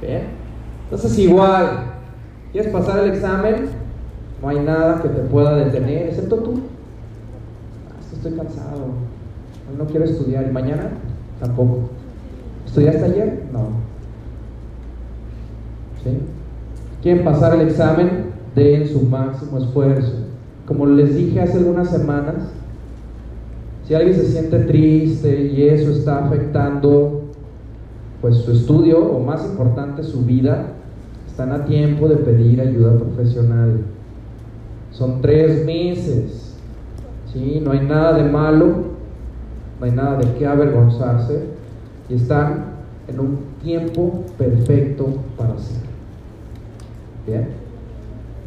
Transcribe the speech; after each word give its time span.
Bien. 0.00 0.22
Entonces 0.84 1.18
igual, 1.18 1.94
¿quieres 2.52 2.72
pasar 2.72 3.00
el 3.00 3.10
examen? 3.12 3.68
No 4.40 4.48
hay 4.48 4.60
nada 4.60 5.02
que 5.02 5.08
te 5.08 5.20
pueda 5.22 5.56
detener, 5.56 6.08
excepto 6.08 6.36
tú. 6.36 6.60
Ah, 7.90 8.00
estoy 8.14 8.32
cansado, 8.32 8.86
no 9.76 9.84
quiero 9.86 10.04
estudiar. 10.04 10.46
¿Y 10.48 10.52
mañana? 10.52 10.90
Tampoco. 11.40 11.90
¿Estudiaste 12.66 13.04
ayer? 13.04 13.42
No. 13.52 13.60
¿Sí? 16.02 16.10
¿Quieren 17.02 17.24
pasar 17.24 17.54
el 17.54 17.68
examen? 17.68 18.28
Den 18.54 18.88
su 18.88 19.02
máximo 19.02 19.58
esfuerzo. 19.58 20.12
Como 20.66 20.86
les 20.86 21.14
dije 21.14 21.40
hace 21.40 21.58
algunas 21.58 21.90
semanas, 21.90 22.50
si 23.86 23.94
alguien 23.94 24.14
se 24.14 24.26
siente 24.26 24.58
triste 24.60 25.42
y 25.46 25.68
eso 25.68 25.90
está 25.90 26.26
afectando 26.26 27.17
pues 28.20 28.36
su 28.38 28.52
estudio 28.52 29.00
o 29.00 29.20
más 29.20 29.44
importante 29.44 30.02
su 30.02 30.24
vida, 30.24 30.72
están 31.26 31.52
a 31.52 31.64
tiempo 31.64 32.08
de 32.08 32.16
pedir 32.16 32.60
ayuda 32.60 32.98
profesional. 32.98 33.82
Son 34.90 35.20
tres 35.20 35.64
meses, 35.64 36.56
¿sí? 37.32 37.60
no 37.62 37.70
hay 37.70 37.80
nada 37.80 38.14
de 38.14 38.24
malo, 38.24 38.66
no 39.78 39.86
hay 39.86 39.92
nada 39.92 40.16
de 40.16 40.34
qué 40.34 40.46
avergonzarse 40.46 41.44
y 42.08 42.14
están 42.14 42.64
en 43.06 43.20
un 43.20 43.38
tiempo 43.62 44.24
perfecto 44.36 45.06
para 45.36 45.54
hacerlo. 45.54 45.88
Bien, 47.24 47.48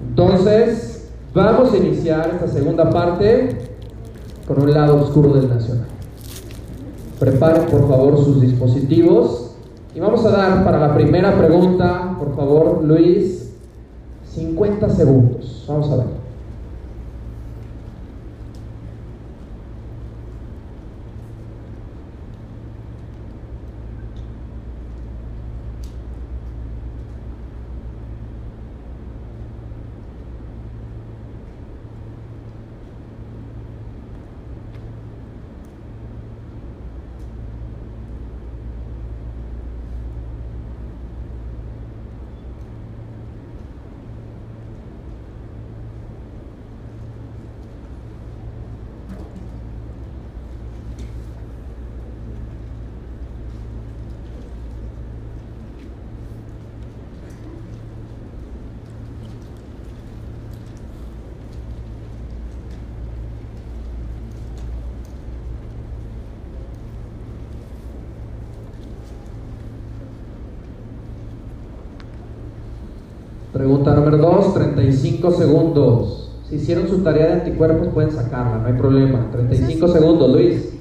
entonces 0.10 1.12
vamos 1.34 1.72
a 1.74 1.78
iniciar 1.78 2.32
esta 2.34 2.48
segunda 2.48 2.90
parte 2.90 3.70
con 4.46 4.64
un 4.64 4.74
lado 4.74 5.02
oscuro 5.02 5.34
del 5.34 5.48
nacional. 5.48 5.86
Preparen 7.20 7.68
por 7.68 7.88
favor 7.88 8.18
sus 8.18 8.42
dispositivos 8.42 9.51
y 9.94 10.00
vamos 10.00 10.26
a 10.26 10.32
dar 10.32 10.64
para 10.64 10.80
la 10.80 10.94
primera 10.94 11.38
pregunta, 11.38 12.16
por 12.18 12.36
favor, 12.36 12.84
Luis, 12.84 13.54
50 14.34 14.90
segundos. 14.90 15.66
Vamos 15.68 15.92
a 15.92 15.98
ver. 15.98 16.22
Pregunta 73.62 73.94
número 73.94 74.18
2, 74.18 74.54
35 74.92 75.32
segundos. 75.32 76.32
Si 76.50 76.56
hicieron 76.56 76.88
su 76.90 77.00
tarea 77.00 77.28
de 77.28 77.34
anticuerpos 77.34 77.88
pueden 77.94 78.12
sacarla, 78.12 78.58
no 78.58 78.68
hay 78.68 78.74
problema. 78.74 79.30
35 79.32 79.88
segundos, 79.88 80.32
Luis. 80.32 80.72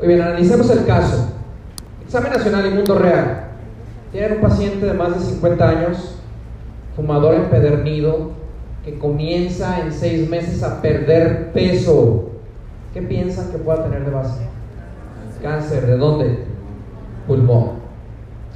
Muy 0.00 0.08
bien, 0.08 0.22
analicemos 0.40 0.70
el 0.70 0.86
caso. 0.86 1.28
Examen 2.04 2.32
nacional 2.32 2.66
y 2.66 2.70
mundo 2.70 2.94
real. 2.98 3.48
Tienen 4.10 4.32
un 4.32 4.40
paciente 4.40 4.86
de 4.86 4.94
más 4.94 5.14
de 5.14 5.20
50 5.20 5.68
años, 5.68 6.16
fumador 6.96 7.34
empedernido, 7.34 8.30
que 8.84 8.98
comienza 8.98 9.80
en 9.80 9.92
seis 9.92 10.28
meses 10.28 10.62
a 10.62 10.80
perder 10.80 11.52
peso. 11.52 12.30
¿Qué 12.94 13.02
piensan 13.02 13.50
que 13.52 13.58
pueda 13.58 13.84
tener 13.84 14.04
de 14.04 14.10
base? 14.10 14.40
Cáncer, 15.42 15.86
¿de 15.86 15.96
dónde? 15.96 16.44
Pulmón. 17.26 17.80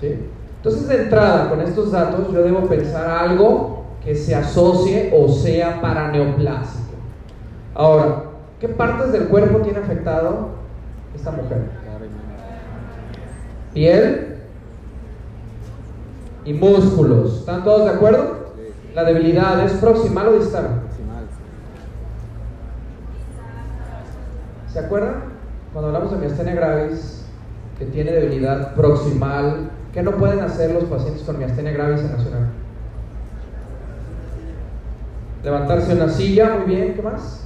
¿Sí? 0.01 0.17
Entonces, 0.57 0.89
de 0.89 1.03
entrada, 1.05 1.51
con 1.51 1.61
estos 1.61 1.93
datos, 1.93 2.33
yo 2.33 2.43
debo 2.43 2.67
pensar 2.67 3.09
algo 3.09 3.85
que 4.03 4.15
se 4.15 4.35
asocie 4.35 5.13
o 5.15 5.29
sea 5.29 5.81
paraneoplásico. 5.81 6.95
Ahora, 7.75 8.25
¿qué 8.59 8.69
partes 8.69 9.13
del 9.13 9.29
cuerpo 9.29 9.59
tiene 9.59 9.79
afectado 9.79 10.64
esta 11.15 11.31
mujer? 11.31 11.71
Piel 13.73 14.37
y 16.45 16.53
músculos. 16.53 17.39
¿Están 17.39 17.65
todos 17.65 17.85
de 17.85 17.91
acuerdo? 17.91 18.45
La 18.95 19.05
debilidad 19.05 19.65
es 19.65 19.73
proximal 19.73 20.29
o 20.29 20.39
distal. 20.39 20.69
¿Se 24.73 24.79
acuerdan? 24.79 25.15
Cuando 25.73 25.89
hablamos 25.89 26.13
de 26.13 26.19
miastenia 26.19 26.55
gravis, 26.55 27.25
que 27.79 27.87
tiene 27.87 28.13
debilidad 28.13 28.75
proximal, 28.75 29.71
¿qué 29.93 30.03
no 30.03 30.13
pueden 30.13 30.41
hacer 30.41 30.73
los 30.73 30.85
pacientes 30.85 31.23
con 31.23 31.39
miastenia 31.39 31.73
gravis 31.73 32.01
en 32.01 32.13
nacional? 32.13 32.49
Levantarse 35.43 35.95
una 35.95 36.09
silla, 36.09 36.57
muy 36.57 36.75
bien, 36.75 36.95
¿qué 36.95 37.03
más? 37.03 37.45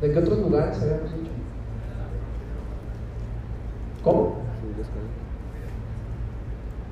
¿De 0.00 0.12
qué 0.12 0.18
otros 0.18 0.38
lugares 0.38 0.76
habíamos 0.80 1.12
dicho? 1.12 1.25
¿Cómo? 4.06 4.34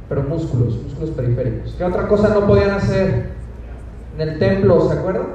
Pero 0.09 0.23
músculos, 0.25 0.83
músculos 0.83 1.11
periféricos. 1.11 1.75
¿Qué 1.79 1.85
otra 1.85 2.09
cosa 2.09 2.31
no 2.31 2.45
podían 2.45 2.73
hacer 2.73 3.29
en 4.19 4.29
el 4.29 4.39
templo, 4.41 4.89
¿se 4.89 4.99
acuerdan? 4.99 5.27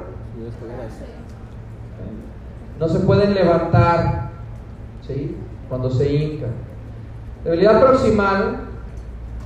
No 2.78 2.86
se 2.86 3.00
pueden 3.00 3.32
levantar, 3.32 4.28
¿sí? 5.06 5.38
Cuando 5.70 5.90
se 5.90 6.12
hincan. 6.12 6.50
Debilidad 7.44 7.80
proximal, 7.80 8.56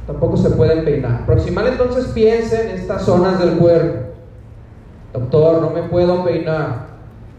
tampoco 0.04 0.36
se 0.36 0.50
pueden 0.50 0.84
peinar. 0.84 1.24
Proximal 1.26 1.68
entonces 1.68 2.06
piensen 2.08 2.70
en 2.70 2.78
estas 2.78 3.02
zonas 3.02 3.38
del 3.38 3.58
cuerpo. 3.58 4.12
Doctor, 5.12 5.62
no 5.62 5.70
me 5.70 5.84
puedo 5.84 6.24
peinar. 6.24 6.86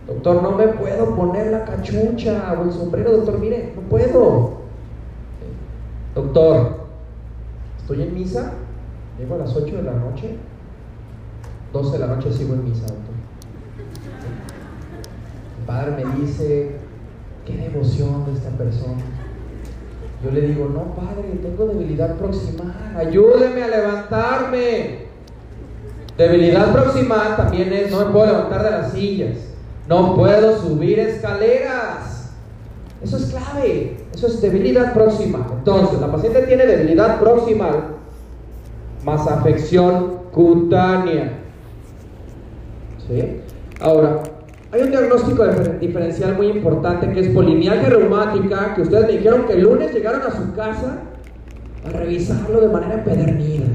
Doctor, 0.07 0.41
no 0.41 0.51
me 0.51 0.69
puedo 0.69 1.13
poner 1.15 1.47
la 1.47 1.65
cachucha 1.65 2.55
o 2.57 2.63
el 2.63 2.71
sombrero. 2.71 3.11
Doctor, 3.11 3.39
mire, 3.39 3.73
no 3.75 3.81
puedo. 3.81 4.64
Doctor, 6.15 6.77
estoy 7.77 8.03
en 8.03 8.15
misa, 8.15 8.53
llego 9.19 9.35
a 9.35 9.39
las 9.39 9.53
8 9.53 9.75
de 9.75 9.83
la 9.83 9.91
noche, 9.91 10.37
12 11.73 11.91
de 11.91 11.99
la 11.99 12.15
noche 12.15 12.31
sigo 12.31 12.53
en 12.53 12.63
misa, 12.63 12.83
doctor. 12.83 13.15
El 15.59 15.65
padre 15.65 16.05
me 16.05 16.21
dice, 16.21 16.77
qué 17.45 17.57
devoción 17.57 18.25
de 18.27 18.31
esta 18.31 18.49
persona. 18.51 19.03
Yo 20.23 20.31
le 20.31 20.39
digo, 20.39 20.69
no, 20.73 20.95
padre, 20.95 21.37
tengo 21.41 21.65
debilidad 21.65 22.15
proximal, 22.15 22.95
ayúdeme 22.95 23.63
a 23.63 23.67
levantarme. 23.67 25.05
Debilidad 26.17 26.71
proximal 26.71 27.35
también 27.35 27.73
es, 27.73 27.91
no 27.91 28.05
me 28.05 28.11
puedo 28.13 28.27
levantar 28.27 28.63
de 28.63 28.71
las 28.71 28.93
sillas, 28.93 29.35
no 29.89 30.15
puedo 30.15 30.57
subir 30.61 30.97
escaleras. 30.97 32.14
Eso 33.03 33.17
es 33.17 33.25
clave, 33.25 33.97
eso 34.13 34.27
es 34.27 34.41
debilidad 34.41 34.93
próxima. 34.93 35.45
Entonces, 35.57 35.99
la 35.99 36.11
paciente 36.11 36.43
tiene 36.43 36.65
debilidad 36.65 37.19
proximal 37.19 37.95
más 39.03 39.27
afección 39.27 40.17
cutánea. 40.31 41.39
¿Sí? 43.07 43.41
Ahora, 43.79 44.23
Hay 44.71 44.81
un 44.81 44.91
diagnóstico 44.91 45.45
diferencial 45.79 46.35
muy 46.35 46.47
importante 46.47 47.09
que 47.13 47.21
es 47.21 47.29
polimialgia 47.29 47.87
reumática, 47.87 48.73
que 48.75 48.81
ustedes 48.81 49.07
me 49.07 49.13
dijeron 49.13 49.45
que 49.45 49.53
el 49.53 49.61
lunes 49.61 49.93
llegaron 49.93 50.21
a 50.23 50.31
su 50.31 50.53
casa 50.53 50.97
a 51.85 51.89
revisarlo 51.91 52.59
de 52.59 52.67
manera 52.67 52.95
empedernida. 52.95 53.67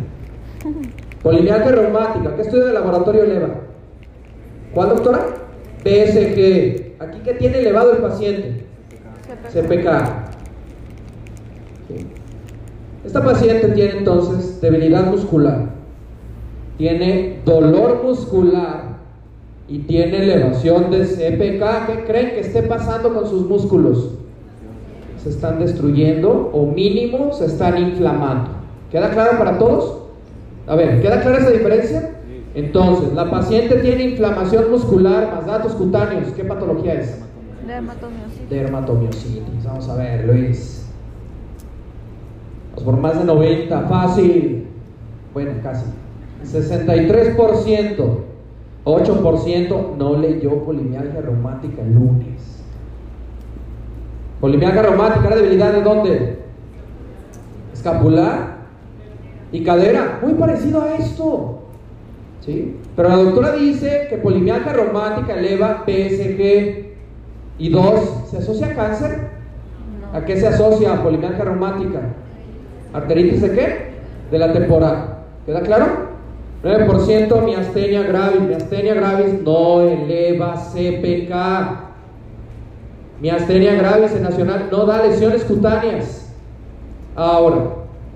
Polimialgia 1.23 1.73
reumática, 1.73 2.37
¿qué 2.37 2.43
estudio 2.43 2.67
de 2.67 2.73
laboratorio 2.75 3.23
eleva? 3.23 3.49
¿Cuál 4.75 4.91
doctora? 4.91 5.27
PSG. 5.85 6.97
¿Aquí 6.99 7.21
qué 7.25 7.35
tiene 7.39 7.61
elevado 7.61 7.93
el 7.93 7.99
paciente? 8.03 8.67
CPK. 9.49 9.89
Esta 13.05 13.25
paciente 13.25 13.69
tiene 13.69 13.99
entonces 13.99 14.61
debilidad 14.61 15.07
muscular, 15.07 15.71
tiene 16.77 17.41
dolor 17.45 18.03
muscular 18.05 18.99
y 19.69 19.79
tiene 19.81 20.19
elevación 20.23 20.91
de 20.91 21.05
CPK. 21.05 21.87
¿Qué 21.87 22.05
creen 22.07 22.31
que 22.31 22.41
esté 22.41 22.63
pasando 22.63 23.15
con 23.15 23.29
sus 23.29 23.49
músculos? 23.49 24.11
Se 25.23 25.31
están 25.31 25.59
destruyendo 25.59 26.51
o 26.53 26.67
mínimo 26.67 27.33
se 27.33 27.47
están 27.47 27.79
inflamando. 27.79 28.51
¿Queda 28.91 29.11
claro 29.11 29.39
para 29.39 29.59
todos? 29.59 29.99
A 30.67 30.77
ver, 30.77 31.01
¿queda 31.01 31.21
clara 31.21 31.39
esa 31.39 31.51
diferencia? 31.51 32.17
Entonces, 32.55 33.13
la 33.15 33.31
paciente 33.31 33.77
tiene 33.77 34.05
inflamación 34.05 34.71
muscular 34.71 35.33
más 35.35 35.47
datos 35.47 35.73
cutáneos. 35.73 36.33
¿Qué 36.35 36.45
patología 36.45 36.95
es? 36.95 37.30
Dermatomiositis. 37.71 38.51
Dermatomiositis. 38.51 39.65
Vamos 39.65 39.89
a 39.89 39.95
ver, 39.95 40.27
Luis. 40.27 40.87
Vamos 42.71 42.83
por 42.83 42.97
más 42.97 43.17
de 43.17 43.25
90, 43.25 43.83
fácil. 43.83 44.67
Bueno, 45.33 45.53
casi. 45.63 45.87
63%, 46.45 48.19
8% 48.85 49.97
no 49.97 50.17
leyó 50.17 50.65
polimialgia 50.65 51.21
reumática 51.21 51.83
el 51.83 51.95
lunes. 51.95 52.65
Polimialgia 54.41 54.83
reumática, 54.83 55.31
¿la 55.31 55.37
debilidad 55.37 55.73
de 55.73 55.83
dónde? 55.83 56.39
Escapular 57.73 58.57
y 59.53 59.63
cadera. 59.63 60.19
Muy 60.23 60.35
parecido 60.35 60.83
a 60.83 60.97
esto. 60.97 61.61
¿Sí? 62.41 62.79
Pero 62.97 63.11
la 63.11 63.17
doctora 63.17 63.53
dice 63.53 64.07
que 64.11 64.17
polimialgia 64.17 64.73
reumática 64.73 65.39
eleva 65.39 65.85
PSG 65.87 66.90
y 67.61 67.69
dos, 67.69 68.01
¿se 68.31 68.39
asocia 68.39 68.69
a 68.69 68.75
cáncer? 68.75 69.29
¿A 70.15 70.25
qué 70.25 70.41
se 70.41 70.49
asocia 70.49 71.03
polimialgia 71.03 71.45
reumática? 71.45 72.01
¿Arteritis 72.95 73.43
de 73.43 73.53
qué? 73.53 73.91
De 74.31 74.39
la 74.39 74.53
temporal. 74.53 75.19
¿Queda 75.45 75.61
claro? 75.61 75.87
9% 76.65 77.45
miastenia 77.45 78.03
gravis. 78.03 78.41
Miastenia 78.41 78.95
gravis 78.95 79.43
no 79.45 79.83
eleva 79.83 80.55
CPK. 80.55 81.35
Miastenia 83.21 83.75
gravis 83.75 84.13
en 84.13 84.23
nacional 84.23 84.69
no 84.73 84.87
da 84.87 85.07
lesiones 85.07 85.45
cutáneas. 85.45 86.33
Ahora, 87.15 87.59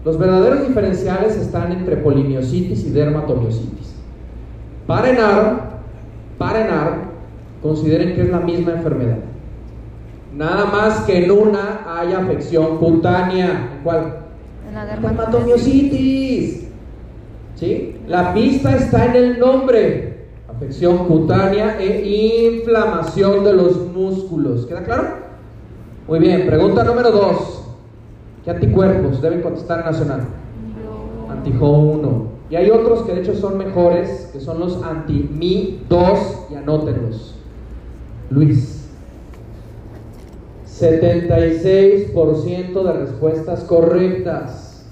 los 0.06 0.18
verdaderos 0.18 0.66
diferenciales 0.66 1.36
están 1.36 1.70
entre 1.70 1.98
polimiositis 1.98 2.84
y 2.86 2.90
dermatomiositis. 2.90 3.94
Para 4.86 5.10
ENAR, 5.10 5.80
para 6.38 6.64
ENAR, 6.64 6.92
consideren 7.62 8.14
que 8.14 8.22
es 8.22 8.30
la 8.30 8.40
misma 8.40 8.72
enfermedad. 8.72 9.18
Nada 10.36 10.64
más 10.66 11.00
que 11.02 11.24
en 11.24 11.30
una 11.30 11.84
hay 11.86 12.12
afección 12.12 12.78
cutánea. 12.78 13.80
¿Cuál? 13.84 14.18
En 14.68 14.74
la 14.74 14.86
dermatomiositis. 14.86 16.68
¿Sí? 17.54 17.96
La 18.08 18.34
pista 18.34 18.74
está 18.76 19.06
en 19.06 19.16
el 19.16 19.38
nombre. 19.38 20.26
Afección 20.48 21.06
cutánea 21.06 21.78
e 21.80 22.52
inflamación 22.52 23.44
de 23.44 23.52
los 23.52 23.92
músculos. 23.92 24.66
¿Queda 24.66 24.82
claro? 24.84 25.04
Muy 26.08 26.18
bien, 26.18 26.46
pregunta 26.46 26.84
número 26.84 27.10
dos. 27.10 27.64
¿Qué 28.44 28.50
anticuerpos 28.50 29.22
deben 29.22 29.40
contestar 29.40 29.84
nacional? 29.84 30.26
Antijo 31.30 31.68
1. 31.70 32.26
Y 32.50 32.56
hay 32.56 32.70
otros 32.70 33.02
que 33.02 33.14
de 33.14 33.20
hecho 33.22 33.34
son 33.34 33.56
mejores, 33.56 34.30
que 34.32 34.40
son 34.40 34.60
los 34.60 34.82
anti-Mi2 34.82 36.18
y 36.50 36.54
anótenlos. 36.54 37.36
Luis. 38.30 38.83
76% 40.78 42.82
de 42.82 42.92
respuestas 42.92 43.64
correctas. 43.64 44.84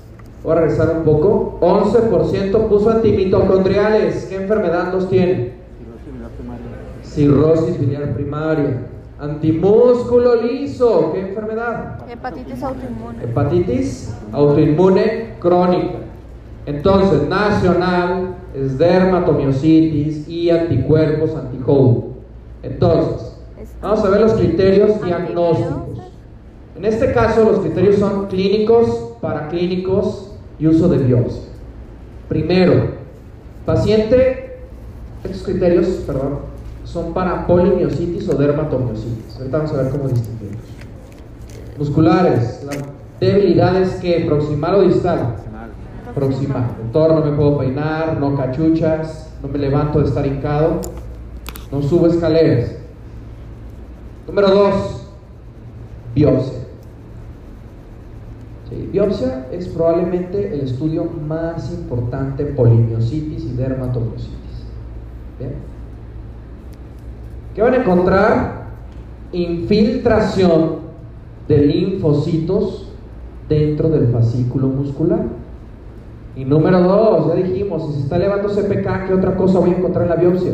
Voy 0.44 0.52
a 0.52 0.56
regresar 0.61 0.96
un 0.96 1.05
poco. 1.05 1.58
11% 1.61 2.69
puso 2.69 2.90
antimitocondriales. 2.90 4.26
¿Qué 4.26 4.37
enfermedad 4.37 4.93
los 4.93 5.08
tiene? 5.08 5.55
Cirrosis 7.02 7.81
biliar 7.81 8.14
primaria. 8.14 8.87
Antimúsculo 9.19 10.43
liso. 10.43 11.11
¿Qué 11.12 11.20
enfermedad? 11.20 11.99
Hepatitis 12.08 12.62
autoinmune. 12.62 13.25
Hepatitis 13.25 14.14
autoinmune 14.32 15.34
crónica. 15.40 15.99
Entonces, 16.67 17.29
nacional 17.29 18.37
es 18.55 18.79
dermatomiositis 18.79 20.29
y 20.29 20.50
anticuerpos 20.50 21.34
anti 21.34 21.58
Entonces, 22.62 23.31
vamos 23.82 24.05
a 24.05 24.08
ver 24.08 24.20
los 24.20 24.32
criterios 24.34 25.02
diagnósticos. 25.02 25.99
En 26.76 26.84
este 26.84 27.12
caso, 27.12 27.44
los 27.44 27.58
criterios 27.61 27.96
son 27.96 28.29
clínicos, 28.29 29.17
paraclínicos 29.20 30.32
y 30.58 30.67
uso 30.69 30.88
de 30.88 30.99
biopsia. 30.99 31.43
Primero, 32.29 32.93
paciente, 33.67 34.61
estos 35.25 35.43
criterios, 35.43 35.87
perdón, 36.06 36.38
son 36.84 37.12
para 37.12 37.46
polimiositis 37.46 38.29
o 38.29 38.34
dermatomiositis. 38.34 39.37
Ahorita 39.37 39.58
vamos 39.58 39.73
a 39.73 39.82
ver 39.82 39.93
cómo 39.93 40.08
distinguirlos. 40.08 40.62
Musculares, 41.79 42.64
la 42.64 42.73
debilidad 43.20 43.81
es 43.81 43.94
que 43.96 44.25
proximal 44.26 44.76
o 44.76 44.82
distal. 44.82 45.37
Proximal. 46.14 46.67
Doctor, 46.82 47.14
no 47.14 47.31
me 47.31 47.37
puedo 47.37 47.58
peinar, 47.58 48.19
no 48.20 48.37
cachuchas, 48.37 49.31
no 49.43 49.49
me 49.49 49.58
levanto 49.58 50.00
de 50.00 50.06
estar 50.06 50.26
hincado, 50.26 50.81
no 51.70 51.82
subo 51.82 52.06
escaleras. 52.06 52.81
Número 54.26 54.48
dos, 54.48 55.06
biopsia. 56.14 56.62
Biopsia 58.92 59.46
es 59.50 59.69
probablemente 59.69 60.54
el 60.54 60.60
estudio 60.60 61.04
más 61.26 61.72
importante 61.72 62.48
en 62.48 62.54
polimiositis 62.54 63.44
y 63.44 63.52
dermatomiositis. 63.54 64.66
¿Bien? 65.38 65.52
¿Qué 67.54 67.62
van 67.62 67.74
a 67.74 67.76
encontrar? 67.78 68.62
Infiltración 69.32 70.76
de 71.48 71.58
linfocitos 71.58 72.88
dentro 73.48 73.88
del 73.88 74.08
fascículo 74.08 74.69
muscular. 74.69 75.24
Y 76.36 76.44
número 76.44 76.81
dos, 76.81 77.29
ya 77.29 77.34
dijimos, 77.43 77.86
si 77.86 77.94
se 77.94 78.00
está 78.00 78.17
elevando 78.17 78.48
CPK, 78.48 79.06
¿qué 79.06 79.14
otra 79.14 79.36
cosa 79.36 79.58
voy 79.58 79.70
a 79.70 79.76
encontrar 79.79 80.05
en 80.05 80.10
la 80.10 80.17
biopsia? 80.17 80.52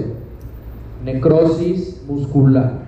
Necrosis 1.04 2.02
muscular. 2.08 2.87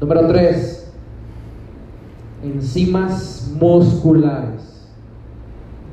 Número 0.00 0.26
tres, 0.28 0.90
enzimas 2.42 3.52
musculares. 3.60 4.88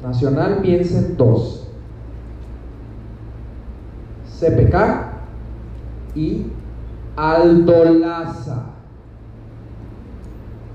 Nacional 0.01 0.59
piensen 0.61 1.17
dos. 1.17 1.67
CPK 4.39 4.75
y 6.15 6.45
aldolasa. 7.17 8.67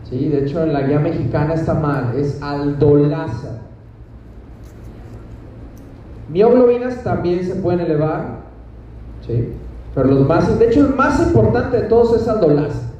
Sí, 0.04 0.28
de 0.28 0.44
hecho 0.44 0.62
en 0.62 0.74
la 0.74 0.82
guía 0.82 0.98
mexicana 0.98 1.54
está 1.54 1.72
mal, 1.72 2.14
es 2.16 2.42
aldolasa. 2.42 3.62
Mioglobinas 6.28 7.02
también 7.02 7.42
se 7.44 7.54
pueden 7.54 7.80
elevar, 7.80 8.40
¿sí? 9.26 9.54
pero 9.94 10.08
los 10.08 10.26
más, 10.26 10.58
de 10.58 10.66
hecho 10.66 10.86
el 10.86 10.94
más 10.94 11.20
importante 11.26 11.78
de 11.78 11.82
todos 11.84 12.20
es 12.20 12.28
aldolasa. 12.28 12.91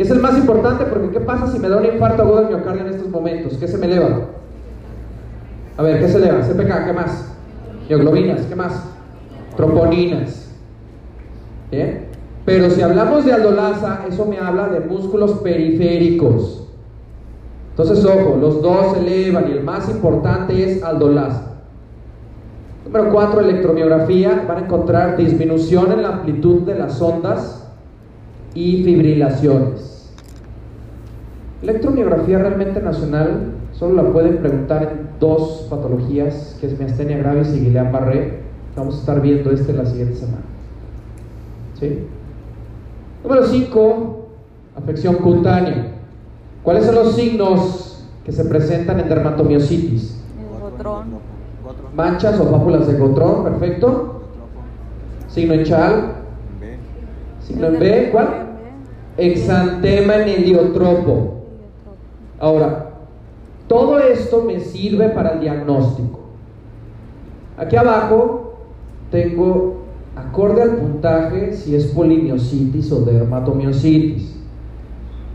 Y 0.00 0.02
es 0.02 0.10
el 0.10 0.20
más 0.20 0.34
importante 0.38 0.86
porque 0.86 1.10
¿qué 1.10 1.20
pasa 1.20 1.46
si 1.48 1.58
me 1.58 1.68
da 1.68 1.76
un 1.76 1.84
infarto 1.84 2.22
agudo 2.22 2.40
de 2.40 2.46
miocardio 2.46 2.86
en 2.86 2.94
estos 2.94 3.10
momentos? 3.10 3.58
¿Qué 3.58 3.68
se 3.68 3.76
me 3.76 3.84
eleva? 3.84 4.28
A 5.76 5.82
ver, 5.82 6.00
¿qué 6.00 6.08
se 6.08 6.16
eleva? 6.16 6.40
CPK, 6.40 6.86
¿qué 6.86 6.92
más? 6.94 7.34
Mioglobinas, 7.86 8.40
¿qué 8.46 8.56
más? 8.56 8.82
Troponinas. 9.58 10.54
¿Bien? 11.70 12.06
Pero 12.46 12.70
si 12.70 12.80
hablamos 12.80 13.26
de 13.26 13.34
aldolasa, 13.34 14.06
eso 14.08 14.24
me 14.24 14.38
habla 14.38 14.68
de 14.68 14.80
músculos 14.80 15.32
periféricos. 15.40 16.66
Entonces, 17.72 18.02
ojo, 18.02 18.38
los 18.40 18.62
dos 18.62 18.94
se 18.94 19.00
elevan 19.00 19.50
y 19.50 19.52
el 19.52 19.62
más 19.62 19.90
importante 19.90 20.64
es 20.64 20.82
aldolasa. 20.82 21.56
Número 22.86 23.12
4, 23.12 23.40
electromiografía. 23.40 24.46
Van 24.48 24.56
a 24.56 24.60
encontrar 24.62 25.18
disminución 25.18 25.92
en 25.92 26.00
la 26.00 26.08
amplitud 26.08 26.62
de 26.62 26.76
las 26.76 27.02
ondas 27.02 27.59
y 28.54 28.82
fibrilaciones. 28.82 30.10
Electromiografía 31.62 32.38
realmente 32.38 32.80
nacional 32.80 33.52
solo 33.72 34.02
la 34.02 34.12
pueden 34.12 34.38
preguntar 34.38 34.82
en 34.82 35.10
dos 35.20 35.66
patologías, 35.68 36.56
que 36.60 36.66
es 36.66 36.78
miastenia 36.78 37.18
gravis 37.18 37.54
y 37.54 37.60
Guillain-Barré. 37.60 38.40
Vamos 38.76 38.96
a 38.96 38.98
estar 39.00 39.20
viendo 39.20 39.50
este 39.50 39.72
la 39.72 39.84
siguiente 39.86 40.16
semana. 40.16 40.42
¿Sí? 41.78 42.06
Número 43.22 43.46
5, 43.46 44.28
afección 44.76 45.16
cutánea. 45.16 45.92
¿Cuáles 46.62 46.86
son 46.86 46.94
los 46.94 47.14
signos 47.14 48.04
que 48.24 48.32
se 48.32 48.44
presentan 48.44 49.00
en 49.00 49.08
dermatomiositis? 49.08 50.22
Manchas 51.94 52.40
o 52.40 52.50
pápulas 52.50 52.86
de 52.86 52.94
gotrón, 52.94 53.44
perfecto. 53.44 54.22
Signo 55.28 55.54
en 55.54 55.64
en 57.58 57.78
B, 57.78 58.08
¿cuál? 58.12 58.28
Exantema 59.16 60.16
en 60.16 60.28
heliotropo. 60.28 61.34
Ahora, 62.38 62.90
todo 63.68 63.98
esto 63.98 64.42
me 64.42 64.60
sirve 64.60 65.10
para 65.10 65.34
el 65.34 65.40
diagnóstico. 65.40 66.20
Aquí 67.56 67.76
abajo 67.76 68.54
tengo, 69.10 69.82
acorde 70.16 70.62
al 70.62 70.76
puntaje, 70.76 71.52
si 71.52 71.76
es 71.76 71.86
polimiositis 71.86 72.90
o 72.92 73.02
dermatomiositis. 73.02 74.36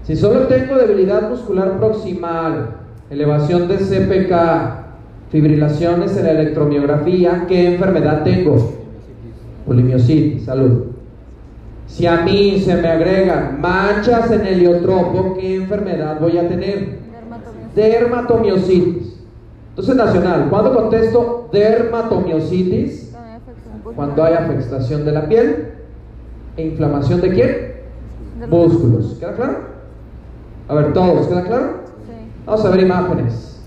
Si 0.03 0.15
solo 0.15 0.47
tengo 0.47 0.75
debilidad 0.75 1.29
muscular 1.29 1.77
proximal, 1.77 2.75
elevación 3.09 3.67
de 3.67 3.77
CPK, 3.77 5.31
fibrilaciones 5.31 6.17
en 6.17 6.23
la 6.23 6.31
electromiografía, 6.31 7.45
¿qué 7.47 7.73
enfermedad 7.73 8.23
tengo? 8.23 8.73
Polimiositis, 9.65 10.45
salud. 10.45 10.94
Si 11.87 12.05
a 12.07 12.21
mí 12.21 12.59
se 12.59 12.75
me 12.75 12.87
agregan 12.87 13.61
manchas 13.61 14.31
en 14.31 14.41
el 14.41 14.47
heliotropo, 14.55 15.35
¿qué 15.35 15.55
enfermedad 15.55 16.19
voy 16.19 16.37
a 16.37 16.47
tener? 16.47 16.99
Dermatomiositis. 17.11 17.75
Dermatomiositis. 17.75 19.15
Entonces, 19.69 19.95
nacional, 19.95 20.47
¿cuándo 20.49 20.73
contesto 20.73 21.49
dermatomiositis? 21.51 23.13
Cuando 23.95 24.23
hay 24.23 24.33
afectación 24.33 25.05
de 25.05 25.11
la 25.11 25.27
piel 25.27 25.73
e 26.57 26.65
inflamación 26.65 27.21
de 27.21 27.29
quién? 27.29 27.75
Músculos. 28.49 29.17
¿Queda 29.19 29.33
claro? 29.33 29.57
A 30.67 30.73
ver, 30.73 30.93
todos, 30.93 31.27
¿queda 31.27 31.43
claro? 31.43 31.65
Sí. 32.07 32.13
Vamos 32.45 32.65
a 32.65 32.69
ver 32.71 32.79
imágenes. 32.81 33.61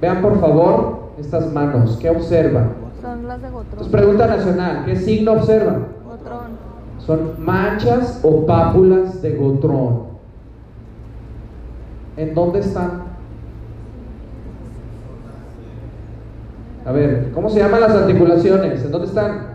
Vean 0.00 0.22
por 0.22 0.40
favor 0.40 1.12
estas 1.18 1.52
manos. 1.52 1.98
¿Qué 2.00 2.10
observan? 2.10 2.72
Son 3.00 3.26
las 3.26 3.42
de 3.42 3.48
Entonces, 3.48 3.88
pregunta 3.88 4.26
nacional. 4.26 4.84
¿Qué 4.84 4.96
signo 4.96 5.32
observan? 5.32 5.86
Gotrón. 6.04 6.61
Son 7.06 7.34
manchas 7.38 8.20
o 8.22 8.46
pápulas 8.46 9.20
de 9.22 9.34
gotrón. 9.36 10.02
¿En 12.16 12.34
dónde 12.34 12.60
están? 12.60 13.02
A 16.86 16.92
ver, 16.92 17.30
¿cómo 17.34 17.48
se 17.48 17.60
llaman 17.60 17.80
las 17.80 17.92
articulaciones? 17.92 18.84
¿En 18.84 18.90
dónde 18.90 19.06
están? 19.08 19.46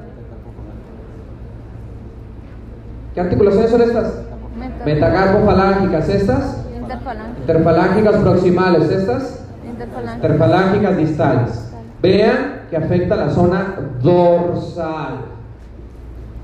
¿Qué 3.13 3.21
articulaciones 3.21 3.69
son 3.71 3.81
estas? 3.81 4.21
Meta- 4.57 4.85
Metacarpofalángicas, 4.85 6.09
¿estas? 6.09 6.65
Interfalángicas. 6.79 7.39
Interfalángicas 7.39 8.15
proximales, 8.17 8.89
¿estas? 8.89 9.45
Interfalángicas. 9.67 10.15
Interfalángicas 10.15 10.97
distales. 10.97 11.71
Vean 12.01 12.61
que 12.69 12.77
afecta 12.77 13.15
la 13.15 13.29
zona 13.29 13.75
dorsal. 14.01 15.15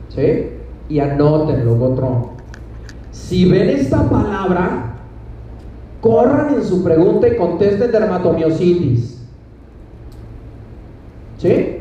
¿Sí? 0.10 0.50
Y 0.90 1.00
anótenlo, 1.00 1.76
Gotrón. 1.76 2.28
Si 3.12 3.50
ven 3.50 3.70
esta 3.70 4.10
palabra, 4.10 4.96
corran 6.02 6.56
en 6.56 6.64
su 6.64 6.84
pregunta 6.84 7.28
y 7.28 7.38
contesten 7.38 7.92
dermatomiositis. 7.92 9.24
¿Sí? 11.38 11.78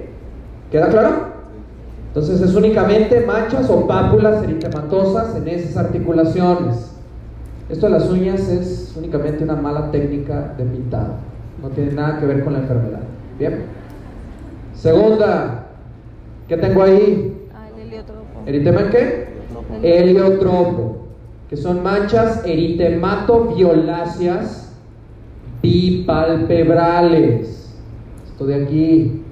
¿Queda 0.71 0.88
claro? 0.88 1.32
Entonces 2.09 2.40
es 2.40 2.54
únicamente 2.54 3.25
manchas 3.26 3.71
o 3.71 3.87
pápulas 3.87 4.42
eritematosas 4.42 5.35
en 5.37 5.49
esas 5.49 5.76
articulaciones. 5.76 6.92
Esto 7.71 7.87
de 7.87 7.92
las 7.92 8.11
uñas 8.11 8.49
es 8.49 8.92
únicamente 8.97 9.44
una 9.44 9.56
mala 9.56 9.90
técnica 9.90 10.54
de 10.59 10.64
pintado. 10.64 11.14
No 11.62 11.71
tiene 11.71 11.92
nada 11.92 12.18
que 12.18 12.26
ver 12.26 12.44
con 12.44 12.52
la 12.52 12.59
enfermedad. 12.59 13.00
Bien. 13.38 13.64
Segunda, 14.75 15.68
¿qué 16.49 16.56
tengo 16.59 16.82
ahí? 16.82 17.32
¿Eritema 18.47 18.81
en 18.83 18.91
qué? 18.91 19.27
Heliotropo, 19.83 20.99
que 21.49 21.57
son 21.57 21.83
manchas 21.83 22.43
eritematoviolaceas 22.45 24.71
bipalpebrales. 25.63 27.71
Esto 28.27 28.47
de 28.47 28.55
aquí. 28.65 29.23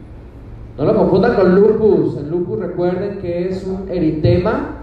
No 0.78 0.84
lo 0.84 0.96
confundan 0.96 1.34
con 1.34 1.54
lupus. 1.54 2.16
El 2.18 2.30
lupus 2.30 2.58
recuerden 2.60 3.18
que 3.20 3.48
es 3.48 3.64
un 3.66 3.88
eritema 3.90 4.76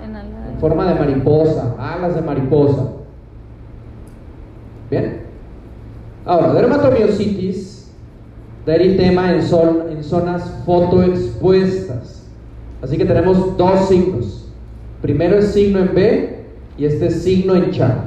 En 0.53 0.59
forma 0.59 0.91
de 0.93 0.99
mariposa, 0.99 1.75
alas 1.79 2.15
de 2.15 2.21
mariposa. 2.21 2.87
Bien. 4.91 5.21
Ahora, 6.25 6.53
dermatomiositis 6.53 7.91
da 8.65 8.75
eritema 8.75 9.33
en, 9.33 9.41
zon- 9.41 9.89
en 9.91 10.03
zonas 10.03 10.61
fotoexpuestas. 10.65 12.16
Así 12.81 12.97
que 12.97 13.05
tenemos 13.05 13.57
dos 13.57 13.87
signos. 13.89 14.51
Primero 15.01 15.37
es 15.37 15.53
signo 15.53 15.79
en 15.79 15.93
B 15.93 16.45
y 16.77 16.85
este 16.85 17.07
es 17.07 17.23
signo 17.23 17.55
en 17.55 17.71
Cha. 17.71 18.05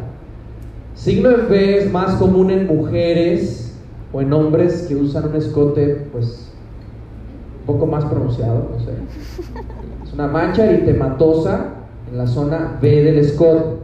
Signo 0.95 1.31
en 1.31 1.49
B 1.49 1.79
es 1.79 1.91
más 1.91 2.15
común 2.17 2.51
en 2.51 2.67
mujeres 2.67 3.75
o 4.13 4.21
en 4.21 4.33
hombres 4.33 4.87
que 4.89 4.97
usan 4.97 5.29
un 5.29 5.37
escote, 5.37 6.07
pues, 6.13 6.53
un 7.61 7.67
poco 7.67 7.87
más 7.87 8.05
pronunciado, 8.05 8.71
no 8.73 8.85
sé. 8.85 8.93
Es 10.05 10.13
una 10.13 10.27
mancha 10.27 10.69
eritematosa 10.69 11.67
en 12.11 12.19
la 12.19 12.27
zona 12.27 12.79
B 12.81 13.03
del 13.03 13.19
escote. 13.19 13.81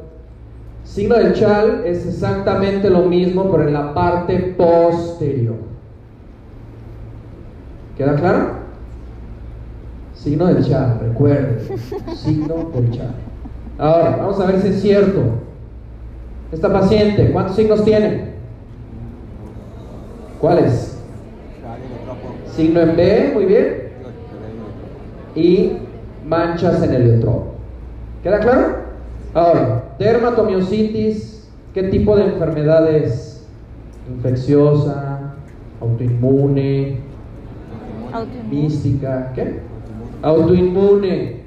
Signo 0.85 1.17
del 1.17 1.33
chal 1.35 1.83
es 1.85 2.07
exactamente 2.07 2.91
lo 2.91 3.03
mismo, 3.03 3.51
pero 3.51 3.67
en 3.67 3.73
la 3.73 3.93
parte 3.93 4.55
posterior. 4.57 5.57
¿Queda 7.97 8.15
claro? 8.17 8.66
Signo 10.27 10.47
del 10.47 10.65
chal, 10.67 10.99
recuerden. 11.01 11.59
Signo 12.17 12.69
del 12.75 12.91
chal. 12.91 13.15
Ahora, 13.79 14.17
vamos 14.17 14.41
a 14.41 14.47
ver 14.47 14.61
si 14.61 14.69
es 14.71 14.83
cierto. 14.83 15.23
Esta 16.51 16.73
paciente, 16.73 17.31
¿cuántos 17.31 17.55
signos 17.55 17.85
tiene? 17.85 18.33
¿Cuáles? 20.41 20.99
Signo 22.57 22.81
en 22.81 22.97
B, 22.97 23.31
muy 23.35 23.45
bien. 23.45 23.89
Y 25.37 25.73
manchas 26.27 26.83
en 26.83 26.93
el 26.95 27.03
heliotropo. 27.03 27.53
¿Queda 28.25 28.41
claro? 28.41 28.79
Ahora, 29.33 29.85
dermatomiositis, 29.97 31.49
¿qué 31.73 31.85
tipo 31.85 32.17
de 32.17 32.25
enfermedad 32.25 32.93
es? 32.93 33.47
Infecciosa, 34.13 35.35
autoinmune, 35.81 36.99
Autoinmune. 38.13 38.49
mística, 38.51 39.31
¿qué? 39.33 39.76
Autoinmune. 40.23 41.43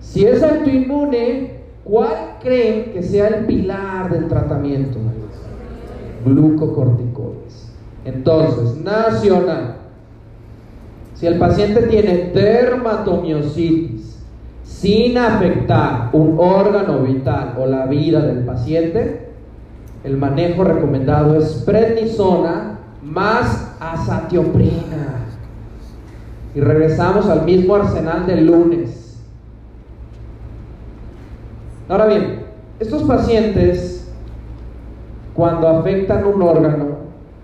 Si 0.00 0.24
es 0.24 0.42
autoinmune, 0.42 1.58
¿cuál 1.84 2.36
creen 2.42 2.92
que 2.92 3.02
sea 3.02 3.28
el 3.28 3.46
pilar 3.46 4.10
del 4.10 4.28
tratamiento? 4.28 4.98
Glucocorticoides. 6.24 7.72
Entonces, 8.04 8.76
nacional. 8.82 9.76
Si 11.14 11.26
el 11.26 11.38
paciente 11.38 11.82
tiene 11.82 12.30
dermatomiositis 12.32 14.18
sin 14.62 15.18
afectar 15.18 16.10
un 16.12 16.36
órgano 16.38 17.00
vital 17.00 17.56
o 17.58 17.66
la 17.66 17.86
vida 17.86 18.20
del 18.20 18.44
paciente, 18.44 19.28
el 20.04 20.16
manejo 20.16 20.62
recomendado 20.62 21.36
es 21.36 21.64
prednisona 21.66 22.78
más 23.02 23.74
azatioprina. 23.80 25.17
Y 26.58 26.60
regresamos 26.60 27.26
al 27.26 27.44
mismo 27.44 27.76
arsenal 27.76 28.26
del 28.26 28.46
lunes. 28.46 29.16
Ahora 31.88 32.06
bien, 32.06 32.46
estos 32.80 33.04
pacientes, 33.04 34.10
cuando 35.34 35.68
afectan 35.68 36.26
un 36.26 36.42
órgano, 36.42 36.86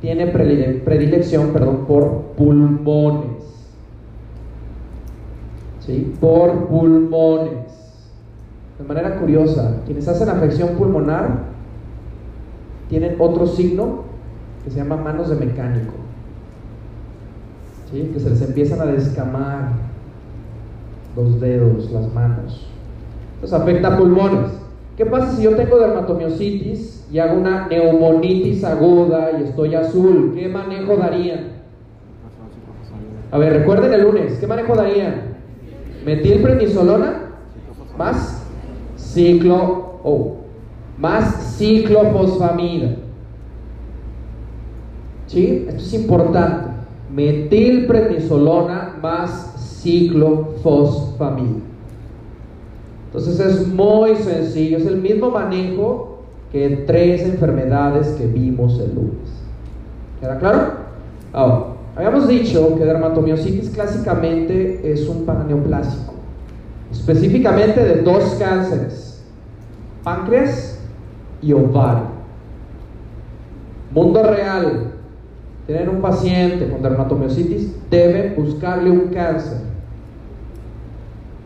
tienen 0.00 0.33
predile- 0.33 0.83
predilección 0.83 1.50
perdón, 1.50 1.85
por 1.87 2.23
pulmones. 2.37 3.30
¿Sí? 5.78 6.12
Por 6.21 6.66
pulmones. 6.66 7.68
De 8.80 8.85
manera 8.85 9.21
curiosa, 9.21 9.76
quienes 9.87 10.09
hacen 10.09 10.28
afección 10.28 10.71
pulmonar 10.71 11.38
tienen 12.88 13.14
otro 13.21 13.47
signo 13.47 14.02
que 14.64 14.73
se 14.73 14.78
llama 14.78 14.97
manos 14.97 15.28
de 15.30 15.37
mecánico. 15.37 15.92
Que 18.02 18.20
se 18.20 18.30
les 18.30 18.42
empiezan 18.42 18.80
a 18.80 18.86
descamar 18.86 19.68
los 21.16 21.40
dedos, 21.40 21.90
las 21.92 22.12
manos. 22.12 22.66
Entonces 23.34 23.60
afecta 23.60 23.96
pulmones. 23.96 24.50
¿Qué 24.96 25.06
pasa 25.06 25.32
si 25.32 25.42
yo 25.42 25.54
tengo 25.54 25.78
dermatomiositis 25.78 27.06
y 27.12 27.18
hago 27.18 27.38
una 27.38 27.68
neumonitis 27.68 28.64
aguda 28.64 29.30
y 29.38 29.44
estoy 29.44 29.74
azul? 29.74 30.32
¿Qué 30.34 30.48
manejo 30.48 30.96
darían? 30.96 31.54
A 33.30 33.38
ver, 33.38 33.52
recuerden 33.52 33.92
el 33.92 34.02
lunes, 34.02 34.38
¿qué 34.38 34.46
manejo 34.46 34.74
darían? 34.74 35.34
Metilprednisolona 36.04 37.30
más 37.98 38.44
ciclo, 38.96 40.00
oh, 40.02 40.36
más 40.98 41.56
ciclofosfamida. 41.56 42.96
¿Sí? 45.26 45.66
Esto 45.68 45.82
es 45.82 45.94
importante. 45.94 46.74
Metilprednisolona 47.14 48.97
más 49.00 49.80
ciclofosfamida. 49.83 51.61
Entonces 53.06 53.38
es 53.38 53.68
muy 53.68 54.16
sencillo, 54.16 54.78
es 54.78 54.87
el 54.87 54.97
mismo 54.97 55.30
manejo 55.30 56.18
que 56.50 56.85
tres 56.87 57.23
enfermedades 57.23 58.09
que 58.18 58.26
vimos 58.26 58.80
el 58.80 58.94
lunes. 58.94 59.30
¿Queda 60.21 60.38
claro? 60.38 60.73
Ahora, 61.33 61.66
habíamos 61.94 62.26
dicho 62.26 62.76
que 62.76 62.85
dermatomiositis 62.85 63.71
clásicamente 63.71 64.80
es 64.92 65.09
un 65.09 65.25
paraneoplásico, 65.25 66.14
específicamente 66.90 67.85
de 67.85 68.02
dos 68.02 68.37
cánceres, 68.38 69.25
páncreas 70.02 70.80
y 71.40 71.52
ovario. 71.52 72.14
Mundo 73.92 74.23
real, 74.25 74.93
tienen 75.66 75.88
un 75.88 76.02
paciente 76.02 76.68
con 76.68 76.83
dermatomiositis, 76.83 77.73
deben 77.90 78.35
buscarle 78.37 78.90
un 78.90 79.09
cáncer. 79.09 79.59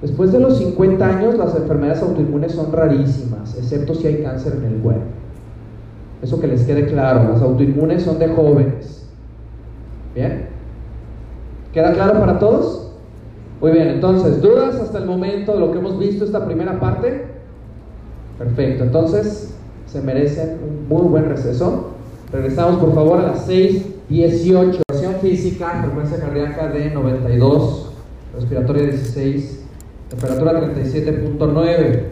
Después 0.02 0.32
de 0.32 0.40
los 0.40 0.58
50 0.58 1.06
años, 1.06 1.36
las 1.36 1.54
enfermedades 1.56 2.02
autoinmunes 2.02 2.52
son 2.52 2.72
rarísimas, 2.72 3.56
excepto 3.56 3.94
si 3.94 4.06
hay 4.06 4.22
cáncer 4.22 4.54
en 4.56 4.64
el 4.64 4.80
huevo. 4.82 5.02
Eso 6.22 6.40
que 6.40 6.48
les 6.48 6.64
quede 6.64 6.86
claro, 6.86 7.32
las 7.32 7.42
autoinmunes 7.42 8.02
son 8.02 8.18
de 8.18 8.28
jóvenes. 8.28 9.06
¿Bien? 10.14 10.48
¿Queda 11.72 11.92
claro 11.92 12.18
para 12.18 12.38
todos? 12.38 12.92
Muy 13.60 13.72
bien, 13.72 13.88
entonces, 13.88 14.40
¿dudas 14.40 14.76
hasta 14.76 14.98
el 14.98 15.06
momento 15.06 15.54
de 15.54 15.60
lo 15.60 15.72
que 15.72 15.78
hemos 15.78 15.98
visto 15.98 16.24
esta 16.24 16.44
primera 16.44 16.78
parte? 16.78 17.26
Perfecto, 18.38 18.84
entonces 18.84 19.54
se 19.86 20.00
merecen 20.00 20.58
un 20.62 20.88
muy 20.88 21.08
buen 21.08 21.28
receso. 21.28 21.90
Regresamos 22.32 22.78
por 22.78 22.94
favor 22.94 23.18
a 23.20 23.28
las 23.28 23.46
6 23.46 23.97
18. 24.08 24.82
Presión 24.86 25.16
física, 25.20 25.82
frecuencia 25.82 26.18
cardíaca 26.18 26.68
de 26.68 26.90
92, 26.90 27.92
respiratoria 28.34 28.84
16, 28.84 29.64
temperatura 30.08 30.74
37.9, 30.74 32.02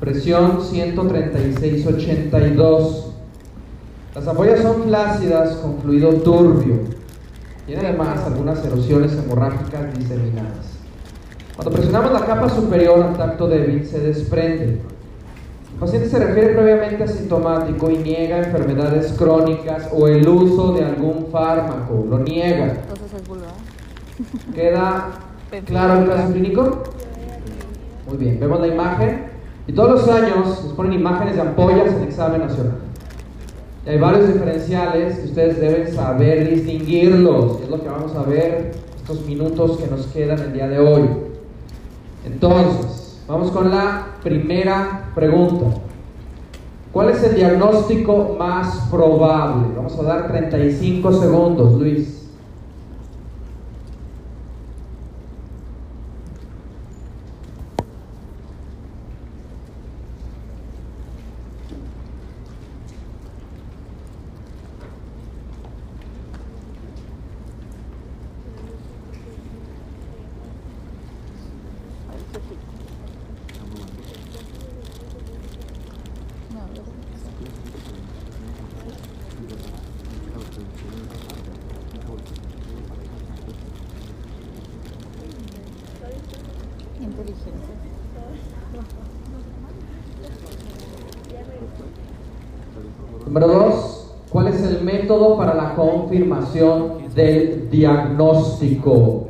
presión 0.00 0.60
136.82. 0.60 3.04
Las 4.14 4.26
ampollas 4.26 4.62
son 4.62 4.84
flácidas 4.84 5.56
con 5.56 5.76
fluido 5.78 6.14
turbio. 6.14 6.78
Tiene 7.66 7.86
además 7.86 8.24
algunas 8.24 8.64
erosiones 8.64 9.12
hemorrágicas 9.12 9.92
diseminadas. 9.98 10.78
Cuando 11.54 11.72
presionamos 11.72 12.12
la 12.12 12.24
capa 12.24 12.48
superior 12.48 13.02
al 13.02 13.14
tacto 13.16 13.48
débil 13.48 13.84
se 13.84 14.00
desprende. 14.00 14.80
Paciente 15.80 16.08
se 16.08 16.18
refiere 16.18 16.54
previamente 16.54 17.04
asintomático 17.04 17.88
y 17.88 17.98
niega 17.98 18.38
enfermedades 18.38 19.12
crónicas 19.12 19.88
o 19.92 20.08
el 20.08 20.28
uso 20.28 20.72
de 20.72 20.84
algún 20.84 21.28
fármaco, 21.30 22.04
lo 22.08 22.18
niega. 22.18 22.80
Entonces 22.82 23.14
es 23.14 23.28
vulva. 23.28 23.46
¿Queda 24.54 25.10
claro 25.66 26.02
el 26.02 26.08
caso 26.08 26.32
clínico? 26.32 26.82
Muy 28.08 28.16
bien, 28.16 28.40
vemos 28.40 28.60
la 28.60 28.66
imagen 28.66 29.26
y 29.68 29.72
todos 29.72 29.90
los 29.90 30.08
años 30.08 30.64
nos 30.64 30.72
ponen 30.72 30.94
imágenes 30.94 31.36
de 31.36 31.42
ampollas 31.42 31.92
en 31.94 32.02
examen 32.02 32.40
nacional. 32.40 32.78
Y 33.86 33.90
hay 33.90 33.98
varios 33.98 34.32
diferenciales 34.32 35.18
que 35.18 35.26
ustedes 35.26 35.60
deben 35.60 35.94
saber 35.94 36.50
distinguirlos, 36.50 37.60
es 37.62 37.68
lo 37.68 37.80
que 37.80 37.88
vamos 37.88 38.16
a 38.16 38.24
ver 38.24 38.72
estos 38.96 39.24
minutos 39.26 39.78
que 39.78 39.86
nos 39.86 40.06
quedan 40.08 40.40
el 40.40 40.52
día 40.52 40.66
de 40.66 40.80
hoy. 40.80 41.08
Entonces, 42.26 43.07
Vamos 43.28 43.50
con 43.50 43.70
la 43.70 44.06
primera 44.22 45.10
pregunta. 45.14 45.66
¿Cuál 46.92 47.10
es 47.10 47.22
el 47.22 47.36
diagnóstico 47.36 48.34
más 48.38 48.88
probable? 48.90 49.66
Vamos 49.76 49.98
a 49.98 50.02
dar 50.02 50.28
35 50.28 51.12
segundos, 51.12 51.74
Luis. 51.74 52.14
No, 76.54 76.60
yo- 76.74 76.82
Inteligencia. 87.00 87.52
Número 93.26 93.46
dos, 93.46 94.14
¿cuál 94.30 94.48
es 94.48 94.62
el 94.62 94.82
método 94.82 95.36
para 95.36 95.54
la 95.54 95.74
del 97.14 97.70
diagnóstico? 97.70 99.28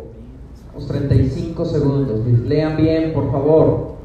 Los 0.74 0.87
35 0.87 1.64
segundos. 1.64 2.20
Lean 2.46 2.76
bien, 2.76 3.12
por 3.12 3.31
favor. 3.33 3.98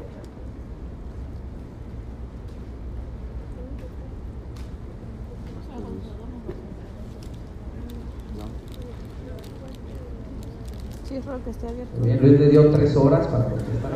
Sí, 11.08 11.20
que 11.44 11.50
esté 11.50 11.68
abierto. 11.68 12.00
Bien, 12.02 12.18
Luis 12.20 12.40
le 12.40 12.48
dio 12.48 12.70
tres 12.70 12.96
horas 12.96 13.26
para 13.28 13.44
contestar. 13.44 13.92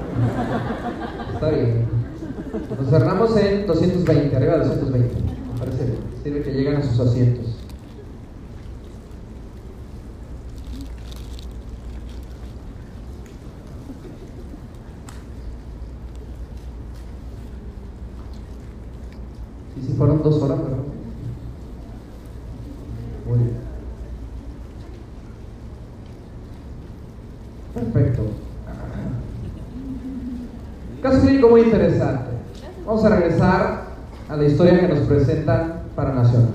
Está 1.35 1.51
bien. 1.51 1.87
Nos 2.79 2.91
cerramos 2.91 3.37
en 3.37 3.67
220, 3.67 4.37
arriba 4.37 4.59
de 4.59 4.67
220. 4.67 5.15
Me 5.15 5.59
parece 5.59 5.85
bien. 5.85 5.99
Sirve 6.23 6.43
que 6.43 6.53
llegan 6.53 6.77
a 6.77 6.83
sus 6.83 7.01
asientos. 7.01 7.59
Sí, 19.75 19.87
sí, 19.87 19.88
fueron 19.99 20.23
dos 20.23 20.41
horas, 20.41 20.59
¿verdad? 20.59 20.79
Muy 23.29 23.39
bien. 23.39 23.59
Perfecto. 27.75 28.23
Caso 31.03 31.21
clínico 31.21 31.49
muy 31.49 31.63
interesante. 31.63 32.31
Vamos 32.87 33.05
a 33.05 33.09
regresar 33.17 33.85
a 34.29 34.37
la 34.37 34.45
historia 34.45 34.81
que 34.81 34.89
nos 34.89 35.01
presentan 35.01 35.83
para 35.95 36.15
Nacional. 36.15 36.51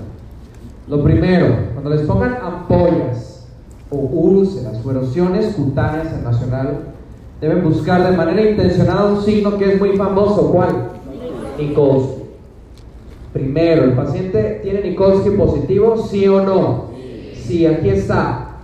Lo 0.88 1.02
primero, 1.02 1.46
cuando 1.72 1.90
les 1.90 2.02
pongan 2.02 2.38
ampollas 2.42 3.46
o 3.90 3.96
úlceras 3.96 4.84
o 4.84 4.90
erosiones 4.90 5.54
cutáneas 5.54 6.12
en 6.12 6.24
Nacional, 6.24 6.78
deben 7.40 7.62
buscar 7.62 8.10
de 8.10 8.16
manera 8.16 8.50
intencionada 8.50 9.06
un 9.06 9.22
signo 9.22 9.56
que 9.58 9.74
es 9.74 9.80
muy 9.80 9.96
famoso. 9.96 10.50
¿Cuál? 10.50 10.90
Nikolsky. 11.58 12.23
Primero, 13.34 13.82
¿el 13.82 13.94
paciente 13.94 14.60
tiene 14.62 14.80
Nikolsky 14.80 15.30
positivo? 15.30 15.96
¿Sí 15.96 16.28
o 16.28 16.40
no? 16.44 16.90
Sí, 17.34 17.66
aquí 17.66 17.88
está. 17.88 18.58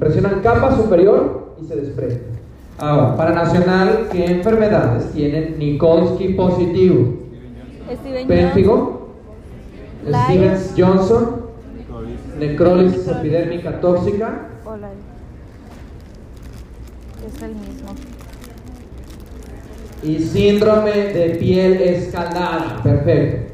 Presionan 0.00 0.40
capa 0.40 0.76
superior 0.76 1.54
y 1.62 1.64
se 1.64 1.76
desprende. 1.76 2.20
Ahora, 2.78 3.16
para 3.16 3.32
Nacional, 3.32 4.08
¿qué 4.10 4.24
enfermedades 4.26 5.12
tienen 5.12 5.56
Nikolsky 5.56 6.30
positivo? 6.30 7.14
Steven. 7.94 8.88
Stevens 10.08 10.74
Johnson, 10.76 11.42
necrólisis 12.40 13.06
epidérmica 13.06 13.80
tóxica, 13.80 14.48
Hola. 14.64 14.88
Es 17.24 17.40
el 17.40 17.50
mismo. 17.54 17.94
y 20.02 20.18
síndrome 20.18 20.90
de 20.90 21.36
piel 21.36 21.74
escalada. 21.74 22.80
Perfecto. 22.82 23.51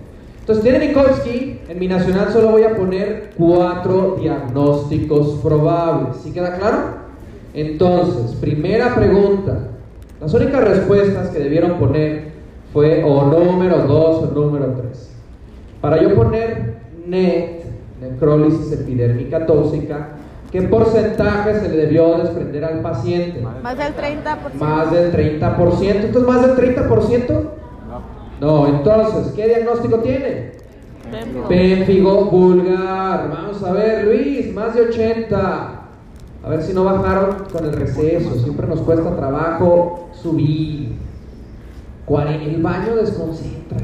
Entonces, 0.48 0.64
tiene 0.64 0.86
Nikolsky, 0.86 1.60
en 1.68 1.78
mi 1.78 1.88
nacional 1.88 2.32
solo 2.32 2.52
voy 2.52 2.62
a 2.62 2.74
poner 2.74 3.32
cuatro 3.36 4.16
diagnósticos 4.18 5.40
probables. 5.42 6.16
¿Sí 6.22 6.32
queda 6.32 6.56
claro? 6.56 6.78
Entonces, 7.52 8.34
primera 8.36 8.94
pregunta. 8.94 9.58
Las 10.18 10.32
únicas 10.32 10.64
respuestas 10.64 11.28
que 11.28 11.38
debieron 11.38 11.74
poner 11.74 12.32
fue 12.72 13.04
o 13.04 13.26
número 13.26 13.80
2 13.80 14.22
o 14.22 14.26
número 14.34 14.72
3. 14.72 15.10
Para 15.82 16.00
yo 16.00 16.14
poner 16.14 16.78
NET, 17.06 17.64
necrólisis 18.00 18.72
epidérmica 18.72 19.44
tóxica, 19.44 20.12
¿qué 20.50 20.62
porcentaje 20.62 21.60
se 21.60 21.68
le 21.68 21.76
debió 21.76 22.16
desprender 22.16 22.64
al 22.64 22.80
paciente? 22.80 23.42
Más 23.42 23.76
del 23.76 23.94
30%. 23.94 24.54
Más 24.54 24.92
del 24.92 25.12
30%. 25.12 26.04
¿Esto 26.06 26.18
es 26.20 26.26
más 26.26 26.40
del 26.40 26.74
30%? 26.74 27.58
No, 28.40 28.68
entonces, 28.68 29.32
¿qué 29.34 29.46
diagnóstico 29.46 29.98
tiene? 29.98 30.52
Pénfigo. 31.48 32.26
Vulgar. 32.26 33.30
Vamos 33.30 33.62
a 33.62 33.72
ver, 33.72 34.04
Luis, 34.04 34.52
más 34.54 34.74
de 34.74 34.82
80. 34.82 35.80
A 36.44 36.48
ver 36.48 36.62
si 36.62 36.72
no 36.72 36.84
bajaron 36.84 37.44
con 37.52 37.64
el 37.64 37.72
receso. 37.72 38.34
Siempre 38.38 38.66
nos 38.66 38.80
cuesta 38.80 39.16
trabajo 39.16 40.10
subir. 40.12 40.96
El 42.08 42.62
baño 42.62 42.96
desconcentra. 42.96 43.78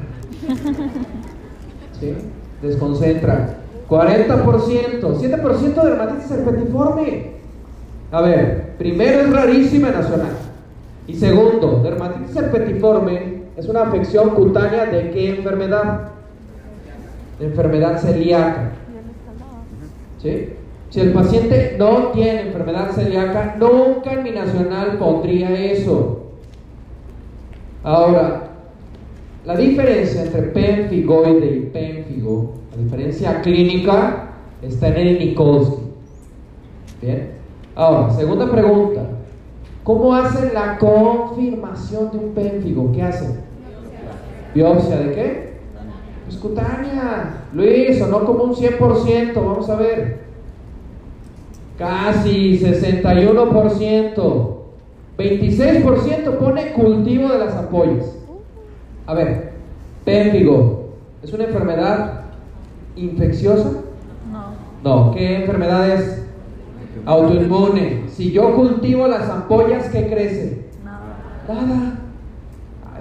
¿Sí? 2.01 2.15
Desconcentra. 2.63 3.57
40%. 3.89 5.01
7% 5.01 5.83
de 5.83 5.91
dermatitis 5.91 6.31
herpetiforme. 6.31 7.35
A 8.11 8.21
ver, 8.23 8.77
primero 8.79 9.21
es 9.21 9.31
rarísima 9.31 9.91
nacional. 9.91 10.33
Y 11.07 11.15
segundo, 11.17 11.81
dermatitis 11.83 12.35
herpetiforme 12.35 13.34
es 13.57 13.69
una 13.69 13.83
afección 13.83 14.31
cutánea 14.31 14.87
de 14.87 15.11
qué 15.11 15.37
enfermedad? 15.37 16.09
De 17.39 17.47
enfermedad 17.47 17.99
celíaca. 17.99 18.73
¿Sí? 20.21 20.49
Si 20.91 21.01
el 21.01 21.13
paciente 21.13 21.77
no 21.79 22.09
tiene 22.13 22.43
enfermedad 22.43 22.93
celíaca, 22.93 23.57
nunca 23.59 24.13
en 24.13 24.23
mi 24.23 24.31
nacional 24.31 24.97
pondría 24.99 25.51
eso. 25.51 26.23
Ahora, 27.83 28.49
la 29.45 29.57
diferencia 29.57 30.23
entre 30.23 30.43
pemfigoide 30.43 31.47
y 31.47 31.61
pénfigo, 31.67 32.55
la 32.71 32.83
diferencia 32.83 33.43
clínica, 33.43 34.31
está 34.63 34.89
en 34.89 34.97
el 34.97 35.19
Nikolsky. 35.19 35.83
Bien. 37.03 37.33
Ahora, 37.75 38.11
segunda 38.11 38.51
pregunta. 38.51 39.03
¿Cómo 39.83 40.15
hacen 40.15 40.55
la 40.55 40.79
confirmación 40.79 42.11
de 42.11 42.19
un 42.19 42.33
pénfigo? 42.33 42.91
¿Qué 42.93 43.03
hacen? 43.03 43.44
¿Biopsia 44.55 44.97
de 44.99 45.15
qué? 45.15 45.55
Pues 46.27 46.39
cutánea. 46.39 47.45
Luis, 47.53 48.01
o 48.01 48.07
no 48.07 48.25
como 48.25 48.45
un 48.45 48.55
100%, 48.55 49.35
vamos 49.35 49.69
a 49.69 49.77
ver. 49.77 50.25
Casi 51.77 52.59
61%. 52.59 54.55
26% 55.19 56.39
pone 56.39 56.73
cultivo 56.73 57.29
de 57.29 57.39
las 57.39 57.55
ampollas. 57.55 58.17
A 59.07 59.15
ver, 59.15 59.53
pénfigo, 60.05 60.91
¿es 61.23 61.33
una 61.33 61.45
enfermedad 61.45 62.23
infecciosa? 62.97 63.71
No. 64.33 64.55
No, 64.83 65.13
¿qué 65.13 65.37
enfermedad 65.37 65.91
es? 65.91 66.25
Autoinmune. 67.07 68.05
Si 68.09 68.33
yo 68.33 68.55
cultivo 68.55 69.07
las 69.07 69.29
ampollas, 69.29 69.89
¿qué 69.91 70.09
crece? 70.09 70.67
No. 70.85 71.55
Nada. 71.55 71.94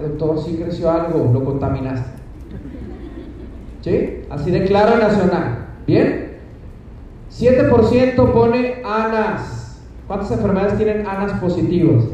Doctor, 0.04 0.44
sí 0.44 0.60
creció 0.62 0.90
algo, 0.90 1.30
lo 1.32 1.44
contaminaste. 1.44 2.10
¿Sí? 3.80 4.22
Así 4.30 4.50
de 4.50 4.64
claro 4.64 4.98
nacional. 4.98 5.66
¿Bien? 5.86 6.38
7% 7.30 8.32
pone 8.32 8.82
ANAS. 8.84 9.80
¿Cuántas 10.06 10.30
enfermedades 10.30 10.76
tienen 10.76 11.06
ANAS 11.06 11.40
positivas? 11.40 12.04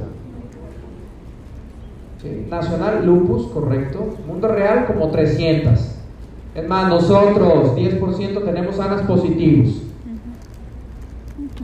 ¿Sí? 2.22 2.46
Nacional, 2.48 3.05
lupus, 3.05 3.48
correcto. 3.48 4.16
Mundo 4.26 4.48
real, 4.48 4.87
como 4.87 5.11
300. 5.11 5.96
Es 6.55 6.68
más, 6.68 6.88
nosotros, 6.88 7.76
10% 7.76 8.44
tenemos 8.44 8.79
ANAS 8.79 9.03
positivos. 9.03 9.83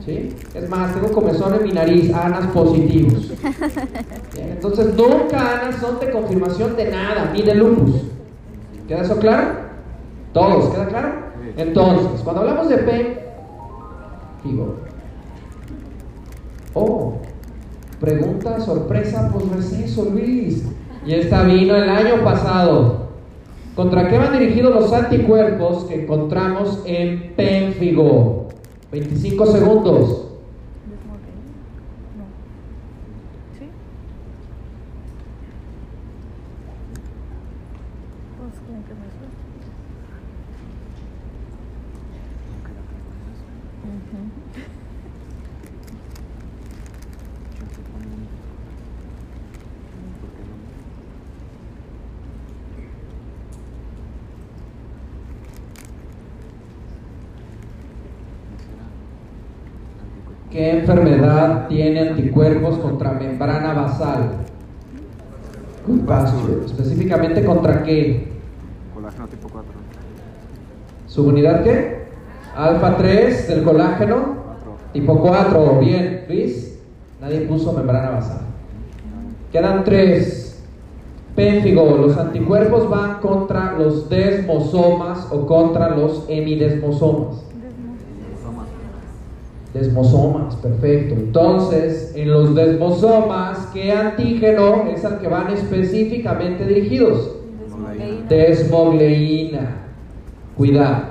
Es 0.07 0.69
más, 0.69 0.93
tengo 0.93 1.11
comezón 1.11 1.55
en 1.55 1.63
mi 1.63 1.73
nariz, 1.73 2.13
ANAS 2.13 2.47
positivos. 2.47 3.31
Entonces, 4.37 4.95
nunca 4.95 5.61
ANAS 5.61 5.75
son 5.81 5.99
de 5.99 6.11
confirmación 6.11 6.77
de 6.77 6.89
nada, 6.89 7.31
ni 7.33 7.41
de 7.41 7.55
lupus. 7.55 8.03
¿Queda 8.87 9.01
eso 9.01 9.17
claro? 9.17 9.49
Todos, 10.33 10.69
¿queda 10.69 10.87
claro? 10.87 11.09
Entonces, 11.57 12.21
cuando 12.23 12.41
hablamos 12.41 12.69
de 12.69 12.77
PEN, 12.77 13.19
digo, 14.45 14.75
oh, 16.73 17.17
pregunta 17.99 18.61
sorpresa 18.61 19.29
por 19.29 19.43
receso, 19.55 20.05
Luis. 20.05 20.63
Y 21.05 21.15
esta 21.15 21.43
vino 21.43 21.75
el 21.75 21.89
año 21.89 22.23
pasado. 22.23 23.07
¿Contra 23.75 24.09
qué 24.09 24.17
van 24.17 24.37
dirigidos 24.37 24.73
los 24.73 24.93
anticuerpos 24.93 25.85
que 25.85 26.03
encontramos 26.03 26.81
en 26.85 27.33
pénfigo? 27.35 28.46
25 28.91 29.45
segundos. 29.47 30.07
Desmoqué. 30.87 31.33
No. 32.17 32.25
¿Sí? 33.59 33.65
Pues 38.37 38.53
con 38.65 38.83
que 38.83 38.93
me 38.93 39.09
suelte. 39.11 39.37
Ujú. 43.83 44.67
¿Qué 60.57 60.71
enfermedad 60.71 61.67
tiene 61.67 61.99
anticuerpos 61.99 62.79
contra 62.79 63.11
membrana 63.11 63.73
basal? 63.73 64.37
Pasture. 66.07 66.65
Específicamente 66.65 67.45
contra 67.45 67.83
qué? 67.83 68.27
Colágeno 68.91 69.27
tipo 69.27 69.49
4. 69.49 69.71
¿Subunidad 71.05 71.63
qué? 71.63 72.07
Alfa 72.55 72.97
3 72.97 73.47
del 73.49 73.63
colágeno. 73.63 74.15
4. 74.15 74.77
Tipo 74.93 75.19
4. 75.19 75.79
Bien, 75.79 76.25
Luis. 76.27 76.79
Nadie 77.21 77.41
puso 77.41 77.71
membrana 77.73 78.09
basal. 78.09 78.41
Quedan 79.51 79.83
tres. 79.83 80.59
Pénfigo, 81.35 81.97
los 81.97 82.17
anticuerpos 82.17 82.89
van 82.89 83.19
contra 83.19 83.73
los 83.73 84.09
desmosomas 84.09 85.27
o 85.31 85.45
contra 85.45 85.89
los 85.89 86.25
hemidesmosomas. 86.27 87.46
Desmosomas, 89.77 90.55
perfecto. 90.55 91.13
Entonces, 91.13 92.11
en 92.15 92.31
los 92.31 92.55
desmosomas, 92.55 93.67
¿qué 93.73 93.91
antígeno 93.91 94.87
es 94.87 95.05
al 95.05 95.19
que 95.19 95.27
van 95.27 95.51
específicamente 95.53 96.65
dirigidos? 96.65 97.35
Desmogleína. 98.27 99.83
Cuidado. 100.57 101.03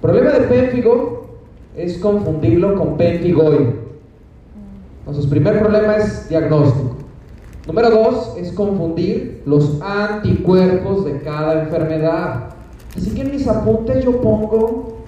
Problema 0.00 0.30
de 0.30 0.40
pénfigo 0.40 1.36
es 1.76 1.98
confundirlo 1.98 2.74
con 2.74 2.96
pénfigoide. 2.96 3.76
Entonces, 5.00 5.26
primer 5.26 5.60
problema 5.60 5.96
es 5.96 6.28
diagnóstico. 6.28 6.96
Número 7.68 7.90
dos 7.90 8.34
es 8.36 8.50
confundir 8.52 9.42
los 9.46 9.80
anticuerpos 9.80 11.04
de 11.04 11.20
cada 11.20 11.62
enfermedad. 11.62 12.50
Así 12.96 13.14
que 13.14 13.22
en 13.22 13.30
mis 13.30 13.46
apuntes 13.46 14.04
yo 14.04 14.20
pongo 14.20 14.98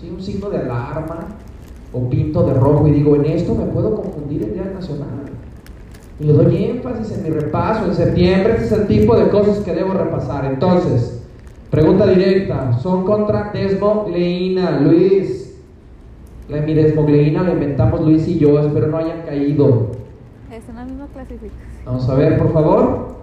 ¿sí? 0.00 0.08
un 0.08 0.22
signo 0.22 0.48
de 0.50 0.58
alarma 0.58 1.26
o 1.92 2.08
pinto 2.08 2.44
de 2.44 2.54
rojo 2.54 2.86
y 2.88 2.92
digo, 2.92 3.16
en 3.16 3.24
esto 3.26 3.54
me 3.54 3.64
puedo 3.64 3.94
confundir 3.94 4.42
el 4.44 4.54
Día 4.54 4.70
Nacional. 4.74 5.08
Y 6.20 6.24
le 6.24 6.32
doy 6.32 6.64
énfasis 6.64 7.16
en 7.16 7.22
mi 7.22 7.30
repaso 7.30 7.86
en 7.86 7.94
septiembre, 7.94 8.54
ese 8.56 8.64
es 8.64 8.72
el 8.72 8.86
tipo 8.86 9.16
de 9.16 9.28
cosas 9.28 9.58
que 9.58 9.72
debo 9.72 9.94
repasar. 9.94 10.44
Entonces, 10.44 11.22
pregunta 11.70 12.06
directa, 12.06 12.76
son 12.78 13.04
contra 13.04 13.50
desmogleína, 13.52 14.80
Luis. 14.80 15.56
La 16.48 16.58
hemidesmogleína 16.58 17.42
la 17.42 17.52
inventamos 17.52 18.00
Luis 18.00 18.26
y 18.26 18.38
yo, 18.38 18.58
espero 18.58 18.88
no 18.88 18.96
hayan 18.96 19.22
caído. 19.22 19.90
Es 20.50 20.68
en 20.68 20.76
la 20.76 20.84
misma 20.84 21.06
clasificación. 21.12 21.68
Vamos 21.84 22.08
a 22.08 22.14
ver, 22.14 22.38
por 22.38 22.52
favor. 22.52 23.18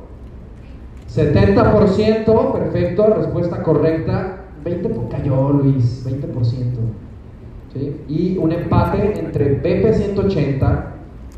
70%, 1.14 2.54
perfecto, 2.54 3.08
respuesta 3.16 3.64
correcta. 3.64 4.42
20 4.64 4.90
por 4.90 5.10
cayó, 5.10 5.50
Luis, 5.52 6.06
20%. 6.06 7.05
¿Sí? 7.76 7.96
Y 8.08 8.38
un 8.38 8.52
empate 8.54 9.20
entre 9.20 9.62
PP180, 9.62 10.86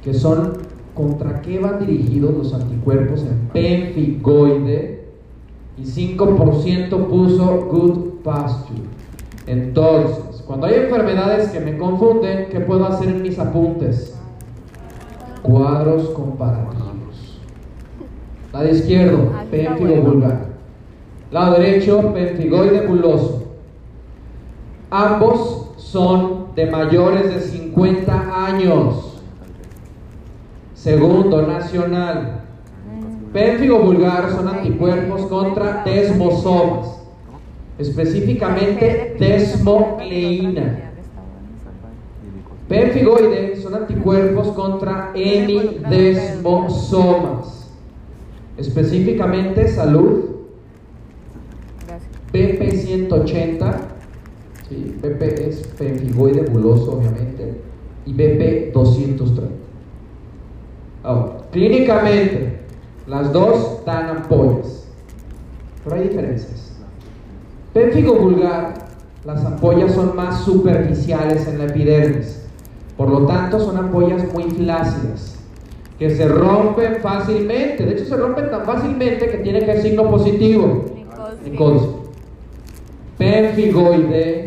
que 0.03 0.13
son 0.13 0.53
contra 0.93 1.41
qué 1.41 1.59
van 1.59 1.79
dirigidos 1.79 2.33
los 2.33 2.53
anticuerpos 2.53 3.23
en 3.23 3.49
penfigoide, 3.51 5.07
y 5.77 5.83
5% 5.83 7.07
puso 7.07 7.67
good 7.71 8.21
pasture. 8.23 8.81
Entonces, 9.47 10.43
cuando 10.45 10.67
hay 10.67 10.75
enfermedades 10.75 11.49
que 11.49 11.59
me 11.59 11.77
confunden, 11.77 12.47
¿qué 12.49 12.59
puedo 12.61 12.85
hacer 12.85 13.09
en 13.09 13.21
mis 13.21 13.37
apuntes? 13.39 14.15
Cuadros 15.41 16.09
comparativos. 16.09 17.39
Lado 18.53 18.69
izquierdo, 18.69 19.31
Ah, 19.35 19.43
pénfigo 19.49 19.95
bueno. 19.95 20.11
vulgar. 20.11 20.45
Lado 21.31 21.59
derecho, 21.59 22.13
penfigoide 22.13 22.87
buloso. 22.87 23.43
Ambos 24.89 25.66
son 25.91 26.47
de 26.55 26.65
mayores 26.65 27.33
de 27.33 27.39
50 27.39 28.45
años. 28.45 29.21
Segundo, 30.73 31.43
nacional. 31.43 32.41
Pénfigo 33.31 33.79
vulgar 33.79 34.31
son 34.31 34.47
anticuerpos 34.47 35.27
contra 35.27 35.83
desmosomas, 35.83 37.03
específicamente 37.77 39.15
desmocleína. 39.19 40.91
Pénfigoide 42.67 43.61
son 43.61 43.75
anticuerpos 43.75 44.47
contra 44.49 45.11
hemidesmosomas, 45.15 47.71
específicamente 48.57 49.69
salud 49.69 50.25
BP180, 52.33 53.96
¿sí? 54.69 54.97
BP 55.01 55.21
es 55.21 55.67
penfigoide 55.77 56.41
buloso 56.41 56.97
obviamente, 56.97 57.61
y 58.05 58.13
BP230. 58.13 59.41
Ahora, 61.03 61.37
clínicamente, 61.51 62.59
las 63.07 63.31
dos 63.31 63.83
dan 63.85 64.17
ampollas, 64.17 64.87
pero 65.83 65.95
hay 65.95 66.09
diferencias. 66.09 66.77
Pénfigo 67.73 68.15
vulgar, 68.15 68.73
las 69.25 69.45
ampollas 69.45 69.93
son 69.93 70.15
más 70.15 70.43
superficiales 70.43 71.47
en 71.47 71.59
la 71.59 71.65
epidermis, 71.65 72.45
por 72.97 73.09
lo 73.09 73.25
tanto 73.25 73.59
son 73.59 73.77
ampollas 73.77 74.31
muy 74.33 74.43
flácidas, 74.45 75.35
que 75.99 76.09
se 76.09 76.27
rompen 76.27 76.97
fácilmente, 77.01 77.85
de 77.85 77.93
hecho 77.93 78.05
se 78.05 78.17
rompen 78.17 78.49
tan 78.49 78.65
fácilmente 78.65 79.29
que 79.29 79.37
tiene 79.37 79.59
que 79.59 79.73
ser 79.73 79.81
signo 79.81 80.09
positivo. 80.09 80.85
Nicolsi. 81.43 81.87
Pénfigoide, 83.17 84.46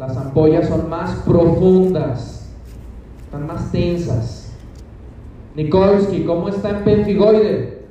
las 0.00 0.16
ampollas 0.16 0.66
son 0.66 0.88
más 0.88 1.14
profundas, 1.26 2.48
están 3.26 3.46
más 3.46 3.70
tensas. 3.70 4.50
Nikolsky, 5.54 6.24
¿cómo 6.24 6.48
está 6.48 6.70
en 6.70 6.84
pénfigoide? 6.84 7.82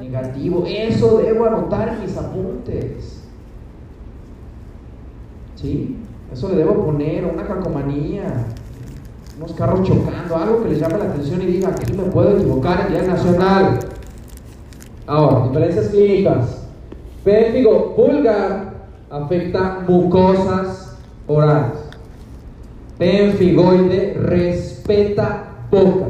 Negativo. 0.00 0.64
Eso 0.66 1.18
debo 1.18 1.46
anotar 1.46 1.90
en 1.90 2.02
mis 2.02 2.16
apuntes. 2.16 3.22
¿Sí? 5.54 5.96
Eso 6.32 6.48
le 6.48 6.56
debo 6.56 6.84
poner 6.84 7.24
una 7.24 7.46
calcomanía, 7.46 8.24
unos 9.38 9.52
carros 9.52 9.86
chocando, 9.86 10.36
algo 10.36 10.64
que 10.64 10.70
les 10.70 10.80
llame 10.80 10.98
la 10.98 11.04
atención 11.04 11.42
y 11.42 11.46
diga, 11.46 11.68
aquí 11.68 11.92
me 11.92 12.04
puedo 12.04 12.36
equivocar 12.36 12.86
en 12.86 12.92
día 12.92 13.02
nacional. 13.02 13.78
Ahora, 15.06 15.46
diferencias 15.46 15.88
clínicas. 15.90 16.66
Pénfigo 17.22 17.94
vulgar 17.96 18.74
afecta 19.10 19.84
mucosas 19.86 20.85
orales. 21.26 21.78
Penfigoide 22.98 24.14
respeta 24.14 25.66
boca. 25.70 26.06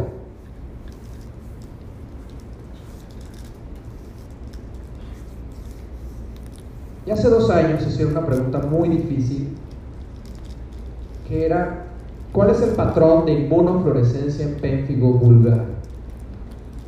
Y 7.06 7.10
hace 7.10 7.28
dos 7.28 7.48
años 7.50 7.86
hicieron 7.86 8.16
una 8.16 8.26
pregunta 8.26 8.58
muy 8.58 8.88
difícil, 8.88 9.48
que 11.28 11.46
era, 11.46 11.86
¿cuál 12.32 12.50
es 12.50 12.60
el 12.62 12.70
patrón 12.70 13.26
de 13.26 13.32
inmunofluorescencia 13.32 14.44
en 14.44 14.56
pénfigo 14.56 15.12
vulgar? 15.12 15.66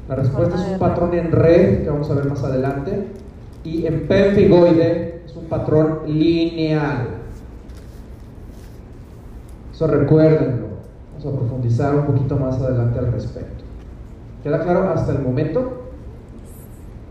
La 0.08 0.16
respuesta 0.16 0.56
es 0.56 0.72
un 0.72 0.78
patrón 0.78 1.14
en 1.14 1.30
red, 1.30 1.84
que 1.84 1.90
vamos 1.90 2.10
a 2.10 2.14
ver 2.14 2.24
más 2.24 2.42
adelante, 2.42 3.04
y 3.62 3.86
en 3.86 4.08
pénfigoide 4.08 5.22
es 5.24 5.36
un 5.36 5.44
patrón 5.44 6.00
lineal. 6.06 7.17
Eso 9.78 9.86
recuérdenlo. 9.86 10.66
Vamos 11.12 11.24
a 11.24 11.38
profundizar 11.38 11.94
un 11.94 12.06
poquito 12.06 12.34
más 12.34 12.60
adelante 12.60 12.98
al 12.98 13.12
respecto. 13.12 13.62
¿Queda 14.42 14.60
claro 14.64 14.90
hasta 14.90 15.12
el 15.12 15.20
momento? 15.20 15.82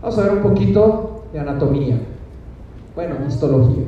Vamos 0.02 0.18
a 0.18 0.22
ver 0.24 0.32
un 0.32 0.42
poquito 0.42 1.22
de 1.32 1.40
anatomía. 1.40 1.98
Bueno, 2.94 3.14
histología. 3.26 3.84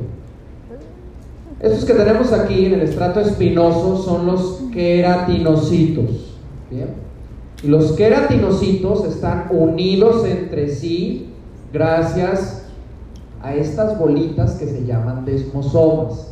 Estos 1.59 1.85
que 1.85 1.93
tenemos 1.93 2.33
aquí 2.33 2.65
en 2.65 2.73
el 2.73 2.81
estrato 2.81 3.19
espinoso 3.19 3.97
son 3.97 4.25
los 4.25 4.63
queratinocitos. 4.73 6.39
¿bien? 6.71 6.87
Y 7.61 7.67
los 7.67 7.91
queratinocitos 7.91 9.05
están 9.05 9.45
unidos 9.51 10.25
entre 10.25 10.69
sí 10.69 11.29
gracias 11.71 12.63
a 13.43 13.53
estas 13.53 13.99
bolitas 13.99 14.53
que 14.53 14.65
se 14.65 14.85
llaman 14.87 15.23
desmosomas. 15.23 16.30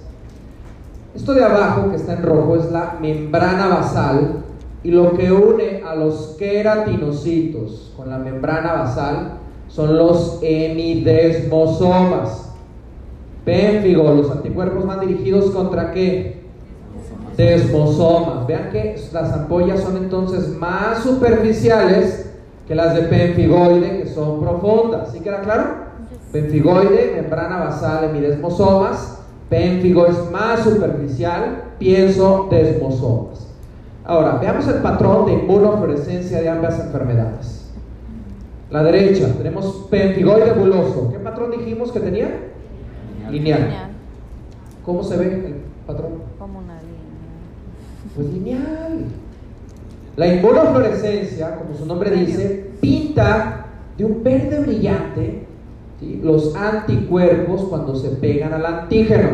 Esto 1.15 1.33
de 1.33 1.43
abajo 1.43 1.89
que 1.89 1.95
está 1.95 2.13
en 2.13 2.21
rojo 2.23 2.55
es 2.55 2.71
la 2.71 2.97
membrana 3.01 3.67
basal 3.67 4.43
y 4.83 4.91
lo 4.91 5.13
que 5.13 5.31
une 5.31 5.81
a 5.85 5.95
los 5.95 6.35
queratinocitos 6.37 7.91
con 7.97 8.09
la 8.09 8.19
membrana 8.19 8.73
basal 8.73 9.39
son 9.67 9.97
los 9.97 10.37
hemidesmosomas. 10.41 12.51
Pénfigo, 13.43 14.13
los 14.13 14.29
anticuerpos 14.29 14.85
van 14.85 14.99
dirigidos 14.99 15.49
contra 15.51 15.91
qué? 15.91 16.43
Desmosomas. 17.35 18.45
Vean 18.45 18.69
que 18.71 18.95
las 19.11 19.33
ampollas 19.33 19.79
son 19.81 19.97
entonces 19.97 20.49
más 20.49 21.01
superficiales 21.03 22.29
que 22.67 22.75
las 22.75 22.93
de 22.93 23.01
pénfigoide, 23.03 24.03
que 24.03 24.07
son 24.07 24.41
profundas. 24.41 25.11
¿Sí 25.11 25.21
queda 25.21 25.41
claro? 25.41 25.89
Pénfigoide, 26.31 27.13
membrana 27.15 27.57
basal, 27.57 28.03
hemidesmosomas. 28.05 29.18
Pénfigo 29.49 30.05
es 30.05 30.31
más 30.31 30.63
superficial, 30.63 31.63
pienso 31.79 32.47
desmosomas. 32.51 33.47
Ahora, 34.05 34.37
veamos 34.37 34.67
el 34.67 34.81
patrón 34.81 35.25
de 35.25 35.33
inmunofluorescencia 35.33 36.41
de 36.41 36.49
ambas 36.49 36.79
enfermedades. 36.79 37.71
La 38.69 38.83
derecha, 38.83 39.33
tenemos 39.37 39.87
pénfigoide 39.89 40.53
buloso. 40.53 41.09
¿Qué 41.11 41.19
patrón 41.19 41.51
dijimos 41.51 41.91
que 41.91 41.99
tenía? 41.99 42.27
Lineal. 43.29 43.61
Lineal. 43.63 43.89
¿Cómo 44.85 45.03
se 45.03 45.17
ve 45.17 45.25
el 45.25 45.55
patrón? 45.87 46.11
Como 46.37 46.59
una 46.59 46.79
línea. 46.81 48.15
Pues 48.15 48.27
lineal. 48.27 49.05
La 50.15 50.27
inmunofluorescencia, 50.27 51.55
como 51.55 51.75
su 51.75 51.85
nombre 51.87 52.11
dice, 52.11 52.71
pinta 52.79 53.65
de 53.97 54.05
un 54.05 54.23
verde 54.23 54.59
brillante 54.59 55.48
los 56.01 56.55
anticuerpos 56.55 57.63
cuando 57.63 57.95
se 57.95 58.09
pegan 58.09 58.53
al 58.53 58.65
antígeno. 58.65 59.29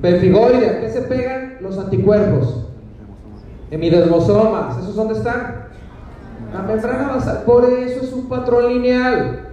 Pénfigoide, 0.00 0.68
¿a 0.68 0.80
qué 0.80 0.90
se 0.90 1.02
pegan 1.02 1.58
los 1.60 1.78
anticuerpos? 1.78 2.66
Hemidesmosomas. 3.70 4.78
¿Esos 4.78 4.96
dónde 4.96 5.14
están? 5.14 5.66
La 6.52 6.62
membrana 6.62 7.08
basal. 7.08 7.42
Por 7.46 7.64
eso 7.64 8.00
es 8.02 8.12
un 8.12 8.28
patrón 8.28 8.68
lineal. 8.68 9.48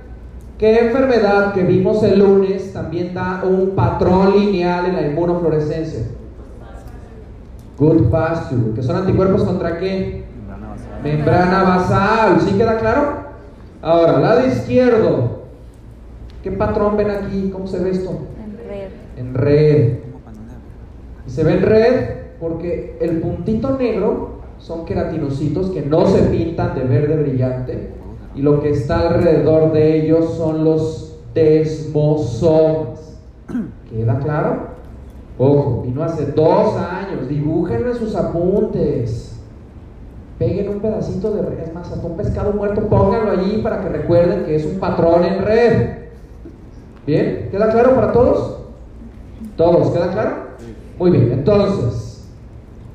¿Qué 0.58 0.88
enfermedad 0.88 1.54
que 1.54 1.64
vimos 1.64 2.04
el 2.04 2.20
lunes 2.20 2.74
también 2.74 3.14
da 3.14 3.42
un 3.44 3.72
patrón 3.76 4.38
lineal 4.38 4.88
en 4.88 4.96
la 4.96 5.02
inmunofluorescencia? 5.04 6.02
Good 7.78 8.10
pasture, 8.10 8.74
que 8.76 8.84
son 8.84 8.98
anticuerpos 8.98 9.44
contra 9.44 9.80
qué? 9.80 10.26
Membrana 11.02 11.64
basal, 11.64 12.42
¿sí 12.42 12.58
queda 12.58 12.78
claro? 12.78 13.30
Ahora, 13.82 14.20
lado 14.20 14.46
izquierdo, 14.46 15.39
¿qué 16.50 16.58
patrón 16.58 16.98
ven 16.98 17.12
aquí? 17.12 17.50
¿Cómo 17.52 17.68
se 17.68 17.80
ve 17.80 17.92
esto? 17.92 18.12
En 18.44 18.58
red. 18.68 18.90
En 19.18 19.34
red. 19.34 20.00
Y 21.28 21.30
se 21.30 21.44
ve 21.44 21.54
en 21.54 21.62
red 21.62 22.10
porque 22.40 22.98
el 23.02 23.20
puntito 23.20 23.78
negro 23.78 24.40
son 24.58 24.86
queratinocitos 24.86 25.70
que 25.72 25.82
no 25.82 26.06
se 26.08 26.24
pintan 26.24 26.76
de 26.76 26.84
verde 26.84 27.18
brillante 27.18 27.90
y 28.36 28.42
lo 28.42 28.62
que 28.62 28.72
está 28.72 29.10
alrededor 29.10 29.72
de 29.74 30.02
ellos 30.02 30.34
son 30.36 30.64
los 30.64 31.20
desmosomas. 31.34 33.20
¿Queda 33.90 34.20
claro? 34.20 34.70
Ojo, 35.38 35.84
vino 35.84 36.04
hace 36.04 36.26
dos 36.28 36.76
años, 36.78 37.28
dibújenlo 37.30 37.92
en 37.92 37.96
sus 37.96 38.16
apuntes. 38.16 39.40
Peguen 40.38 40.70
un 40.70 40.80
pedacito 40.80 41.32
de 41.32 41.42
red, 41.42 41.60
es 41.60 41.74
más, 41.74 41.92
hasta 41.92 42.06
un 42.06 42.16
pescado 42.16 42.54
muerto, 42.54 42.82
pónganlo 42.88 43.32
allí 43.32 43.62
para 43.62 43.82
que 43.82 43.90
recuerden 43.90 44.46
que 44.46 44.56
es 44.56 44.66
un 44.66 44.80
patrón 44.80 45.26
en 45.26 45.42
red. 45.42 45.99
¿Bien? 47.06 47.48
¿Queda 47.52 47.70
claro 47.70 47.96
para 47.96 48.12
todos? 48.12 48.58
¿Todos? 49.56 49.92
¿Queda 49.92 50.12
claro? 50.12 50.36
Muy 50.98 51.12
bien, 51.12 51.32
entonces, 51.32 52.28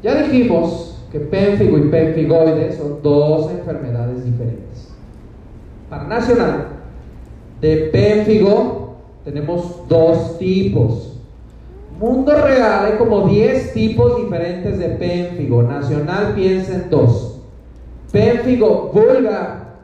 ya 0.02 0.22
dijimos 0.22 0.98
que 1.10 1.20
pénfigo 1.20 1.78
y 1.78 1.82
pénfigoide 1.82 2.72
son 2.76 3.02
dos 3.02 3.50
enfermedades 3.50 4.24
diferentes. 4.24 4.92
Para 5.88 6.04
nacional, 6.04 6.66
de 7.60 7.76
pénfigo 7.92 8.96
tenemos 9.24 9.88
dos 9.88 10.38
tipos. 10.38 11.14
Mundo 11.98 12.34
real 12.34 12.86
hay 12.86 12.98
como 12.98 13.28
10 13.28 13.72
tipos 13.72 14.16
diferentes 14.16 14.78
de 14.78 14.88
pénfigo. 14.88 15.62
Nacional 15.62 16.34
piensa 16.34 16.74
en 16.74 16.90
dos. 16.90 17.40
Pénfigo 18.10 18.90
vulgar 18.92 19.76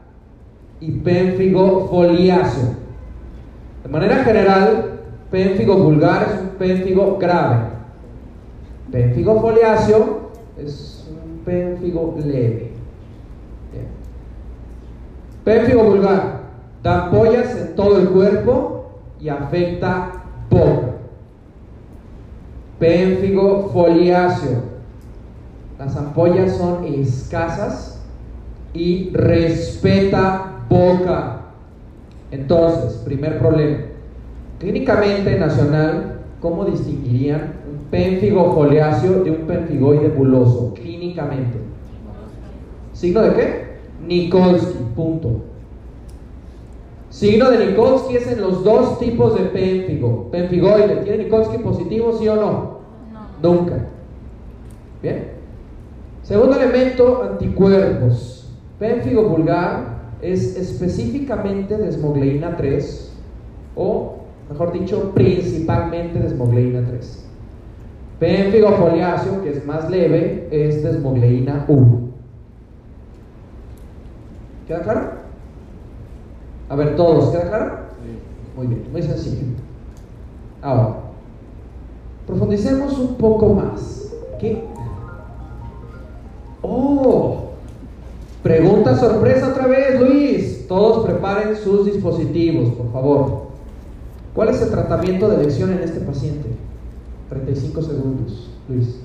y 0.79 0.91
pénfigo 0.91 1.87
foliáceo. 1.89 2.80
De 3.83 3.89
manera 3.89 4.23
general, 4.23 4.99
pénfigo 5.29 5.75
vulgar 5.77 6.23
es 6.23 6.41
un 6.41 6.49
pénfigo 6.57 7.17
grave. 7.17 7.71
Pénfigo 8.91 9.39
foliáceo 9.39 10.31
es 10.57 11.07
un 11.09 11.39
pénfigo 11.43 12.15
leve. 12.23 12.71
Pénfigo 15.43 15.83
vulgar, 15.83 16.41
da 16.83 17.05
ampollas 17.05 17.55
en 17.57 17.75
todo 17.75 17.99
el 17.99 18.09
cuerpo 18.09 18.91
y 19.19 19.29
afecta 19.29 20.23
boca. 20.49 20.87
Pénfigo 22.77 23.69
foliáceo, 23.73 24.61
las 25.79 25.95
ampollas 25.95 26.57
son 26.57 26.83
escasas 26.85 27.99
y 28.73 29.11
respeta 29.13 30.59
boca. 30.69 31.40
Entonces, 32.31 32.93
primer 33.03 33.39
problema. 33.39 33.77
Clínicamente 34.59 35.37
nacional, 35.37 36.19
¿cómo 36.39 36.65
distinguirían 36.65 37.55
un 37.69 37.89
pénfigo 37.89 38.53
foliáceo 38.53 39.23
de 39.23 39.31
un 39.31 39.47
pénfigoide 39.47 40.07
buloso? 40.09 40.73
Clínicamente. 40.73 41.57
¿Signo 42.93 43.21
de 43.21 43.33
qué? 43.33 43.71
Nikolsky, 44.07 44.77
punto. 44.95 45.41
Signo 47.09 47.51
de 47.51 47.65
Nikolsky 47.65 48.15
es 48.15 48.31
en 48.31 48.41
los 48.41 48.63
dos 48.63 48.97
tipos 48.99 49.35
de 49.35 49.45
pénfigo. 49.49 50.29
Pénfigoide, 50.31 50.97
¿tiene 51.03 51.25
Nikolsky 51.25 51.57
positivo, 51.57 52.17
sí 52.17 52.27
o 52.29 52.35
no? 52.35 52.81
No. 53.41 53.55
Nunca. 53.55 53.87
Bien. 55.03 55.31
Segundo 56.23 56.55
elemento, 56.55 57.23
anticuerpos. 57.23 58.53
Pénfigo 58.79 59.23
vulgar 59.23 59.90
es 60.21 60.55
específicamente 60.55 61.77
desmogleína 61.77 62.55
3 62.57 63.11
o, 63.75 64.17
mejor 64.49 64.73
dicho, 64.73 65.11
principalmente 65.13 66.19
desmogleína 66.19 66.85
3. 66.85 67.25
Pénfigo 68.19 68.71
foliáceo, 68.73 69.41
que 69.43 69.49
es 69.49 69.65
más 69.65 69.89
leve, 69.89 70.47
es 70.51 70.83
desmogleína 70.83 71.65
1. 71.67 71.99
¿Queda 74.67 74.81
claro? 74.81 75.11
A 76.69 76.75
ver, 76.75 76.95
todos, 76.95 77.31
¿queda 77.31 77.49
claro? 77.49 77.77
Muy 78.55 78.67
bien, 78.67 78.83
muy 78.91 79.01
sencillo. 79.01 79.47
Ahora, 80.61 80.97
profundicemos 82.27 82.97
un 82.99 83.15
poco 83.15 83.53
más. 83.53 84.13
¿Qué? 84.39 84.63
Oh, 86.61 87.50
pregunta 88.43 88.97
sorpresa 88.97 89.49
otra 89.49 89.67
vez, 89.67 89.99
Luis. 89.99 90.67
Todos 90.67 91.05
preparen 91.05 91.55
sus 91.55 91.85
dispositivos, 91.85 92.69
por 92.69 92.91
favor. 92.91 93.51
¿Cuál 94.33 94.49
es 94.49 94.61
el 94.61 94.69
tratamiento 94.69 95.29
de 95.29 95.35
elección 95.35 95.73
en 95.73 95.79
este 95.79 95.99
paciente? 95.99 96.49
35 97.29 97.81
segundos, 97.81 98.49
Luis. 98.69 99.01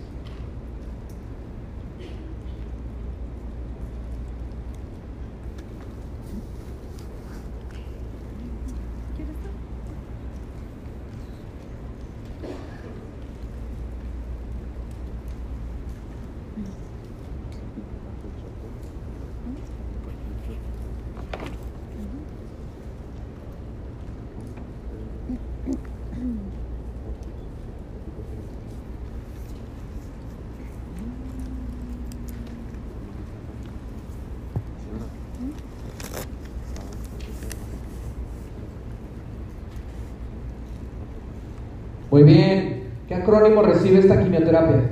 Muy 42.16 42.22
bien. 42.22 42.84
¿Qué 43.08 43.14
acrónimo 43.36 43.62
recibe 43.62 43.98
esta 43.98 44.22
quimioterapia? 44.22 44.90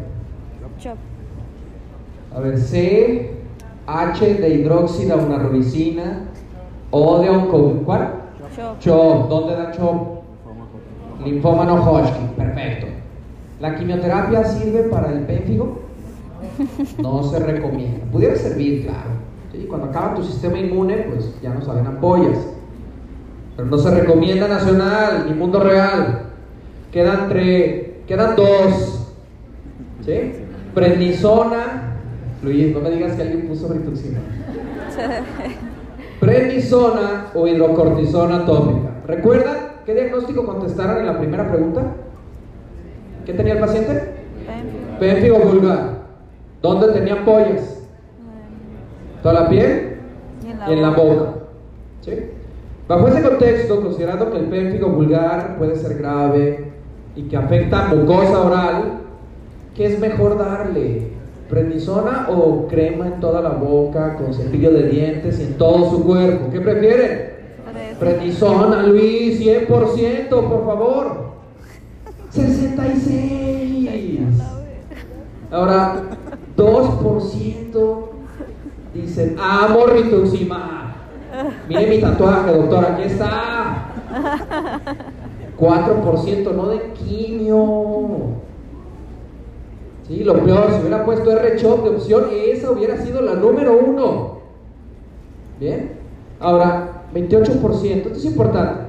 Chop. 0.79 0.97
A 2.35 2.41
ver, 2.41 2.59
C, 2.59 3.31
H 3.87 4.35
de 4.35 4.49
hidróxida 4.49 5.17
una 5.17 5.39
rubicina, 5.39 6.23
O 6.91 7.19
de 7.21 7.29
onco... 7.29 7.83
¿Cuál? 7.85 8.15
Chop. 8.55 8.79
CHOP. 8.79 9.29
¿Dónde 9.29 9.57
da 9.57 9.73
CHOP? 9.73 10.23
Linfoma 11.25 11.65
no 11.65 11.83
Hodgkin. 11.83 12.29
Perfecto. 12.37 12.87
¿La 13.61 13.77
quimioterapia 13.77 14.45
sirve 14.45 14.85
para 14.85 15.11
el 15.11 15.21
pénfigo? 15.21 15.81
No 16.99 17.23
se 17.25 17.39
recomienda. 17.39 18.05
Pudiera 18.13 18.37
servir, 18.37 18.85
claro. 18.85 19.11
¿sí? 19.51 19.67
Cuando 19.69 19.89
acaba 19.89 20.15
tu 20.15 20.23
sistema 20.23 20.59
inmune, 20.59 20.99
pues 21.11 21.41
ya 21.41 21.55
no 21.55 21.63
salen 21.63 21.87
ampollas. 21.87 22.39
Pero 23.57 23.69
no 23.69 23.79
se 23.79 23.91
recomienda 23.91 24.47
nacional 24.49 25.27
ni 25.29 25.35
mundo 25.35 25.61
real. 25.61 26.27
Quedan 26.93 27.29
tres, 27.29 27.84
quedan 28.07 28.37
dos. 28.37 29.13
¿Sí? 30.05 30.33
Prednisona. 30.75 31.91
Luis, 32.43 32.75
no 32.75 32.81
me 32.81 32.91
digas 32.91 33.15
que 33.15 33.23
alguien 33.23 33.49
puso 33.49 33.69
rituximab. 33.69 34.23
Prednisona 36.21 37.27
o 37.35 37.47
hidrocortisona 37.47 38.45
tópica. 38.45 38.91
¿Recuerdan 39.07 39.57
qué 39.87 39.95
diagnóstico 39.95 40.45
contestaron 40.45 40.99
en 40.99 41.07
la 41.07 41.19
primera 41.19 41.51
pregunta? 41.51 41.83
¿Qué 43.25 43.33
tenía 43.33 43.55
el 43.55 43.61
paciente? 43.61 44.15
Pénfigo 45.01 45.39
vulgar. 45.39 46.05
¿Dónde 46.61 46.89
tenía 46.89 47.15
ampollas? 47.15 47.83
¿Toda 49.23 49.43
la 49.43 49.49
piel? 49.49 49.99
Y 50.43 50.51
en 50.51 50.59
y 50.69 50.73
en 50.73 50.83
la 50.83 50.91
boca. 50.91 51.35
¿Sí? 52.03 52.13
Bajo 52.87 53.09
ese 53.09 53.23
contexto, 53.23 53.81
considerando 53.81 54.31
que 54.31 54.39
el 54.39 54.45
pénfigo 54.47 54.91
vulgar 54.91 55.57
puede 55.57 55.77
ser 55.77 55.97
grave 55.97 56.64
y 57.17 57.23
que 57.23 57.37
afecta 57.37 57.87
mucosa 57.89 58.41
oral, 58.41 59.01
¿qué 59.75 59.87
es 59.87 59.99
mejor 60.01 60.39
darle? 60.39 61.15
¿Prednisona 61.49 62.29
o 62.31 62.67
crema 62.67 63.07
en 63.07 63.21
toda 63.21 63.41
la 63.41 63.51
boca, 63.51 64.17
con 64.17 64.33
cepillo 64.33 64.71
de 64.73 64.89
dientes 64.89 65.39
y 65.39 65.43
en 65.45 65.59
todo 65.59 65.91
su 65.91 66.05
cuerpo? 66.05 66.51
¿Qué 66.51 66.61
prefieren? 66.61 67.35
Prednisona, 68.01 68.83
Luis, 68.83 69.41
100%, 69.41 70.29
por 70.29 70.65
favor. 70.67 71.35
66. 72.31 74.21
Ahora, 75.51 75.97
2% 76.57 78.09
dicen, 78.93 79.37
amo 79.39 79.87
rituximab. 79.87 80.95
Mire 81.69 81.87
mi 81.87 82.01
tatuaje, 82.01 82.53
doctor, 82.53 82.85
aquí 82.85 83.03
está. 83.03 83.87
4% 85.59 86.55
no 86.55 86.69
de 86.69 86.93
quimio. 86.93 88.45
Sí, 90.07 90.23
lo 90.23 90.35
peor, 90.45 90.71
si 90.73 90.81
hubiera 90.81 91.05
puesto 91.05 91.31
R-CHOP 91.31 91.85
de 91.85 91.91
opción, 91.91 92.25
esa 92.33 92.71
hubiera 92.71 92.99
sido 92.99 93.23
la 93.23 93.35
número 93.35 93.79
uno. 93.79 94.39
Bien. 95.59 95.93
Ahora, 96.41 97.05
28%, 97.15 97.85
esto 97.85 98.11
es 98.11 98.25
importante. 98.25 98.85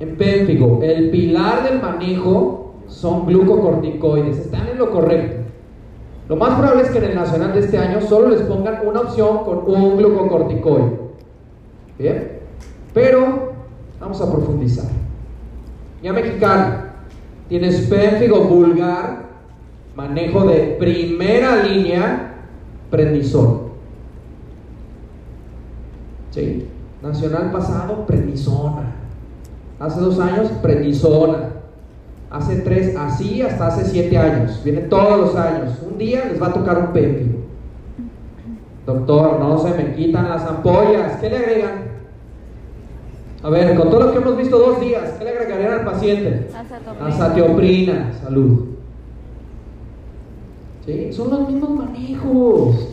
En 0.00 0.16
pénfigo, 0.16 0.80
el 0.82 1.10
pilar 1.10 1.68
del 1.68 1.80
manejo 1.80 2.74
son 2.86 3.26
glucocorticoides, 3.26 4.38
están 4.38 4.68
en 4.68 4.78
lo 4.78 4.90
correcto. 4.90 5.44
Lo 6.28 6.36
más 6.36 6.58
probable 6.58 6.82
es 6.82 6.90
que 6.90 6.98
en 6.98 7.04
el 7.04 7.14
nacional 7.14 7.52
de 7.52 7.60
este 7.60 7.78
año 7.78 8.00
solo 8.00 8.28
les 8.28 8.42
pongan 8.42 8.86
una 8.86 9.00
opción 9.00 9.44
con 9.44 9.58
un 9.66 9.96
glucocorticoide. 9.96 10.98
Bien, 11.98 12.38
pero 12.92 13.52
vamos 14.00 14.20
a 14.20 14.30
profundizar. 14.30 14.97
Ya 16.02 16.12
mexicano, 16.12 16.74
tienes 17.48 17.80
pénfigo 17.88 18.44
vulgar, 18.44 19.24
manejo 19.96 20.44
de 20.44 20.76
primera 20.78 21.64
línea, 21.64 22.34
prednisona. 22.90 23.68
¿Sí? 26.30 26.68
Nacional 27.02 27.50
pasado, 27.50 28.06
prednisona. 28.06 28.94
Hace 29.80 30.00
dos 30.00 30.20
años, 30.20 30.50
prednisona. 30.62 31.50
Hace 32.30 32.56
tres, 32.56 32.94
así 32.96 33.42
hasta 33.42 33.68
hace 33.68 33.84
siete 33.86 34.18
años. 34.18 34.60
Viene 34.62 34.82
todos 34.82 35.18
los 35.18 35.36
años. 35.36 35.78
Un 35.90 35.98
día 35.98 36.26
les 36.26 36.40
va 36.40 36.48
a 36.48 36.52
tocar 36.52 36.78
un 36.78 36.92
pénfigo. 36.92 37.38
Doctor, 38.86 39.40
no 39.40 39.58
se 39.58 39.70
me 39.74 39.94
quitan 39.94 40.28
las 40.28 40.44
ampollas. 40.44 41.16
¿Qué 41.20 41.30
le 41.30 41.36
agregan? 41.38 41.87
A 43.42 43.50
ver, 43.50 43.76
con 43.76 43.90
todo 43.90 44.00
lo 44.00 44.12
que 44.12 44.18
hemos 44.18 44.36
visto 44.36 44.58
dos 44.58 44.80
días, 44.80 45.14
¿qué 45.18 45.24
le 45.24 45.30
agregarían 45.30 45.72
al 45.74 45.84
paciente? 45.84 46.48
Azatioprina, 47.00 48.12
salud. 48.22 48.66
¿Sí? 50.84 51.12
Son 51.12 51.30
los 51.30 51.48
mismos 51.48 51.70
manejos. 51.70 52.88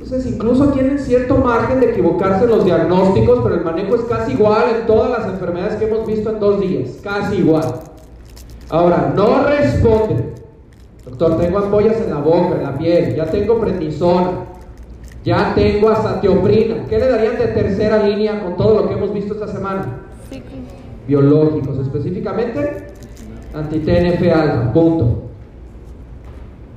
Entonces, 0.00 0.32
incluso 0.32 0.68
tienen 0.68 0.98
cierto 0.98 1.36
margen 1.36 1.80
de 1.80 1.90
equivocarse 1.90 2.44
en 2.44 2.50
los 2.50 2.64
diagnósticos, 2.64 3.40
pero 3.42 3.56
el 3.56 3.64
manejo 3.64 3.96
es 3.96 4.02
casi 4.02 4.32
igual 4.32 4.64
en 4.80 4.86
todas 4.86 5.10
las 5.10 5.28
enfermedades 5.28 5.76
que 5.76 5.84
hemos 5.84 6.06
visto 6.06 6.30
en 6.30 6.40
dos 6.40 6.60
días. 6.60 6.98
Casi 7.02 7.36
igual. 7.36 7.74
Ahora, 8.70 9.12
no 9.14 9.44
responden 9.44 10.30
Doctor, 11.04 11.38
tengo 11.38 11.58
ampollas 11.58 11.96
en 12.00 12.10
la 12.10 12.20
boca, 12.20 12.56
en 12.56 12.62
la 12.62 12.76
piel, 12.76 13.16
ya 13.16 13.26
tengo 13.26 13.58
prednisona, 13.58 14.30
ya 15.24 15.54
tengo 15.54 15.90
hasta 15.90 16.20
teoprina. 16.20 16.86
¿Qué 16.88 16.98
le 16.98 17.08
darían 17.08 17.38
de 17.38 17.48
tercera 17.48 18.02
línea 18.06 18.42
con 18.42 18.56
todo 18.56 18.82
lo 18.82 18.88
que 18.88 18.94
hemos 18.94 19.12
visto 19.12 19.34
esta 19.34 19.48
semana? 19.48 20.00
Biológicos, 21.06 21.78
específicamente 21.78 22.86
anti-TNF-alfa, 23.54 24.72
punto. 24.72 25.22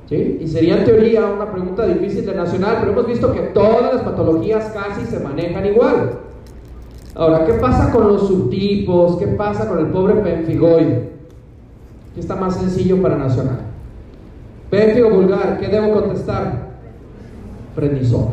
¿Sí? 0.09 0.39
Y 0.41 0.47
sería 0.47 0.79
en 0.79 0.85
teoría 0.85 1.25
una 1.25 1.51
pregunta 1.51 1.85
difícil 1.85 2.25
de 2.25 2.35
nacional, 2.35 2.77
pero 2.79 2.91
hemos 2.91 3.07
visto 3.07 3.31
que 3.31 3.39
todas 3.39 3.93
las 3.93 4.03
patologías 4.03 4.73
casi 4.73 5.05
se 5.05 5.19
manejan 5.19 5.65
igual. 5.65 6.19
Ahora, 7.15 7.45
¿qué 7.45 7.53
pasa 7.53 7.91
con 7.91 8.07
los 8.07 8.27
subtipos? 8.27 9.17
¿Qué 9.17 9.27
pasa 9.27 9.69
con 9.69 9.79
el 9.79 9.87
pobre 9.87 10.15
penfigoide? 10.15 11.11
¿Qué 12.13 12.19
está 12.19 12.35
más 12.35 12.59
sencillo 12.59 13.01
para 13.01 13.17
nacional? 13.17 13.59
Pénfigo 14.69 15.09
vulgar, 15.11 15.59
¿qué 15.59 15.67
debo 15.67 15.93
contestar? 15.93 16.73
Prednisona. 17.75 18.32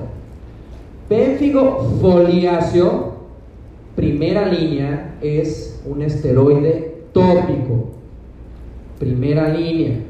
Pénfigo 1.10 1.98
foliáceo, 2.00 3.14
primera 3.96 4.46
línea, 4.46 5.16
es 5.20 5.82
un 5.84 6.02
esteroide 6.02 7.02
tópico. 7.12 7.88
Primera 9.00 9.48
línea. 9.48 10.04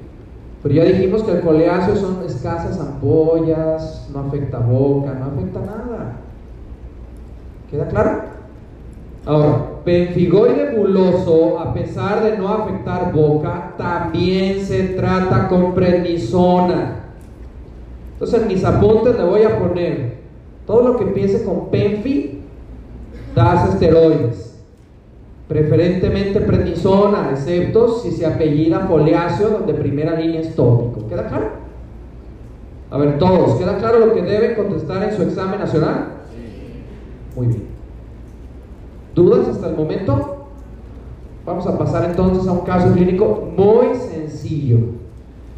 Pero 0.63 0.75
ya 0.75 0.85
dijimos 0.85 1.23
que 1.23 1.31
el 1.31 1.39
foliáceo 1.41 1.97
son 1.97 2.19
escasas 2.27 2.79
ampollas, 2.79 4.11
no 4.13 4.21
afecta 4.21 4.59
boca, 4.59 5.15
no 5.15 5.25
afecta 5.25 5.61
nada. 5.61 6.17
¿Queda 7.71 7.89
claro? 7.89 8.21
Ahora, 9.25 9.69
penfigoide 9.87 10.77
buloso, 10.77 11.61
a 11.61 11.73
pesar 11.73 12.23
de 12.25 12.37
no 12.37 12.47
afectar 12.49 13.11
boca, 13.11 13.73
también 13.79 14.61
se 14.61 14.83
trata 14.89 15.49
con 15.49 15.73
prednisona. 15.73 16.97
Entonces 18.13 18.43
en 18.43 18.49
mis 18.49 18.63
apuntes 18.65 19.17
le 19.17 19.25
voy 19.25 19.45
a 19.45 19.59
poner 19.59 20.20
todo 20.67 20.83
lo 20.83 20.97
que 20.97 21.05
empiece 21.05 21.45
con 21.45 21.69
penfi, 21.71 22.41
das 23.35 23.75
esteroides. 23.75 24.59
Preferentemente 25.49 26.41
prednisona, 26.41 27.31
excepto 27.33 27.99
si 27.99 28.13
se 28.13 28.25
apellida 28.25 28.87
foliáceo, 28.87 29.49
donde 29.49 29.75
primera 29.75 30.15
línea 30.15 30.41
es 30.41 30.55
tópico. 30.55 31.09
¿Queda 31.09 31.27
claro? 31.27 31.51
A 32.91 32.99
ver, 32.99 33.19
todos, 33.19 33.57
¿queda 33.57 33.79
claro 33.79 33.99
lo 33.99 34.13
que 34.15 34.23
deben 34.23 34.55
contestar 34.55 35.03
en 35.03 35.17
su 35.17 35.23
examen 35.23 35.59
nacional? 35.59 36.07
Muy 37.37 37.47
bien. 37.49 37.63
¿Dudas 39.15 39.49
hasta 39.49 39.71
el 39.71 39.77
momento? 39.77 40.47
Vamos 41.45 41.67
a 41.67 41.77
pasar 41.79 42.11
entonces 42.11 42.47
a 42.47 42.53
un 42.53 42.61
caso 42.61 42.93
clínico 42.93 43.49
muy 43.57 43.97
sencillo. 43.97 44.79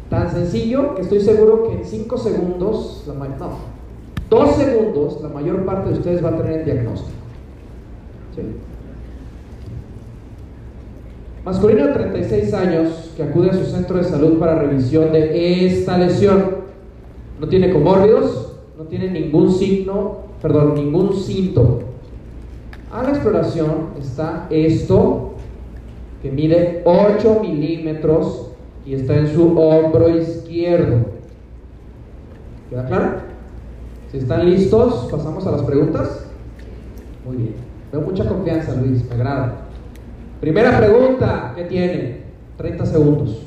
Tan 0.09 0.31
sencillo 0.31 0.95
que 0.95 1.01
estoy 1.01 1.19
seguro 1.19 1.67
que 1.67 1.73
en 1.73 1.85
5 1.85 2.17
segundos, 2.17 3.03
la 3.07 3.13
no, 3.13 3.72
2 4.33 4.55
segundos, 4.55 5.21
la 5.21 5.29
mayor 5.29 5.65
parte 5.65 5.89
de 5.89 5.97
ustedes 5.97 6.23
va 6.23 6.29
a 6.29 6.37
tener 6.37 6.59
el 6.59 6.65
diagnóstico. 6.65 7.17
¿Sí? 8.35 8.41
Masculino 11.45 11.87
de 11.87 11.93
36 11.93 12.53
años 12.53 13.11
que 13.17 13.23
acude 13.23 13.49
a 13.49 13.53
su 13.53 13.65
centro 13.65 13.97
de 13.97 14.03
salud 14.05 14.39
para 14.39 14.59
revisión 14.59 15.11
de 15.11 15.65
esta 15.67 15.97
lesión. 15.97 16.63
No 17.39 17.47
tiene 17.47 17.71
comórbidos, 17.71 18.53
no 18.77 18.85
tiene 18.85 19.11
ningún 19.11 19.51
signo, 19.51 20.19
perdón, 20.41 20.75
ningún 20.75 21.13
síntoma 21.15 21.83
a 22.93 23.01
la 23.01 23.09
exploración 23.09 23.87
está 23.99 24.45
esto 24.51 25.33
que 26.21 26.31
mide 26.31 26.83
8 26.85 27.39
milímetros 27.41 28.51
y 28.85 28.93
está 28.93 29.15
en 29.15 29.33
su 29.33 29.59
hombro 29.59 30.09
izquierdo. 30.09 30.97
¿Queda 32.69 32.85
claro? 32.85 33.32
Si 34.13 34.19
están 34.19 34.47
listos, 34.47 35.07
pasamos 35.09 35.47
a 35.47 35.51
las 35.53 35.63
preguntas. 35.63 36.27
Muy 37.25 37.35
bien. 37.35 37.55
Veo 37.91 38.01
mucha 38.01 38.23
confianza, 38.29 38.75
Luis, 38.75 39.03
me 39.09 39.15
agrada. 39.15 39.55
Primera 40.39 40.77
pregunta, 40.77 41.53
¿qué 41.55 41.63
tiene? 41.63 42.21
30 42.55 42.85
segundos. 42.85 43.43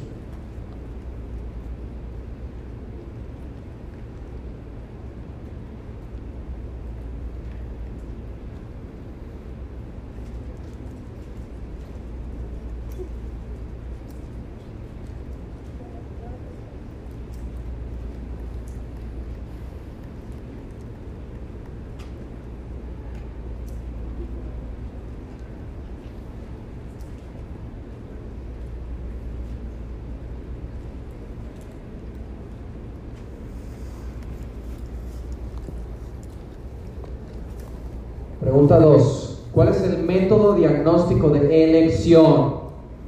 Pregunta 38.56 38.78
2. 38.78 39.48
¿Cuál 39.52 39.68
es 39.68 39.82
el 39.82 40.04
método 40.04 40.54
diagnóstico 40.86 41.30
de 41.30 41.64
elección? 41.64 42.54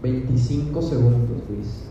25 0.02 0.82
segundos, 0.82 1.38
Luis. 1.48 1.88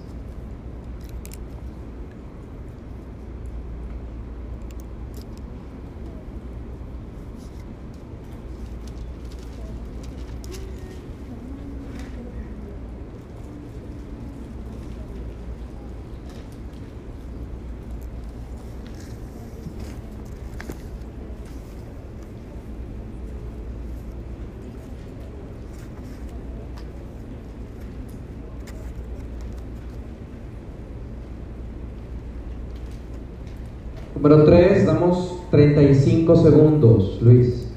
Número 34.28 34.44
3, 34.46 34.86
damos 34.86 35.38
35 35.78 36.36
segundos, 36.38 37.20
Luis. 37.22 37.68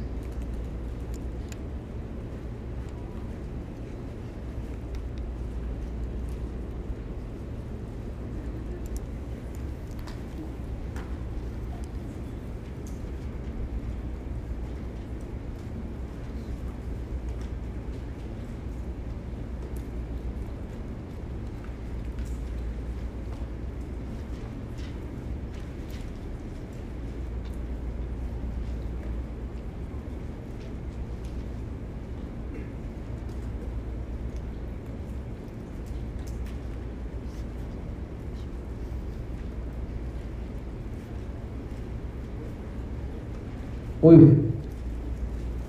Muy 44.02 44.16
bien. 44.16 44.54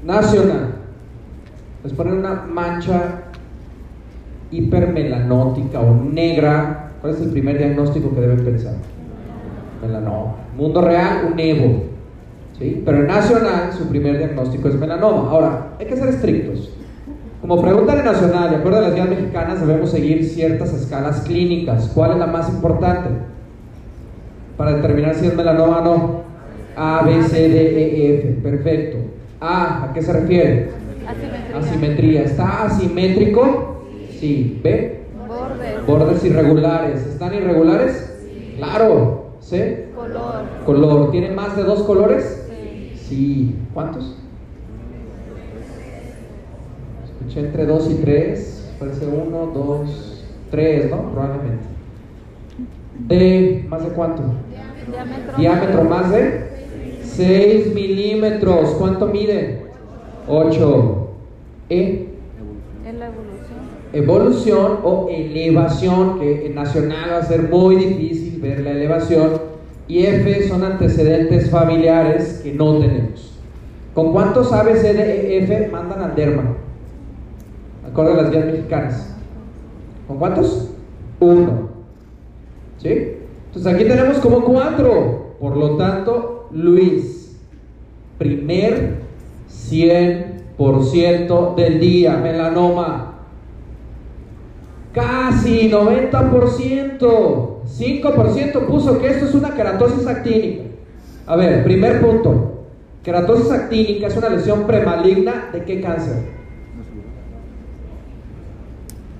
Nacional. 0.03 0.75
Les 1.83 1.93
ponen 1.93 2.19
una 2.19 2.33
mancha 2.33 3.25
hipermelanótica 4.51 5.79
o 5.79 5.93
negra. 6.41 6.87
¿Cuál 7.01 7.13
es 7.13 7.21
el 7.21 7.29
primer 7.29 7.57
diagnóstico 7.57 8.13
que 8.13 8.21
deben 8.21 8.43
pensar? 8.43 8.75
Melanoma. 9.81 10.35
Mundo 10.55 10.81
real, 10.81 11.31
un 11.31 11.39
Evo. 11.39 11.83
¿Sí? 12.59 12.81
Pero 12.85 12.97
en 12.99 13.07
nacional, 13.07 13.71
su 13.73 13.87
primer 13.87 14.17
diagnóstico 14.17 14.67
es 14.67 14.75
melanoma. 14.75 15.31
Ahora, 15.31 15.67
hay 15.79 15.85
que 15.87 15.95
ser 15.95 16.09
estrictos. 16.09 16.71
Como 17.41 17.59
pregunta 17.59 17.97
en 17.97 18.05
nacional, 18.05 18.51
de 18.51 18.57
acuerdo 18.57 18.77
a 18.77 18.81
las 18.81 18.93
guías 18.93 19.09
mexicanas, 19.09 19.65
debemos 19.65 19.89
seguir 19.89 20.23
ciertas 20.25 20.73
escalas 20.73 21.21
clínicas. 21.21 21.89
¿Cuál 21.95 22.11
es 22.11 22.17
la 22.17 22.27
más 22.27 22.49
importante? 22.49 23.09
Para 24.57 24.73
determinar 24.75 25.15
si 25.15 25.25
es 25.25 25.35
melanoma 25.35 25.79
o 25.79 25.83
no. 25.83 26.21
A, 26.75 27.03
B, 27.03 27.23
C, 27.23 27.49
D, 27.49 27.77
E, 27.77 28.19
F. 28.19 28.27
Perfecto. 28.43 28.97
A, 29.39 29.85
¿a 29.85 29.93
qué 29.93 30.03
se 30.03 30.13
refiere? 30.13 30.69
Asimetría. 31.07 31.57
Asimetría. 31.57 32.23
¿Está 32.23 32.65
asimétrico? 32.65 33.85
Sí. 34.19 34.61
¿B? 34.63 35.00
Bordes. 35.91 36.23
Irregulares. 36.23 37.05
¿Están 37.05 37.33
irregulares? 37.33 38.13
Claro. 38.57 39.31
¿C? 39.39 39.89
Color. 39.95 40.45
Color. 40.65 41.11
¿Tiene 41.11 41.31
más 41.31 41.57
de 41.57 41.63
dos 41.63 41.83
colores? 41.83 42.47
Sí. 42.49 42.93
Sí. 42.95 43.55
¿Cuántos? 43.73 44.15
Escuché 47.05 47.41
entre 47.41 47.65
dos 47.65 47.89
y 47.89 47.95
tres. 47.95 48.73
Parece 48.79 49.05
uno, 49.05 49.51
dos, 49.53 50.25
tres, 50.49 50.89
¿no? 50.89 51.11
Probablemente. 51.11 51.65
D, 53.07 53.65
¿más 53.67 53.83
de 53.83 53.89
cuánto? 53.89 54.23
Diámetro. 54.87 55.37
Diámetro 55.37 55.83
más 55.83 56.11
de 56.11 56.51
6 57.03 57.73
milímetros. 57.73 58.69
¿Cuánto 58.79 59.07
mide? 59.07 59.65
8. 60.27 61.07
E, 61.69 62.10
evolución. 63.93 64.79
o 64.83 65.07
elevación, 65.09 66.19
que 66.19 66.47
en 66.47 66.55
nacional 66.55 67.11
va 67.11 67.17
a 67.17 67.25
ser 67.25 67.49
muy 67.49 67.75
difícil 67.75 68.39
ver 68.41 68.61
la 68.61 68.71
elevación. 68.71 69.51
Y 69.87 70.05
F 70.05 70.47
son 70.47 70.63
antecedentes 70.63 71.49
familiares 71.49 72.41
que 72.43 72.53
no 72.53 72.77
tenemos. 72.77 73.39
¿Con 73.93 74.13
cuántos 74.13 74.53
A, 74.53 74.63
B, 74.63 74.75
C, 74.75 74.93
D, 74.93 75.01
E, 75.01 75.43
F 75.43 75.67
mandan 75.67 76.01
al 76.01 76.15
derma? 76.15 76.55
Acorde 77.85 78.15
las 78.15 78.31
guías 78.31 78.45
mexicanas. 78.45 79.15
¿Con 80.07 80.17
cuántos? 80.17 80.69
Uno. 81.19 81.69
¿Sí? 82.77 83.17
Entonces 83.47 83.73
aquí 83.73 83.83
tenemos 83.83 84.17
como 84.19 84.45
cuatro. 84.45 85.35
Por 85.41 85.57
lo 85.57 85.75
tanto, 85.75 86.47
Luis, 86.51 87.35
primer 88.17 89.01
100% 89.49 91.55
del 91.55 91.79
día, 91.79 92.17
melanoma. 92.17 93.10
Casi 94.93 95.69
90%. 95.69 97.51
5% 97.65 98.65
puso 98.67 98.99
que 98.99 99.07
esto 99.07 99.25
es 99.25 99.33
una 99.33 99.55
queratosis 99.55 100.05
actínica. 100.07 100.63
A 101.25 101.35
ver, 101.35 101.63
primer 101.63 102.01
punto. 102.01 102.65
Queratosis 103.03 103.51
actínica 103.51 104.07
es 104.07 104.17
una 104.17 104.29
lesión 104.29 104.67
premaligna 104.67 105.49
de 105.53 105.63
qué 105.63 105.81
cáncer? 105.81 106.23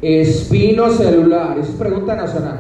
Espinocelular. 0.01 1.57
Esa 1.57 1.71
es 1.71 1.77
pregunta 1.77 2.15
nacional. 2.15 2.59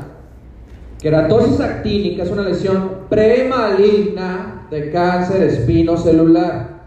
Queratosis 0.99 1.59
actínica 1.59 2.23
es 2.23 2.31
una 2.31 2.43
lesión 2.43 2.91
premaligna 3.09 4.67
de 4.69 4.91
cáncer 4.91 5.43
espinocelular. 5.43 6.81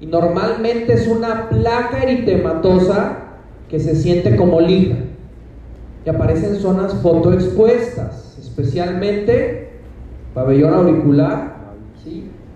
Y 0.00 0.06
normalmente 0.06 0.94
es 0.94 1.06
una 1.08 1.48
placa 1.48 2.02
eritematosa 2.02 3.18
que 3.68 3.80
se 3.80 3.94
siente 3.96 4.36
como 4.36 4.60
lija. 4.60 4.96
Y 6.08 6.10
aparece 6.10 6.46
en 6.46 6.56
zonas 6.56 6.94
fotoexpuestas, 7.02 8.38
especialmente 8.40 9.72
pabellón 10.32 10.72
auricular, 10.72 11.58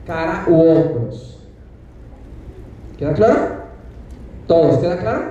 cara 0.06 0.46
u 0.48 0.54
hombros. 0.54 1.38
¿Queda 2.96 3.12
claro? 3.12 3.36
¿Todos? 4.46 4.78
¿Queda 4.78 4.96
claro? 4.96 5.24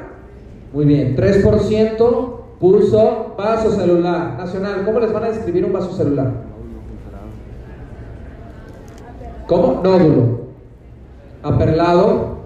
Muy 0.72 0.86
bien. 0.86 1.18
3% 1.18 2.32
puso 2.60 3.34
vaso 3.36 3.72
celular. 3.72 4.38
Nacional, 4.38 4.86
¿cómo 4.86 5.00
les 5.00 5.12
van 5.12 5.24
a 5.24 5.30
describir 5.30 5.66
un 5.66 5.74
vaso 5.74 5.92
celular? 5.92 6.32
¿Cómo? 9.48 9.82
Nódulo. 9.84 10.42
Aperlado. 11.42 12.38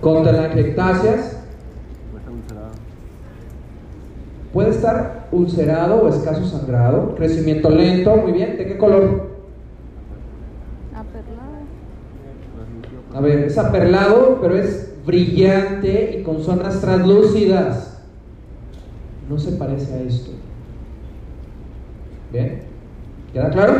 Con 0.00 0.22
telangiectasias. 0.22 1.33
Puede 4.54 4.70
estar 4.70 5.26
ulcerado 5.32 6.02
o 6.02 6.08
escaso 6.08 6.44
sangrado. 6.44 7.16
Crecimiento 7.16 7.70
lento. 7.70 8.16
Muy 8.16 8.30
bien. 8.30 8.56
¿De 8.56 8.66
qué 8.66 8.78
color? 8.78 9.30
Aperlado. 10.94 11.56
A 13.12 13.20
ver, 13.20 13.38
es 13.40 13.58
aperlado, 13.58 14.38
pero 14.40 14.56
es 14.56 14.94
brillante 15.04 16.18
y 16.18 16.22
con 16.22 16.40
zonas 16.40 16.80
translúcidas. 16.80 18.00
No 19.28 19.38
se 19.38 19.52
parece 19.52 19.92
a 19.92 20.00
esto. 20.02 20.30
¿Bien? 22.32 22.62
¿Queda 23.32 23.50
claro? 23.50 23.72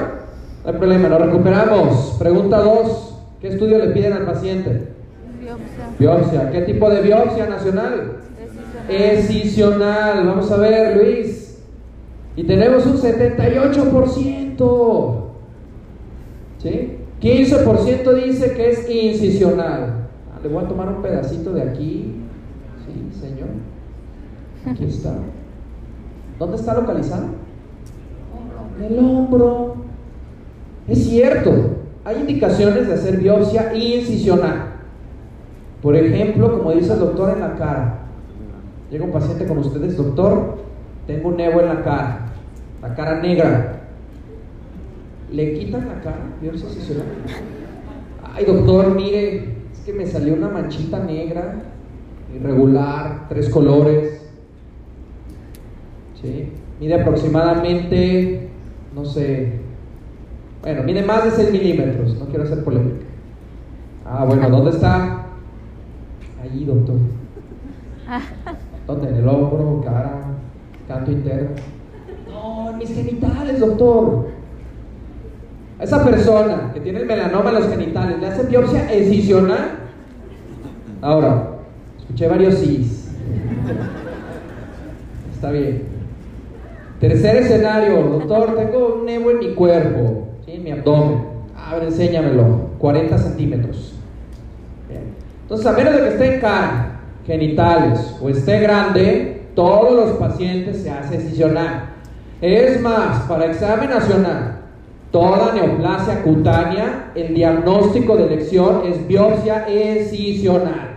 No 0.65 0.71
hay 0.73 0.77
problema, 0.77 1.09
lo 1.09 1.19
recuperamos. 1.19 2.17
Pregunta 2.19 2.59
2. 2.59 3.15
¿Qué 3.41 3.49
estudio 3.49 3.79
le 3.79 3.93
piden 3.93 4.15
al 4.15 4.27
paciente? 4.27 4.89
Biopsia. 5.41 5.89
Biopsia. 6.01 6.51
¿Qué 6.51 6.63
tipo 6.63 6.91
de 6.91 7.01
biopsia 7.01 7.47
nacional? 7.47 8.24
Decisional. 8.89 10.27
Vamos 10.27 10.51
a 10.51 10.57
ver, 10.57 10.97
Luis. 10.97 11.63
Y 12.37 12.45
tenemos 12.45 12.87
un 12.87 12.97
78%. 12.97 15.21
¿Sí? 16.59 16.99
15% 17.21 18.25
dice 18.25 18.53
que 18.53 18.71
es 18.71 18.89
incisional. 18.91 20.09
Ah, 20.35 20.41
le 20.43 20.49
voy 20.49 20.65
a 20.65 20.69
tomar 20.69 20.89
un 20.89 21.03
pedacito 21.03 21.53
de 21.53 21.63
aquí. 21.63 22.17
Sí, 22.85 23.11
señor. 23.19 23.51
Aquí 24.67 24.85
está. 24.85 25.15
¿Dónde 26.39 26.57
está 26.57 26.75
localizado? 26.75 27.27
El 28.81 28.99
hombro. 28.99 29.77
Es 30.89 31.05
cierto. 31.05 31.53
Hay 32.05 32.21
indicaciones 32.21 32.89
de 32.89 32.95
hacer 32.95 33.19
biopsia 33.19 33.75
incisional. 33.75 34.73
Por 35.81 35.95
ejemplo, 35.97 36.59
como 36.59 36.73
dice 36.73 36.93
el 36.93 36.99
doctor 36.99 37.31
en 37.35 37.41
la 37.41 37.55
cara. 37.55 38.04
Llega 38.95 39.07
un 39.07 39.11
paciente 39.11 39.45
con 39.45 39.59
ustedes, 39.59 39.97
doctor, 39.97 40.57
tengo 41.09 41.31
un 41.31 41.37
nevo 41.37 41.61
en 41.61 41.67
la 41.67 41.83
cara, 41.83 42.27
la 42.81 42.95
cara 42.95 43.21
negra. 43.21 43.81
¿Le 45.33 45.53
quitan 45.55 45.89
la 45.89 46.01
cara? 46.01 46.21
¿Biopsia 46.41 46.69
incisional? 46.69 47.07
Ay, 48.23 48.45
doctor, 48.45 48.95
mire, 48.95 49.57
es 49.73 49.81
que 49.85 49.93
me 49.95 50.07
salió 50.07 50.35
una 50.35 50.49
manchita 50.49 51.01
negra, 51.01 51.57
irregular, 52.37 53.27
tres 53.29 53.49
colores. 53.49 54.31
¿Sí? 56.23 56.53
Mide 56.79 56.95
aproximadamente, 57.01 58.49
no 58.95 59.05
sé, 59.05 59.55
bueno, 60.63 60.85
mide 60.85 61.03
más 61.03 61.25
de 61.25 61.31
6 61.33 61.51
milímetros, 61.51 62.17
no 62.17 62.27
quiero 62.27 62.45
hacer 62.45 62.63
polémica. 62.63 63.07
Ah, 64.07 64.25
bueno, 64.25 64.49
¿dónde 64.49 64.71
está? 64.71 65.27
Allí, 66.41 66.65
doctor. 66.65 66.95
¿Dónde? 68.87 69.09
En 69.09 69.17
el 69.17 69.29
hombro, 69.29 69.83
cara, 69.85 70.21
canto 70.87 71.11
interno. 71.11 71.51
No, 72.31 72.71
en 72.71 72.79
mis 72.79 72.95
genitales, 72.95 73.61
doctor. 73.61 74.29
A 75.79 75.85
esa 75.85 76.05
persona 76.05 76.71
que 76.73 76.81
tiene 76.81 77.01
el 77.01 77.07
melanoma 77.07 77.51
en 77.51 77.57
los 77.57 77.69
genitales, 77.69 78.21
¿le 78.21 78.27
hacen 78.27 78.49
biopsia 78.49 78.93
excisional? 78.93 79.71
Ahora, 81.01 81.49
escuché 81.99 82.29
varios 82.29 82.55
sís. 82.55 83.11
Está 85.35 85.51
bien. 85.51 85.83
Tercer 87.01 87.37
escenario, 87.37 88.03
doctor, 88.03 88.55
tengo 88.57 88.97
un 88.97 89.07
nevo 89.07 89.31
en 89.31 89.39
mi 89.39 89.55
cuerpo, 89.55 90.29
en 90.47 90.63
mi 90.63 90.71
abdomen. 90.71 91.25
A 91.57 91.75
ver, 91.75 91.85
enséñamelo. 91.85 92.65
40 92.79 93.19
centímetros. 93.19 93.95
Bien. 94.89 95.03
Entonces, 95.43 95.67
a 95.67 95.73
menos 95.73 95.95
de 95.95 96.01
que 96.01 96.09
esté 96.09 96.35
en 96.35 96.41
cara, 96.41 96.94
genitales 97.27 98.17
o 98.21 98.29
esté 98.29 98.61
grande, 98.61 99.43
todos 99.55 99.93
los 99.93 100.17
pacientes 100.19 100.83
se 100.83 100.91
hace 100.91 101.17
excisional. 101.17 101.91
Es 102.41 102.81
más, 102.81 103.23
para 103.23 103.47
examen 103.47 103.91
nacional, 103.91 104.61
toda 105.11 105.55
neoplasia 105.55 106.23
cutánea, 106.23 107.13
el 107.15 107.35
diagnóstico 107.35 108.17
de 108.17 108.25
elección 108.25 108.83
es 108.87 109.07
biopsia 109.07 109.67
excisional. 109.69 110.97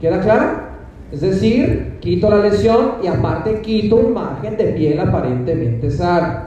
¿Queda 0.00 0.20
claro? 0.20 0.66
Es 1.10 1.20
decir, 1.20 1.98
quito 2.00 2.28
la 2.28 2.38
lesión 2.38 2.94
y 3.02 3.06
aparte 3.06 3.60
quito 3.60 3.96
un 3.96 4.12
margen 4.12 4.56
de 4.56 4.64
piel 4.72 4.98
aparentemente 4.98 5.90
sano. 5.90 6.46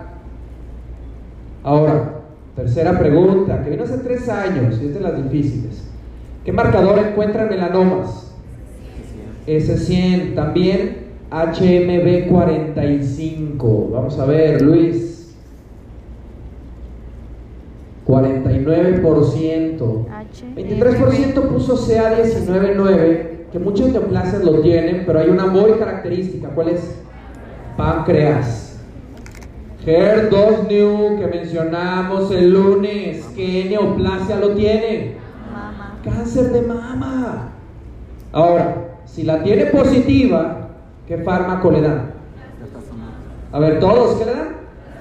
Ahora, 1.63 2.21
tercera 2.55 2.99
pregunta, 2.99 3.63
que 3.63 3.69
vino 3.69 3.83
hace 3.83 3.97
tres 3.99 4.27
años 4.29 4.79
y 4.81 4.87
es 4.87 4.93
de 4.93 4.99
las 4.99 5.23
difíciles. 5.23 5.88
¿Qué 6.49 6.53
marcador 6.53 6.97
encuentra 6.97 7.43
en 7.43 7.49
melanomas? 7.49 8.33
S100, 9.45 10.33
también 10.33 11.09
HMB45. 11.29 13.91
Vamos 13.91 14.17
a 14.17 14.25
ver, 14.25 14.63
Luis. 14.63 15.35
49%. 18.07 20.07
H. 20.09 20.45
23% 20.55 21.33
puso 21.49 21.77
CA199, 21.77 23.51
que 23.51 23.59
muchos 23.59 23.89
neoplasias 23.89 24.43
lo 24.43 24.61
tienen, 24.61 25.03
pero 25.05 25.19
hay 25.19 25.29
una 25.29 25.45
muy 25.45 25.73
característica. 25.73 26.49
¿Cuál 26.49 26.69
es? 26.69 26.95
Páncreas. 27.77 28.79
HER2 29.85 30.67
New 30.67 31.19
que 31.19 31.27
mencionamos 31.27 32.31
el 32.31 32.49
lunes. 32.49 33.23
¿Qué 33.35 33.65
neoplasia 33.69 34.37
lo 34.37 34.55
tiene? 34.55 35.18
Cáncer 36.03 36.51
de 36.51 36.61
mama. 36.61 37.49
Ahora, 38.31 38.89
si 39.05 39.23
la 39.23 39.43
tiene 39.43 39.65
positiva, 39.65 40.69
¿qué 41.07 41.17
fármaco 41.17 41.71
le 41.71 41.81
dan? 41.81 42.11
A 43.51 43.59
ver, 43.59 43.79
todos, 43.79 44.17
¿qué 44.17 44.25
le 44.25 44.31
dan? 44.31 44.49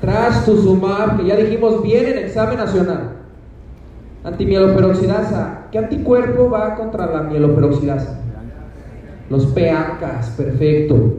Trastuzumab, 0.01 1.19
que 1.19 1.27
ya 1.27 1.37
dijimos 1.37 1.83
bien 1.83 2.07
en 2.07 2.19
examen 2.19 2.59
nacional. 2.59 3.11
Antimieloperoxidasa. 4.25 5.67
¿Qué 5.71 5.79
anticuerpo 5.79 6.49
va 6.51 6.75
contra 6.77 7.07
la 7.07 7.23
mieloperoxidasa? 7.23 8.21
Los 9.29 9.47
PACAS, 9.47 10.31
perfecto. 10.31 11.19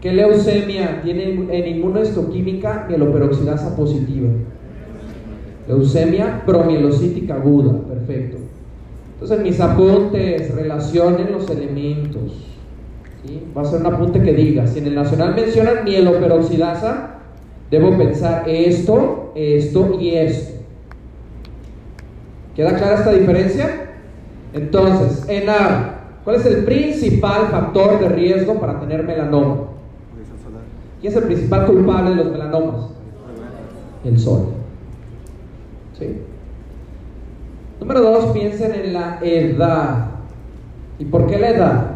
¿Qué 0.00 0.12
leucemia 0.12 1.00
tiene 1.02 1.46
en 1.50 1.76
inmunohistoquímica 1.76 2.86
mieloperoxidasa 2.88 3.76
positiva? 3.76 4.28
Leucemia 5.68 6.42
promielocítica 6.44 7.34
aguda, 7.34 7.72
perfecto. 7.88 8.47
Entonces, 9.20 9.40
mis 9.40 9.60
apuntes 9.60 10.54
relacionen 10.54 11.32
los 11.32 11.50
elementos. 11.50 12.44
Va 13.56 13.62
a 13.62 13.64
ser 13.64 13.80
un 13.80 13.86
apunte 13.86 14.22
que 14.22 14.32
diga: 14.32 14.66
si 14.66 14.78
en 14.78 14.86
el 14.86 14.94
nacional 14.94 15.34
mencionan 15.34 15.84
mieloperoxidasa, 15.84 17.16
debo 17.70 17.98
pensar 17.98 18.48
esto, 18.48 19.32
esto 19.34 19.98
y 20.00 20.10
esto. 20.10 20.62
¿Queda 22.54 22.76
clara 22.76 22.94
esta 22.94 23.12
diferencia? 23.12 23.90
Entonces, 24.52 25.28
ENAR, 25.28 25.98
¿cuál 26.24 26.36
es 26.36 26.46
el 26.46 26.64
principal 26.64 27.48
factor 27.48 28.00
de 28.00 28.08
riesgo 28.08 28.54
para 28.54 28.80
tener 28.80 29.02
melanoma? 29.02 29.64
¿Quién 31.00 31.12
es 31.12 31.18
el 31.18 31.24
principal 31.24 31.66
culpable 31.66 32.10
de 32.10 32.16
los 32.16 32.30
melanomas? 32.32 32.90
El 34.04 34.18
sol. 34.18 34.46
¿Sí? 35.98 36.06
Número 37.80 38.00
dos, 38.00 38.32
piensen 38.32 38.74
en 38.74 38.92
la 38.92 39.18
edad. 39.22 40.06
¿Y 40.98 41.04
por 41.04 41.26
qué 41.26 41.38
la 41.38 41.50
edad? 41.50 41.90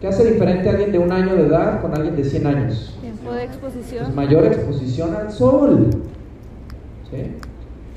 ¿Qué 0.00 0.08
hace 0.08 0.30
diferente 0.30 0.68
a 0.68 0.72
alguien 0.72 0.92
de 0.92 0.98
un 0.98 1.10
año 1.10 1.34
de 1.34 1.46
edad 1.46 1.80
con 1.80 1.94
alguien 1.94 2.16
de 2.16 2.24
100 2.24 2.46
años? 2.46 2.98
Tiempo 3.00 3.32
de 3.32 3.44
exposición. 3.44 4.04
Pues 4.04 4.14
mayor 4.14 4.44
exposición 4.44 5.16
al 5.16 5.32
sol. 5.32 5.88
¿Sí? 7.10 7.36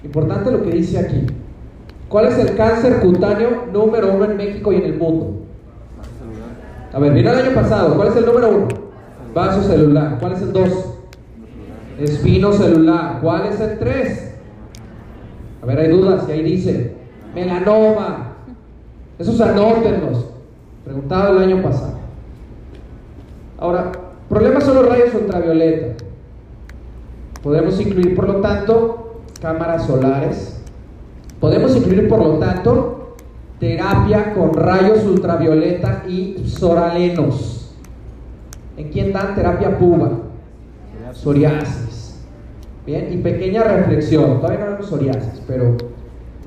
Importante 0.05 0.49
lo 0.49 0.63
que 0.63 0.71
dice 0.71 0.97
aquí. 0.97 1.27
¿Cuál 2.07 2.27
es 2.27 2.37
el 2.39 2.55
cáncer 2.55 3.01
cutáneo 3.01 3.65
número 3.73 4.13
uno 4.13 4.25
en 4.25 4.37
México 4.37 4.71
y 4.71 4.77
en 4.77 4.85
el 4.85 4.97
mundo? 4.97 5.41
A 6.93 6.99
ver, 6.99 7.13
vino 7.13 7.31
el 7.31 7.37
año 7.37 7.53
pasado. 7.53 7.95
¿Cuál 7.95 8.07
es 8.07 8.15
el 8.15 8.25
número 8.25 8.49
uno? 8.49 8.67
Vaso 9.33 9.61
celular. 9.63 10.17
¿Cuál 10.19 10.31
es 10.33 10.41
el 10.41 10.53
dos? 10.53 10.95
Espino 11.99 12.53
celular. 12.53 13.19
¿Cuál 13.21 13.47
es 13.47 13.59
el 13.59 13.77
tres? 13.77 14.28
A 15.61 15.65
ver, 15.65 15.79
hay 15.79 15.89
dudas 15.89 16.25
y 16.27 16.31
ahí 16.31 16.43
dice 16.43 16.95
melanoma. 17.33 18.33
Esos 19.17 19.39
anótenlos. 19.41 20.25
Preguntado 20.85 21.37
el 21.37 21.43
año 21.43 21.61
pasado. 21.61 21.99
Ahora, 23.57 23.91
problemas 24.29 24.63
son 24.63 24.75
los 24.75 24.87
rayos 24.87 25.13
ultravioleta. 25.13 26.05
Podemos 27.43 27.79
incluir, 27.79 28.15
por 28.15 28.27
lo 28.27 28.35
tanto, 28.37 29.21
cámaras 29.41 29.85
solares. 29.85 30.61
Podemos 31.39 31.75
incluir, 31.75 32.07
por 32.07 32.19
lo 32.19 32.33
tanto, 32.37 33.15
terapia 33.59 34.33
con 34.33 34.53
rayos 34.53 35.03
ultravioleta 35.05 36.03
y 36.07 36.43
soralenos. 36.47 37.75
¿En 38.77 38.89
quién 38.89 39.11
dan 39.11 39.35
terapia 39.35 39.77
puba? 39.77 40.11
Psoriasis. 41.13 41.88
Bien, 42.89 43.07
y 43.13 43.17
pequeña 43.17 43.61
reflexión. 43.65 44.37
Todavía 44.37 44.61
no 44.61 44.65
hablamos 44.65 44.87
psoriasis, 44.87 45.43
pero 45.45 45.77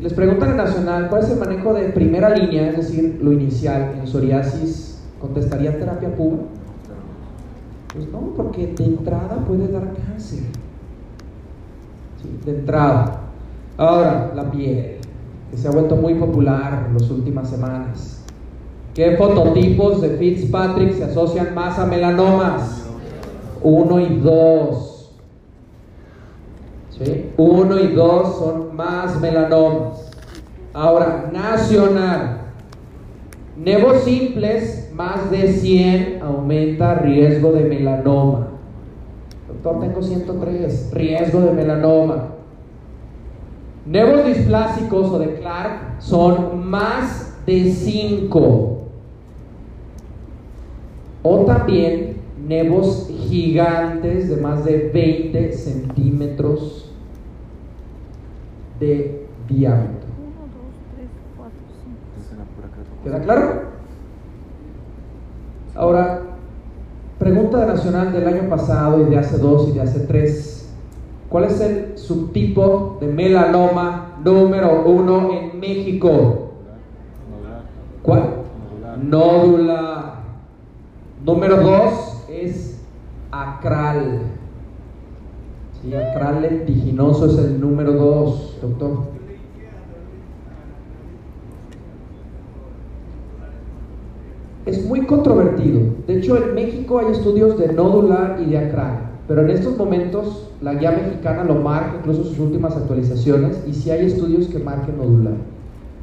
les 0.01 0.13
preguntan 0.13 0.51
en 0.51 0.57
Nacional 0.57 1.09
cuál 1.09 1.23
es 1.23 1.31
el 1.31 1.39
manejo 1.39 1.73
de 1.73 1.91
primera 1.91 2.31
línea, 2.31 2.69
es 2.69 2.79
decir, 2.79 3.21
lo 3.23 3.31
inicial 3.31 3.95
en 4.01 4.09
psoriasis. 4.09 5.05
¿Contestaría 5.21 5.79
terapia 5.79 6.13
puba? 6.17 6.39
Pues 7.95 8.09
no, 8.09 8.33
porque 8.37 8.75
de 8.77 8.85
entrada 8.85 9.37
puede 9.47 9.69
dar 9.69 9.93
cáncer. 9.93 10.41
Sí, 12.21 12.41
de 12.45 12.59
entrada. 12.59 13.21
Ahora, 13.77 14.33
la 14.35 14.51
piel, 14.51 14.97
que 15.49 15.57
se 15.57 15.69
ha 15.69 15.71
vuelto 15.71 15.95
muy 15.95 16.15
popular 16.15 16.87
en 16.89 16.95
las 16.95 17.09
últimas 17.09 17.51
semanas. 17.51 18.21
¿Qué 18.95 19.17
fototipos 19.17 20.03
de 20.03 20.17
Fitzpatrick 20.17 20.95
se 20.95 21.05
asocian 21.05 21.55
más 21.55 21.79
a 21.79 21.87
melanomas? 21.87 22.89
Uno 23.63 24.01
y 24.01 24.19
dos. 24.19 24.92
¿Sí? 26.99 27.31
Uno 27.37 27.79
y 27.79 27.89
dos 27.89 28.39
son 28.39 28.77
más 28.77 29.21
melanomas. 29.21 30.11
Ahora, 30.75 31.31
nacional. 31.33 32.41
Nevos 33.57 34.03
simples, 34.05 34.91
más 34.95 35.31
de 35.31 35.53
100 35.53 36.23
aumenta 36.23 36.95
riesgo 36.95 37.53
de 37.53 37.65
melanoma. 37.65 38.49
Doctor, 39.49 39.81
tengo 39.81 40.03
103, 40.03 40.91
riesgo 40.93 41.41
de 41.41 41.53
melanoma. 41.53 42.29
Nevos 43.85 44.27
displásicos 44.27 45.11
o 45.11 45.19
de 45.19 45.35
Clark 45.35 45.97
son 45.99 46.69
más 46.69 47.37
de 47.47 47.71
5. 47.71 48.79
O 51.23 51.39
también 51.41 52.12
nevos 52.47 53.09
gigantes 53.29 54.29
de 54.29 54.37
más 54.37 54.65
de 54.65 54.91
20 54.93 55.53
centímetros 55.53 56.91
de 58.81 59.27
diámetro. 59.49 60.09
Uno, 60.19 60.49
dos, 60.53 60.75
tres, 60.95 61.09
cuatro, 61.37 61.59
cinco. 61.83 63.05
¿Queda 63.05 63.21
claro? 63.21 63.63
Ahora, 65.75 66.23
pregunta 67.19 67.61
de 67.61 67.67
nacional 67.67 68.13
del 68.13 68.27
año 68.27 68.49
pasado 68.49 69.01
y 69.03 69.11
de 69.11 69.19
hace 69.19 69.39
dos 69.39 69.69
y 69.69 69.73
de 69.73 69.81
hace 69.81 70.01
tres. 70.01 70.75
¿Cuál 71.29 71.45
es 71.45 71.61
el 71.61 71.97
subtipo 71.97 72.99
de 73.01 73.07
melanoma 73.07 74.19
número 74.23 74.85
uno 74.85 75.31
en 75.33 75.59
México? 75.61 76.51
¿Cuál? 78.03 78.23
Nódula. 79.03 80.17
Número 81.25 81.57
dos 81.59 82.12
es 82.45 82.81
acral. 83.31 84.23
Sí, 85.81 85.95
acral 85.95 86.43
lentiginoso 86.43 87.27
es 87.27 87.39
el 87.39 87.61
número 87.61 87.93
dos, 87.93 88.59
doctor. 88.61 89.13
es 94.67 94.85
muy 94.87 95.07
controvertido. 95.07 95.81
De 96.07 96.19
hecho, 96.19 96.37
en 96.37 96.55
México 96.55 96.99
hay 96.99 97.13
estudios 97.13 97.59
de 97.59 97.73
nodular 97.73 98.39
y 98.41 98.51
de 98.51 98.59
acral, 98.59 99.11
pero 99.27 99.43
en 99.43 99.51
estos 99.51 99.77
momentos 99.77 100.51
la 100.61 100.75
guía 100.75 100.93
mexicana 100.93 101.45
lo 101.45 101.57
marca, 101.57 101.97
incluso 101.99 102.25
sus 102.25 102.39
últimas 102.39 102.77
actualizaciones, 102.77 103.63
y 103.67 103.73
sí 103.73 103.91
hay 103.91 104.07
estudios 104.07 104.47
que 104.47 104.59
marquen 104.59 104.99
nodular. 104.99 105.35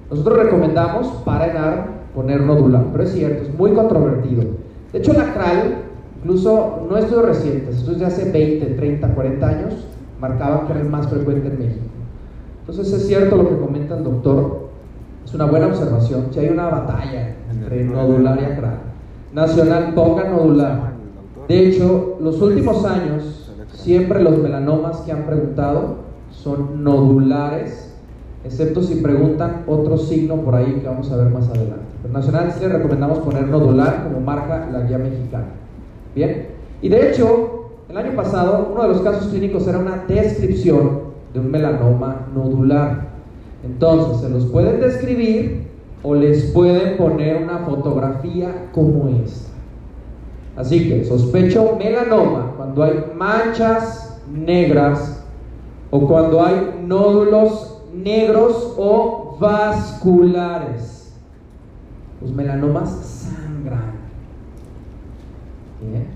Nosotros 0.09 0.39
recomendamos 0.39 1.07
para 1.23 1.47
ENAR 1.47 1.87
poner 2.13 2.41
nodular, 2.41 2.85
pero 2.91 3.03
es 3.03 3.11
cierto, 3.11 3.43
es 3.43 3.57
muy 3.57 3.71
controvertido. 3.71 4.43
De 4.91 4.99
hecho, 4.99 5.11
el 5.11 5.21
acral, 5.21 5.83
incluso 6.19 6.87
no 6.89 6.97
estudios 6.97 7.25
recientes, 7.25 7.77
estudios 7.77 7.99
de 7.99 8.05
hace 8.05 8.31
20, 8.31 8.65
30, 8.65 9.07
40 9.15 9.47
años, 9.47 9.73
marcaban 10.19 10.67
que 10.67 10.73
era 10.73 10.81
el 10.81 10.89
más 10.89 11.07
frecuente 11.07 11.47
en 11.47 11.59
México. 11.59 11.85
Entonces 12.61 12.93
es 12.93 13.07
cierto 13.07 13.37
lo 13.37 13.49
que 13.49 13.57
comenta 13.57 13.97
el 13.97 14.03
doctor, 14.03 14.69
es 15.25 15.33
una 15.33 15.45
buena 15.45 15.67
observación, 15.67 16.27
si 16.31 16.39
hay 16.39 16.49
una 16.49 16.67
batalla 16.69 17.35
entre 17.51 17.83
nodular 17.83 18.39
y 18.41 18.45
acral. 18.45 18.79
Nacional, 19.33 19.93
ponga 19.93 20.29
nodular. 20.29 20.93
De 21.47 21.67
hecho, 21.67 22.17
los 22.19 22.41
últimos 22.41 22.83
años, 22.85 23.51
siempre 23.73 24.21
los 24.21 24.37
melanomas 24.39 24.97
que 25.01 25.11
han 25.11 25.25
preguntado 25.25 25.97
son 26.31 26.83
nodulares, 26.83 27.93
excepto 28.43 28.81
si 28.81 28.95
preguntan 28.95 29.63
otro 29.67 29.97
signo 29.97 30.35
por 30.37 30.55
ahí 30.55 30.79
que 30.81 30.87
vamos 30.87 31.11
a 31.11 31.17
ver 31.17 31.31
más 31.31 31.47
adelante. 31.49 31.85
Pero 32.01 32.13
Nacional 32.13 32.51
sí 32.51 32.61
le 32.61 32.69
recomendamos 32.69 33.19
poner 33.19 33.47
nodular 33.47 34.03
como 34.03 34.19
marca 34.21 34.67
la 34.71 34.81
guía 34.81 34.97
mexicana. 34.97 35.58
Bien, 36.15 36.47
y 36.81 36.89
de 36.89 37.09
hecho, 37.09 37.71
el 37.89 37.97
año 37.97 38.15
pasado, 38.15 38.69
uno 38.71 38.83
de 38.83 38.89
los 38.89 39.01
casos 39.01 39.27
clínicos 39.27 39.67
era 39.67 39.79
una 39.79 40.05
descripción 40.07 41.01
de 41.33 41.39
un 41.39 41.51
melanoma 41.51 42.27
nodular. 42.33 43.09
Entonces, 43.63 44.21
se 44.21 44.29
los 44.29 44.45
pueden 44.45 44.79
describir 44.79 45.67
o 46.03 46.15
les 46.15 46.45
pueden 46.51 46.97
poner 46.97 47.43
una 47.43 47.59
fotografía 47.59 48.69
como 48.71 49.09
esta. 49.09 49.49
Así 50.55 50.89
que 50.89 51.05
sospecho 51.05 51.75
melanoma 51.77 52.53
cuando 52.57 52.83
hay 52.83 53.05
manchas 53.15 54.21
negras 54.31 55.23
o 55.89 56.07
cuando 56.07 56.43
hay 56.45 56.81
nódulos 56.85 57.81
negros 57.93 58.75
o 58.77 59.37
vasculares. 59.39 61.13
Los 62.21 62.31
melanomas 62.31 62.89
sangran. 62.89 64.08
Bien. 65.81 66.07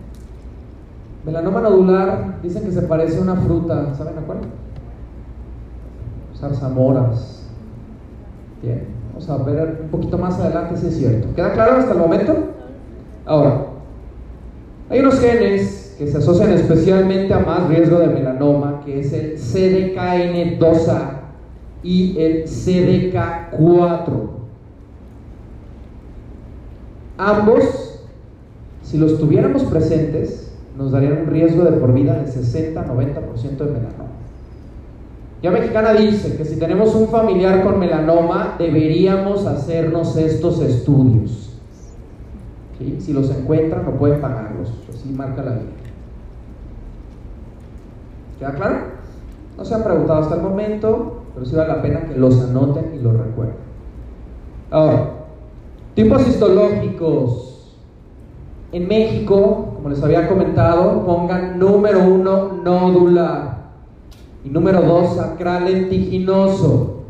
Melanoma 1.26 1.62
nodular, 1.62 2.40
dicen 2.42 2.64
que 2.64 2.72
se 2.72 2.82
parece 2.82 3.18
a 3.18 3.22
una 3.22 3.36
fruta, 3.36 3.96
¿saben 3.96 4.18
a 4.18 4.22
cuál? 4.22 4.40
Zarzamoras. 6.38 7.44
Bien, 8.62 8.88
vamos 9.10 9.30
a 9.30 9.38
ver 9.38 9.80
un 9.84 9.90
poquito 9.90 10.18
más 10.18 10.40
adelante 10.40 10.78
si 10.78 10.88
es 10.88 10.98
cierto. 10.98 11.34
¿Queda 11.36 11.54
claro 11.54 11.78
hasta 11.78 11.94
el 11.94 12.00
momento? 12.00 12.36
Ahora, 13.26 13.68
hay 14.90 15.00
unos 15.00 15.20
genes 15.20 15.96
que 15.98 16.08
se 16.08 16.18
asocian 16.18 16.52
especialmente 16.52 17.34
a 17.34 17.40
más 17.40 17.70
riesgo 17.70 18.00
de 18.00 18.08
melanoma, 18.08 18.82
que 18.84 19.00
es 19.00 19.14
el 19.14 19.38
CDKN2A 19.38 21.20
y 21.84 22.20
el 22.20 22.44
CDK4. 22.46 24.30
Ambos, 27.18 27.93
si 28.94 29.00
los 29.00 29.18
tuviéramos 29.18 29.64
presentes, 29.64 30.52
nos 30.78 30.92
darían 30.92 31.24
un 31.24 31.26
riesgo 31.26 31.64
de 31.64 31.72
por 31.72 31.96
vida 31.96 32.14
del 32.14 32.28
60-90% 32.28 33.58
de 33.58 33.66
melanoma. 33.66 34.12
Ya 35.42 35.50
Mexicana 35.50 35.94
dice 35.94 36.38
que 36.38 36.46
si 36.46 36.60
tenemos 36.60 36.94
un 36.94 37.08
familiar 37.08 37.64
con 37.64 37.80
melanoma, 37.80 38.54
deberíamos 38.60 39.48
hacernos 39.48 40.16
estos 40.16 40.62
estudios. 40.62 41.60
Si 43.00 43.14
los 43.14 43.32
encuentran, 43.32 43.84
no 43.84 43.94
pueden 43.94 44.22
pagarlos. 44.22 44.72
Así 44.88 45.10
marca 45.10 45.42
la 45.42 45.56
ley. 45.56 45.70
¿Queda 48.38 48.54
claro? 48.54 48.76
No 49.58 49.66
se 49.66 49.74
han 49.74 49.84
preguntado 49.84 50.20
hasta 50.20 50.36
el 50.36 50.42
momento, 50.44 51.24
pero 51.34 51.48
sí 51.48 51.56
vale 51.56 51.70
la 51.70 51.82
pena 51.82 52.02
que 52.02 52.16
los 52.16 52.40
anoten 52.40 52.94
y 52.94 53.02
los 53.02 53.18
recuerden. 53.18 53.56
Ahora, 54.70 55.14
tipos 55.96 56.28
histológicos. 56.28 57.53
En 58.74 58.88
México, 58.88 59.74
como 59.76 59.90
les 59.90 60.02
había 60.02 60.28
comentado, 60.28 61.06
pongan 61.06 61.60
número 61.60 62.04
uno, 62.06 62.60
nódula. 62.64 63.60
Y 64.44 64.50
número 64.50 64.82
dos, 64.82 65.16
sacral 65.16 65.66
lentiginoso. 65.66 67.04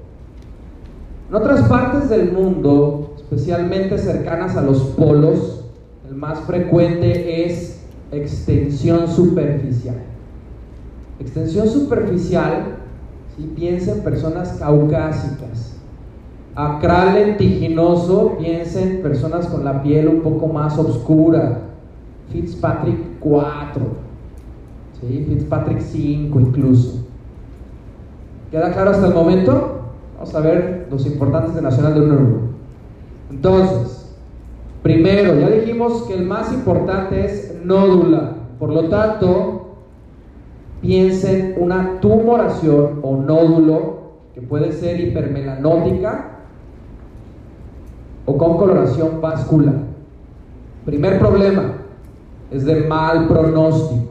En 1.29 1.35
otras 1.35 1.61
partes 1.69 2.09
del 2.09 2.33
mundo, 2.33 3.13
especialmente 3.15 3.97
cercanas 3.97 4.57
a 4.57 4.61
los 4.61 4.81
polos, 4.81 5.63
el 6.09 6.15
más 6.15 6.41
frecuente 6.41 7.45
es 7.45 7.79
extensión 8.11 9.07
superficial. 9.07 10.01
Extensión 11.17 11.69
superficial, 11.69 12.75
si 13.37 13.43
piensa 13.43 13.93
en 13.93 14.03
personas 14.03 14.57
caucásicas. 14.59 15.72
Acral 16.55 17.15
lentiginoso, 17.15 18.37
piensa 18.37 18.79
en 18.81 19.01
personas 19.01 19.47
con 19.47 19.65
la 19.65 19.81
piel 19.81 20.07
un 20.07 20.21
poco 20.21 20.47
más 20.47 20.77
oscura. 20.77 21.61
Fitzpatrick 22.31 23.19
4, 23.19 23.81
¿sí? 25.01 25.25
Fitzpatrick 25.27 25.79
5 25.79 26.39
incluso. 26.39 27.05
¿Queda 28.51 28.71
claro 28.71 28.91
hasta 28.91 29.07
el 29.07 29.15
momento? 29.15 29.79
Vamos 30.15 30.35
a 30.35 30.39
ver 30.41 30.87
los 30.91 31.05
importantes 31.07 31.55
de 31.55 31.61
Nacional 31.63 31.95
de 31.95 32.01
Uno 32.01 32.39
Entonces, 33.31 34.15
primero, 34.83 35.39
ya 35.39 35.49
dijimos 35.49 36.03
que 36.03 36.13
el 36.13 36.25
más 36.25 36.53
importante 36.53 37.25
es 37.25 37.55
nódula. 37.63 38.33
Por 38.59 38.69
lo 38.69 38.89
tanto, 38.89 39.75
piensen 40.81 41.55
una 41.57 41.99
tumoración 41.99 42.99
o 43.01 43.17
nódulo 43.17 44.03
que 44.35 44.41
puede 44.41 44.71
ser 44.71 44.99
hipermelanótica 44.99 46.32
o 48.25 48.37
con 48.37 48.57
coloración 48.57 49.21
vascular. 49.21 49.75
Primer 50.85 51.19
problema, 51.19 51.73
es 52.51 52.65
de 52.65 52.81
mal 52.87 53.27
pronóstico. 53.27 54.03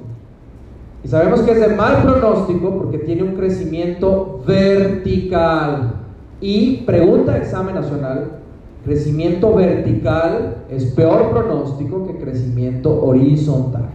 Y 1.04 1.08
sabemos 1.08 1.40
que 1.42 1.52
es 1.52 1.60
de 1.60 1.74
mal 1.74 2.02
pronóstico 2.02 2.76
porque 2.76 2.98
tiene 2.98 3.22
un 3.22 3.34
crecimiento 3.34 4.42
vertical. 4.46 5.94
Y 6.40 6.78
pregunta 6.78 7.36
examen 7.36 7.74
nacional, 7.74 8.38
crecimiento 8.84 9.54
vertical 9.54 10.56
es 10.70 10.86
peor 10.86 11.30
pronóstico 11.30 12.06
que 12.06 12.18
crecimiento 12.18 13.04
horizontal. 13.04 13.90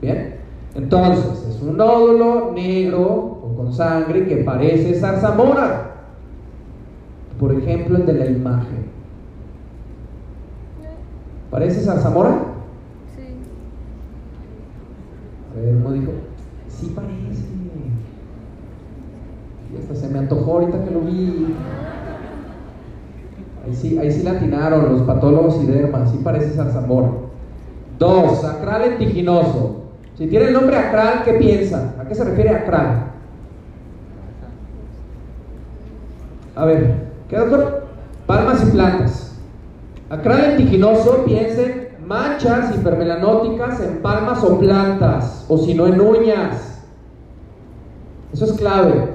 Bien, 0.00 0.36
entonces 0.74 1.46
es 1.48 1.62
un 1.62 1.76
nódulo 1.76 2.52
negro 2.52 3.02
o 3.02 3.54
con 3.56 3.72
sangre 3.72 4.26
que 4.26 4.36
parece 4.38 4.94
zarzamora. 4.94 5.92
Por 7.38 7.52
ejemplo, 7.54 7.96
el 7.96 8.06
de 8.06 8.12
la 8.12 8.26
imagen. 8.26 8.91
¿Parece 11.52 11.82
zarzamora? 11.82 12.30
A 15.50 15.60
ver, 15.60 15.76
uno 15.76 15.92
dijo, 15.92 16.12
sí 16.66 16.90
parece. 16.96 17.42
Y 19.70 19.76
hasta 19.76 19.94
se 19.94 20.08
me 20.08 20.20
antojó 20.20 20.50
ahorita 20.54 20.82
que 20.82 20.90
lo 20.90 21.00
vi. 21.02 21.54
Ahí 23.66 23.74
sí, 23.74 23.98
ahí 23.98 24.10
sí 24.10 24.22
latinaron 24.22 24.94
los 24.94 25.02
patólogos 25.02 25.62
y 25.62 25.66
dermas, 25.66 26.10
sí 26.10 26.20
parece 26.24 26.52
zarzamora. 26.52 27.10
Dos, 27.98 28.40
sacral 28.40 28.88
lentiginoso. 28.88 29.82
Si 30.16 30.28
tiene 30.28 30.46
el 30.46 30.54
nombre 30.54 30.78
acral, 30.78 31.22
¿qué 31.22 31.34
piensa? 31.34 31.96
¿A 32.00 32.04
qué 32.04 32.14
se 32.14 32.24
refiere 32.24 32.48
acral? 32.48 33.08
A 36.56 36.64
ver, 36.64 36.94
¿qué 37.28 37.36
doctor? 37.36 37.88
Palmas 38.26 38.66
y 38.66 38.70
plantas. 38.70 39.31
Acral 40.12 40.58
lentiginoso, 40.58 41.24
piensen 41.24 41.88
manchas 42.06 42.76
hipermelanóticas 42.76 43.80
en 43.80 44.02
palmas 44.02 44.44
o 44.44 44.58
plantas, 44.58 45.46
o 45.48 45.56
si 45.56 45.72
no 45.72 45.86
en 45.86 45.98
uñas. 46.02 46.82
Eso 48.30 48.44
es 48.44 48.52
clave. 48.52 49.08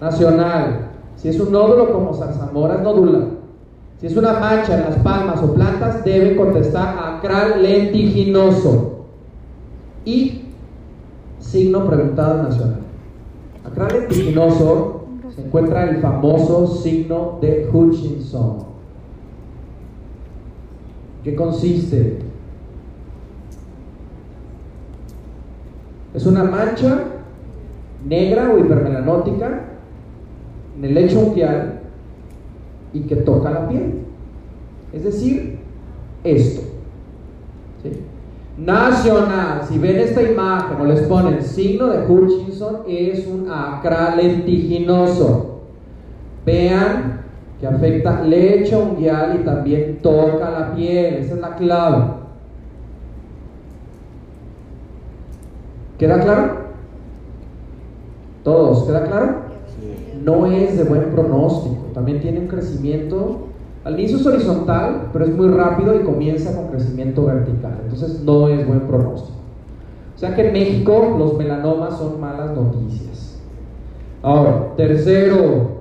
Nacional. 0.00 0.90
Si 1.16 1.30
es 1.30 1.40
un 1.40 1.50
nódulo 1.50 1.92
como 1.92 2.14
zarzamora, 2.14 2.76
es 2.76 2.82
nodula. 2.82 3.24
Si 4.00 4.06
es 4.06 4.16
una 4.16 4.34
mancha 4.34 4.76
en 4.76 4.84
las 4.84 5.00
palmas 5.00 5.42
o 5.42 5.52
plantas, 5.52 6.04
debe 6.04 6.36
contestar 6.36 6.96
acral 7.16 7.60
lentiginoso. 7.60 9.06
Y 10.04 10.42
signo 11.40 11.88
preguntado 11.88 12.44
nacional. 12.44 12.82
Acral 13.64 13.88
lentiginoso 13.98 15.06
se 15.34 15.42
encuentra 15.42 15.90
el 15.90 16.00
famoso 16.00 16.68
signo 16.68 17.38
de 17.40 17.68
Hutchinson. 17.72 18.65
¿Qué 21.26 21.34
consiste? 21.34 22.18
Es 26.14 26.24
una 26.24 26.44
mancha 26.44 27.02
negra 28.08 28.52
o 28.52 28.58
hipermelanótica 28.58 29.64
en 30.78 30.84
el 30.84 30.94
lecho 30.94 31.18
unguial 31.18 31.80
y 32.92 33.00
que 33.00 33.16
toca 33.16 33.50
la 33.50 33.68
piel. 33.68 34.04
Es 34.92 35.02
decir, 35.02 35.58
esto. 36.22 36.62
Nacional, 38.56 39.62
si 39.68 39.78
ven 39.78 39.96
esta 39.96 40.22
imagen 40.22 40.80
o 40.80 40.84
les 40.84 41.00
ponen 41.08 41.42
signo 41.42 41.88
de 41.88 42.06
Hutchinson, 42.06 42.82
es 42.86 43.26
un 43.26 43.50
acral 43.50 44.18
lentiginoso. 44.18 45.62
Vean 46.46 47.15
que 47.60 47.66
afecta 47.66 48.22
lecho 48.22 48.82
unguial 48.82 49.40
y 49.40 49.44
también 49.44 49.98
toca 50.02 50.50
la 50.50 50.74
piel. 50.74 51.14
Esa 51.14 51.34
es 51.34 51.40
la 51.40 51.56
clave. 51.56 52.04
¿Queda 55.98 56.20
claro? 56.20 56.56
¿Todos? 58.44 58.84
¿Queda 58.84 59.04
claro? 59.04 59.46
No 60.22 60.46
es 60.46 60.76
de 60.76 60.84
buen 60.84 61.10
pronóstico. 61.10 61.86
También 61.94 62.20
tiene 62.20 62.40
un 62.40 62.48
crecimiento. 62.48 63.46
Al 63.84 63.98
inicio 63.98 64.18
es 64.18 64.26
horizontal, 64.26 65.10
pero 65.12 65.24
es 65.24 65.34
muy 65.34 65.48
rápido 65.48 65.94
y 65.94 66.04
comienza 66.04 66.54
con 66.54 66.68
crecimiento 66.68 67.24
vertical. 67.24 67.78
Entonces 67.84 68.20
no 68.22 68.48
es 68.48 68.66
buen 68.66 68.80
pronóstico. 68.80 69.38
O 70.14 70.18
sea 70.18 70.34
que 70.34 70.48
en 70.48 70.52
México 70.52 71.14
los 71.18 71.36
melanomas 71.38 71.98
son 71.98 72.20
malas 72.20 72.54
noticias. 72.54 73.38
Ahora, 74.22 74.74
tercero, 74.76 75.75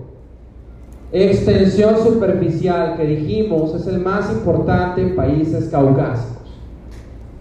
Extensión 1.12 1.97
superficial 2.03 2.97
que 2.97 3.06
dijimos 3.06 3.76
es 3.76 3.88
el 3.88 3.99
más 3.99 4.32
importante 4.32 5.01
en 5.01 5.16
países 5.16 5.70
caucásicos. 5.70 6.36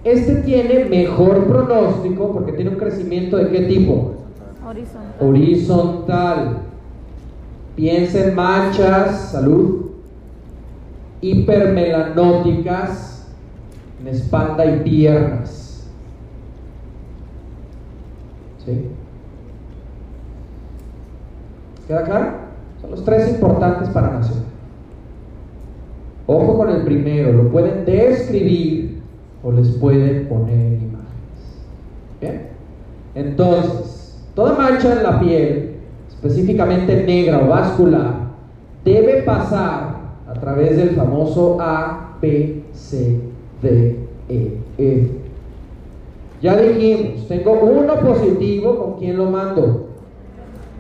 Este 0.05 0.37
tiene 0.43 0.85
mejor 0.85 1.47
pronóstico 1.47 2.33
porque 2.33 2.53
tiene 2.53 2.71
un 2.71 2.77
crecimiento 2.77 3.39
de 3.39 3.49
qué 3.49 3.61
tipo? 3.63 4.13
Horizontal. 4.65 5.15
Horizontal. 5.21 6.59
Piensa 7.75 8.27
en 8.27 8.35
manchas, 8.35 9.31
salud, 9.33 9.87
hipermelanóticas 11.21 13.27
en 14.01 14.09
espalda 14.09 14.67
y 14.67 14.81
piernas. 14.81 15.89
¿Sí? 18.65 18.91
¿Queda 21.89 22.05
claro? 22.05 22.44
Los 22.91 23.05
tres 23.05 23.29
importantes 23.31 23.89
para 23.91 24.11
Nacional. 24.11 24.45
Ojo 26.27 26.57
con 26.57 26.71
el 26.71 26.83
primero, 26.85 27.33
lo 27.33 27.51
pueden 27.51 27.85
describir 27.85 29.03
o 29.43 29.53
les 29.53 29.69
pueden 29.73 30.27
poner 30.27 30.73
imágenes. 30.73 31.05
¿Bien? 32.21 32.49
Entonces, 33.15 34.19
toda 34.35 34.55
mancha 34.55 34.93
en 34.93 35.03
la 35.03 35.21
piel, 35.21 35.77
específicamente 36.09 37.05
negra 37.05 37.45
o 37.45 37.49
vascular, 37.49 38.15
debe 38.85 39.23
pasar 39.23 39.97
a 40.27 40.33
través 40.35 40.77
del 40.77 40.91
famoso 40.91 41.59
A, 41.61 42.17
B, 42.23 42.63
C, 42.73 43.21
D, 43.61 43.99
E, 44.29 44.59
F. 44.79 45.11
Ya 46.41 46.57
dijimos, 46.57 47.29
tengo 47.29 47.53
uno 47.53 47.95
positivo, 48.01 48.79
¿con 48.79 48.99
quién 48.99 49.17
lo 49.17 49.31
mando? 49.31 49.84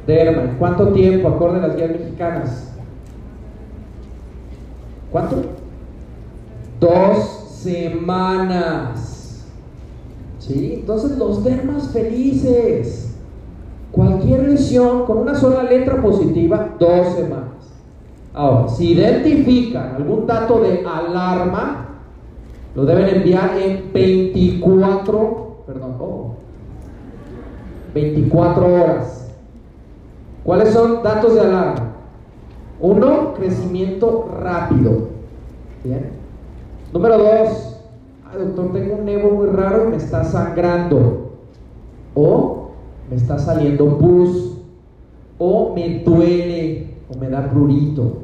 Derma. 0.07 0.57
¿Cuánto 0.59 0.88
tiempo, 0.88 1.28
acorde 1.28 1.59
a 1.59 1.68
las 1.68 1.76
guías 1.76 1.90
mexicanas? 1.90 2.72
¿Cuánto? 5.11 5.42
Dos 6.80 7.44
semanas. 7.62 9.46
¿Sí? 10.38 10.74
Entonces 10.80 11.16
los 11.16 11.42
dermas 11.42 11.88
felices. 11.88 13.16
Cualquier 13.92 14.48
lesión 14.48 15.07
con 15.07 15.18
una 15.18 15.34
sola 15.34 15.62
letra 15.62 16.02
positiva, 16.02 16.74
dos 16.78 17.14
semanas. 17.14 17.44
Ahora, 18.34 18.68
si 18.68 18.92
identifican 18.92 19.94
algún 19.94 20.26
dato 20.26 20.61
de 20.61 20.84
alarma, 20.84 21.86
lo 22.74 22.84
deben 22.84 23.09
enviar 23.09 23.57
en 23.57 23.92
24, 23.92 25.62
perdón, 25.64 26.32
24 27.94 28.66
horas. 28.66 29.23
¿Cuáles 30.45 30.70
son 30.70 31.03
datos 31.03 31.34
de 31.34 31.40
alarma? 31.40 31.92
Uno, 32.80 33.34
crecimiento 33.34 34.28
rápido. 34.40 35.09
Bien. 35.82 36.11
Número 36.92 37.18
dos, 37.18 37.80
doctor, 38.36 38.72
tengo 38.72 38.97
un 38.97 39.05
nevo 39.05 39.30
muy 39.30 39.47
raro 39.49 39.86
y 39.86 39.90
me 39.90 39.97
está 39.97 40.22
sangrando. 40.24 41.30
O 42.14 42.70
me 43.11 43.16
está 43.16 43.38
saliendo 43.38 43.99
pus. 43.99 44.59
O 45.38 45.74
me 45.74 46.01
duele 46.01 46.95
o 47.12 47.18
me 47.18 47.28
da 47.28 47.51
prurito. 47.51 48.18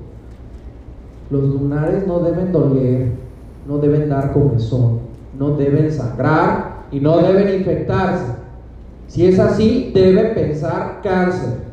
Los 1.31 1.43
lunares 1.43 2.07
no 2.07 2.21
deben 2.21 2.53
doler 2.53 3.21
no 3.67 3.79
deben 3.79 4.09
dar 4.09 4.33
comezón, 4.33 5.01
no 5.39 5.57
deben 5.57 5.93
sangrar 5.93 6.87
y 6.91 7.01
no 7.01 7.19
deben 7.19 7.61
infectarse. 7.61 8.25
Si 9.07 9.27
es 9.27 9.39
así, 9.39 9.91
deben 9.95 10.35
pensar 10.35 11.01
cáncer. 11.03 11.70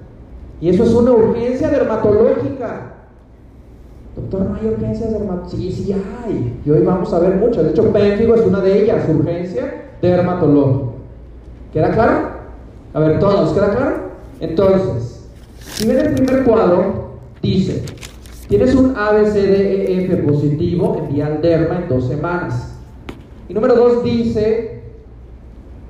Y 0.60 0.70
eso 0.70 0.84
es 0.84 0.94
una 0.94 1.12
urgencia 1.12 1.70
dermatológica. 1.70 2.94
Doctor, 4.16 4.42
no 4.42 4.56
hay 4.56 4.68
urgencias 4.68 5.12
dermatológicas. 5.12 5.60
Sí, 5.60 5.72
sí 5.72 5.94
hay. 5.94 6.60
Y 6.66 6.70
hoy 6.70 6.82
vamos 6.82 7.14
a 7.14 7.20
ver 7.20 7.36
muchas. 7.36 7.64
De 7.64 7.70
hecho, 7.72 7.92
pénfigo 7.92 8.36
es 8.36 8.42
una 8.42 8.62
de 8.62 8.84
ellas, 8.84 9.08
urgencia 9.10 9.86
dermatológica. 10.02 10.92
¿Queda 11.74 11.92
claro? 11.92 12.30
A 12.94 13.00
ver, 13.00 13.20
todos, 13.20 13.54
¿queda 13.54 13.76
claro? 13.76 13.96
Entonces, 14.40 15.30
si 15.60 15.88
ven 15.88 16.00
el 16.00 16.14
primer 16.16 16.44
cuadro, 16.44 17.12
dice, 17.42 17.84
Tienes 18.48 18.76
un 18.76 18.96
ABCDEF 18.96 20.26
positivo, 20.26 20.96
envía 21.00 21.28
al 21.28 21.42
derma 21.42 21.82
en 21.82 21.90
dos 21.90 22.08
semanas. 22.08 22.78
Y 23.50 23.54
número 23.54 23.76
dos 23.76 24.04
dice 24.06 24.84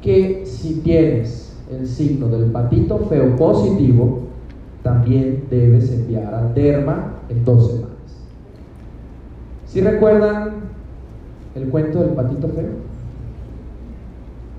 que 0.02 0.44
si 0.46 0.80
tienes 0.80 1.56
el 1.70 1.88
signo 1.88 2.28
del 2.30 2.46
patito 2.46 2.98
feo 3.10 3.36
positivo, 3.36 4.22
también 4.88 5.44
debes 5.50 5.92
enviar 5.92 6.34
al 6.34 6.54
derma 6.54 7.16
en 7.28 7.44
dos 7.44 7.72
semanas. 7.72 7.98
¿Si 9.66 9.82
recuerdan 9.82 10.52
el 11.56 11.68
cuento 11.68 12.00
del 12.00 12.12
patito 12.12 12.48
feo? 12.48 12.70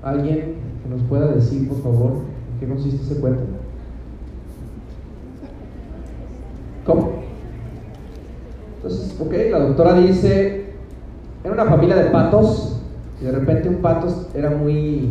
¿Alguien 0.03 0.53
que 0.83 0.89
nos 0.89 1.01
pueda 1.09 1.31
decir, 1.31 1.67
por 1.67 1.81
favor, 1.81 2.11
en 2.11 2.59
qué 2.59 2.67
consiste 2.67 3.01
ese 3.01 3.19
cuento? 3.19 3.41
¿Cómo? 6.85 7.13
Entonces, 8.75 9.19
ok, 9.19 9.33
la 9.49 9.59
doctora 9.59 9.95
dice, 9.95 10.73
era 11.43 11.53
una 11.53 11.65
familia 11.65 11.95
de 11.95 12.11
patos, 12.11 12.83
y 13.19 13.25
de 13.25 13.31
repente 13.31 13.67
un 13.67 13.77
pato 13.77 14.07
era 14.35 14.51
muy 14.51 15.09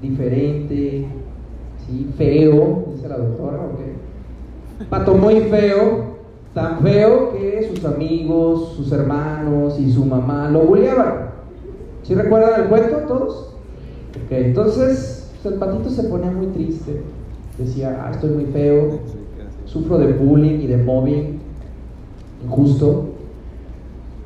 diferente, 0.00 1.06
¿sí? 1.84 2.12
feo, 2.16 2.86
dice 2.94 3.08
la 3.08 3.18
doctora, 3.18 3.56
ok. 3.56 4.05
Pato 4.90 5.14
muy 5.14 5.40
feo, 5.42 6.16
tan 6.52 6.80
feo 6.80 7.32
que 7.32 7.70
sus 7.72 7.84
amigos, 7.84 8.74
sus 8.76 8.92
hermanos 8.92 9.78
y 9.80 9.90
su 9.90 10.04
mamá 10.04 10.50
lo 10.50 10.60
bulleaban. 10.60 11.30
¿Sí 12.02 12.14
recuerdan 12.14 12.62
el 12.62 12.68
cuento 12.68 12.96
todos? 13.08 13.54
Ok, 14.10 14.32
entonces 14.32 15.30
pues, 15.42 15.54
el 15.54 15.58
patito 15.58 15.90
se 15.90 16.04
ponía 16.04 16.30
muy 16.30 16.46
triste. 16.48 17.02
Decía, 17.58 18.04
ah, 18.04 18.10
estoy 18.10 18.30
muy 18.30 18.46
feo, 18.46 19.00
sufro 19.64 19.98
de 19.98 20.12
bullying 20.12 20.60
y 20.60 20.66
de 20.66 20.76
mobbing 20.76 21.40
injusto. 22.44 23.06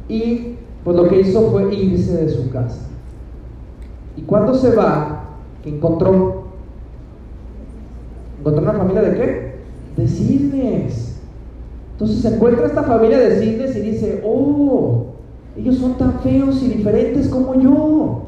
Y 0.08 0.56
pues 0.84 0.96
lo 0.96 1.08
que 1.08 1.20
hizo 1.20 1.50
fue 1.50 1.74
irse 1.74 2.16
de 2.16 2.28
su 2.28 2.50
casa. 2.50 2.88
Y 4.16 4.22
cuando 4.22 4.54
se 4.54 4.74
va, 4.74 5.24
¿qué 5.62 5.70
encontró? 5.70 6.44
¿Encontró 8.40 8.62
una 8.62 8.72
familia 8.72 9.02
de 9.02 9.16
qué? 9.16 9.49
De 10.00 10.08
cisnes. 10.08 11.16
Entonces 11.92 12.20
se 12.20 12.34
encuentra 12.34 12.66
esta 12.66 12.82
familia 12.84 13.18
de 13.18 13.38
cisnes 13.38 13.76
y 13.76 13.80
dice, 13.80 14.22
oh, 14.24 15.04
ellos 15.56 15.76
son 15.76 15.98
tan 15.98 16.20
feos 16.20 16.62
y 16.62 16.68
diferentes 16.68 17.28
como 17.28 17.60
yo. 17.60 18.22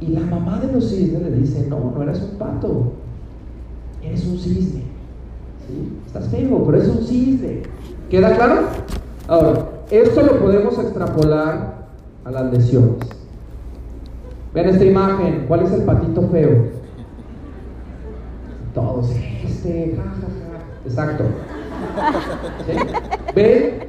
Y 0.00 0.06
la 0.08 0.20
mamá 0.20 0.60
de 0.60 0.72
los 0.72 0.88
cisnes 0.88 1.20
le 1.20 1.32
dice, 1.32 1.66
no, 1.68 1.92
no 1.92 2.02
eres 2.04 2.22
un 2.22 2.38
pato, 2.38 2.92
eres 4.02 4.24
un 4.24 4.38
cisne. 4.38 4.82
Estás 6.06 6.28
feo, 6.28 6.62
pero 6.64 6.80
es 6.80 6.88
un 6.88 7.04
cisne. 7.04 7.62
¿Queda 8.08 8.36
claro? 8.36 8.60
Ahora, 9.26 9.68
esto 9.90 10.22
lo 10.22 10.38
podemos 10.38 10.78
extrapolar 10.78 11.88
a 12.24 12.30
las 12.30 12.52
lesiones. 12.52 12.98
Vean 14.54 14.68
esta 14.68 14.84
imagen. 14.84 15.46
¿Cuál 15.48 15.62
es 15.62 15.72
el 15.72 15.82
patito 15.82 16.22
feo? 16.28 16.66
Todos, 18.72 19.10
este, 19.44 19.98
Exacto. 20.84 21.24
¿Ven 23.34 23.80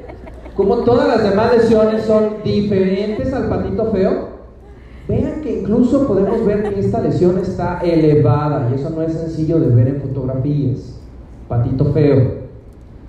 cómo 0.55 0.77
todas 0.77 1.07
las 1.07 1.29
demás 1.29 1.55
lesiones 1.55 2.03
son 2.03 2.43
diferentes 2.43 3.33
al 3.33 3.49
patito 3.49 3.91
feo? 3.91 4.29
Vean 5.07 5.41
que 5.41 5.61
incluso 5.61 6.05
podemos 6.07 6.45
ver 6.45 6.63
que 6.63 6.79
esta 6.79 7.01
lesión 7.01 7.39
está 7.39 7.79
elevada 7.79 8.69
y 8.69 8.75
eso 8.75 8.89
no 8.91 9.01
es 9.01 9.13
sencillo 9.13 9.59
de 9.59 9.73
ver 9.73 9.87
en 9.87 10.01
fotografías. 10.01 10.99
Patito 11.47 11.85
feo. 11.93 12.39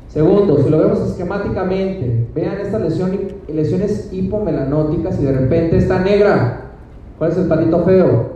Segundo, 0.09 0.63
si 0.63 0.71
lo 0.71 0.79
vemos 0.79 1.01
esquemáticamente, 1.01 2.27
vean 2.35 2.59
estas 2.59 2.81
lesiones, 2.81 3.21
lesiones 3.49 4.09
hipomelanóticas 4.13 5.21
y 5.21 5.25
de 5.25 5.33
repente 5.33 5.77
está 5.77 6.01
negra. 6.01 6.73
¿Cuál 7.19 7.33
es 7.33 7.39
el 7.39 7.47
patito 7.47 7.85
feo? 7.85 8.31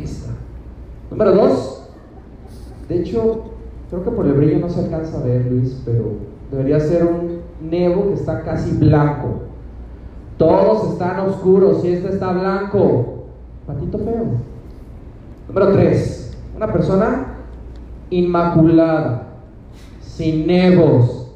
Esta. 0.00 0.30
Número 1.10 1.32
dos, 1.32 1.88
de 2.88 3.00
hecho, 3.00 3.44
creo 3.90 4.04
que 4.04 4.10
por 4.10 4.26
el 4.26 4.32
brillo 4.34 4.58
no 4.58 4.68
se 4.68 4.80
alcanza 4.80 5.18
a 5.18 5.24
ver, 5.24 5.46
Luis, 5.50 5.80
pero 5.84 6.12
debería 6.50 6.80
ser 6.80 7.04
un 7.04 7.40
nevo 7.60 8.08
que 8.08 8.14
está 8.14 8.42
casi 8.42 8.76
blanco. 8.76 9.42
Todos 10.38 10.92
están 10.92 11.20
oscuros 11.20 11.84
y 11.84 11.92
este 11.92 12.08
está 12.08 12.32
blanco. 12.32 13.24
Patito 13.66 13.98
feo. 13.98 14.24
Número 15.48 15.72
tres, 15.72 16.36
una 16.56 16.72
persona 16.72 17.36
inmaculada 18.10 19.28
sin 20.00 20.46
nevos. 20.46 21.32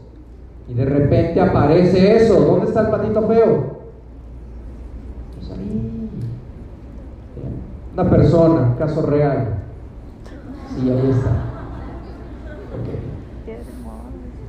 Y 0.68 0.74
de 0.74 0.84
repente 0.84 1.40
aparece 1.40 2.16
eso. 2.16 2.40
¿Dónde 2.40 2.66
está 2.66 2.82
el 2.82 2.88
patito 2.88 3.26
feo? 3.26 3.80
Pues 5.34 5.51
ahí. 5.51 6.11
Una 7.94 8.11
persona, 8.11 8.74
caso 8.78 9.03
real. 9.03 9.55
Sí, 10.74 10.88
ahí 10.88 11.11
está. 11.11 11.60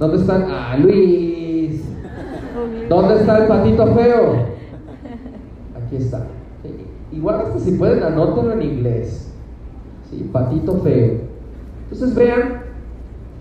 ¿Dónde 0.02 0.18
están? 0.18 0.48
Ah, 0.50 0.76
Luis. 0.82 1.84
¿Dónde 2.90 3.20
está 3.20 3.38
el 3.38 3.48
patito 3.48 3.86
feo? 3.94 4.46
Aquí 5.78 5.98
está. 5.98 6.24
Igual 7.12 7.42
hasta 7.42 7.60
si 7.60 7.74
pueden 7.74 8.02
anótenlo 8.02 8.54
en 8.54 8.64
inglés. 8.64 9.32
Sí, 10.10 10.28
patito 10.34 10.80
feo. 10.80 11.20
Entonces 11.84 12.16
vean 12.16 12.64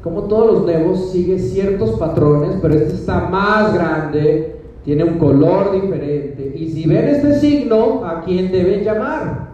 como 0.03 0.25
todos 0.25 0.53
los 0.53 0.63
nuevos, 0.67 1.11
sigue 1.13 1.39
ciertos 1.39 1.99
patrones, 1.99 2.59
pero 2.61 2.75
este 2.75 2.93
está 2.93 3.21
más 3.31 3.73
grande, 3.73 4.61
tiene 4.85 5.05
un 5.05 5.19
color 5.19 5.73
diferente. 5.73 6.53
Y 6.55 6.73
si 6.73 6.87
ven 6.87 7.09
este 7.09 7.41
signo, 7.41 8.05
¿a 8.05 8.21
quién 8.23 8.53
deben 8.53 8.85
llamar? 8.85 9.49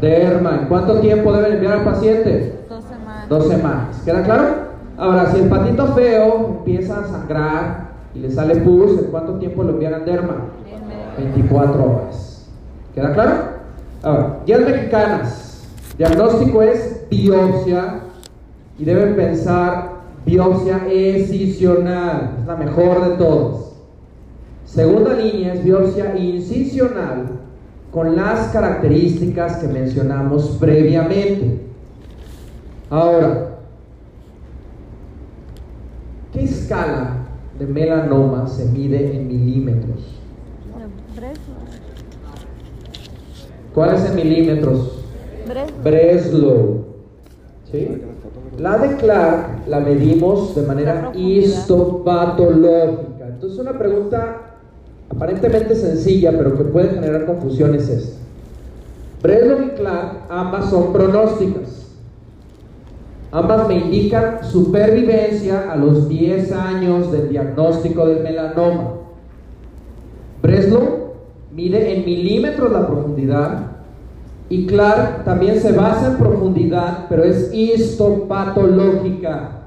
Derma. 0.00 0.68
¿Cuánto 0.68 1.00
tiempo 1.00 1.32
deben 1.32 1.54
enviar 1.54 1.78
al 1.78 1.84
paciente? 1.84 2.60
Dos 2.68 2.84
semanas. 2.84 3.28
Dos 3.28 3.48
semanas. 3.48 4.02
¿Queda 4.04 4.22
claro? 4.22 4.69
Ahora, 5.00 5.32
si 5.32 5.40
el 5.40 5.48
patito 5.48 5.86
feo 5.94 6.58
empieza 6.58 7.00
a 7.00 7.06
sangrar 7.06 7.88
y 8.14 8.18
le 8.18 8.30
sale 8.30 8.56
pus, 8.56 8.98
¿en 8.98 9.06
cuánto 9.06 9.38
tiempo 9.38 9.62
lo 9.62 9.70
envían 9.70 10.04
derma? 10.04 10.48
24 11.16 11.82
horas. 11.82 12.46
¿Queda 12.94 13.14
claro? 13.14 13.32
Ahora, 14.02 14.40
guías 14.44 14.60
mexicanas. 14.60 15.64
Diagnóstico 15.96 16.60
es 16.60 17.06
biopsia 17.08 18.00
y 18.78 18.84
deben 18.84 19.16
pensar 19.16 20.00
biopsia 20.26 20.82
excisional, 20.90 22.36
es 22.38 22.46
la 22.46 22.56
mejor 22.56 23.08
de 23.08 23.16
todas. 23.16 23.72
Segunda 24.66 25.14
línea 25.14 25.54
es 25.54 25.64
biopsia 25.64 26.14
incisional 26.18 27.38
con 27.90 28.16
las 28.16 28.48
características 28.48 29.56
que 29.56 29.68
mencionamos 29.68 30.58
previamente. 30.60 31.58
Ahora, 32.90 33.49
¿qué 36.32 36.44
escala 36.44 37.26
de 37.58 37.66
melanoma 37.66 38.46
se 38.46 38.66
mide 38.66 39.16
en 39.16 39.26
milímetros? 39.28 40.20
¿Cuál 43.74 43.94
es 43.94 44.04
en 44.04 44.16
milímetros? 44.16 45.04
Breslow. 45.82 46.84
¿Sí? 47.70 48.02
La 48.58 48.78
de 48.78 48.96
Clark 48.96 49.68
la 49.68 49.78
medimos 49.80 50.56
de 50.56 50.62
manera 50.62 51.12
histopatológica. 51.14 53.26
Entonces 53.28 53.58
una 53.58 53.78
pregunta 53.78 54.56
aparentemente 55.08 55.74
sencilla, 55.74 56.32
pero 56.36 56.54
que 56.56 56.64
puede 56.64 56.90
generar 56.90 57.24
confusión 57.26 57.74
es 57.74 57.88
esta. 57.88 58.18
Breslow 59.22 59.62
y 59.62 59.68
Clark 59.70 60.24
ambas 60.28 60.68
son 60.70 60.92
pronósticas. 60.92 61.79
Ambas 63.32 63.68
me 63.68 63.78
indican 63.78 64.42
supervivencia 64.42 65.70
a 65.70 65.76
los 65.76 66.08
10 66.08 66.52
años 66.52 67.12
del 67.12 67.28
diagnóstico 67.28 68.06
del 68.06 68.24
melanoma. 68.24 68.94
Breslow 70.42 71.12
mide 71.52 71.94
en 71.94 72.04
milímetros 72.04 72.72
la 72.72 72.86
profundidad 72.86 73.66
y 74.48 74.66
Clark 74.66 75.24
también 75.24 75.60
se 75.60 75.72
basa 75.72 76.08
en 76.08 76.16
profundidad, 76.16 77.06
pero 77.08 77.22
es 77.22 77.54
histopatológica. 77.54 79.58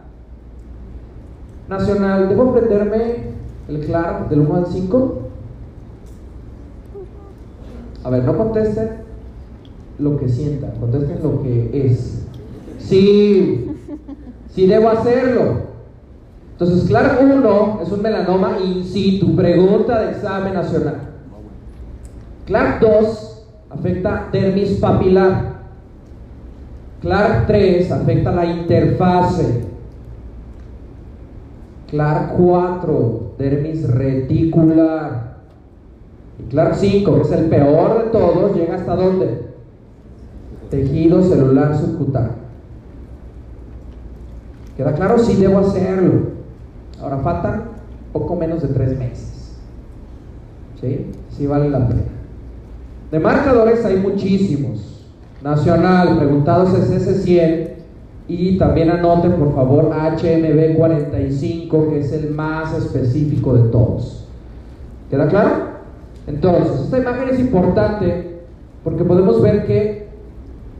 Nacional, 1.69 2.27
¿debo 2.27 2.49
aprenderme 2.49 3.31
el 3.69 3.79
Clark 3.85 4.27
del 4.27 4.41
1 4.41 4.55
al 4.55 4.67
5? 4.67 5.19
A 8.03 8.09
ver, 8.09 8.25
no 8.25 8.37
contesten 8.37 8.89
lo 9.99 10.17
que 10.17 10.27
sientan, 10.27 10.71
contesten 10.81 11.23
lo 11.23 11.41
que 11.41 11.85
es. 11.85 12.23
Sí, 12.87 13.65
sí 14.53 14.67
debo 14.67 14.89
hacerlo. 14.89 15.73
Entonces, 16.51 16.87
Clark 16.87 17.19
1 17.21 17.79
es 17.81 17.91
un 17.91 18.01
melanoma 18.01 18.57
in 18.63 18.83
situ, 18.83 19.35
pregunta 19.35 20.01
de 20.01 20.11
examen 20.11 20.53
nacional. 20.53 20.97
Clark 22.45 22.79
2 22.81 23.47
afecta 23.69 24.29
dermis 24.31 24.79
papilar. 24.79 25.53
Clark 27.01 27.47
3 27.47 27.91
afecta 27.91 28.31
la 28.31 28.45
interfase. 28.45 29.65
Clark 31.89 32.33
4, 32.37 33.33
dermis 33.37 33.89
reticular. 33.89 35.37
Y 36.39 36.43
Clark 36.49 36.75
5, 36.75 37.15
que 37.15 37.21
es 37.21 37.31
el 37.31 37.45
peor 37.45 38.05
de 38.05 38.09
todos, 38.11 38.55
llega 38.55 38.75
hasta 38.75 38.95
dónde? 38.95 39.47
Tejido 40.69 41.21
celular 41.21 41.77
subcutáneo. 41.77 42.42
¿Queda 44.77 44.93
claro? 44.93 45.19
Sí 45.19 45.35
debo 45.35 45.59
hacerlo. 45.59 46.33
Ahora 47.01 47.17
faltan 47.19 47.63
poco 48.11 48.35
menos 48.35 48.61
de 48.61 48.69
tres 48.69 48.97
meses. 48.97 49.57
¿Sí? 50.79 51.11
Sí 51.29 51.47
vale 51.47 51.69
la 51.69 51.87
pena. 51.87 52.01
De 53.11 53.19
marcadores 53.19 53.85
hay 53.85 53.97
muchísimos. 53.97 55.05
Nacional, 55.43 56.17
preguntados 56.17 56.73
es 56.73 56.89
S100 57.07 57.69
y 58.27 58.57
también 58.57 58.89
anoten 58.89 59.33
por 59.33 59.53
favor 59.53 59.91
HMB45 59.91 61.89
que 61.89 61.99
es 61.99 62.13
el 62.13 62.31
más 62.31 62.73
específico 62.73 63.53
de 63.53 63.69
todos. 63.69 64.25
¿Queda 65.09 65.27
claro? 65.27 65.73
Entonces, 66.25 66.85
esta 66.85 66.97
imagen 66.97 67.29
es 67.29 67.39
importante 67.39 68.39
porque 68.83 69.03
podemos 69.03 69.41
ver 69.41 69.65
que 69.65 70.07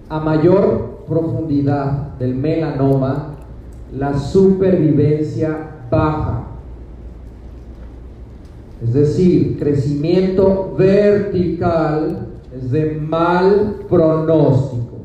a 0.09 0.19
mayor 0.19 1.03
profundidad 1.07 2.13
del 2.19 2.35
melanoma, 2.35 3.32
la 3.97 4.17
supervivencia 4.17 5.71
baja. 5.89 6.47
Es 8.81 8.93
decir, 8.93 9.57
crecimiento 9.59 10.75
vertical 10.77 12.27
es 12.55 12.71
de 12.71 12.91
mal 12.99 13.77
pronóstico. 13.89 14.97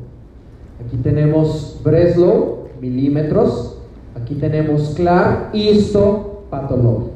Aquí 0.85 0.97
tenemos 0.97 1.81
Breslow, 1.85 2.69
milímetros. 2.81 3.79
Aquí 4.21 4.35
tenemos 4.35 4.95
Clark, 4.97 5.55
histopatológico. 5.55 7.13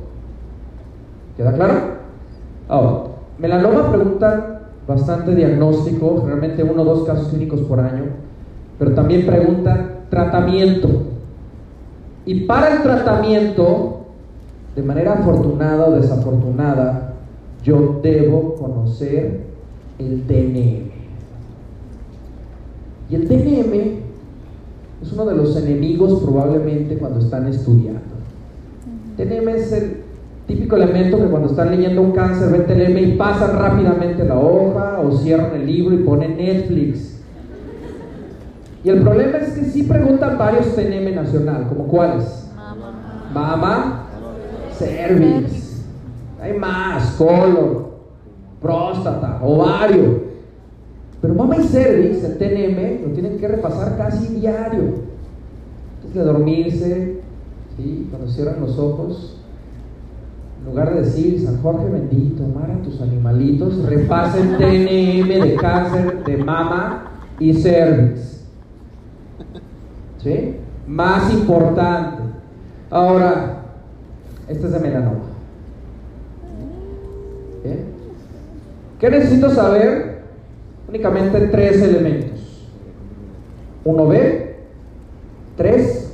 ¿Queda 1.37 1.53
claro? 1.55 1.75
Ahora, 2.69 3.05
melanoma 3.39 3.91
preguntan 3.91 4.61
bastante 4.87 5.35
diagnóstico, 5.35 6.23
realmente 6.25 6.63
uno 6.63 6.83
o 6.83 6.85
dos 6.85 7.05
casos 7.05 7.29
clínicos 7.29 7.61
por 7.63 7.81
año, 7.81 8.05
pero 8.79 8.95
también 8.95 9.27
preguntan 9.27 10.03
tratamiento. 10.11 11.12
Y 12.25 12.41
para 12.45 12.77
el 12.77 12.83
tratamiento 12.83 14.07
de 14.77 14.83
manera 14.83 15.15
afortunada 15.15 15.89
o 15.89 15.93
desafortunada, 15.93 17.15
yo 17.63 18.01
debo 18.03 18.55
conocer 18.55 19.41
el 19.99 20.23
TNM. 20.23 20.93
Y 23.11 23.15
el 23.15 23.29
TNM 23.29 24.03
es 25.03 25.13
uno 25.13 25.27
de 25.27 25.37
los 25.37 25.57
enemigos 25.57 26.23
probablemente 26.23 26.97
cuando 26.97 27.19
están 27.19 27.47
estudiando. 27.47 28.01
TNM 29.17 29.49
es 29.49 29.73
el 29.73 29.97
típico 30.47 30.77
elemento 30.77 31.19
que 31.19 31.27
cuando 31.27 31.49
están 31.49 31.71
leyendo 31.71 32.03
un 32.03 32.13
cáncer 32.13 32.51
ven 32.51 32.67
TNM 32.67 32.99
y 32.99 33.17
pasan 33.17 33.59
rápidamente 33.59 34.25
la 34.25 34.39
hoja 34.39 35.01
o 35.01 35.13
cierran 35.19 35.55
el 35.61 35.67
libro 35.67 35.95
y 35.95 35.99
ponen 35.99 36.37
Netflix. 36.37 37.12
Y 38.85 38.91
el 38.91 39.01
problema 39.01 39.39
es 39.39 39.53
que 39.53 39.65
sí 39.67 39.85
preguntan 39.85 40.39
varios 40.39 40.75
TNM 40.75 41.15
nacional, 41.15 41.69
como 41.69 41.87
cuáles. 41.87 42.49
Mama 43.33 44.03
cervix, 44.83 45.85
hay 46.41 46.59
más, 46.59 47.13
colon, 47.13 47.87
próstata, 48.61 49.41
ovario. 49.43 50.33
Pero 51.21 51.35
mama 51.35 51.57
y 51.57 51.63
cervix, 51.65 52.25
el 52.25 52.39
TNM, 52.39 53.07
lo 53.07 53.13
tienen 53.13 53.39
que 53.39 53.49
repasar 53.49 53.97
casi 53.97 54.35
diario. 54.35 55.13
Antes 55.99 56.15
de 56.15 56.25
dormirse, 56.25 57.21
¿sí? 57.77 58.09
cuando 58.11 58.29
cierran 58.29 58.61
los 58.61 58.77
ojos, 58.79 59.39
en 60.59 60.71
lugar 60.71 60.95
de 60.95 61.03
decir 61.03 61.41
San 61.41 61.63
Jorge 61.63 61.89
bendito, 61.89 62.45
amar 62.45 62.71
a 62.71 62.83
tus 62.83 63.01
animalitos, 63.01 63.85
repasen 63.85 64.57
TNM 64.59 65.29
de 65.29 65.57
cáncer 65.61 66.25
de 66.25 66.37
mama 66.39 67.05
y 67.39 67.55
cervix. 67.55 68.32
¿Sí? 70.23 70.57
Más 70.87 71.33
importante. 71.33 72.23
Ahora, 72.91 73.63
este 74.49 74.67
es 74.67 74.73
de 74.73 74.79
melanoma. 74.81 75.33
¿Qué 79.03 79.11
necesito 79.11 79.51
saber? 79.51 80.23
Únicamente 80.89 81.49
tres 81.49 81.83
elementos. 81.83 82.69
1B, 83.85 84.53
3 85.57 86.13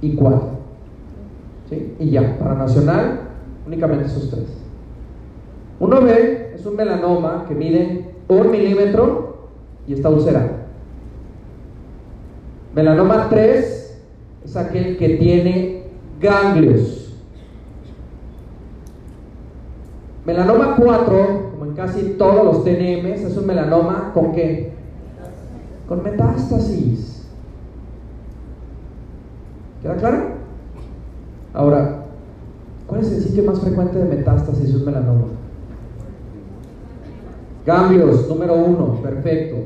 y 0.00 0.14
4. 0.14 0.48
¿Sí? 1.68 1.94
Y 1.98 2.10
ya, 2.10 2.38
para 2.38 2.54
nacional, 2.54 3.22
únicamente 3.66 4.04
esos 4.06 4.30
tres. 4.30 4.46
1B 5.80 6.54
es 6.54 6.64
un 6.66 6.76
melanoma 6.76 7.46
que 7.48 7.54
mide 7.56 8.14
un 8.28 8.50
milímetro 8.52 9.48
y 9.88 9.94
está 9.94 10.08
ulcerado. 10.08 10.61
Melanoma 12.74 13.28
3 13.28 13.98
es 14.44 14.56
aquel 14.56 14.96
que 14.96 15.10
tiene 15.16 15.82
ganglios. 16.20 17.14
Melanoma 20.24 20.76
4, 20.76 21.50
como 21.50 21.64
en 21.66 21.74
casi 21.74 22.14
todos 22.16 22.44
los 22.44 22.64
TNMs, 22.64 23.22
es 23.22 23.36
un 23.36 23.46
melanoma 23.46 24.12
con 24.14 24.32
qué? 24.32 24.72
Con 25.88 26.02
metástasis. 26.02 27.26
¿Queda 29.82 29.96
claro? 29.96 30.18
Ahora, 31.52 32.04
¿cuál 32.86 33.00
es 33.00 33.12
el 33.12 33.22
sitio 33.22 33.42
más 33.44 33.60
frecuente 33.60 33.98
de 33.98 34.04
metástasis 34.04 34.72
de 34.72 34.78
un 34.78 34.84
melanoma? 34.84 35.26
Ganglios, 37.66 38.28
número 38.28 38.54
uno, 38.54 39.02
perfecto. 39.02 39.56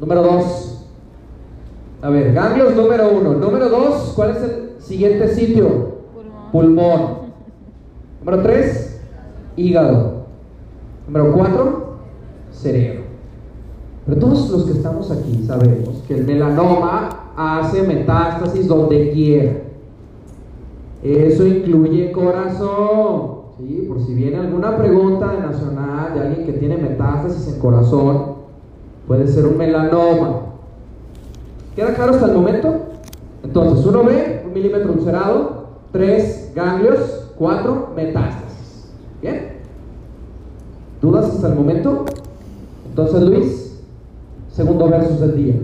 Número 0.00 0.22
dos. 0.22 0.77
A 2.00 2.10
ver, 2.10 2.32
ganglios 2.32 2.76
número 2.76 3.10
uno. 3.10 3.34
Número 3.34 3.68
dos, 3.68 4.12
¿cuál 4.14 4.30
es 4.30 4.42
el 4.42 4.70
siguiente 4.78 5.28
sitio? 5.34 5.98
Pulmón. 6.14 6.50
Pulmón. 6.52 7.00
Número 8.20 8.42
tres 8.42 9.00
hígado. 9.56 10.26
Número 11.06 11.32
cuatro, 11.32 11.96
cerebro. 12.52 13.02
Pero 14.06 14.20
todos 14.20 14.50
los 14.50 14.64
que 14.64 14.72
estamos 14.72 15.10
aquí 15.10 15.44
sabemos 15.46 16.02
que 16.06 16.14
el 16.14 16.24
melanoma 16.24 17.32
hace 17.36 17.82
metástasis 17.82 18.68
donde 18.68 19.10
quiera. 19.12 19.62
Eso 21.02 21.46
incluye 21.46 22.12
corazón. 22.12 23.38
¿sí? 23.58 23.84
por 23.88 24.00
si 24.00 24.14
viene 24.14 24.36
alguna 24.36 24.76
pregunta 24.76 25.32
de 25.32 25.40
nacional 25.40 26.14
de 26.14 26.20
alguien 26.20 26.46
que 26.46 26.52
tiene 26.52 26.76
metástasis 26.76 27.54
en 27.54 27.60
corazón, 27.60 28.34
puede 29.06 29.26
ser 29.26 29.46
un 29.46 29.58
melanoma. 29.58 30.42
¿Queda 31.78 31.94
claro 31.94 32.14
hasta 32.14 32.26
el 32.26 32.32
momento? 32.32 32.74
Entonces, 33.44 33.86
1B, 33.86 34.46
un 34.46 34.52
milímetro 34.52 34.94
ulcerado, 34.94 35.68
3 35.92 36.50
ganglios, 36.52 37.30
4 37.38 37.92
metástasis. 37.94 38.90
¿Bien? 39.22 39.58
¿Dudas 41.00 41.26
hasta 41.26 41.46
el 41.46 41.54
momento? 41.54 42.04
Entonces, 42.84 43.22
Luis, 43.22 43.80
segundo 44.50 44.88
versus 44.88 45.20
del 45.20 45.36
día. 45.36 45.54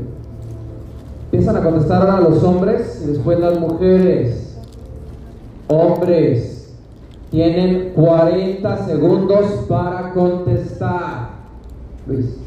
Empiezan 1.33 1.57
a 1.57 1.65
contestar 1.65 2.09
ahora 2.09 2.29
los 2.31 2.45
hombres 2.45 3.03
y 3.05 3.11
después 3.11 3.41
las 3.41 3.59
mujeres. 3.59 4.57
Hombres, 5.67 6.77
tienen 7.33 7.91
40 7.93 8.87
segundos 8.87 9.47
para 9.67 10.12
contestar. 10.12 11.31
Luis. 12.07 12.45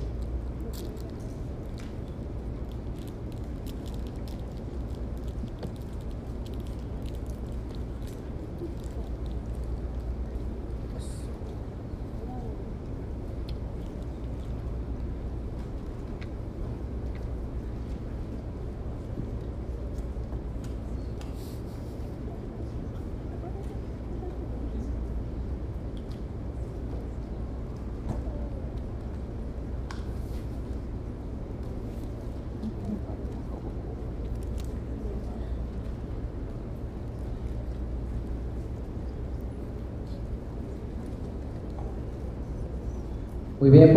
Muy 43.60 43.72
bien, 43.72 43.92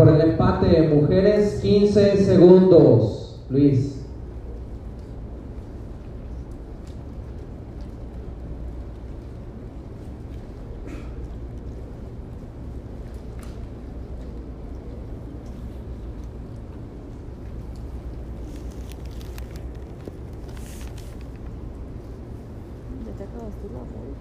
mujeres 0.89 1.61
15 1.63 2.25
segundos. 2.25 3.41
Luis. 3.49 3.97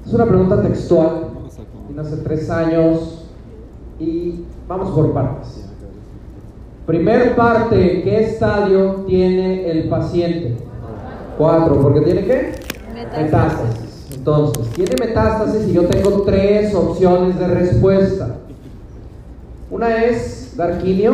Es 0.06 0.14
una 0.14 0.26
pregunta 0.26 0.62
textual. 0.62 1.30
Tiene 1.88 2.02
hace 2.02 2.18
tres 2.18 2.50
años 2.50 3.26
y 4.00 4.44
vamos 4.68 4.90
por 4.92 5.14
partes. 5.14 5.59
Primer 6.90 7.36
parte, 7.36 8.02
¿qué 8.02 8.22
estadio 8.22 9.04
tiene 9.06 9.70
el 9.70 9.90
paciente? 9.90 10.58
Cuatro, 11.38 11.80
porque 11.80 12.02
tiene 12.02 12.26
qué? 12.26 12.56
Metástasis. 13.16 14.08
Entonces, 14.16 14.68
tiene 14.72 14.96
metástasis 15.00 15.68
y 15.68 15.74
yo 15.74 15.86
tengo 15.86 16.24
tres 16.24 16.74
opciones 16.74 17.38
de 17.38 17.46
respuesta. 17.46 18.38
Una 19.70 20.04
es 20.04 20.58
dar 20.58 20.80
quimio. 20.80 21.14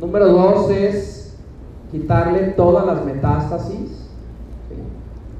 Número 0.00 0.28
dos 0.28 0.70
es 0.70 1.36
quitarle 1.90 2.52
todas 2.56 2.86
las 2.86 3.04
metástasis. 3.04 4.08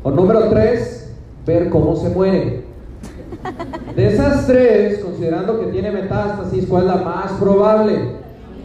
O 0.02 0.10
número 0.10 0.48
tres, 0.48 1.14
ver 1.46 1.70
cómo 1.70 1.94
se 1.94 2.08
muere. 2.08 2.64
De 3.94 4.08
esas 4.08 4.44
tres, 4.48 4.98
considerando 4.98 5.60
que 5.60 5.66
tiene 5.66 5.92
metástasis, 5.92 6.66
¿cuál 6.66 6.88
es 6.88 6.96
la 6.96 6.96
más 6.96 7.30
probable? 7.34 8.24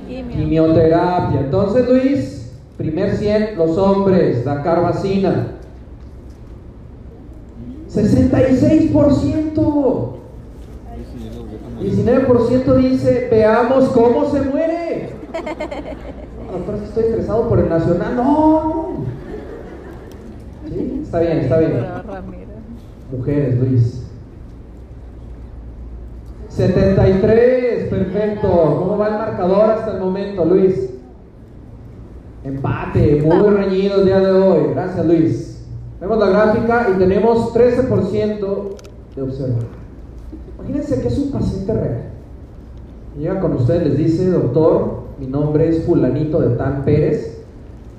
Quimio. 0.10 0.36
Quimioterapia. 0.36 1.40
Entonces, 1.42 1.88
Luis, 1.88 2.52
primer 2.78 3.16
100, 3.16 3.58
los 3.58 3.78
hombres, 3.78 4.44
la 4.44 4.64
carbacina. 4.64 5.50
66%. 7.90 10.16
19% 11.80 12.76
dice, 12.76 13.28
veamos 13.32 13.86
cómo 13.90 14.32
se 14.32 14.42
muere. 14.42 15.10
Que 15.32 16.86
estoy 16.86 17.04
estresado 17.04 17.48
por 17.48 17.60
el 17.60 17.70
nacional. 17.70 18.16
No. 18.16 19.06
Sí, 20.68 21.02
está 21.04 21.20
bien, 21.20 21.38
está 21.38 21.60
bien. 21.60 21.86
Mujeres, 23.12 23.60
Luis. 23.60 23.99
73, 26.60 27.88
perfecto. 27.90 28.50
¿Cómo 28.50 28.98
va 28.98 29.08
el 29.08 29.14
marcador 29.14 29.70
hasta 29.72 29.94
el 29.94 30.02
momento, 30.02 30.44
Luis? 30.44 30.90
Empate, 32.44 33.22
muy 33.22 33.50
reñido 33.50 34.02
el 34.02 34.06
día 34.06 34.20
de 34.20 34.32
hoy. 34.32 34.74
Gracias, 34.74 35.06
Luis. 35.06 35.66
Vemos 36.02 36.20
la 36.20 36.28
gráfica 36.28 36.88
y 36.94 37.00
tenemos 37.00 37.54
13% 37.54 38.76
de 39.16 39.22
observar. 39.22 39.64
Imagínense 40.58 41.02
que 41.02 41.08
es 41.08 41.18
un 41.18 41.32
paciente 41.32 41.74
real. 41.74 42.02
Llega 43.18 43.40
con 43.40 43.54
ustedes, 43.54 43.88
les 43.88 43.98
dice, 43.98 44.30
doctor, 44.30 45.04
mi 45.18 45.28
nombre 45.28 45.70
es 45.70 45.86
fulanito 45.86 46.42
de 46.42 46.58
Tan 46.58 46.84
Pérez 46.84 47.42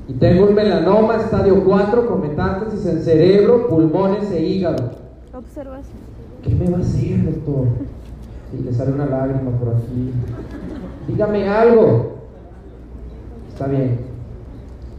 y 0.06 0.12
tengo 0.14 0.48
un 0.48 0.54
melanoma 0.54 1.16
estadio 1.16 1.64
4 1.64 2.06
con 2.06 2.20
metástasis 2.20 2.84
en 2.84 3.00
cerebro, 3.00 3.68
pulmones 3.68 4.30
e 4.30 4.42
hígado. 4.42 4.90
Observación. 5.32 5.96
¿Qué 6.42 6.54
me 6.54 6.70
va 6.70 6.76
a 6.76 6.80
hacer, 6.80 7.24
doctor? 7.24 7.66
Y 8.52 8.62
le 8.62 8.72
sale 8.72 8.92
una 8.92 9.06
lágrima 9.06 9.50
por 9.52 9.74
aquí. 9.74 10.12
Dígame 11.06 11.48
algo. 11.48 12.16
Está 13.48 13.66
bien. 13.66 14.00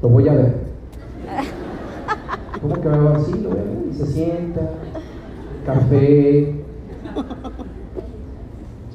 Lo 0.02 0.10
voy 0.10 0.28
a 0.30 0.34
ver. 0.34 0.56
¿Cómo 2.62 2.80
que 2.80 2.88
me 2.90 2.98
va 2.98 3.16
a 3.16 3.18
decir? 3.18 3.38
Lo 3.42 3.50
voy 3.50 3.60
a 3.60 3.64
ver. 3.64 3.78
Y 3.90 3.94
se 3.94 4.06
sienta. 4.06 4.62
Café. 5.66 6.56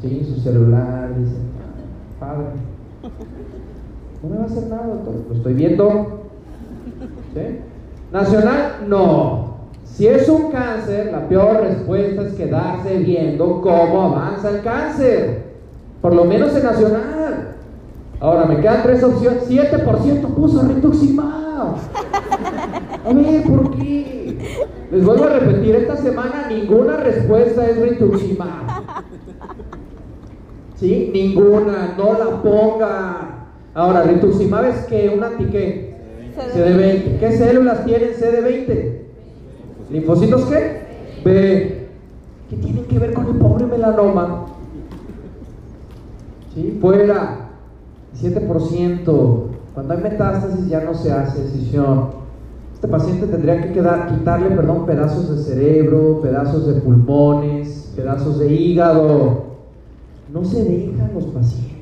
Sí, 0.01 0.25
su 0.25 0.41
celular. 0.41 1.15
Dice, 1.19 1.37
padre. 2.19 2.47
No 4.23 4.29
me 4.31 4.37
va 4.37 4.43
a 4.45 4.47
hacer 4.47 4.67
nada, 4.69 4.87
doctor. 4.87 5.15
Lo 5.29 5.35
estoy 5.35 5.55
viendo. 5.55 6.23
¿Sí? 7.35 7.61
Nacional, 8.13 8.87
no. 8.89 9.56
Si 9.97 10.07
es 10.07 10.29
un 10.29 10.51
cáncer, 10.51 11.11
la 11.11 11.27
peor 11.27 11.63
respuesta 11.63 12.21
es 12.21 12.35
quedarse 12.35 12.99
viendo 12.99 13.63
cómo 13.63 14.15
avanza 14.15 14.51
el 14.51 14.61
cáncer. 14.61 15.45
Por 16.03 16.15
lo 16.15 16.25
menos 16.27 16.55
en 16.55 16.65
nacional. 16.65 17.55
Ahora 18.21 18.45
me 18.45 18.61
quedan 18.61 18.83
tres 18.83 19.03
opciones. 19.03 19.49
7% 19.49 20.35
puso 20.35 20.69
rituximab. 20.69 21.77
A 23.07 23.13
ver, 23.15 23.43
¿por 23.45 23.75
qué? 23.79 24.39
Les 24.93 25.03
vuelvo 25.03 25.25
a 25.25 25.31
repetir, 25.31 25.75
esta 25.77 25.97
semana 25.97 26.47
ninguna 26.51 26.99
respuesta 26.99 27.67
es 27.67 27.81
rituximab. 27.81 28.67
¿Sí? 30.75 31.11
Ninguna, 31.11 31.95
no 31.97 32.19
la 32.19 32.43
ponga. 32.43 33.49
Ahora, 33.73 34.03
rituximab 34.03 34.67
es 34.67 34.77
que 34.85 35.09
un 35.09 35.25
antiqué. 35.25 35.97
CD20. 36.55 37.19
¿Qué 37.19 37.33
células 37.33 37.83
tienen 37.87 38.11
CD20? 38.11 39.06
¿Linfocitos 39.91 40.45
qué? 40.47 40.87
B. 41.25 41.89
¿Qué 42.51 42.57
tienen 42.57 42.85
que 42.85 42.99
ver 42.99 43.13
con 43.13 43.27
el 43.27 43.37
pobre 43.37 43.67
melanoma? 43.67 44.47
¿Sí? 46.55 46.79
Fuera. 46.81 47.51
7%. 48.21 49.43
Cuando 49.75 49.95
hay 49.95 50.03
metástasis 50.03 50.69
ya 50.69 50.81
no 50.81 50.95
se 50.95 51.13
hace 51.13 51.43
decisión. 51.43 52.27
Este 52.75 52.89
paciente 52.89 53.27
tendría 53.27 53.63
que 53.63 53.73
quedar, 53.73 54.09
quitarle 54.09 54.51
perdón, 54.51 54.87
pedazos 54.87 55.31
de 55.31 55.43
cerebro, 55.43 56.21
pedazos 56.23 56.67
de 56.67 56.81
pulmones, 56.81 57.93
pedazos 57.95 58.39
de 58.39 58.53
hígado. 58.53 59.45
No 60.33 60.45
se 60.45 60.65
dejan 60.65 61.13
los 61.15 61.25
pacientes. 61.27 61.77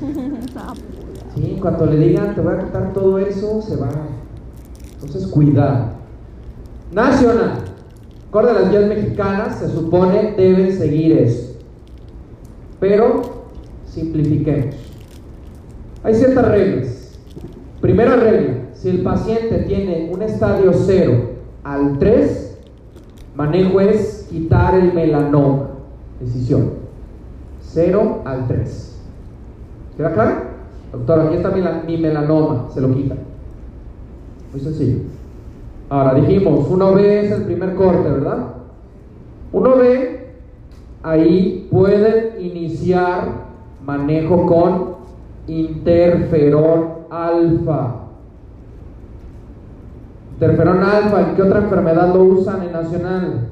¿Sí? 1.34 1.52
En 1.54 1.60
cuanto 1.60 1.86
le 1.86 1.96
digan 1.96 2.34
te 2.34 2.40
voy 2.40 2.54
a 2.54 2.58
quitar 2.58 2.92
todo 2.92 3.18
eso, 3.18 3.62
se 3.62 3.76
va. 3.76 3.88
Entonces, 4.94 5.26
cuidado. 5.28 5.99
Nacional. 6.92 7.64
Acorde 8.28 8.50
a 8.50 8.54
las 8.54 8.70
guías 8.70 8.86
mexicanas, 8.86 9.58
se 9.58 9.68
supone 9.68 10.34
deben 10.36 10.72
seguir 10.72 11.18
eso. 11.18 11.56
Pero 12.78 13.22
simplifiquemos. 13.86 14.76
Hay 16.02 16.14
ciertas 16.14 16.48
reglas. 16.48 17.18
Primera 17.80 18.16
regla, 18.16 18.68
si 18.72 18.88
el 18.88 19.02
paciente 19.02 19.64
tiene 19.66 20.10
un 20.12 20.22
estadio 20.22 20.72
0 20.72 21.30
al 21.64 21.98
3, 21.98 22.58
manejo 23.34 23.80
es 23.80 24.26
quitar 24.30 24.74
el 24.74 24.92
melanoma. 24.92 25.70
sección. 26.24 26.70
0 27.62 28.22
al 28.24 28.46
3. 28.46 28.96
¿Queda 29.96 30.12
claro? 30.12 30.42
Doctor, 30.92 31.20
aquí 31.20 31.36
está 31.36 31.50
mi 31.86 31.96
melanoma, 31.96 32.68
se 32.72 32.80
lo 32.80 32.92
quita. 32.94 33.16
Muy 34.52 34.60
sencillo. 34.60 35.19
Ahora 35.90 36.14
dijimos, 36.14 36.70
1B 36.70 37.00
es 37.00 37.32
el 37.32 37.42
primer 37.42 37.74
corte, 37.74 38.08
¿verdad? 38.08 38.46
1B, 39.52 40.20
ahí 41.02 41.68
pueden 41.68 42.40
iniciar 42.40 43.24
manejo 43.84 44.46
con 44.46 44.94
interferón 45.48 46.90
alfa. 47.10 47.96
Interferón 50.34 50.80
alfa, 50.84 51.22
¿en 51.22 51.34
qué 51.34 51.42
otra 51.42 51.58
enfermedad 51.58 52.14
lo 52.14 52.22
usan 52.22 52.62
en 52.62 52.72
Nacional? 52.72 53.48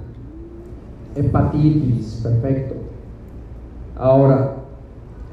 Hepatitis, 1.17 2.21
perfecto. 2.23 2.77
Ahora, 3.97 4.53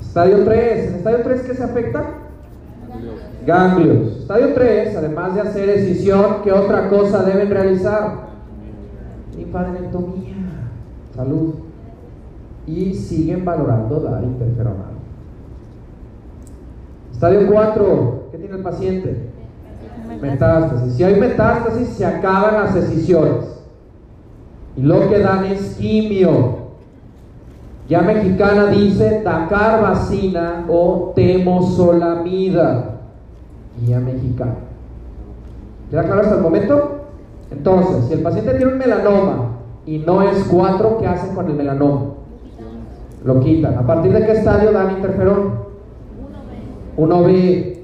estadio 0.01 0.43
3, 0.43 0.87
¿en 0.87 0.95
estadio 0.95 1.19
3 1.23 1.41
qué 1.43 1.53
se 1.53 1.63
afecta? 1.63 2.24
Ganglios. 3.45 4.17
Estadio 4.21 4.53
3, 4.53 4.95
además 4.97 5.35
de 5.35 5.41
hacer 5.41 5.69
escisión, 5.69 6.37
¿qué 6.43 6.51
otra 6.51 6.89
cosa 6.89 7.23
deben 7.23 7.49
realizar? 7.49 8.25
Linfadenectomía. 9.37 10.35
Salud. 11.15 11.55
Y 12.65 12.93
siguen 12.95 13.45
valorando 13.45 13.99
dar 13.99 14.23
interferonal. 14.23 14.95
Estadio 17.11 17.47
4, 17.47 18.29
¿qué 18.31 18.37
tiene 18.37 18.55
el 18.55 18.63
paciente? 18.63 19.29
Metástasis. 20.21 20.93
Si 20.93 21.03
hay 21.03 21.19
metástasis, 21.19 21.89
se 21.89 22.05
acaban 22.05 22.55
las 22.55 22.75
escisiones. 22.75 23.45
Y 24.75 24.81
lo 24.81 25.07
que 25.09 25.19
dan 25.19 25.45
es 25.45 25.75
quimio. 25.75 26.65
Ya 27.87 28.01
mexicana 28.01 28.67
dice 28.67 29.21
dacarbacina 29.23 30.65
o 30.67 31.13
temosolamida. 31.15 32.94
Guía 33.81 33.99
mexicana. 33.99 34.55
¿Queda 35.89 36.03
claro 36.03 36.21
hasta 36.21 36.35
el 36.35 36.41
momento? 36.41 37.01
Entonces, 37.51 38.05
si 38.05 38.13
el 38.13 38.21
paciente 38.21 38.53
tiene 38.55 38.73
un 38.73 38.77
melanoma 38.77 39.57
y 39.85 39.99
no 39.99 40.21
es 40.23 40.43
4, 40.45 40.97
¿qué 40.99 41.07
hacen 41.07 41.35
con 41.35 41.49
el 41.49 41.55
melanoma? 41.55 42.13
Lo 43.23 43.39
quitan. 43.39 43.77
¿A 43.77 43.85
partir 43.85 44.13
de 44.13 44.25
qué 44.25 44.31
estadio 44.33 44.71
dan 44.71 44.97
interferón? 44.97 45.65
1B. 46.97 47.79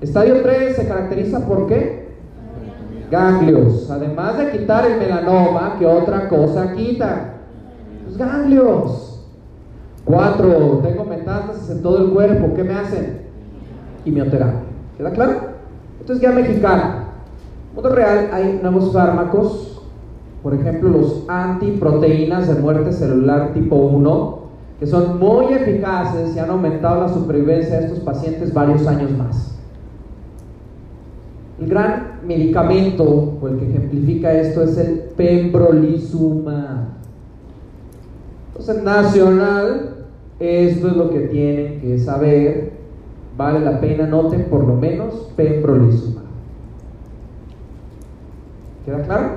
Estadio 0.00 0.42
3 0.42 0.76
se 0.76 0.88
caracteriza 0.88 1.46
por 1.46 1.66
qué? 1.66 2.06
Ganglios. 3.10 3.90
Además 3.90 4.38
de 4.38 4.50
quitar 4.50 4.86
el 4.86 4.98
melanoma, 4.98 5.76
¿qué 5.78 5.86
otra 5.86 6.28
cosa 6.28 6.72
quita? 6.72 7.34
Los 8.06 8.16
ganglios. 8.16 9.24
4. 10.04 10.80
Tengo 10.84 11.04
metástasis 11.04 11.70
en 11.70 11.82
todo 11.82 11.98
el 11.98 12.10
cuerpo. 12.10 12.54
¿Qué 12.54 12.64
me 12.64 12.74
hacen? 12.74 13.25
Quimioterapia. 14.06 14.60
¿Queda 14.96 15.10
claro? 15.10 15.32
Esto 15.98 16.12
es 16.12 16.20
guía 16.20 16.30
mexicana. 16.30 17.08
En 17.70 17.74
mundo 17.74 17.90
real 17.90 18.30
hay 18.32 18.60
nuevos 18.62 18.92
fármacos, 18.92 19.82
por 20.44 20.54
ejemplo 20.54 20.90
los 20.90 21.24
antiproteínas 21.26 22.46
de 22.46 22.54
muerte 22.54 22.92
celular 22.92 23.52
tipo 23.52 23.74
1, 23.74 24.38
que 24.78 24.86
son 24.86 25.18
muy 25.18 25.52
eficaces 25.52 26.36
y 26.36 26.38
han 26.38 26.50
aumentado 26.50 27.00
la 27.00 27.08
supervivencia 27.08 27.80
de 27.80 27.86
estos 27.86 27.98
pacientes 27.98 28.54
varios 28.54 28.86
años 28.86 29.10
más. 29.18 29.58
El 31.60 31.68
gran 31.68 32.20
medicamento, 32.24 33.38
o 33.42 33.48
el 33.48 33.58
que 33.58 33.68
ejemplifica 33.68 34.32
esto, 34.34 34.62
es 34.62 34.78
el 34.78 35.00
pembrolizumab. 35.16 36.90
Entonces, 38.52 38.84
nacional, 38.84 39.96
esto 40.38 40.88
es 40.88 40.96
lo 40.96 41.10
que 41.10 41.20
tienen 41.20 41.80
que 41.80 41.98
saber. 41.98 42.75
Vale 43.36 43.60
la 43.60 43.80
pena, 43.80 44.06
noten 44.06 44.44
por 44.44 44.64
lo 44.64 44.74
menos 44.74 45.30
pembrolizumab. 45.36 46.24
¿Queda 48.84 49.02
claro? 49.02 49.30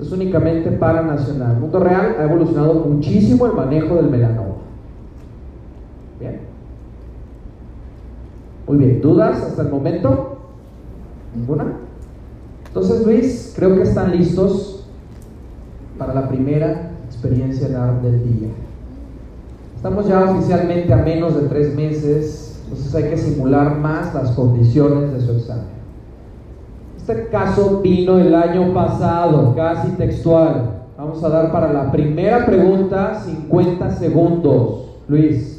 Es 0.00 0.10
únicamente 0.10 0.70
para 0.72 1.02
nacional. 1.02 1.52
El 1.54 1.60
mundo 1.60 1.78
real 1.78 2.16
ha 2.18 2.24
evolucionado 2.24 2.74
muchísimo 2.74 3.46
el 3.46 3.52
manejo 3.52 3.96
del 3.96 4.10
melanoma. 4.10 4.56
Bien. 6.18 6.40
Muy 8.66 8.78
bien. 8.78 9.00
¿Dudas 9.00 9.42
hasta 9.42 9.62
el 9.62 9.68
momento? 9.68 10.38
¿Ninguna? 11.34 11.66
Entonces, 12.66 13.06
Luis, 13.06 13.54
creo 13.56 13.74
que 13.74 13.82
están 13.82 14.10
listos 14.10 14.86
para 15.98 16.12
la 16.12 16.28
primera 16.28 16.90
experiencia 17.06 17.68
del 17.68 18.22
día. 18.24 18.48
Estamos 19.76 20.08
ya 20.08 20.30
oficialmente 20.30 20.92
a 20.92 20.96
menos 20.96 21.40
de 21.40 21.48
tres 21.48 21.74
meses, 21.74 22.45
entonces 22.66 22.94
hay 22.96 23.10
que 23.10 23.16
simular 23.16 23.78
más 23.78 24.12
las 24.12 24.32
condiciones 24.32 25.12
de 25.12 25.20
su 25.20 25.32
examen. 25.32 25.76
Este 26.96 27.28
caso 27.28 27.80
vino 27.80 28.18
el 28.18 28.34
año 28.34 28.74
pasado, 28.74 29.54
casi 29.54 29.90
textual. 29.92 30.72
Vamos 30.98 31.22
a 31.22 31.28
dar 31.28 31.52
para 31.52 31.72
la 31.72 31.92
primera 31.92 32.44
pregunta 32.44 33.20
50 33.24 33.90
segundos. 33.92 34.86
Luis. 35.06 35.56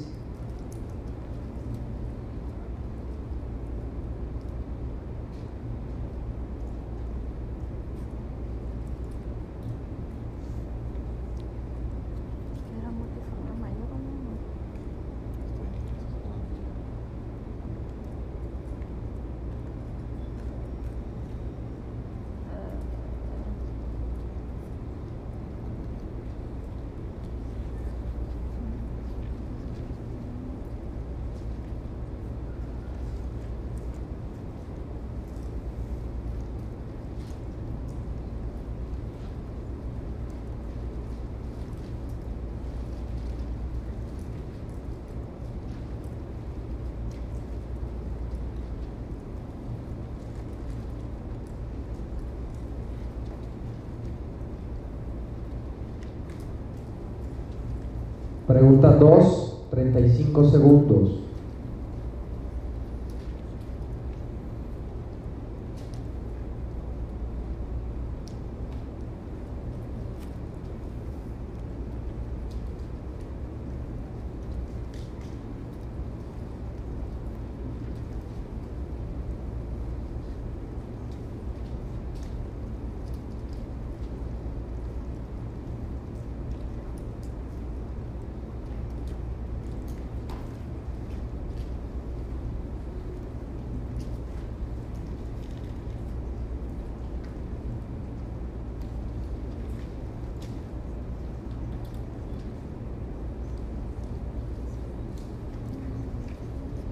Pregunta 58.47 58.86
2, 58.99 59.67
35 59.69 60.49
segundos. 60.49 61.27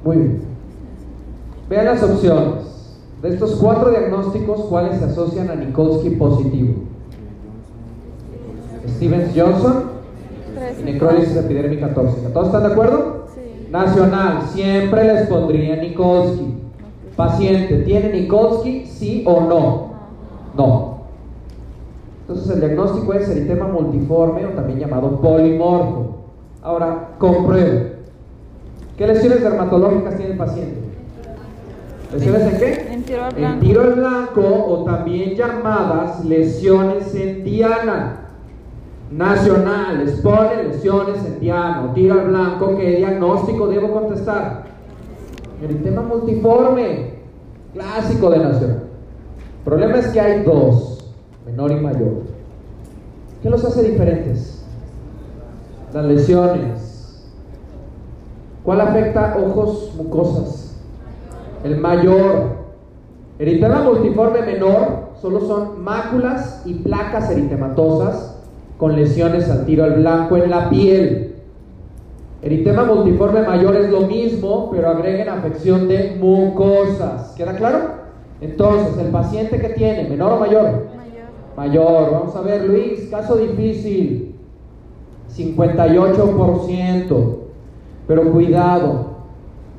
Muy 0.05 0.17
bien. 0.17 0.39
Vean 1.75 1.87
las 1.87 2.03
opciones. 2.03 2.63
De 3.21 3.27
estos 3.33 3.55
cuatro 3.55 3.89
diagnósticos, 3.89 4.61
¿cuáles 4.69 4.97
se 4.97 5.03
asocian 5.03 5.49
a 5.49 5.55
Nikolsky 5.55 6.11
positivo? 6.11 6.73
Stevens 8.87 9.33
Johnson 9.35 9.83
y 10.79 10.83
necrólisis 10.83 11.35
epidérmica 11.35 11.93
tóxica. 11.93 12.29
¿Todos 12.29 12.45
están 12.45 12.63
de 12.63 12.69
acuerdo? 12.69 13.25
Sí. 13.35 13.67
Nacional, 13.69 14.43
siempre 14.53 15.03
les 15.03 15.27
pondría 15.27 15.75
Nikolsky. 15.75 16.55
Paciente, 17.17 17.79
¿tiene 17.79 18.21
Nikolsky? 18.21 18.85
Sí 18.85 19.25
o 19.27 19.41
no? 19.41 19.87
No. 20.55 20.99
Entonces 22.21 22.51
el 22.51 22.61
diagnóstico 22.61 23.13
es 23.15 23.27
eritema 23.27 23.67
multiforme 23.67 24.45
o 24.45 24.49
también 24.51 24.79
llamado 24.79 25.19
polimorfo. 25.19 26.19
Ahora, 26.61 27.09
compruebo. 27.17 27.95
¿Qué 28.97 29.07
lesiones 29.07 29.43
dermatológicas 29.43 30.15
tiene 30.15 30.31
el 30.31 30.37
paciente? 30.37 30.84
¿Lesiones 32.15 32.53
en 32.53 32.57
qué? 32.59 32.93
En 32.93 33.03
tiro 33.03 33.25
al 33.25 33.31
En 33.33 33.37
blanco. 33.39 33.59
tiro 33.59 33.81
al 33.81 33.93
blanco 33.93 34.41
o 34.41 34.83
también 34.85 35.35
llamadas 35.35 36.23
lesiones 36.23 37.13
en 37.13 37.43
diana. 37.43 38.21
Nacional, 39.11 40.01
expone 40.01 40.63
lesiones 40.63 41.25
en 41.25 41.39
diana 41.41 41.83
o 41.83 41.93
tiro 41.93 42.19
al 42.19 42.27
blanco. 42.29 42.77
¿Qué 42.77 42.97
diagnóstico 42.97 43.67
debo 43.67 43.91
contestar? 43.91 44.63
Eritema 45.61 46.01
multiforme, 46.03 47.15
clásico 47.73 48.29
de 48.29 48.37
nacional. 48.39 48.83
El 49.57 49.63
problema 49.65 49.97
es 49.97 50.07
que 50.07 50.21
hay 50.21 50.43
dos, 50.43 51.13
menor 51.45 51.71
y 51.71 51.75
mayor. 51.75 52.23
¿Qué 53.43 53.49
los 53.49 53.63
hace 53.65 53.83
diferentes? 53.83 54.65
Las 55.93 56.05
lesiones. 56.05 57.25
¿Cuál 58.63 58.81
afecta 58.81 59.37
ojos, 59.37 59.93
mucosas? 59.97 60.64
El 61.65 61.77
mayor. 61.79 62.65
Eritema 63.39 63.81
multiforme 63.81 64.43
menor 64.43 65.09
solo 65.19 65.41
son 65.41 65.83
máculas 65.83 66.61
y 66.63 66.75
placas 66.75 67.31
eritematosas 67.31 68.39
con 68.77 68.95
lesiones 68.95 69.49
al 69.49 69.65
tiro 69.65 69.83
al 69.83 69.93
blanco 69.93 70.37
en 70.37 70.51
la 70.51 70.69
piel. 70.69 71.37
Eritema 72.43 72.83
multiforme 72.83 73.41
mayor 73.41 73.75
es 73.77 73.89
lo 73.89 74.01
mismo, 74.01 74.69
pero 74.71 74.89
agreguen 74.89 75.27
afección 75.27 75.87
de 75.87 76.15
mucosas. 76.21 77.33
¿Queda 77.35 77.55
claro? 77.55 77.95
Entonces, 78.41 78.99
el 78.99 79.07
paciente 79.07 79.59
que 79.59 79.69
tiene, 79.69 80.07
menor 80.07 80.33
o 80.33 80.39
mayor, 80.39 80.85
Mayor. 80.95 81.25
Mayor, 81.57 82.11
vamos 82.11 82.35
a 82.35 82.41
ver, 82.41 82.65
Luis, 82.65 83.07
caso 83.09 83.37
difícil, 83.37 84.35
58%, 85.35 87.37
pero 88.07 88.31
cuidado, 88.31 89.14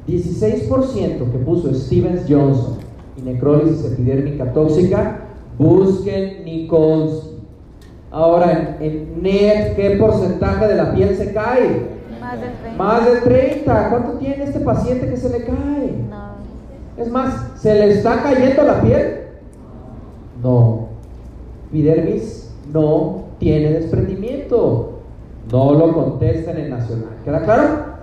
16% 0.07 1.31
que 1.33 1.39
puso 1.39 1.75
Stevens 1.75 2.23
Johnson 2.29 2.79
y 3.17 3.23
necrólisis 3.23 3.85
epidérmica 3.93 4.53
tóxica, 4.53 5.21
busquen 5.59 6.45
Nichols. 6.45 7.31
Ahora, 8.11 8.79
en, 8.81 9.23
NET, 9.23 9.75
¿qué 9.75 9.97
porcentaje 9.99 10.69
de 10.69 10.75
la 10.77 10.95
piel 10.95 11.17
se 11.17 11.33
cae? 11.33 11.97
Más 12.21 12.41
del 12.41 12.53
30. 12.53 12.83
Más 12.83 13.05
de 13.05 13.21
30. 13.21 13.91
¿Cuánto 13.91 14.13
tiene 14.19 14.45
este 14.45 14.61
paciente 14.61 15.09
que 15.09 15.17
se 15.17 15.29
le 15.29 15.45
cae? 15.45 15.95
No. 16.09 17.03
Es 17.03 17.11
más, 17.11 17.61
¿se 17.61 17.75
le 17.75 17.93
está 17.93 18.23
cayendo 18.23 18.63
la 18.63 18.81
piel? 18.81 19.21
No. 20.43 20.89
Epidermis 21.69 22.55
no 22.73 23.25
tiene 23.39 23.73
desprendimiento. 23.73 25.01
No 25.51 25.73
lo 25.75 25.93
contesten 25.93 26.59
en 26.59 26.71
Nacional. 26.71 27.17
¿Queda 27.25 27.43
claro? 27.43 27.96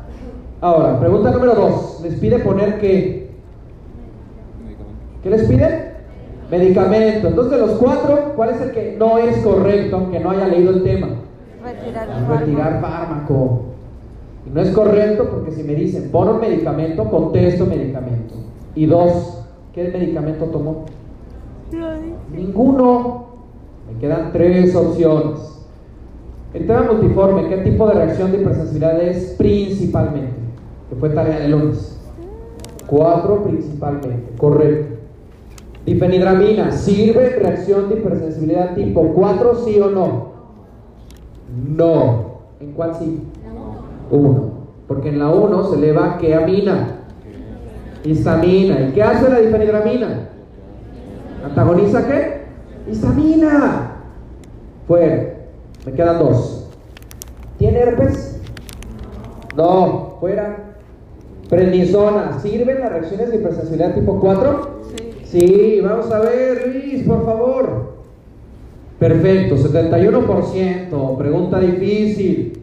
Ahora, 0.63 0.97
pregunta 0.97 1.29
número 1.29 1.55
dos. 1.55 1.99
¿Les 2.03 2.17
pide 2.21 2.39
poner 2.39 2.79
qué? 2.79 3.27
¿Qué 5.21 5.29
les 5.29 5.43
pide? 5.45 5.91
Medicamento. 6.49 7.27
Entonces, 7.27 7.51
de 7.51 7.67
los 7.67 7.71
cuatro, 7.71 8.31
¿cuál 8.37 8.51
es 8.51 8.61
el 8.61 8.71
que 8.71 8.95
no 8.97 9.17
es 9.17 9.39
correcto, 9.39 9.97
aunque 9.97 10.21
no 10.21 10.31
haya 10.31 10.47
leído 10.47 10.69
el 10.69 10.83
tema? 10.83 11.09
Retirar 11.61 12.07
el 12.09 12.39
Retirar 12.39 12.79
fármaco. 12.79 13.63
Y 14.47 14.51
no 14.51 14.61
es 14.61 14.69
correcto 14.69 15.27
porque 15.29 15.51
si 15.51 15.63
me 15.63 15.75
dicen, 15.75 16.09
pon 16.11 16.29
un 16.29 16.39
medicamento, 16.39 17.11
contesto 17.11 17.65
medicamento. 17.65 18.35
Y 18.73 18.85
dos, 18.85 19.45
¿qué 19.73 19.89
medicamento 19.89 20.45
tomó? 20.45 20.85
Ninguno. 22.31 23.25
Me 23.91 23.99
quedan 23.99 24.31
tres 24.31 24.73
opciones. 24.77 25.61
El 26.53 26.67
tema 26.67 26.83
multiforme, 26.83 27.49
¿qué 27.49 27.57
tipo 27.57 27.85
de 27.85 27.95
reacción 27.95 28.31
de 28.31 28.37
hipersensibilidad 28.37 29.01
es 29.01 29.35
principalmente? 29.37 30.42
Que 30.93 30.99
fue 30.99 31.09
tarea 31.09 31.39
de 31.39 31.47
lunes. 31.47 31.97
Cuatro 32.85 33.43
principalmente, 33.43 34.37
correcto. 34.37 34.97
Difenidramina, 35.87 36.71
¿sirve 36.71 37.35
en 37.35 37.43
reacción 37.43 37.89
de 37.89 37.95
hipersensibilidad 37.95 38.75
tipo 38.75 39.11
4, 39.13 39.55
sí 39.65 39.79
o 39.79 39.89
no? 39.89 40.33
No. 41.75 42.25
¿En 42.59 42.73
cuál 42.73 42.93
sí? 42.95 43.23
Uno. 44.11 44.51
Porque 44.87 45.09
en 45.09 45.17
la 45.17 45.29
1 45.29 45.63
se 45.71 45.75
eleva 45.77 46.17
qué 46.19 46.35
amina? 46.35 46.99
Histamina. 48.03 48.81
¿Y 48.81 48.91
qué 48.91 49.01
hace 49.01 49.29
la 49.29 49.39
difenidramina? 49.39 50.29
¿Antagoniza 51.43 52.05
qué? 52.05 52.43
Histamina. 52.91 53.95
Fuera. 54.87 55.37
Me 55.87 55.93
quedan 55.93 56.19
dos. 56.19 56.69
¿Tiene 57.57 57.79
herpes? 57.79 58.39
No. 59.55 60.17
Fuera. 60.19 60.72
Prednisona. 61.53 62.39
¿Sirven 62.41 62.79
las 62.79 62.91
reacciones 62.91 63.29
de 63.29 63.35
hipersensibilidad 63.37 63.93
tipo 63.93 64.19
4? 64.19 64.81
Sí. 64.89 65.39
Sí, 65.39 65.81
vamos 65.81 66.11
a 66.11 66.19
ver, 66.19 66.71
Luis, 66.73 67.03
por 67.03 67.25
favor. 67.25 67.93
Perfecto, 68.99 69.55
71%, 69.57 71.17
pregunta 71.17 71.59
difícil. 71.59 72.59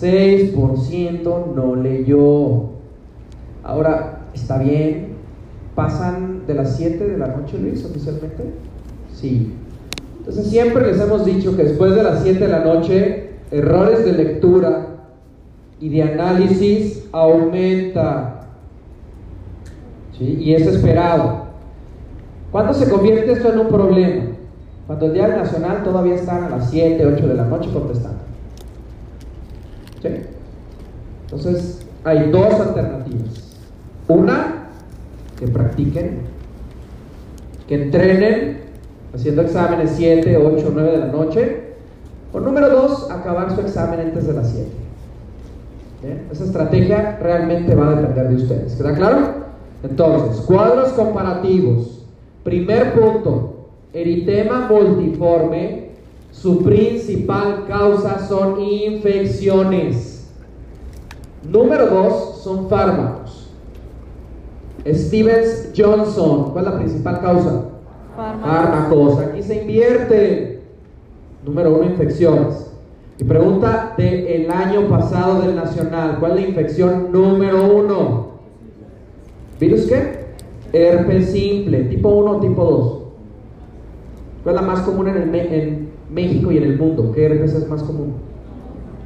6% 0.00 1.54
no 1.54 1.76
leyó. 1.76 2.70
Ahora, 3.62 4.26
¿está 4.34 4.58
bien? 4.58 5.08
¿Pasan 5.74 6.46
de 6.46 6.54
las 6.54 6.76
7 6.76 7.06
de 7.06 7.18
la 7.18 7.28
noche, 7.28 7.58
Luis, 7.58 7.84
oficialmente? 7.84 8.44
Sí. 9.12 9.52
Entonces 10.18 10.46
siempre 10.46 10.86
les 10.86 11.00
hemos 11.00 11.24
dicho 11.24 11.56
que 11.56 11.64
después 11.64 11.94
de 11.94 12.02
las 12.02 12.22
7 12.22 12.38
de 12.38 12.48
la 12.48 12.64
noche, 12.64 13.30
errores 13.50 14.04
de 14.04 14.12
lectura 14.12 14.87
y 15.80 15.88
de 15.88 16.02
análisis 16.02 17.04
aumenta. 17.12 18.46
¿Sí? 20.16 20.38
Y 20.40 20.54
es 20.54 20.66
esperado. 20.66 21.48
¿Cuándo 22.50 22.72
se 22.74 22.88
convierte 22.90 23.32
esto 23.32 23.52
en 23.52 23.60
un 23.60 23.68
problema? 23.68 24.24
Cuando 24.86 25.06
el 25.06 25.12
diario 25.12 25.36
nacional 25.36 25.82
todavía 25.84 26.14
están 26.14 26.44
a 26.44 26.48
las 26.48 26.70
7, 26.70 27.06
8 27.06 27.28
de 27.28 27.34
la 27.34 27.44
noche 27.44 27.70
contestando. 27.72 28.18
¿Sí? 30.02 30.08
Entonces, 31.24 31.86
hay 32.04 32.30
dos 32.30 32.54
alternativas. 32.54 33.56
Una, 34.08 34.70
que 35.38 35.46
practiquen, 35.46 36.20
que 37.68 37.82
entrenen 37.82 38.62
haciendo 39.14 39.42
exámenes 39.42 39.92
7, 39.96 40.36
8, 40.36 40.70
9 40.72 40.90
de 40.90 40.98
la 40.98 41.06
noche. 41.06 41.68
O 42.32 42.40
número 42.40 42.68
dos, 42.70 43.10
acabar 43.10 43.54
su 43.54 43.60
examen 43.60 44.00
antes 44.00 44.26
de 44.26 44.32
las 44.32 44.50
7. 44.50 44.87
¿Bien? 46.02 46.28
Esa 46.30 46.44
estrategia 46.44 47.18
realmente 47.20 47.74
va 47.74 47.90
a 47.90 47.96
depender 47.96 48.28
de 48.28 48.34
ustedes. 48.36 48.74
¿Queda 48.74 48.94
claro? 48.94 49.48
Entonces, 49.82 50.44
cuadros 50.44 50.92
comparativos. 50.92 52.04
Primer 52.44 52.94
punto, 52.94 53.68
eritema 53.92 54.68
multiforme, 54.68 55.88
su 56.30 56.62
principal 56.62 57.64
causa 57.66 58.26
son 58.26 58.60
infecciones. 58.60 60.30
Número 61.42 61.86
dos, 61.86 62.40
son 62.42 62.68
fármacos. 62.68 63.50
Stevens 64.86 65.72
Johnson, 65.76 66.52
¿cuál 66.52 66.64
es 66.64 66.70
la 66.70 66.78
principal 66.78 67.20
causa? 67.20 67.64
Fármacos. 68.16 68.50
Fármacos, 68.50 69.18
aquí 69.18 69.42
se 69.42 69.62
invierte. 69.62 70.62
Número 71.44 71.76
uno, 71.76 71.84
infecciones. 71.84 72.67
Y 73.18 73.24
pregunta 73.24 73.94
del 73.98 74.48
año 74.48 74.88
pasado 74.88 75.42
del 75.42 75.56
Nacional, 75.56 76.18
¿cuál 76.20 76.32
es 76.32 76.42
la 76.42 76.48
infección 76.48 77.10
número 77.10 77.64
uno? 77.74 78.28
¿Virus 79.58 79.86
qué? 79.86 80.18
Herpes 80.72 81.30
simple, 81.30 81.84
tipo 81.84 82.10
1 82.10 82.30
o 82.30 82.40
tipo 82.40 82.64
2. 82.64 82.98
¿Cuál 84.44 84.54
es 84.54 84.60
la 84.60 84.66
más 84.66 84.80
común 84.82 85.08
en, 85.08 85.88
México 86.10 86.52
y 86.52 86.58
en 86.58 86.62
el 86.62 86.78
mundo? 86.78 87.10
¿Qué 87.12 87.26
herpes 87.26 87.54
es 87.54 87.68
más 87.68 87.82
común? 87.82 88.14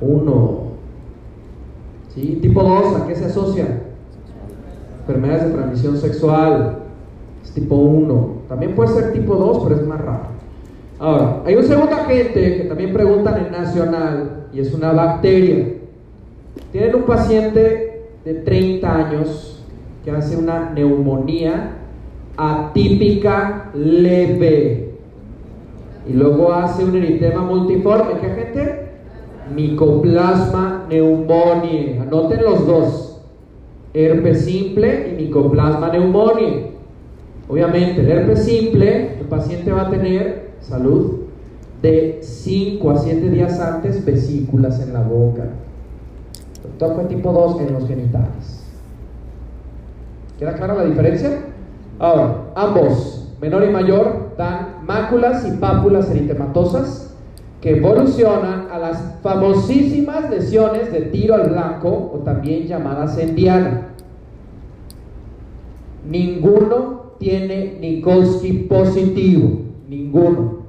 Uno. 0.02 0.72
¿Sí? 2.14 2.39
Tipo 2.43 2.62
2, 2.62 2.97
¿a 2.97 3.06
qué 3.06 3.14
se 3.14 3.24
asocia? 3.24 3.82
Enfermedades 5.01 5.47
de 5.47 5.51
transmisión 5.52 5.97
sexual. 5.97 6.80
Es 7.43 7.52
tipo 7.52 7.76
1. 7.76 8.43
También 8.48 8.74
puede 8.74 8.90
ser 8.90 9.12
tipo 9.12 9.36
2, 9.36 9.60
pero 9.64 9.76
es 9.76 9.86
más 9.86 10.01
raro. 10.02 10.31
Ahora, 11.02 11.42
hay 11.44 11.56
un 11.56 11.64
segundo 11.64 11.96
agente 11.96 12.58
que 12.58 12.64
también 12.68 12.92
preguntan 12.92 13.44
en 13.44 13.50
Nacional 13.50 14.46
y 14.52 14.60
es 14.60 14.72
una 14.72 14.92
bacteria. 14.92 15.66
Tienen 16.70 16.94
un 16.94 17.02
paciente 17.02 18.04
de 18.24 18.34
30 18.34 18.96
años 19.08 19.64
que 20.04 20.12
hace 20.12 20.36
una 20.36 20.70
neumonía 20.70 21.72
atípica 22.36 23.72
leve 23.74 24.92
y 26.08 26.12
luego 26.12 26.52
hace 26.52 26.84
un 26.84 26.94
eritema 26.94 27.42
multiforme. 27.42 28.20
¿Qué 28.20 28.26
agente? 28.28 28.90
Micoplasma 29.52 30.84
pneumoniae. 30.88 31.98
Anoten 31.98 32.44
los 32.44 32.64
dos. 32.64 33.22
Herpes 33.92 34.44
simple 34.44 35.08
y 35.10 35.20
micoplasma 35.20 35.90
pneumoniae. 35.90 36.70
Obviamente, 37.48 38.02
el 38.02 38.08
herpes 38.08 38.44
simple, 38.44 39.18
el 39.18 39.26
paciente 39.26 39.72
va 39.72 39.88
a 39.88 39.90
tener 39.90 40.41
salud 40.62 41.20
de 41.82 42.20
5 42.22 42.90
a 42.90 42.98
7 42.98 43.30
días 43.30 43.60
antes 43.60 44.05
vesículas 44.05 44.80
en 44.80 44.93
la 44.93 45.02
boca. 45.02 45.51
Fue 46.78 47.05
tipo 47.05 47.32
2 47.32 47.60
en 47.60 47.72
los 47.74 47.86
genitales. 47.86 48.64
¿Queda 50.39 50.55
clara 50.55 50.74
la 50.74 50.84
diferencia? 50.84 51.44
Ahora, 51.98 52.47
ambos, 52.56 53.32
menor 53.40 53.64
y 53.64 53.70
mayor, 53.70 54.34
dan 54.36 54.84
máculas 54.84 55.47
y 55.47 55.52
pápulas 55.59 56.10
eritematosas 56.10 57.14
que 57.60 57.76
evolucionan 57.76 58.66
a 58.72 58.78
las 58.78 59.01
famosísimas 59.22 60.28
lesiones 60.28 60.90
de 60.90 61.02
tiro 61.02 61.36
al 61.36 61.51
blanco 61.51 62.10
o 62.12 62.18
también 62.24 62.66
llamadas 62.66 63.16
en 63.18 63.36
diana. 63.36 63.89
Ninguno 66.09 67.12
tiene 67.20 67.78
Nikolsky 67.80 68.52
positivo, 68.64 69.60
ninguno. 69.93 70.62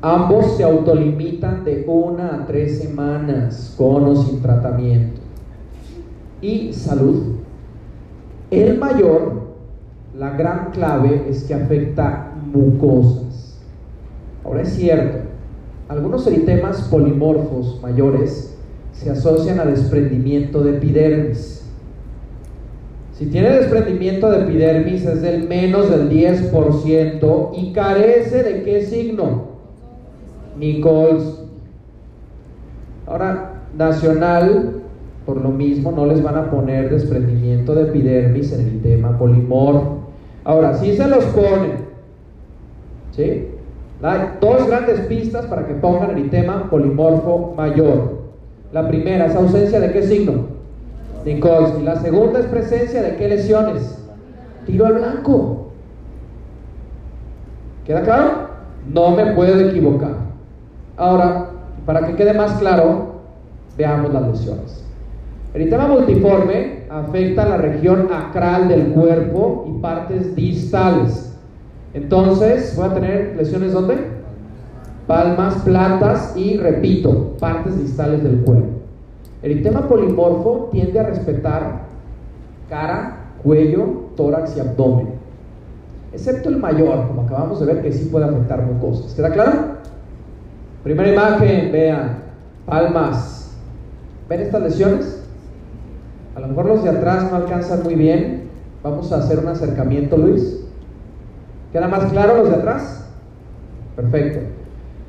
Ambos 0.00 0.56
se 0.56 0.64
autolimitan 0.64 1.64
de 1.64 1.84
una 1.86 2.34
a 2.34 2.46
tres 2.46 2.78
semanas 2.78 3.74
con 3.76 4.04
o 4.04 4.16
sin 4.16 4.40
tratamiento. 4.40 5.20
Y 6.40 6.72
salud. 6.72 7.34
El 8.50 8.78
mayor, 8.78 9.48
la 10.16 10.30
gran 10.30 10.70
clave 10.70 11.26
es 11.28 11.44
que 11.44 11.54
afecta 11.54 12.32
mucosas. 12.52 13.60
Ahora 14.44 14.62
es 14.62 14.70
cierto, 14.70 15.18
algunos 15.88 16.26
eritemas 16.26 16.82
polimorfos 16.82 17.80
mayores 17.82 18.56
se 18.92 19.10
asocian 19.10 19.60
a 19.60 19.64
desprendimiento 19.64 20.62
de 20.62 20.76
epidermis. 20.76 21.57
Si 23.18 23.26
tiene 23.26 23.50
desprendimiento 23.50 24.30
de 24.30 24.44
epidermis 24.44 25.04
es 25.04 25.22
del 25.22 25.48
menos 25.48 25.90
del 25.90 26.08
10% 26.08 27.50
y 27.52 27.72
carece 27.72 28.44
de 28.44 28.62
qué 28.62 28.82
signo? 28.82 29.48
Nichols. 30.56 31.42
Ahora, 33.08 33.54
nacional, 33.76 34.82
por 35.26 35.40
lo 35.40 35.48
mismo, 35.48 35.90
no 35.90 36.06
les 36.06 36.22
van 36.22 36.36
a 36.36 36.48
poner 36.48 36.90
desprendimiento 36.90 37.74
de 37.74 37.88
epidermis 37.88 38.52
en 38.52 38.60
el 38.60 38.82
tema 38.82 39.18
polimorfo. 39.18 39.98
Ahora, 40.44 40.74
si 40.74 40.96
se 40.96 41.08
los 41.08 41.24
ponen, 41.24 41.72
¿sí? 43.10 43.48
Hay 44.00 44.20
dos 44.40 44.68
grandes 44.68 45.00
pistas 45.06 45.44
para 45.46 45.66
que 45.66 45.74
pongan 45.74 46.16
el 46.16 46.30
tema 46.30 46.70
polimorfo 46.70 47.52
mayor. 47.56 48.18
La 48.72 48.86
primera 48.86 49.26
es 49.26 49.34
ausencia 49.34 49.80
de 49.80 49.90
qué 49.90 50.02
signo? 50.04 50.57
Nichols. 51.24 51.78
Y 51.80 51.82
la 51.82 51.96
segunda 51.96 52.40
es 52.40 52.46
presencia 52.46 53.02
de 53.02 53.16
qué 53.16 53.28
lesiones? 53.28 53.98
Tiro 54.66 54.86
al 54.86 54.94
blanco. 54.94 55.68
¿Queda 57.84 58.02
claro? 58.02 58.48
No 58.92 59.10
me 59.12 59.32
puedo 59.32 59.58
equivocar. 59.60 60.14
Ahora, 60.96 61.50
para 61.86 62.06
que 62.06 62.16
quede 62.16 62.34
más 62.34 62.52
claro, 62.58 63.22
veamos 63.76 64.12
las 64.12 64.28
lesiones. 64.28 64.84
El 65.54 65.62
eritema 65.62 65.86
multiforme 65.86 66.84
afecta 66.90 67.48
la 67.48 67.56
región 67.56 68.08
acral 68.12 68.68
del 68.68 68.88
cuerpo 68.88 69.64
y 69.68 69.80
partes 69.80 70.36
distales. 70.36 71.34
Entonces, 71.94 72.74
voy 72.76 72.86
a 72.86 72.94
tener 72.94 73.34
lesiones 73.36 73.72
¿dónde? 73.72 73.96
Palmas, 75.06 75.54
platas 75.64 76.36
y, 76.36 76.58
repito, 76.58 77.34
partes 77.40 77.78
distales 77.78 78.22
del 78.22 78.40
cuerpo. 78.40 78.77
El 79.42 79.52
eritema 79.52 79.86
polimorfo 79.86 80.68
tiende 80.72 80.98
a 80.98 81.04
respetar 81.04 81.82
cara, 82.68 83.16
cuello, 83.42 84.08
tórax 84.16 84.56
y 84.56 84.60
abdomen. 84.60 85.08
Excepto 86.12 86.48
el 86.48 86.56
mayor, 86.56 87.06
como 87.06 87.22
acabamos 87.22 87.60
de 87.60 87.66
ver, 87.66 87.82
que 87.82 87.92
sí 87.92 88.06
puede 88.06 88.24
afectar 88.24 88.62
mucosas. 88.62 89.14
¿Queda 89.14 89.30
claro? 89.30 89.52
Primera 90.82 91.12
imagen, 91.12 91.70
vean, 91.70 92.18
palmas. 92.66 93.56
¿Ven 94.28 94.40
estas 94.40 94.62
lesiones? 94.62 95.22
A 96.34 96.40
lo 96.40 96.48
mejor 96.48 96.66
los 96.66 96.82
de 96.82 96.90
atrás 96.90 97.30
no 97.30 97.36
alcanzan 97.36 97.82
muy 97.82 97.94
bien. 97.94 98.48
Vamos 98.82 99.12
a 99.12 99.18
hacer 99.18 99.38
un 99.38 99.48
acercamiento, 99.48 100.16
Luis. 100.16 100.64
¿Queda 101.72 101.88
más 101.88 102.10
claro 102.10 102.38
los 102.38 102.48
de 102.48 102.56
atrás? 102.56 103.08
Perfecto. 103.96 104.40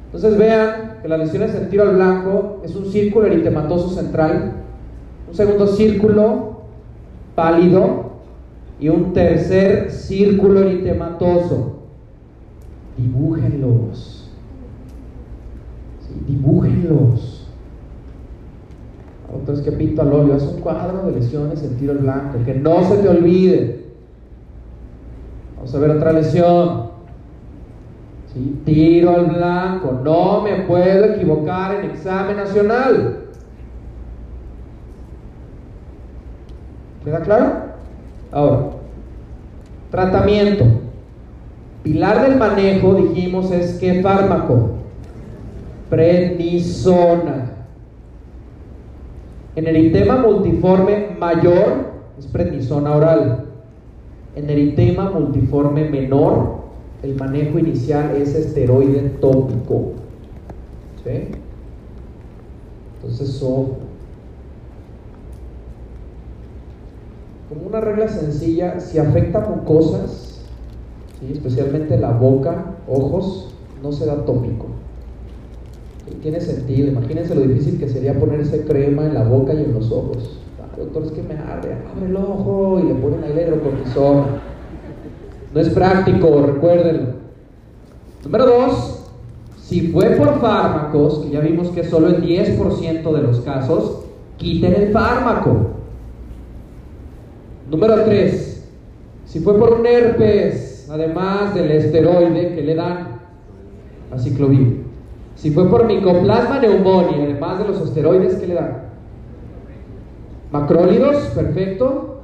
Entonces 0.05 0.37
vean 0.37 0.88
que 1.01 1.07
las 1.07 1.19
lesiones 1.19 1.55
en 1.55 1.69
tiro 1.69 1.83
al 1.83 1.95
blanco 1.95 2.61
es 2.63 2.75
un 2.75 2.85
círculo 2.85 3.27
eritematoso 3.27 3.89
central, 3.89 4.53
un 5.27 5.35
segundo 5.35 5.67
círculo 5.67 6.61
pálido 7.35 8.11
y 8.79 8.89
un 8.89 9.13
tercer 9.13 9.91
círculo 9.91 10.61
eritematoso. 10.61 11.77
Dibújenlos 12.97 14.19
dibújenlos. 16.27 17.47
Entonces 19.33 19.63
que 19.63 19.71
pinto 19.71 20.01
al 20.01 20.13
óleo, 20.13 20.35
es 20.35 20.43
un 20.43 20.61
cuadro 20.61 21.07
de 21.07 21.19
lesiones 21.19 21.63
en 21.63 21.77
tiro 21.77 21.91
al 21.91 21.99
blanco, 21.99 22.39
que 22.45 22.55
no 22.55 22.83
se 22.83 22.97
te 22.97 23.09
olvide. 23.09 23.85
Vamos 25.55 25.73
a 25.75 25.79
ver 25.79 25.91
otra 25.91 26.13
lesión. 26.13 26.89
Tiro 28.63 29.15
al 29.15 29.25
blanco, 29.25 29.99
no 30.03 30.41
me 30.41 30.61
puedo 30.63 31.05
equivocar 31.05 31.75
en 31.75 31.89
examen 31.89 32.37
nacional. 32.37 33.17
¿Queda 37.03 37.21
claro? 37.21 37.53
Ahora, 38.31 38.59
tratamiento. 39.89 40.65
Pilar 41.81 42.21
del 42.21 42.37
manejo, 42.37 42.93
dijimos, 42.93 43.51
es 43.51 43.79
qué 43.79 44.01
fármaco 44.01 44.73
prednisona. 45.89 47.51
En 49.55 49.67
eritema 49.67 50.17
multiforme 50.17 51.07
mayor 51.19 51.89
es 52.17 52.27
prednisona 52.27 52.91
oral. 52.91 53.45
En 54.35 54.49
eritema 54.49 55.09
multiforme 55.09 55.89
menor, 55.89 56.58
el 57.03 57.15
manejo 57.15 57.59
inicial 57.59 58.15
es 58.15 58.35
esteroide 58.35 59.01
tópico. 59.21 59.93
¿Sí? 61.03 61.29
Entonces, 62.95 63.29
Como 67.49 67.65
una 67.65 67.81
regla 67.81 68.07
sencilla, 68.07 68.79
si 68.79 68.99
afecta 68.99 69.39
mucosas, 69.39 70.41
especialmente 71.31 71.97
la 71.97 72.11
boca, 72.11 72.75
ojos, 72.87 73.55
no 73.81 73.91
se 73.91 74.05
da 74.05 74.23
tópico 74.23 74.67
tiene 76.21 76.41
sentido. 76.41 76.89
Imagínense 76.89 77.35
lo 77.35 77.41
difícil 77.41 77.79
que 77.79 77.87
sería 77.87 78.19
ponerse 78.19 78.63
crema 78.65 79.05
en 79.05 79.13
la 79.13 79.23
boca 79.23 79.53
y 79.53 79.63
en 79.63 79.73
los 79.73 79.91
ojos. 79.91 80.39
Ah, 80.61 80.75
doctor, 80.77 81.03
es 81.03 81.11
que 81.11 81.23
me 81.23 81.35
arde. 81.35 81.75
Abre 81.91 82.07
el 82.07 82.15
ojo 82.15 82.79
y 82.83 82.87
le 82.87 82.95
ponen 82.95 83.23
ahí 83.23 83.33
la. 83.33 84.48
No 85.53 85.59
es 85.59 85.69
práctico, 85.69 86.43
recuérdenlo. 86.45 87.13
Número 88.23 88.45
dos, 88.45 89.05
si 89.57 89.87
fue 89.87 90.11
por 90.11 90.39
fármacos, 90.39 91.19
que 91.19 91.31
ya 91.31 91.39
vimos 91.39 91.69
que 91.69 91.83
solo 91.83 92.07
el 92.07 92.21
10% 92.21 93.11
de 93.11 93.21
los 93.21 93.39
casos, 93.41 94.03
quiten 94.37 94.73
el 94.73 94.91
fármaco. 94.91 95.71
Número 97.69 98.03
tres, 98.03 98.67
si 99.25 99.39
fue 99.39 99.57
por 99.57 99.73
un 99.73 99.85
herpes, 99.85 100.87
además 100.91 101.53
del 101.53 101.71
esteroide 101.71 102.55
que 102.55 102.61
le 102.61 102.75
dan 102.75 103.19
a 104.11 104.17
ciclovir. 104.17 104.83
Si 105.35 105.51
fue 105.51 105.69
por 105.69 105.85
micoplasma 105.85 106.59
neumonía, 106.59 107.23
además 107.23 107.59
de 107.59 107.67
los 107.67 107.81
esteroides, 107.81 108.35
¿qué 108.35 108.47
le 108.47 108.55
dan? 108.55 108.89
Macrólidos, 110.51 111.15
perfecto. 111.27 112.21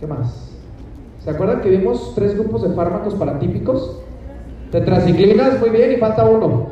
¿Qué 0.00 0.06
más? 0.06 0.51
¿Se 1.24 1.30
acuerdan 1.30 1.60
que 1.60 1.70
vimos 1.70 2.12
tres 2.16 2.34
grupos 2.34 2.62
de 2.62 2.74
fármacos 2.74 3.14
paratípicos? 3.14 4.00
Tetraciclinas, 4.72 5.60
muy 5.60 5.70
bien, 5.70 5.92
y 5.92 5.96
falta 5.96 6.24
uno. 6.24 6.66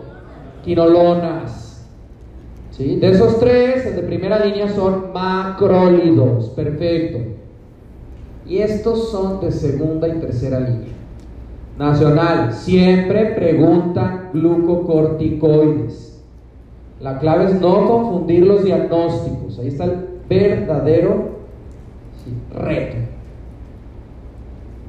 Quinolonas. 0.64 1.86
¿Sí? 2.72 2.96
De 2.96 3.10
esos 3.10 3.38
tres, 3.38 3.86
el 3.86 3.96
de 3.96 4.02
primera 4.02 4.44
línea 4.44 4.68
son 4.68 5.12
macrólidos, 5.12 6.48
perfecto. 6.50 7.18
Y 8.46 8.58
estos 8.58 9.10
son 9.10 9.40
de 9.40 9.52
segunda 9.52 10.08
y 10.08 10.18
tercera 10.18 10.58
línea. 10.58 10.94
Nacional, 11.78 12.52
siempre 12.52 13.26
preguntan 13.26 14.30
glucocorticoides. 14.32 16.22
La 17.00 17.18
clave 17.18 17.44
es 17.44 17.60
no 17.60 17.86
confundir 17.86 18.46
los 18.46 18.64
diagnósticos. 18.64 19.58
Ahí 19.58 19.68
está 19.68 19.84
el 19.84 20.08
verdadero 20.28 21.30
reto. 22.52 22.96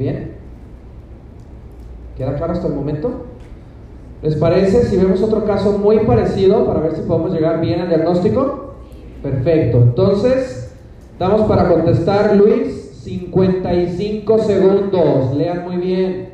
¿Bien? 0.01 0.31
¿Queda 2.17 2.35
claro 2.35 2.53
hasta 2.53 2.65
el 2.65 2.73
momento? 2.73 3.25
¿Les 4.23 4.35
parece 4.35 4.85
si 4.85 4.97
vemos 4.97 5.21
otro 5.21 5.45
caso 5.45 5.77
muy 5.77 5.99
parecido 5.99 6.65
para 6.65 6.79
ver 6.79 6.95
si 6.95 7.01
podemos 7.01 7.31
llegar 7.31 7.61
bien 7.61 7.81
al 7.81 7.89
diagnóstico? 7.89 8.73
Perfecto. 9.21 9.77
Entonces, 9.77 10.73
damos 11.19 11.41
para 11.41 11.69
contestar, 11.69 12.35
Luis, 12.35 12.99
55 13.03 14.39
segundos. 14.39 15.35
Lean 15.35 15.63
muy 15.65 15.77
bien. 15.77 16.30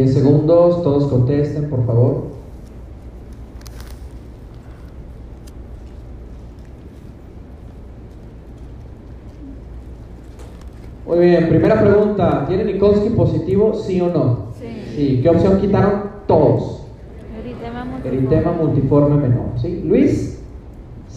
10 0.00 0.14
segundos, 0.14 0.82
todos 0.82 1.08
contesten, 1.08 1.68
por 1.68 1.84
favor. 1.84 2.22
Muy 11.06 11.18
bien, 11.18 11.48
primera 11.50 11.78
pregunta. 11.78 12.46
¿Tiene 12.48 12.64
Nikolsky 12.64 13.10
positivo, 13.10 13.74
sí 13.74 14.00
o 14.00 14.08
no? 14.08 14.46
Sí. 14.58 14.94
Sí. 14.96 15.20
¿Qué 15.22 15.28
opción 15.28 15.60
quitaron? 15.60 16.04
Todos. 16.26 16.86
Eritema 17.38 17.84
multiforme. 17.84 18.16
Eritema 18.16 18.52
multiforme 18.52 19.16
menor. 19.16 19.46
¿Sí? 19.60 19.82
Luis, 19.84 20.40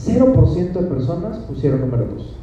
0% 0.05 0.73
de 0.73 0.87
personas 0.87 1.37
pusieron 1.37 1.79
número 1.79 2.05
2. 2.17 2.35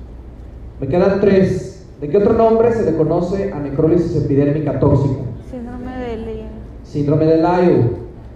Me 0.81 0.89
quedan 0.89 1.21
3. 1.21 1.87
¿De 2.01 2.09
qué 2.09 2.17
otro 2.17 2.33
nombre 2.33 2.73
se 2.73 2.91
le 2.91 2.97
conoce 2.97 3.53
a 3.53 3.59
necrólisis 3.59 4.17
epidérmica 4.17 4.81
tóxica? 4.81 5.30
Síndrome 6.91 7.25
de 7.25 7.37
Lyme. 7.37 7.47
De 7.47 7.67
Lyell. 7.67 7.91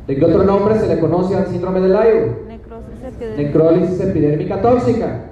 ¿De 0.06 0.16
qué 0.16 0.24
otro 0.24 0.44
nombre 0.44 0.78
se 0.78 0.86
le 0.86 1.00
conoce 1.00 1.34
al 1.34 1.46
síndrome 1.48 1.80
de 1.80 1.88
Lyell? 1.88 2.32
Necrosis 3.36 4.00
epidérmica. 4.00 4.60
Tóxica. 4.62 5.22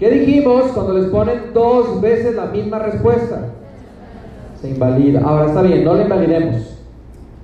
¿Qué 0.00 0.10
dijimos 0.10 0.72
cuando 0.72 0.94
les 0.94 1.06
ponen 1.06 1.52
dos 1.54 2.00
veces 2.00 2.34
la 2.34 2.46
misma 2.46 2.80
respuesta? 2.80 3.50
Se 4.60 4.70
invalida. 4.70 5.20
Ahora 5.20 5.46
está 5.46 5.62
bien, 5.62 5.84
no 5.84 5.94
le 5.94 6.02
invalidemos. 6.02 6.80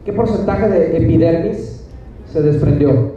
¿Qué 0.05 0.13
porcentaje 0.13 0.69
de 0.69 0.97
epidermis 0.97 1.85
se 2.33 2.43
desprendió? 2.43 3.15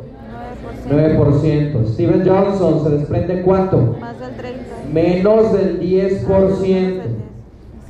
9%. 0.89 1.17
9%. 1.17 1.85
Steven 1.93 2.23
Johnson 2.27 2.83
se 2.83 2.89
desprende 2.91 3.41
cuánto? 3.41 3.97
Más 3.99 4.19
del 4.19 4.35
30. 4.35 4.61
Menos 4.93 5.53
del 5.53 5.81
10%. 5.81 7.01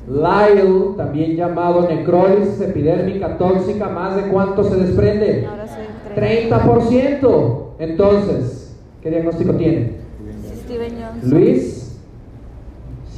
Lyell, 0.08 0.96
también 0.96 1.36
llamado 1.36 1.88
necrólisis 1.88 2.62
epidérmica 2.62 3.38
tóxica, 3.38 3.90
más 3.90 4.16
de 4.16 4.24
cuánto 4.32 4.64
se 4.64 4.78
desprende? 4.78 5.46
Ahora 5.46 5.68
soy 5.68 5.86
30. 6.16 6.66
30%. 6.66 7.58
Entonces, 7.80 8.76
¿qué 9.02 9.10
diagnóstico 9.10 9.54
tiene? 9.54 9.98
Steven 10.64 10.94
Johnson. 11.02 11.30
Luis, 11.30 12.00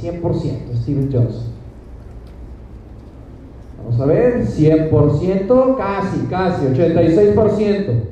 100%, 0.02 0.82
Steven 0.82 1.12
Johnson. 1.12 1.50
Vamos 3.78 4.00
a 4.00 4.06
ver, 4.06 4.46
100%, 4.46 5.76
casi, 5.76 6.18
casi, 6.26 6.66
86%. 6.66 8.10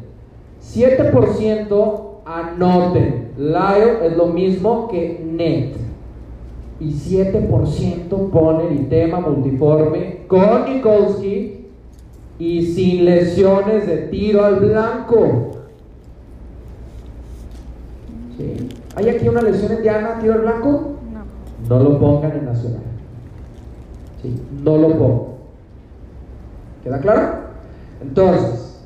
7% 0.62 2.04
anoten. 2.24 3.32
Lyle 3.36 4.06
es 4.06 4.16
lo 4.16 4.26
mismo 4.26 4.88
que 4.88 5.20
NET. 5.24 5.87
Y 6.80 6.92
7% 6.92 8.30
pone 8.30 8.66
eritema 8.66 9.20
multiforme 9.20 10.26
con 10.28 10.64
Nikolsky 10.66 11.66
y 12.38 12.66
sin 12.66 13.04
lesiones 13.04 13.86
de 13.86 13.96
tiro 14.08 14.44
al 14.44 14.56
blanco. 14.60 15.50
¿Sí? 18.36 18.68
¿Hay 18.94 19.08
aquí 19.08 19.28
una 19.28 19.42
lesión 19.42 19.72
en 19.72 19.82
Diana, 19.82 20.18
tiro 20.20 20.34
al 20.34 20.40
blanco? 20.42 20.96
No. 21.68 21.78
No 21.78 21.82
lo 21.82 21.98
pongan 21.98 22.32
en 22.32 22.44
nacional. 22.44 22.82
Sí, 24.22 24.40
no 24.62 24.76
lo 24.76 24.96
pongan. 24.96 25.28
¿Queda 26.84 27.00
claro? 27.00 27.48
Entonces, 28.00 28.80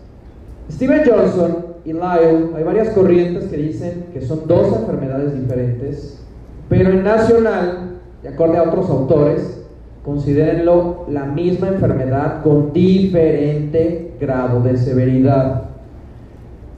Steven 0.70 1.02
Johnson 1.06 1.66
y 1.84 1.92
Lyle, 1.92 2.50
hay 2.56 2.62
varias 2.64 2.90
corrientes 2.90 3.44
que 3.44 3.56
dicen 3.56 4.06
que 4.12 4.22
son 4.22 4.46
dos 4.46 4.74
enfermedades 4.78 5.38
diferentes, 5.38 6.22
pero 6.72 6.90
en 6.90 7.04
nacional, 7.04 8.00
de 8.22 8.30
acuerdo 8.30 8.56
a 8.56 8.62
otros 8.62 8.88
autores, 8.88 9.62
considérenlo 10.02 11.04
la 11.06 11.26
misma 11.26 11.68
enfermedad 11.68 12.42
con 12.42 12.72
diferente 12.72 14.14
grado 14.18 14.62
de 14.62 14.78
severidad. 14.78 15.64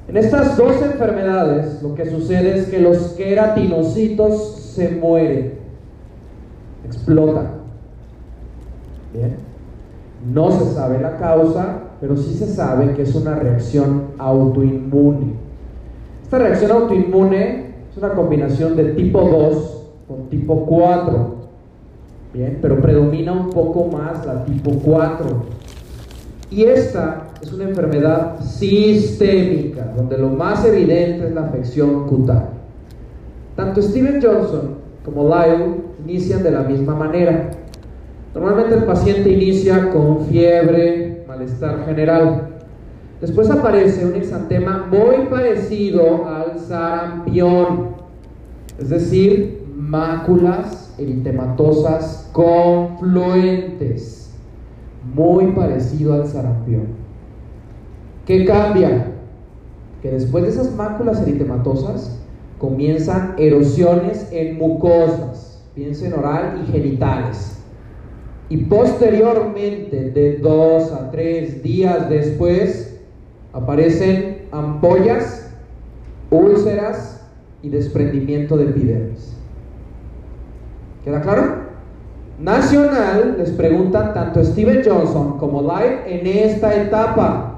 En 0.08 0.16
estas 0.16 0.56
dos 0.56 0.82
enfermedades 0.82 1.80
lo 1.80 1.94
que 1.94 2.10
sucede 2.10 2.58
es 2.58 2.66
que 2.66 2.80
los 2.80 3.12
queratinocitos 3.12 4.56
se 4.74 4.90
mueren, 4.96 5.52
explotan. 6.84 7.50
Bien. 9.12 9.36
No 10.28 10.50
se 10.50 10.74
sabe 10.74 11.00
la 11.00 11.18
causa, 11.18 11.82
pero 12.00 12.16
sí 12.16 12.34
se 12.34 12.48
sabe 12.48 12.94
que 12.94 13.02
es 13.02 13.14
una 13.14 13.36
reacción 13.36 14.06
autoinmune. 14.18 15.34
Esta 16.24 16.40
reacción 16.40 16.72
autoinmune 16.72 17.66
es 17.92 17.96
una 17.96 18.10
combinación 18.14 18.74
de 18.74 18.86
tipo 18.94 19.20
2 19.20 19.73
con 20.08 20.28
tipo 20.28 20.66
4. 20.66 21.34
Bien, 22.32 22.58
pero 22.60 22.80
predomina 22.80 23.32
un 23.32 23.50
poco 23.50 23.86
más 23.86 24.24
la 24.26 24.44
tipo 24.44 24.72
4. 24.72 25.26
Y 26.50 26.64
esta 26.64 27.28
es 27.40 27.52
una 27.52 27.64
enfermedad 27.64 28.40
sistémica, 28.40 29.92
donde 29.96 30.18
lo 30.18 30.30
más 30.30 30.64
evidente 30.64 31.28
es 31.28 31.34
la 31.34 31.42
afección 31.42 32.06
cutánea. 32.06 32.50
Tanto 33.56 33.80
Steven 33.82 34.20
Johnson 34.22 34.76
como 35.04 35.28
Lyle 35.28 35.82
inician 36.04 36.42
de 36.42 36.50
la 36.50 36.62
misma 36.62 36.94
manera. 36.94 37.50
Normalmente 38.34 38.74
el 38.74 38.84
paciente 38.84 39.30
inicia 39.30 39.90
con 39.90 40.26
fiebre, 40.26 41.24
malestar 41.28 41.84
general. 41.86 42.48
Después 43.20 43.48
aparece 43.48 44.04
un 44.04 44.16
exantema 44.16 44.88
muy 44.90 45.26
parecido 45.26 46.26
al 46.26 46.58
sarampión, 46.58 47.90
es 48.78 48.90
decir, 48.90 49.63
máculas 49.76 50.94
eritematosas 50.98 52.28
confluentes, 52.32 54.32
muy 55.14 55.52
parecido 55.52 56.14
al 56.14 56.26
sarampión. 56.26 57.04
¿Qué 58.26 58.44
cambia? 58.44 59.12
Que 60.00 60.10
después 60.10 60.44
de 60.44 60.50
esas 60.50 60.74
máculas 60.74 61.22
eritematosas 61.22 62.18
comienzan 62.58 63.34
erosiones 63.36 64.28
en 64.32 64.58
mucosas, 64.58 65.62
piensen 65.74 66.14
oral 66.14 66.62
y 66.62 66.72
genitales. 66.72 67.58
Y 68.48 68.58
posteriormente, 68.58 70.10
de 70.10 70.38
dos 70.38 70.92
a 70.92 71.10
tres 71.10 71.62
días 71.62 72.08
después, 72.08 73.00
aparecen 73.52 74.46
ampollas, 74.52 75.50
úlceras 76.30 77.26
y 77.62 77.70
desprendimiento 77.70 78.56
de 78.56 78.64
epidermis. 78.64 79.34
¿Queda 81.04 81.20
claro? 81.20 81.64
Nacional 82.38 83.36
les 83.38 83.50
preguntan 83.50 84.12
tanto 84.14 84.42
Steven 84.42 84.82
Johnson 84.84 85.38
como 85.38 85.62
Light 85.62 86.00
en 86.06 86.26
esta 86.26 86.74
etapa. 86.74 87.50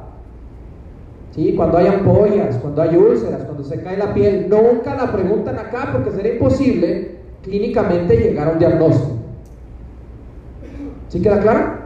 ¿Sí? 1.35 1.55
Cuando 1.57 1.79
hay 1.79 1.87
ampollas, 1.87 2.57
cuando 2.57 2.83
hay 2.83 2.97
úlceras, 2.97 3.45
cuando 3.45 3.63
se 3.63 3.81
cae 3.83 3.97
la 3.97 4.13
piel, 4.13 4.49
nunca 4.51 4.95
la 4.95 5.13
preguntan 5.13 5.59
acá 5.59 5.91
porque 5.93 6.11
sería 6.11 6.35
imposible 6.35 7.17
clínicamente 7.43 8.17
llegar 8.17 8.49
a 8.49 8.53
un 8.53 8.59
diagnóstico. 8.59 9.17
¿Sí 11.09 11.23
queda 11.23 11.41
claro? 11.41 11.77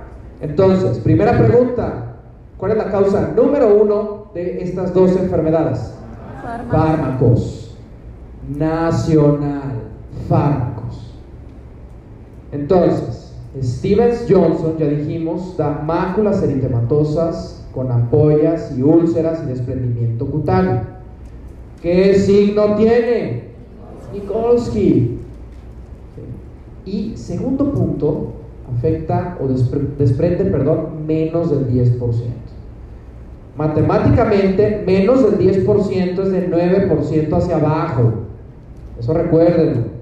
Entonces, 0.41 0.99
primera 1.01 1.37
pregunta, 1.37 2.16
¿cuál 2.57 2.73
es 2.73 2.78
la 2.78 2.91
causa 2.91 3.32
número 3.37 3.74
uno 3.74 4.31
de 4.35 4.62
estas 4.62 4.95
dos 4.95 5.16
enfermedades? 5.16 5.95
Fármaco. 6.43 6.77
Fármacos. 6.77 7.77
Nacional. 8.49 9.73
Fármacos. 10.28 10.70
Entonces, 12.52 13.32
Stevens 13.62 14.27
Johnson, 14.28 14.77
ya 14.78 14.86
dijimos, 14.86 15.56
da 15.56 15.82
máculas 15.85 16.43
eritematosas 16.43 17.64
con 17.74 17.90
ampollas 17.90 18.72
y 18.77 18.82
úlceras 18.82 19.43
y 19.44 19.47
desprendimiento 19.48 20.27
cutáneo. 20.27 20.82
¿Qué 21.82 22.14
signo 22.14 22.74
tiene? 22.77 23.44
Nikolsky. 24.12 25.18
Y 26.85 27.12
segundo 27.16 27.72
punto, 27.72 28.32
afecta 28.77 29.39
o 29.40 29.47
despre- 29.47 29.86
desprende, 29.98 30.44
perdón, 30.47 31.06
menos 31.06 31.51
del 31.51 31.68
10%. 31.68 32.35
Matemáticamente, 33.56 34.82
menos 34.86 35.22
del 35.22 35.39
10% 35.39 36.22
es 36.22 36.32
del 36.32 36.51
9% 36.51 37.36
hacia 37.36 37.56
abajo. 37.56 38.12
Eso 38.98 39.12
recuérdenlo. 39.12 39.99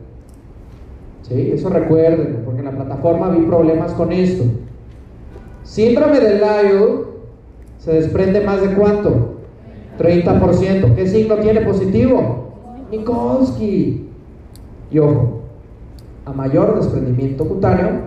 ¿Sí? 1.28 1.50
Eso 1.52 1.68
recuérdenlo, 1.68 2.44
porque 2.44 2.60
en 2.60 2.64
la 2.64 2.70
plataforma 2.72 3.28
vi 3.30 3.44
problemas 3.44 3.92
con 3.92 4.12
esto. 4.12 4.44
Síndrome 5.62 6.20
de 6.20 6.34
Lyell 6.38 7.04
se 7.78 7.92
desprende 7.92 8.40
más 8.40 8.62
de 8.62 8.74
cuánto? 8.74 9.34
30%. 9.98 10.94
¿Qué 10.94 11.06
signo 11.06 11.36
tiene 11.36 11.60
positivo? 11.60 12.54
Nikolsky. 12.90 14.08
Y 14.90 14.98
ojo, 14.98 15.40
a 16.24 16.32
mayor 16.32 16.76
desprendimiento 16.76 17.46
cutáneo, 17.46 18.00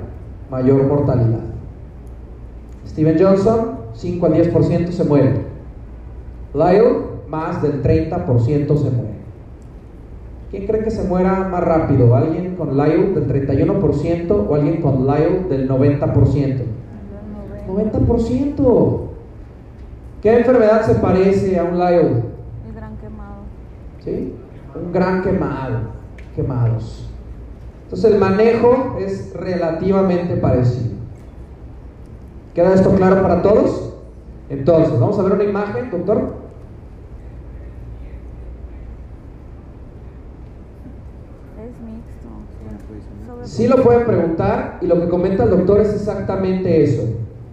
mayor 0.49 0.83
mortalidad. 0.87 1.41
Steven 2.87 3.17
Johnson, 3.19 3.77
5 3.93 4.25
al 4.25 4.33
10% 4.33 4.91
se 4.91 5.03
muere. 5.03 5.45
Lyle, 6.53 7.11
más 7.27 7.61
del 7.61 7.83
30% 7.83 8.77
se 8.77 8.89
muere. 8.89 9.10
¿Quién 10.51 10.67
cree 10.67 10.83
que 10.83 10.91
se 10.91 11.07
muera 11.07 11.47
más 11.49 11.63
rápido? 11.63 12.15
¿Alguien 12.15 12.55
con 12.55 12.77
Lyle 12.77 13.13
del 13.13 13.27
31% 13.47 14.47
o 14.49 14.53
alguien 14.53 14.81
con 14.81 15.07
Lyle 15.07 15.45
del 15.49 15.69
90%? 15.69 16.63
90%. 17.67 19.01
¿Qué 20.21 20.37
enfermedad 20.37 20.83
se 20.83 20.95
parece 20.95 21.57
a 21.57 21.63
un 21.63 21.79
Lyle? 21.79 22.23
El 22.67 22.75
gran 22.75 22.97
quemado. 22.97 23.41
¿Sí? 24.03 24.35
Un 24.75 24.91
gran 24.91 25.23
quemado. 25.23 25.79
Quemados. 26.35 27.09
Entonces 27.83 28.11
el 28.11 28.19
manejo 28.19 28.97
es 28.99 29.33
relativamente 29.33 30.35
parecido. 30.35 30.91
¿Queda 32.53 32.73
esto 32.73 32.93
claro 32.95 33.21
para 33.21 33.41
todos? 33.41 33.93
Entonces, 34.49 34.99
vamos 34.99 35.17
a 35.17 35.23
ver 35.23 35.31
una 35.31 35.43
imagen, 35.45 35.89
doctor. 35.89 36.35
Es 41.57 41.79
mixto. 41.85 42.27
Sí 43.43 43.67
lo 43.67 43.81
pueden 43.83 44.05
preguntar 44.05 44.77
y 44.81 44.87
lo 44.87 45.01
que 45.01 45.09
comenta 45.09 45.43
el 45.43 45.49
doctor 45.49 45.81
es 45.81 45.93
exactamente 45.93 46.83
eso. 46.83 47.03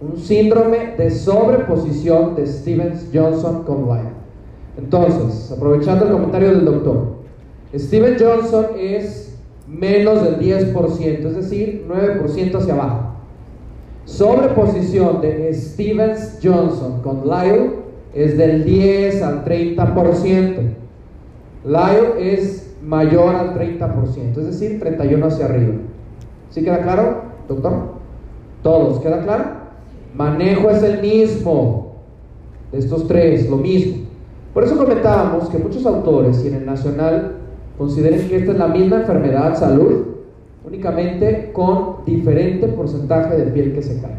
Un 0.01 0.17
síndrome 0.17 0.95
de 0.97 1.11
sobreposición 1.11 2.35
de 2.35 2.47
Stevens 2.47 3.07
Johnson 3.13 3.63
con 3.63 3.89
White. 3.89 4.19
Entonces, 4.77 5.51
aprovechando 5.51 6.05
el 6.05 6.11
comentario 6.11 6.49
del 6.49 6.65
doctor, 6.65 7.19
Steven 7.75 8.15
Johnson 8.19 8.67
es 8.77 9.37
menos 9.67 10.23
del 10.23 10.39
10%, 10.39 11.25
es 11.25 11.35
decir, 11.35 11.85
9% 11.87 12.55
hacia 12.55 12.73
abajo. 12.73 13.09
Sobreposición 14.05 15.21
de 15.21 15.53
Stevens 15.53 16.39
Johnson 16.41 17.01
con 17.01 17.27
Lyle 17.27 17.71
es 18.13 18.37
del 18.37 18.63
10 18.63 19.21
al 19.21 19.45
30%. 19.45 20.55
Lyle 21.65 22.33
es 22.33 22.68
mayor 22.83 23.35
al 23.35 23.53
30%, 23.55 24.37
es 24.37 24.45
decir, 24.45 24.79
31 24.79 25.25
hacia 25.25 25.45
arriba. 25.45 25.73
¿Sí 26.49 26.63
queda 26.63 26.81
claro, 26.81 27.23
doctor? 27.47 27.73
Todos, 28.63 28.99
¿queda 28.99 29.23
claro? 29.23 29.45
Manejo 30.15 30.69
es 30.69 30.83
el 30.83 31.01
mismo 31.01 31.95
de 32.71 32.79
estos 32.79 33.07
tres, 33.07 33.49
lo 33.49 33.57
mismo. 33.57 34.05
Por 34.53 34.63
eso 34.63 34.77
comentábamos 34.77 35.49
que 35.49 35.57
muchos 35.57 35.85
autores 35.85 36.43
y 36.43 36.47
en 36.47 36.55
el 36.55 36.65
nacional 36.65 37.35
consideren 37.77 38.27
que 38.27 38.37
esta 38.37 38.51
es 38.51 38.57
la 38.57 38.67
misma 38.67 38.97
enfermedad, 38.97 39.55
salud, 39.55 40.07
únicamente 40.65 41.51
con 41.53 42.03
diferente 42.05 42.67
porcentaje 42.67 43.37
de 43.37 43.51
piel 43.51 43.73
que 43.73 43.81
se 43.81 44.01
cae. 44.01 44.17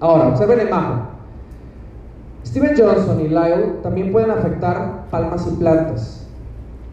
Ahora, 0.00 0.28
observen 0.28 0.58
la 0.58 0.64
imagen. 0.64 1.14
Steven 2.44 2.74
Johnson 2.76 3.20
y 3.20 3.28
Lyle 3.28 3.76
también 3.82 4.12
pueden 4.12 4.30
afectar 4.30 5.06
palmas 5.10 5.46
y 5.50 5.56
plantas, 5.56 6.26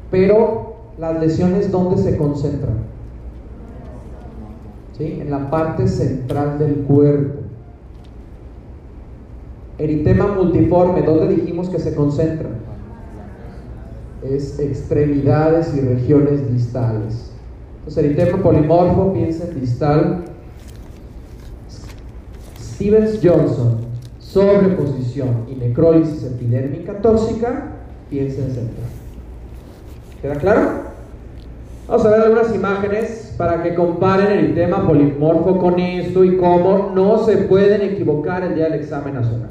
pero 0.10 0.71
las 1.02 1.20
lesiones 1.20 1.72
¿dónde 1.72 1.98
se 1.98 2.16
concentran? 2.16 2.76
¿Sí? 4.96 5.18
En 5.20 5.32
la 5.32 5.50
parte 5.50 5.88
central 5.88 6.60
del 6.60 6.76
cuerpo. 6.82 7.40
Eritema 9.80 10.28
multiforme, 10.28 11.02
¿dónde 11.02 11.34
dijimos 11.34 11.70
que 11.70 11.80
se 11.80 11.96
concentra? 11.96 12.50
Es 14.24 14.60
extremidades 14.60 15.76
y 15.76 15.82
regiones 15.82 16.54
distales. 16.54 17.32
Entonces, 17.80 18.06
eritema 18.06 18.38
polimorfo, 18.44 19.12
piensen 19.12 19.60
distal. 19.60 20.26
Stevens 22.60 23.20
Johnson, 23.24 23.78
sobreposición 24.20 25.48
y 25.50 25.56
necrólisis 25.56 26.26
epidérmica 26.26 27.02
tóxica, 27.02 27.72
piensen 28.08 28.52
central. 28.52 28.88
¿Queda 30.22 30.36
claro? 30.36 30.91
Vamos 31.92 32.06
a 32.06 32.10
ver 32.12 32.22
algunas 32.22 32.56
imágenes 32.56 33.36
para 33.38 33.62
que 33.62 33.76
comparen 33.76 34.28
el 34.28 34.46
eritema 34.46 34.88
polimorfo 34.88 35.58
con 35.58 35.78
esto 35.78 36.24
y 36.24 36.38
cómo 36.38 36.94
no 36.96 37.18
se 37.18 37.36
pueden 37.36 37.82
equivocar 37.82 38.44
el 38.44 38.56
día 38.56 38.70
del 38.70 38.76
examen 38.76 39.16
nacional. 39.16 39.50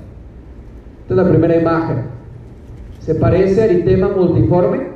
Esta 1.02 1.12
es 1.12 1.16
la 1.18 1.28
primera 1.28 1.54
imagen. 1.54 2.04
¿Se 3.00 3.14
parece 3.14 3.60
a 3.60 3.64
eritema 3.66 4.08
multiforme? 4.08 4.86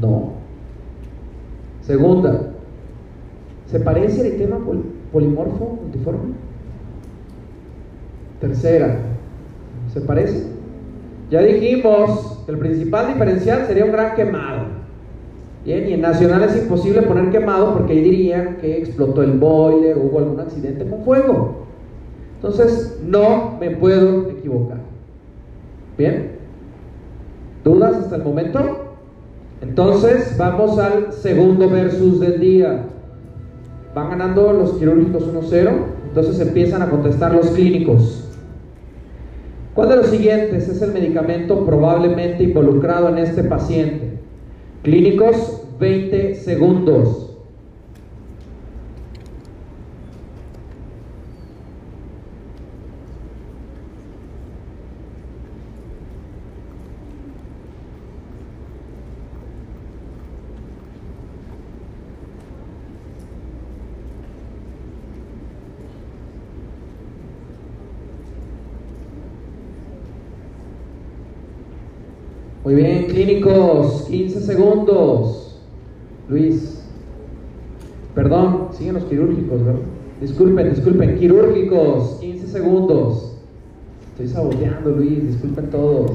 No. 0.00 0.32
Segunda, 1.82 2.40
¿se 3.66 3.78
parece 3.78 4.22
al 4.22 4.28
eritema 4.28 4.64
pol 4.64 4.82
polimorfo 5.12 5.78
multiforme? 5.82 6.32
Tercera, 8.40 8.96
¿se 9.92 10.00
parece? 10.00 10.46
Ya 11.30 11.42
dijimos 11.42 12.42
que 12.46 12.52
el 12.52 12.58
principal 12.58 13.08
diferencial 13.08 13.66
sería 13.66 13.84
un 13.84 13.92
gran 13.92 14.14
quemado. 14.14 14.71
Bien, 15.64 15.88
y 15.88 15.92
en 15.92 16.00
Nacional 16.00 16.42
es 16.42 16.56
imposible 16.56 17.02
poner 17.02 17.30
quemado 17.30 17.74
porque 17.74 17.92
ahí 17.92 18.00
dirían 18.00 18.56
que 18.56 18.78
explotó 18.78 19.22
el 19.22 19.32
boiler 19.32 19.96
hubo 19.96 20.18
algún 20.18 20.40
accidente 20.40 20.84
con 20.88 21.04
fuego. 21.04 21.66
Entonces, 22.36 22.98
no 23.06 23.58
me 23.60 23.70
puedo 23.70 24.28
equivocar. 24.30 24.78
Bien, 25.96 26.32
¿dudas 27.62 27.94
hasta 27.94 28.16
el 28.16 28.24
momento? 28.24 28.58
Entonces, 29.60 30.34
vamos 30.36 30.76
al 30.80 31.12
segundo 31.12 31.70
versus 31.70 32.18
del 32.18 32.40
día. 32.40 32.86
Van 33.94 34.10
ganando 34.10 34.52
los 34.52 34.72
quirúrgicos 34.72 35.32
1-0, 35.32 35.70
entonces 36.08 36.40
empiezan 36.40 36.82
a 36.82 36.90
contestar 36.90 37.32
los 37.32 37.46
clínicos. 37.50 38.28
¿Cuál 39.74 39.90
de 39.90 39.96
los 39.96 40.06
siguientes 40.06 40.68
es 40.68 40.82
el 40.82 40.92
medicamento 40.92 41.64
probablemente 41.64 42.42
involucrado 42.42 43.08
en 43.10 43.18
este 43.18 43.44
paciente? 43.44 44.01
Clínicos, 44.82 45.62
20 45.78 46.34
segundos. 46.34 47.21
Muy 72.72 72.82
bien, 72.84 73.04
clínicos, 73.04 74.06
15 74.08 74.40
segundos. 74.40 75.60
Luis. 76.26 76.82
Perdón, 78.14 78.68
siguen 78.72 78.94
los 78.94 79.04
quirúrgicos, 79.04 79.62
¿verdad? 79.62 79.82
Disculpen, 80.22 80.70
disculpen, 80.70 81.18
quirúrgicos, 81.18 82.16
15 82.22 82.46
segundos. 82.46 83.36
Estoy 84.12 84.28
saboteando, 84.28 84.88
Luis, 84.88 85.26
disculpen 85.26 85.68
todos. 85.68 86.12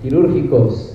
Quirúrgicos. 0.00 0.94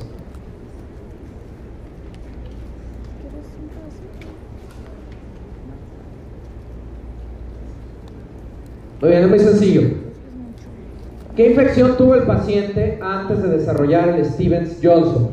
Muy 8.99 9.09
bien, 9.11 9.23
es 9.25 9.29
muy 9.29 9.39
sencillo. 9.39 10.04
¿Qué 11.35 11.49
infección 11.49 11.97
tuvo 11.97 12.15
el 12.15 12.23
paciente 12.23 12.97
antes 13.01 13.43
de 13.43 13.49
desarrollar 13.49 14.07
el 14.09 14.23
Stevens 14.23 14.79
Johnson? 14.81 15.31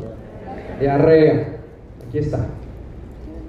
Diarrea. 0.79 1.59
Aquí 2.07 2.17
está. 2.17 2.47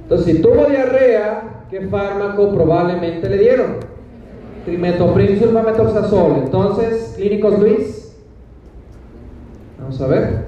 Entonces, 0.05 0.36
si 0.36 0.43
tuvo 0.43 0.66
diarrea, 0.66 1.64
¿qué 1.68 1.81
fármaco 1.89 2.55
probablemente 2.55 3.28
le 3.28 3.39
dieron? 3.39 3.78
Trimetoprim 4.64 5.40
sulfamethoxazol. 5.40 6.44
Entonces, 6.44 7.14
clínicos 7.16 7.59
Luis. 7.59 8.16
Vamos 9.81 10.01
a 10.01 10.06
ver. 10.06 10.44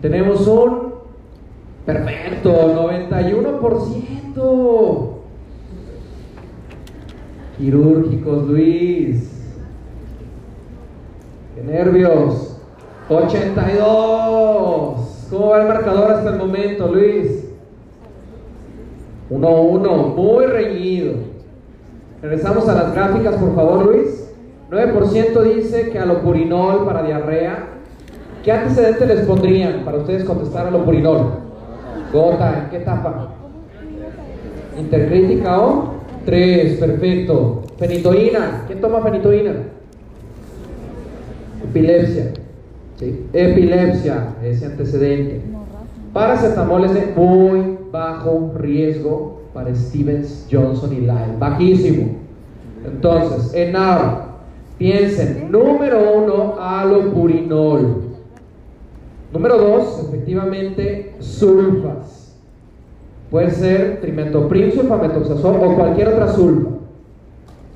Tenemos 0.00 0.46
un 0.46 0.94
perfecto, 1.84 2.88
91%. 2.88 5.10
Quirúrgicos 7.58 8.48
Luis. 8.48 9.33
¡Qué 11.54 11.62
nervios! 11.62 12.56
82. 13.08 15.26
¿Cómo 15.30 15.50
va 15.50 15.62
el 15.62 15.68
marcador 15.68 16.12
hasta 16.12 16.30
el 16.30 16.38
momento, 16.38 16.88
Luis? 16.88 17.44
1-1. 19.30 20.14
Muy 20.14 20.46
reñido. 20.46 21.14
Regresamos 22.22 22.68
a 22.68 22.74
las 22.74 22.94
gráficas, 22.94 23.36
por 23.36 23.54
favor, 23.54 23.86
Luis. 23.86 24.30
9% 24.70 25.42
dice 25.54 25.90
que 25.90 25.98
alopurinol 25.98 26.84
para 26.84 27.02
diarrea. 27.02 27.68
¿Qué 28.42 28.52
antecedentes 28.52 29.08
les 29.08 29.26
pondrían 29.26 29.84
para 29.84 29.98
ustedes 29.98 30.24
contestar 30.24 30.66
alopurinol? 30.66 31.44
Gota, 32.12 32.64
¿en 32.64 32.70
qué 32.70 32.76
etapa? 32.78 33.28
Intercrítica 34.78 35.60
o 35.60 35.94
3, 36.24 36.78
perfecto. 36.78 37.62
Fenitoína, 37.78 38.64
¿quién 38.66 38.80
toma 38.80 39.00
fenitoína? 39.00 39.52
Epilepsia. 41.68 42.32
¿sí? 42.96 43.26
Epilepsia, 43.32 44.34
ese 44.42 44.66
antecedente. 44.66 45.42
Paracetamol 46.12 46.84
es 46.84 46.94
de 46.94 47.12
muy 47.16 47.76
bajo 47.90 48.52
riesgo 48.56 49.42
para 49.52 49.74
Stevens, 49.74 50.46
Johnson 50.50 50.92
y 50.92 51.00
Lyle. 51.00 51.36
Bajísimo. 51.38 52.12
Entonces, 52.84 53.52
en 53.54 53.72
NAR, 53.72 54.26
piensen, 54.78 55.50
número 55.50 55.98
uno, 56.16 56.54
alopurinol. 56.60 58.02
Número 59.32 59.58
dos, 59.58 60.06
efectivamente, 60.08 61.14
sulfas. 61.18 62.36
Puede 63.30 63.50
ser 63.50 64.00
trimetoprim, 64.00 64.70
sulfamethoxazol 64.70 65.56
o 65.56 65.74
cualquier 65.74 66.08
otra 66.08 66.28
sulfa. 66.28 66.70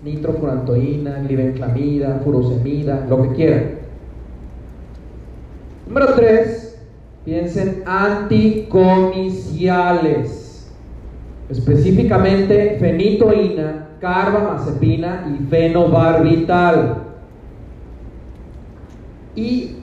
Nitrofurantoína, 0.04 1.22
glibenclamida, 1.22 2.20
furosemida, 2.22 3.06
lo 3.08 3.22
que 3.22 3.28
quieran. 3.30 3.77
Número 5.88 6.14
tres, 6.14 6.78
piensen 7.24 7.82
anticomiciales. 7.86 10.70
Específicamente 11.48 12.76
fenitoína, 12.78 13.88
carbamazepina 13.98 15.34
y 15.34 15.38
fenobarbital. 15.46 17.04
Y 19.34 19.76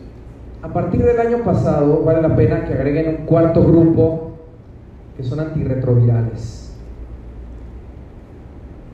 a 0.61 0.71
partir 0.71 1.03
del 1.03 1.19
año 1.19 1.43
pasado 1.43 2.03
vale 2.03 2.21
la 2.21 2.35
pena 2.35 2.65
que 2.65 2.73
agreguen 2.73 3.21
un 3.21 3.25
cuarto 3.25 3.63
grupo 3.63 4.33
que 5.17 5.23
son 5.23 5.39
antirretrovirales. 5.39 6.71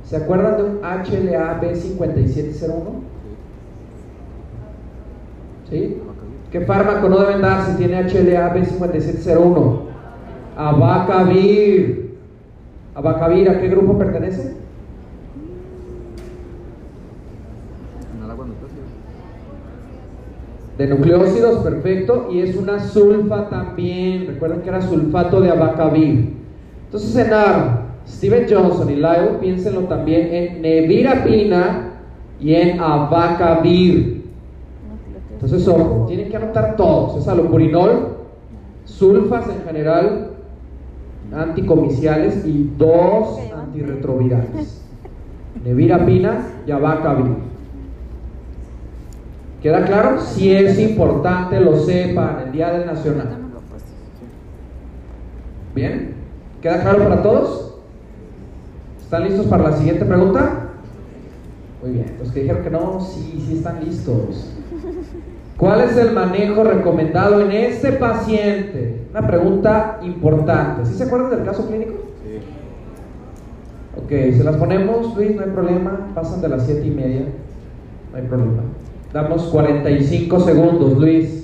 ¿Se 0.05 0.15
acuerdan 0.15 0.55
de 0.55 0.63
un 0.63 0.79
HLA 0.81 1.59
B5701? 1.61 2.71
¿Sí? 5.69 6.01
¿Qué 6.51 6.61
fármaco 6.61 7.07
no 7.07 7.19
deben 7.19 7.41
dar 7.41 7.65
si 7.65 7.77
tiene 7.77 8.03
HLA 8.03 8.53
B5701? 8.53 9.79
Abacavir. 10.57 12.17
Abacavir, 12.93 13.49
¿a 13.49 13.59
qué 13.59 13.69
grupo 13.69 13.97
pertenece? 13.97 14.61
de 20.81 20.87
nucleócidos, 20.87 21.63
perfecto, 21.63 22.29
y 22.31 22.39
es 22.39 22.55
una 22.55 22.79
sulfa 22.79 23.49
también. 23.49 24.25
Recuerden 24.27 24.61
que 24.61 24.69
era 24.69 24.81
sulfato 24.81 25.39
de 25.39 25.51
abacavir. 25.51 26.33
Entonces 26.85 27.15
en 27.15 27.33
AR, 27.33 27.81
Steven 28.07 28.47
Johnson 28.49 28.89
y 28.89 28.95
Lyle, 28.95 29.37
piénsenlo 29.39 29.81
también 29.81 30.33
en 30.33 30.61
nevirapina 30.61 31.99
y 32.39 32.55
en 32.55 32.79
abacavir. 32.79 34.20
Entonces, 35.41 35.67
ojo, 35.67 36.05
tienen 36.07 36.29
que 36.29 36.37
anotar 36.37 36.75
todos: 36.75 37.17
es 37.17 37.27
alopurinol, 37.27 38.17
sulfas 38.85 39.49
en 39.49 39.63
general, 39.63 40.33
anticomiciales 41.35 42.45
y 42.45 42.71
dos 42.77 43.39
antirretrovirales: 43.51 44.83
nevirapina 45.65 46.47
y 46.67 46.71
abacavir. 46.71 47.37
¿Queda 49.63 49.83
claro? 49.85 50.19
Si 50.21 50.53
es 50.53 50.77
importante, 50.79 51.59
lo 51.59 51.75
sepan, 51.77 52.43
el 52.45 52.51
Día 52.51 52.71
del 52.73 52.85
Nacional. 52.85 53.37
¿Bien? 55.73 56.15
¿Queda 56.61 56.81
claro 56.81 56.99
para 56.99 57.23
todos? 57.23 57.77
¿Están 59.01 59.23
listos 59.23 59.47
para 59.47 59.69
la 59.69 59.77
siguiente 59.77 60.05
pregunta? 60.05 60.69
Muy 61.81 61.93
bien, 61.93 62.15
los 62.19 62.31
que 62.31 62.41
dijeron 62.41 62.63
que 62.63 62.69
no, 62.69 62.99
sí, 63.01 63.43
sí 63.47 63.57
están 63.57 63.83
listos. 63.83 64.53
¿Cuál 65.61 65.81
es 65.81 65.95
el 65.95 66.11
manejo 66.13 66.63
recomendado 66.63 67.39
en 67.39 67.51
este 67.51 67.91
paciente? 67.91 69.05
Una 69.11 69.27
pregunta 69.27 69.99
importante. 70.01 70.87
¿Sí 70.87 70.95
se 70.95 71.03
acuerdan 71.03 71.29
del 71.29 71.45
caso 71.45 71.67
clínico? 71.67 71.93
Sí. 72.23 72.39
Ok, 73.95 74.09
se 74.35 74.43
las 74.43 74.55
ponemos, 74.55 75.15
Luis, 75.15 75.35
no 75.35 75.43
hay 75.43 75.51
problema. 75.51 76.11
Pasan 76.15 76.41
de 76.41 76.49
las 76.49 76.65
siete 76.65 76.87
y 76.87 76.89
media. 76.89 77.25
No 78.11 78.17
hay 78.17 78.23
problema. 78.23 78.63
Damos 79.13 79.43
45 79.43 80.39
segundos, 80.39 80.97
Luis. 80.97 81.41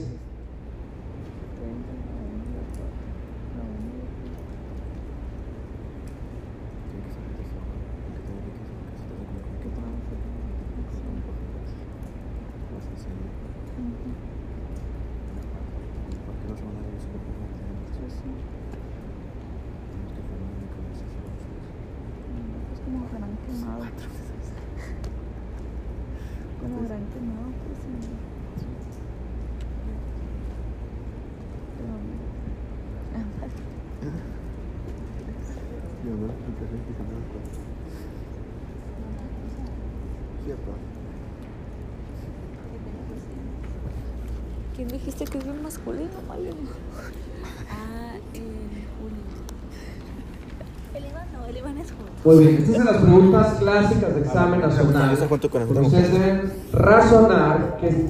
¿Quién 44.75 44.89
dijiste 44.89 45.25
que 45.25 45.39
es 45.39 45.43
bien 45.43 45.63
masculino, 45.63 46.21
Mario? 46.27 46.51
Ah, 47.71 48.15
eh, 48.33 48.85
Julio. 49.01 49.23
El 50.93 51.05
Iván 51.11 51.33
no, 51.33 51.45
el 51.45 51.57
Iván 51.57 51.77
es 51.79 51.91
Julio. 51.91 52.13
Muy 52.27 52.39
bien, 52.39 52.57
estas 52.57 52.75
son 52.75 52.85
las 52.85 52.97
preguntas 52.97 53.53
clásicas 53.57 54.15
de 54.15 54.19
examen 54.19 54.59
nacional. 54.59 55.17
Ustedes 55.81 56.11
deben 56.11 56.51
razonar 56.73 57.77
que... 57.79 58.05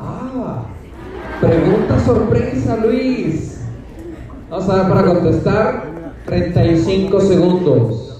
Ah, 0.00 0.64
pregunta 1.40 2.00
sorpresa, 2.00 2.78
Luis. 2.78 3.60
Vamos 4.50 4.68
a 4.68 4.74
ver 4.74 4.88
para 4.88 5.04
contestar 5.04 5.84
35 6.26 7.20
segundos. 7.20 8.11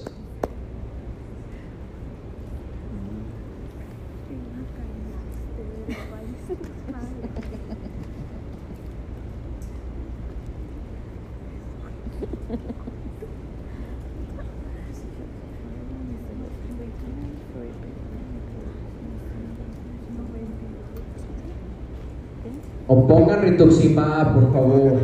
O 22.93 23.07
pongan 23.07 23.41
rituximab, 23.41 24.35
por 24.35 24.53
favor. 24.53 24.99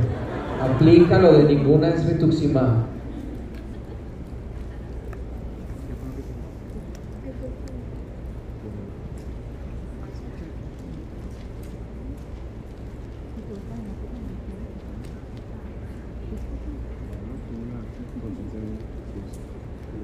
Aplícalo 0.61 1.33
de 1.33 1.43
ninguna 1.45 1.89
es 1.89 2.05
rituximab. 2.05 2.85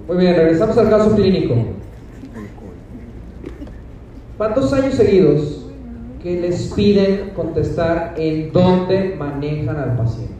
Muy 0.07 0.17
bien, 0.17 0.35
regresamos 0.35 0.75
al 0.79 0.89
caso 0.89 1.15
clínico. 1.15 1.53
¿Cuántos 4.39 4.73
años 4.73 4.95
seguidos 4.95 5.54
que 6.25 6.41
les 6.41 6.73
piden 6.73 7.33
contestar 7.35 8.15
en 8.17 8.51
dónde 8.51 9.15
manejan 9.15 9.77
al 9.77 9.95
paciente? 9.95 10.33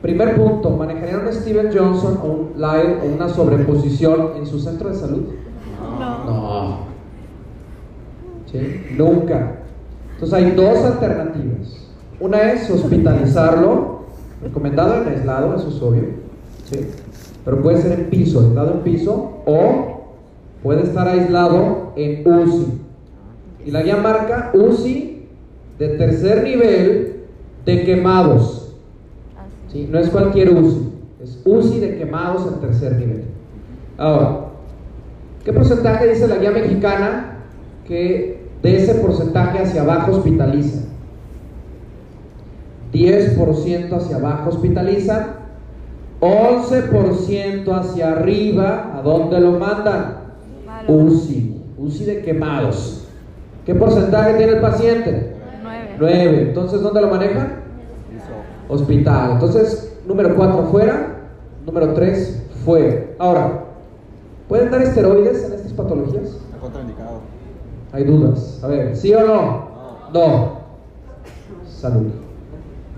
Primer 0.00 0.34
punto, 0.34 0.70
¿manejarían 0.70 1.26
un 1.26 1.32
Steven 1.34 1.68
Johnson 1.74 2.20
o 2.22 2.26
un 2.26 2.52
Lyle 2.56 3.00
o 3.02 3.14
una 3.14 3.28
sobreposición 3.28 4.30
en 4.38 4.46
su 4.46 4.58
centro 4.58 4.88
de 4.88 4.94
salud? 4.94 5.24
No. 6.00 6.24
No. 6.24 6.78
¿Sí? 8.50 8.82
Nunca. 8.96 9.58
Entonces 10.14 10.32
hay 10.32 10.52
dos 10.52 10.78
alternativas. 10.78 11.86
Una 12.18 12.52
es 12.52 12.70
hospitalizarlo, 12.70 14.04
recomendado 14.42 15.02
en 15.02 15.08
aislado, 15.08 15.54
eso 15.54 15.68
es 15.68 15.82
obvio. 15.82 16.04
¿sí? 16.70 16.80
Pero 17.44 17.60
puede 17.60 17.82
ser 17.82 18.00
en 18.00 18.06
piso, 18.06 18.40
aislado 18.40 18.72
en 18.72 18.80
piso, 18.80 19.42
o 19.44 20.14
puede 20.62 20.84
estar 20.84 21.06
aislado 21.06 21.92
en 21.94 22.26
UCI. 22.26 22.83
Y 23.64 23.70
la 23.70 23.82
guía 23.82 23.96
marca 23.96 24.50
UCI 24.54 25.26
de 25.78 25.88
tercer 25.88 26.44
nivel 26.44 27.24
de 27.64 27.84
quemados. 27.84 28.74
¿sí? 29.72 29.88
No 29.90 29.98
es 29.98 30.08
cualquier 30.10 30.50
UCI, 30.50 30.92
es 31.22 31.40
UCI 31.44 31.80
de 31.80 31.98
quemados 31.98 32.46
en 32.52 32.60
tercer 32.60 32.96
nivel. 32.96 33.24
Ahora, 33.96 34.46
¿qué 35.44 35.52
porcentaje 35.52 36.08
dice 36.08 36.28
la 36.28 36.36
guía 36.36 36.50
mexicana 36.50 37.38
que 37.86 38.44
de 38.62 38.76
ese 38.76 38.94
porcentaje 38.96 39.60
hacia 39.60 39.82
abajo 39.82 40.12
hospitaliza? 40.12 40.82
10% 42.92 43.92
hacia 43.92 44.16
abajo 44.16 44.50
hospitalizan, 44.50 45.26
11% 46.20 47.72
hacia 47.72 48.12
arriba, 48.12 48.92
¿a 48.96 49.02
dónde 49.02 49.40
lo 49.40 49.58
mandan? 49.58 50.18
UCI, 50.86 51.60
UCI 51.76 52.04
de 52.04 52.22
quemados. 52.22 53.03
¿Qué 53.64 53.74
porcentaje 53.74 54.34
tiene 54.34 54.52
el 54.52 54.60
paciente? 54.60 55.32
Nueve. 55.62 55.96
9. 55.98 56.42
Entonces, 56.48 56.82
¿dónde 56.82 57.00
lo 57.00 57.08
manejan? 57.08 57.60
Piso. 58.10 58.24
Hospital. 58.68 59.32
Entonces, 59.32 59.96
número 60.06 60.34
4 60.34 60.64
fuera, 60.64 61.16
número 61.64 61.94
3 61.94 62.42
fuera. 62.64 63.06
Ahora, 63.18 63.64
¿pueden 64.48 64.70
dar 64.70 64.82
esteroides 64.82 65.44
en 65.44 65.54
estas 65.54 65.72
patologías? 65.72 66.24
Está 66.24 66.58
contraindicado. 66.60 67.20
Hay 67.92 68.04
dudas. 68.04 68.60
A 68.62 68.68
ver, 68.68 68.94
¿sí 68.96 69.14
o 69.14 69.26
no? 69.26 69.68
No. 70.12 70.58
Salud. 71.66 72.08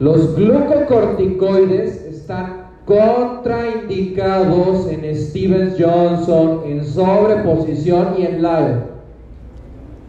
Los 0.01 0.34
glucocorticoides 0.36 2.05
están 2.06 2.66
contraindicados 2.86 4.88
en 4.88 5.14
Stevens 5.14 5.76
Johnson, 5.78 6.62
en 6.66 6.84
sobreposición 6.84 8.14
y 8.18 8.26
en 8.26 8.43
Lyle. 8.43 8.95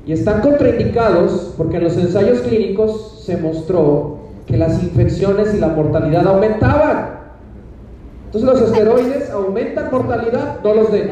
Y 0.07 0.13
están 0.13 0.41
contraindicados 0.41 1.53
porque 1.57 1.77
en 1.77 1.83
los 1.83 1.95
ensayos 1.97 2.39
clínicos 2.39 3.21
se 3.25 3.35
mostró 3.35 4.19
que 4.45 4.55
las 4.55 4.81
infecciones 4.81 5.53
y 5.53 5.59
la 5.59 5.67
mortalidad 5.67 6.25
aumentaban. 6.25 7.17
Entonces 8.27 8.49
los 8.49 8.61
esteroides 8.61 9.29
aumentan 9.29 9.91
mortalidad, 9.91 10.61
no 10.63 10.73
los 10.73 10.89
den. 10.93 11.11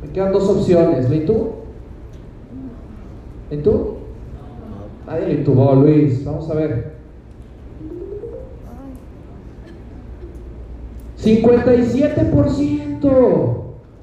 Me 0.00 0.08
quedan 0.14 0.32
dos 0.32 0.48
opciones. 0.48 1.10
¿Lo 1.10 1.14
intubó? 1.14 1.56
¿Lo 3.50 3.56
intubó? 3.56 3.98
Nadie 5.06 5.26
lo 5.26 5.32
intubó, 5.34 5.74
Luis. 5.74 6.24
Vamos 6.24 6.48
a 6.48 6.54
ver. 6.54 6.94
57%. 11.22 13.10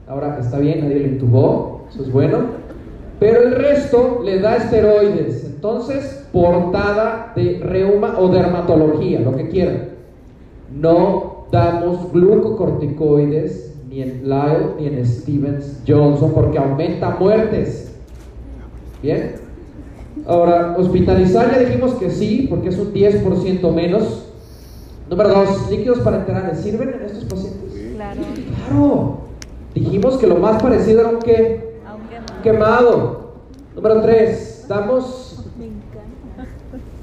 Ahora, 0.07 0.37
está 0.39 0.59
bien, 0.59 0.81
nadie 0.81 0.99
lo 0.99 1.07
intubó. 1.07 1.87
Eso 1.89 2.03
es 2.03 2.11
bueno. 2.11 2.66
Pero 3.19 3.43
el 3.43 3.55
resto 3.55 4.21
le 4.23 4.39
da 4.39 4.57
esteroides. 4.57 5.43
Entonces, 5.45 6.25
portada 6.31 7.33
de 7.35 7.59
reuma 7.63 8.19
o 8.19 8.27
dermatología, 8.29 9.19
lo 9.21 9.35
que 9.35 9.49
quieran. 9.49 9.89
No 10.71 11.47
damos 11.51 12.11
glucocorticoides 12.11 13.73
ni 13.89 14.01
en 14.01 14.23
Lyle 14.23 14.75
ni 14.79 14.87
en 14.87 15.05
Stevens 15.05 15.81
Johnson 15.87 16.31
porque 16.33 16.57
aumenta 16.57 17.17
muertes. 17.19 17.95
Bien. 19.01 19.35
Ahora, 20.27 20.75
hospitalizar 20.77 21.51
ya 21.51 21.59
dijimos 21.59 21.93
que 21.95 22.09
sí, 22.09 22.47
porque 22.49 22.69
es 22.69 22.77
un 22.77 22.93
10% 22.93 23.73
menos. 23.73 24.25
Número 25.09 25.29
dos, 25.29 25.71
líquidos 25.71 25.99
parenterales. 25.99 26.59
¿Sirven 26.59 26.89
en 26.89 27.01
estos 27.05 27.23
pacientes? 27.25 27.93
Claro. 27.95 28.21
Claro. 28.67 29.17
Dijimos 29.73 30.17
que 30.17 30.27
lo 30.27 30.35
más 30.35 30.61
parecido 30.61 31.01
era 31.01 31.09
un 31.09 31.19
qué? 31.19 31.66
Quemado. 32.43 33.33
Número 33.75 34.01
tres, 34.01 34.65
damos 34.67 35.45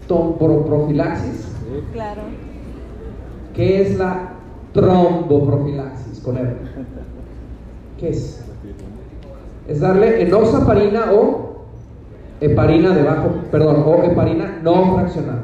tromboprofilaxis. 0.07 1.49
Claro. 1.93 2.23
¿Qué 3.55 3.83
es 3.83 3.99
la 3.99 4.33
tromboprofilaxis 4.73 6.21
con 6.21 6.37
R? 6.37 6.57
¿Qué 7.99 8.09
es? 8.11 8.45
Es 9.69 9.81
darle 9.81 10.23
enoxaparina 10.23 11.13
o 11.13 11.65
heparina 12.41 12.95
de 12.95 13.03
bajo, 13.03 13.31
perdón, 13.51 13.85
o 13.87 14.03
heparina 14.03 14.61
no 14.63 14.97
fraccionada. 14.97 15.43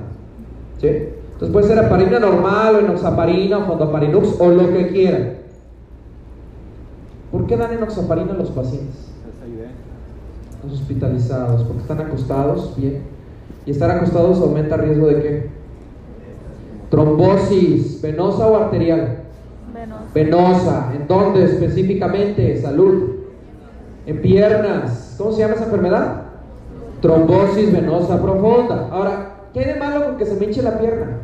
¿Sí? 0.79 0.89
Entonces 0.89 1.53
puede 1.53 1.69
ser 1.69 1.85
heparina 1.85 2.19
normal 2.19 2.77
o 2.77 2.79
enoxaparina 2.81 3.59
o 3.59 3.67
fondoparinux 3.67 4.41
o 4.41 4.49
lo 4.51 4.69
que 4.73 4.89
quieran. 4.89 5.35
¿Por 7.33 7.47
qué 7.47 7.57
dan 7.57 7.73
enoxaparina 7.73 8.33
a 8.33 8.37
los 8.37 8.51
pacientes? 8.51 9.10
Los 10.71 10.81
hospitalizados, 10.83 11.65
porque 11.65 11.83
están 11.83 12.01
acostados, 12.01 12.75
bien. 12.77 13.03
Y 13.67 13.73
estar 13.73 13.91
acostados 13.91 14.41
aumenta 14.41 14.77
riesgo 14.77 15.09
de 15.09 15.23
qué? 15.23 15.51
Trombosis, 16.91 18.01
venosa 18.01 18.47
o 18.47 18.57
arterial. 18.57 19.19
Venosa. 19.75 20.05
Venosa, 20.15 20.93
¿en 20.95 21.09
dónde 21.09 21.45
específicamente? 21.45 22.57
Salud. 22.61 23.17
En 24.07 24.23
piernas. 24.23 25.17
¿Cómo 25.19 25.33
se 25.33 25.41
llama 25.41 25.55
esa 25.55 25.65
enfermedad? 25.65 26.23
Trombosis 27.03 27.73
venosa 27.73 28.23
profunda. 28.23 28.89
Ahora, 28.93 29.47
¿qué 29.53 29.61
hay 29.61 29.75
de 29.75 29.81
malo 29.81 30.07
con 30.07 30.17
que 30.19 30.27
se 30.27 30.37
me 30.37 30.47
hinche 30.47 30.63
la 30.63 30.79
pierna? 30.79 31.19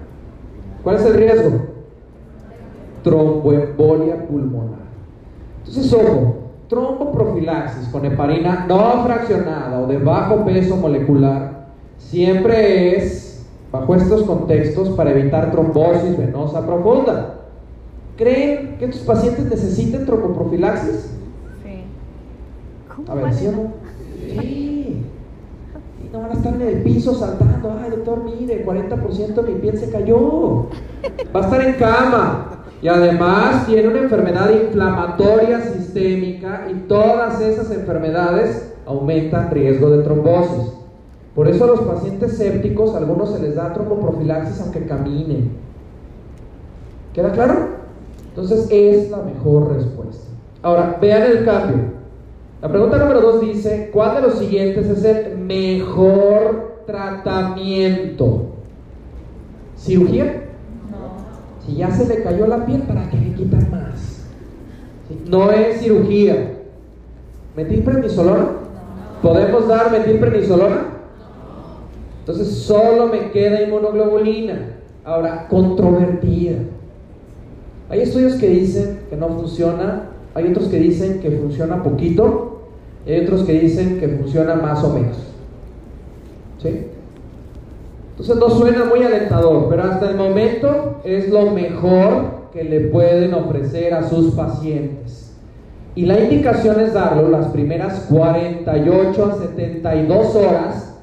¿Cuál 0.82 0.96
es 0.96 1.04
el 1.04 1.14
riesgo? 1.14 1.66
Tromboembolia 3.04 4.26
pulmonar. 4.26 4.86
Entonces, 5.64 5.92
ojo, 5.92 6.35
tromboprofilaxis 6.68 7.88
con 7.88 8.04
heparina 8.04 8.66
no 8.68 9.04
fraccionada 9.04 9.80
o 9.80 9.86
de 9.86 9.98
bajo 9.98 10.44
peso 10.44 10.76
molecular 10.76 11.66
siempre 11.98 12.96
es 12.96 13.46
bajo 13.70 13.94
estos 13.94 14.24
contextos 14.24 14.90
para 14.90 15.10
evitar 15.10 15.50
trombosis 15.50 16.16
venosa 16.16 16.64
profunda. 16.66 17.34
¿Creen 18.16 18.76
que 18.78 18.86
estos 18.86 19.02
pacientes 19.02 19.44
necesiten 19.46 20.06
tromboprofilaxis? 20.06 21.10
Sí. 21.62 21.84
¿Cómo 22.94 23.12
A 23.12 23.14
ver? 23.14 23.34
¿sí 23.34 23.46
o 23.46 23.52
no? 23.52 23.72
Sí. 24.18 25.02
Y 26.02 26.12
no 26.12 26.20
van 26.20 26.30
a 26.30 26.34
estar 26.34 26.54
en 26.54 26.62
el 26.62 26.82
piso 26.82 27.14
saltando. 27.14 27.76
Ay, 27.82 27.90
doctor, 27.90 28.24
mire, 28.24 28.64
40% 28.64 29.34
de 29.34 29.42
mi 29.42 29.60
piel 29.60 29.78
se 29.78 29.90
cayó. 29.90 30.66
Va 31.34 31.40
a 31.40 31.44
estar 31.44 31.60
en 31.60 31.74
cama. 31.74 32.55
Y 32.82 32.88
además 32.88 33.66
tiene 33.66 33.88
una 33.88 34.00
enfermedad 34.00 34.50
inflamatoria 34.50 35.60
sistémica 35.60 36.68
y 36.70 36.74
todas 36.86 37.40
esas 37.40 37.70
enfermedades 37.70 38.72
aumentan 38.84 39.50
riesgo 39.50 39.90
de 39.90 40.02
trombosis. 40.02 40.72
Por 41.34 41.48
eso 41.48 41.64
a 41.64 41.68
los 41.68 41.80
pacientes 41.80 42.36
sépticos, 42.36 42.94
a 42.94 42.98
algunos 42.98 43.30
se 43.30 43.42
les 43.42 43.54
da 43.54 43.72
tromboprofilaxis 43.72 44.60
aunque 44.60 44.86
caminen. 44.86 45.50
¿Queda 47.12 47.32
claro? 47.32 47.54
Entonces 48.28 48.68
es 48.70 49.10
la 49.10 49.18
mejor 49.18 49.74
respuesta. 49.74 50.26
Ahora, 50.62 50.98
vean 51.00 51.22
el 51.22 51.44
cambio. 51.44 51.96
La 52.60 52.68
pregunta 52.68 52.98
número 52.98 53.20
dos 53.20 53.40
dice, 53.40 53.90
¿cuál 53.92 54.16
de 54.16 54.22
los 54.22 54.38
siguientes 54.38 54.86
es 54.88 55.04
el 55.04 55.38
mejor 55.38 56.82
tratamiento? 56.86 58.46
¿Cirugía? 59.76 60.45
Si 61.66 61.74
ya 61.74 61.90
se 61.90 62.06
le 62.06 62.22
cayó 62.22 62.46
la 62.46 62.64
piel, 62.64 62.82
¿para 62.82 63.10
qué 63.10 63.16
le 63.16 63.34
quitan 63.34 63.70
más? 63.70 64.24
¿Sí? 65.08 65.20
No 65.28 65.50
es 65.50 65.80
cirugía. 65.80 66.52
¿Metilprednisolona? 67.56 68.48
¿Podemos 69.20 69.66
dar 69.66 69.90
metilprednisolona? 69.90 70.86
Entonces 72.20 72.48
solo 72.48 73.08
me 73.08 73.30
queda 73.30 73.62
inmunoglobulina. 73.62 74.74
Ahora, 75.04 75.48
controvertida. 75.48 76.58
Hay 77.88 78.00
estudios 78.00 78.34
que 78.34 78.48
dicen 78.48 79.00
que 79.08 79.16
no 79.16 79.28
funciona, 79.28 80.10
hay 80.34 80.48
otros 80.48 80.68
que 80.68 80.78
dicen 80.78 81.20
que 81.20 81.30
funciona 81.30 81.82
poquito, 81.82 82.62
y 83.06 83.12
hay 83.12 83.24
otros 83.24 83.44
que 83.44 83.52
dicen 83.60 84.00
que 84.00 84.08
funciona 84.08 84.56
más 84.56 84.82
o 84.82 84.92
menos. 84.92 85.16
¿Sí? 86.60 86.86
Entonces 88.18 88.36
no 88.36 88.48
suena 88.48 88.84
muy 88.86 89.02
alentador, 89.02 89.66
pero 89.68 89.82
hasta 89.82 90.08
el 90.08 90.16
momento 90.16 91.00
es 91.04 91.28
lo 91.28 91.50
mejor 91.50 92.46
que 92.50 92.64
le 92.64 92.80
pueden 92.88 93.34
ofrecer 93.34 93.92
a 93.92 94.08
sus 94.08 94.34
pacientes. 94.34 95.34
Y 95.94 96.06
la 96.06 96.18
indicación 96.20 96.80
es 96.80 96.94
darlo 96.94 97.28
las 97.28 97.48
primeras 97.48 98.06
48 98.10 99.24
a 99.24 99.36
72 99.36 100.34
horas 100.34 100.94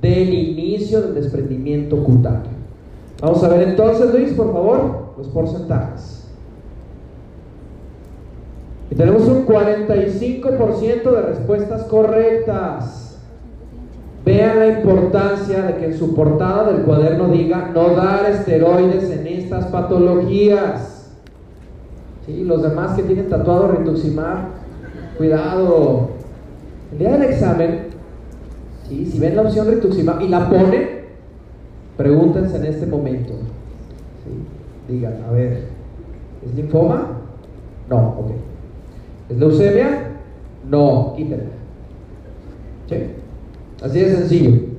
del 0.00 0.32
inicio 0.32 1.00
del 1.00 1.14
desprendimiento 1.14 2.02
cutáneo. 2.04 2.52
Vamos 3.20 3.42
a 3.42 3.48
ver 3.48 3.68
entonces, 3.68 4.12
Luis, 4.12 4.32
por 4.32 4.52
favor, 4.52 5.14
los 5.18 5.28
porcentajes. 5.28 6.28
Y 8.88 8.94
tenemos 8.94 9.22
un 9.22 9.46
45% 9.46 11.10
de 11.10 11.22
respuestas 11.22 11.84
correctas. 11.84 13.01
Vean 14.24 14.58
la 14.60 14.68
importancia 14.68 15.62
de 15.62 15.76
que 15.76 15.84
en 15.86 15.98
su 15.98 16.14
portada 16.14 16.72
del 16.72 16.82
cuaderno 16.82 17.28
diga 17.28 17.70
no 17.74 17.88
dar 17.90 18.26
esteroides 18.26 19.10
en 19.10 19.26
estas 19.26 19.66
patologías. 19.66 21.10
Sí, 22.24 22.44
los 22.44 22.62
demás 22.62 22.94
que 22.94 23.02
tienen 23.02 23.28
tatuado 23.28 23.72
rituximab, 23.72 24.38
cuidado. 25.18 26.10
El 26.92 26.98
día 26.98 27.12
del 27.12 27.22
examen, 27.22 27.86
sí, 28.88 29.06
si 29.06 29.18
ven 29.18 29.34
la 29.34 29.42
opción 29.42 29.66
rituximab 29.68 30.20
y 30.20 30.28
la 30.28 30.48
ponen, 30.48 31.02
pregúntense 31.96 32.58
en 32.58 32.66
este 32.66 32.86
momento. 32.86 33.32
Sí, 34.24 34.92
digan, 34.92 35.16
a 35.28 35.32
ver, 35.32 35.64
¿es 36.46 36.54
linfoma? 36.54 37.08
No, 37.90 37.96
ok. 38.20 38.30
¿Es 39.30 39.36
leucemia? 39.36 40.12
No, 40.70 41.14
quítenla. 41.16 41.50
¿Sí? 42.88 43.21
Así 43.82 44.00
de 44.00 44.16
sencillo. 44.16 44.72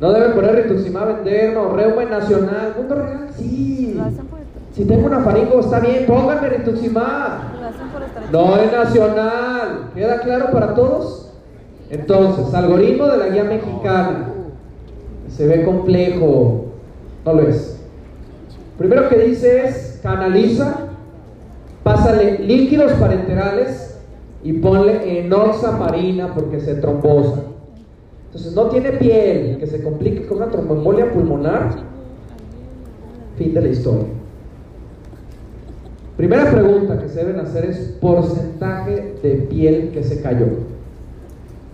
No 0.00 0.12
deben 0.12 0.32
poner 0.32 0.54
rituximab 0.54 1.18
en 1.18 1.24
derma 1.24 1.62
o 1.62 1.76
reuma 1.76 2.04
nacional. 2.04 2.74
¿Punto 2.76 2.94
real? 2.94 3.28
Sí. 3.36 3.94
Lo 3.96 4.04
hacen 4.04 4.26
por 4.26 4.38
el 4.38 4.46
Si 4.74 4.84
tengo 4.84 5.06
una 5.06 5.20
faringo, 5.20 5.60
está 5.60 5.80
bien, 5.80 6.06
pónganme 6.06 6.48
rituximab. 6.48 7.60
Lo 7.60 7.66
hacen 7.66 7.88
por 7.88 8.02
estar 8.02 8.22
No 8.32 8.56
es 8.56 8.72
nacional. 8.72 9.90
¿Queda 9.94 10.20
claro 10.20 10.50
para 10.52 10.74
todos? 10.74 11.32
Entonces, 11.90 12.52
algoritmo 12.54 13.06
de 13.06 13.16
la 13.18 13.28
guía 13.28 13.44
mexicana. 13.44 14.28
Se 15.28 15.46
ve 15.46 15.64
complejo. 15.64 16.66
No 17.24 17.32
lo 17.32 17.42
es. 17.42 17.80
Primero 18.78 19.08
que 19.08 19.18
dice 19.18 19.64
es 19.66 19.98
canaliza, 20.02 20.76
pásale 21.82 22.38
líquidos 22.38 22.92
parenterales 22.92 23.98
y 24.44 24.52
ponle 24.54 25.18
enoxa 25.18 25.72
marina 25.72 26.32
porque 26.34 26.60
se 26.60 26.76
trombosa. 26.76 27.42
Entonces 28.28 28.54
no 28.54 28.66
tiene 28.66 28.92
piel, 28.92 29.56
que 29.58 29.66
se 29.66 29.82
complique 29.82 30.26
con 30.26 30.38
una 30.38 30.50
tromboembolia 30.50 31.12
pulmonar. 31.12 31.76
Fin 33.36 33.54
de 33.54 33.60
la 33.60 33.68
historia. 33.68 34.04
Primera 36.16 36.50
pregunta 36.50 36.98
que 36.98 37.08
se 37.08 37.24
deben 37.24 37.40
hacer 37.40 37.64
es 37.64 37.78
porcentaje 38.00 39.14
de 39.22 39.30
piel 39.48 39.90
que 39.92 40.02
se 40.02 40.20
cayó. 40.20 40.46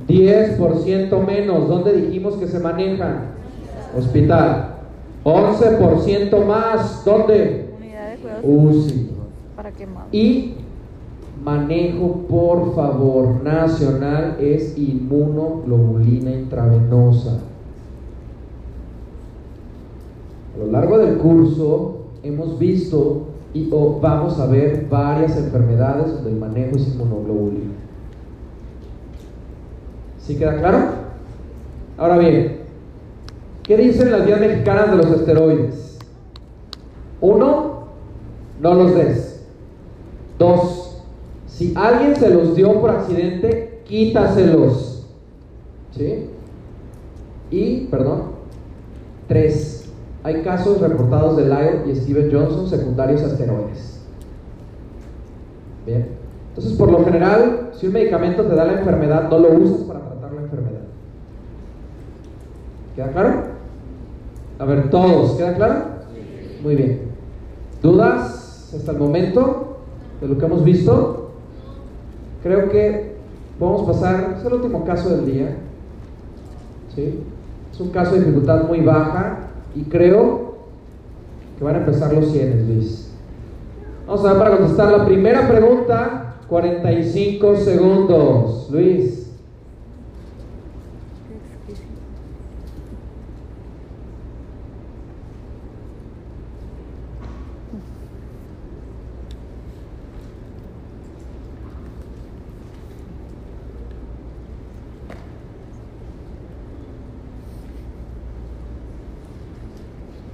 10% 0.06 1.26
menos. 1.26 1.68
¿Dónde 1.68 1.93
dijimos 1.94 2.36
que 2.36 2.47
se 2.47 2.60
manejan? 2.60 3.31
Hospital. 3.98 4.74
11% 5.24 6.44
más. 6.44 7.05
¿Dónde? 7.05 7.70
Unidad 7.78 8.10
de 8.10 8.16
cuidados 8.16 8.44
UCI. 8.44 9.10
para 9.56 9.70
quemado. 9.72 10.06
Y 10.12 10.55
manejo, 11.45 12.23
por 12.29 12.75
favor, 12.75 13.43
nacional 13.43 14.39
es 14.41 14.79
inmunoglobulina 14.79 16.31
intravenosa. 16.33 17.39
A 20.55 20.59
lo 20.59 20.73
largo 20.73 20.99
del 20.99 21.19
curso 21.19 21.99
hemos 22.23 22.59
visto 22.59 23.27
y 23.53 23.69
vamos 23.69 24.41
a 24.41 24.47
ver 24.47 24.87
varias 24.91 25.37
enfermedades 25.37 26.15
donde 26.15 26.31
el 26.31 26.37
manejo 26.37 26.77
es 26.77 26.89
inmunoglobulina. 26.89 27.75
¿Sí 30.19 30.37
queda 30.37 30.57
claro? 30.59 30.79
Ahora 31.99 32.16
bien, 32.16 32.61
¿qué 33.62 33.77
dicen 33.77 34.11
las 34.11 34.25
guías 34.25 34.41
mexicanas 34.41 34.91
de 34.91 34.97
los 34.97 35.07
esteroides? 35.09 35.99
Uno, 37.21 37.89
no 38.61 38.75
los 38.75 38.95
des. 38.95 39.47
Dos, 40.39 40.94
si 41.55 41.72
alguien 41.76 42.16
se 42.16 42.31
los 42.31 42.56
dio 42.56 42.81
por 42.81 42.90
accidente, 42.90 43.81
quítaselos. 43.85 45.06
¿Sí? 45.93 46.26
Y, 47.51 47.86
perdón. 47.86 48.35
Tres, 49.28 49.89
hay 50.24 50.43
casos 50.43 50.81
reportados 50.81 51.36
de 51.36 51.44
Lyle 51.44 51.82
y 51.86 51.94
Steven 51.94 52.28
Johnson 52.31 52.68
secundarios 52.68 53.22
a 53.22 53.26
esteroides. 53.26 54.01
Bien. 55.86 56.09
Entonces, 56.48 56.76
por 56.76 56.90
lo 56.90 57.05
general, 57.05 57.70
si 57.74 57.86
un 57.86 57.93
medicamento 57.93 58.43
te 58.43 58.55
da 58.55 58.64
la 58.64 58.81
enfermedad, 58.81 59.31
no 59.31 59.39
lo 59.39 59.52
usas 59.52 59.82
para 59.82 60.01
tratar 60.01 60.32
la 60.32 60.43
enfermedad. 60.43 60.81
¿Queda 62.97 63.12
claro? 63.12 63.43
A 64.59 64.64
ver, 64.64 64.90
todos, 64.90 65.36
¿queda 65.36 65.55
claro? 65.55 65.85
Muy 66.64 66.74
bien. 66.74 67.02
¿Dudas 67.81 68.74
hasta 68.76 68.90
el 68.90 68.98
momento 68.98 69.78
de 70.20 70.26
lo 70.26 70.36
que 70.36 70.47
hemos 70.47 70.64
visto? 70.64 71.23
Creo 72.45 72.69
que 72.69 73.15
podemos 73.59 73.87
pasar, 73.87 74.35
es 74.39 74.45
el 74.45 74.53
último 74.53 74.85
caso 74.85 75.09
del 75.16 75.25
día. 75.25 75.57
¿Sí? 76.95 77.21
Es 77.73 77.81
un 77.81 77.89
caso 77.89 78.12
de 78.12 78.21
dificultad 78.21 78.69
muy 78.69 78.81
baja 78.81 79.49
y 79.75 79.85
creo 79.85 80.55
que 81.59 81.65
van 81.65 81.77
a 81.77 81.79
empezar 81.79 82.12
los 82.12 82.31
100, 82.31 82.69
Luis. 82.69 83.11
Vamos 84.07 84.27
a 84.27 84.35
ver 84.35 84.39
para 84.43 84.57
contestar 84.59 84.93
la 84.93 85.07
primera 85.07 85.49
pregunta, 85.49 86.35
45 86.47 87.57
segundos. 87.57 88.69
Luis. 88.71 89.23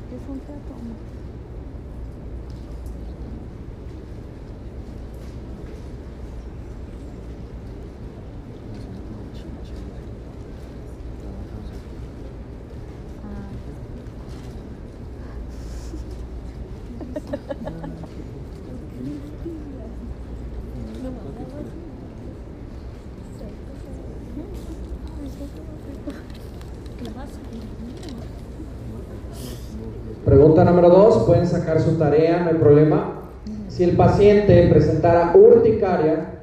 ¿Qué 0.08 0.16
es 0.16 0.22
un 0.28 0.40
teatoma? 0.40 0.94
Ah, 13.22 13.50
Pregunta 30.24 30.64
número 30.64 30.90
dos, 30.90 31.24
pueden 31.24 31.46
sacar 31.46 31.80
hay 32.50 32.56
problema. 32.58 33.14
Si 33.68 33.84
el 33.84 33.96
paciente 33.96 34.68
presentara 34.68 35.32
urticaria, 35.34 36.34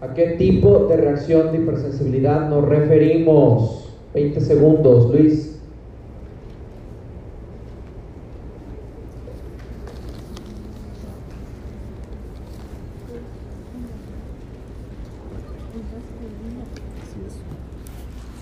¿a 0.00 0.14
qué 0.14 0.28
tipo 0.38 0.86
de 0.86 0.96
reacción 0.96 1.52
de 1.52 1.58
hipersensibilidad 1.58 2.48
nos 2.48 2.66
referimos? 2.68 3.94
20 4.14 4.40
segundos, 4.40 5.10
Luis. 5.14 5.58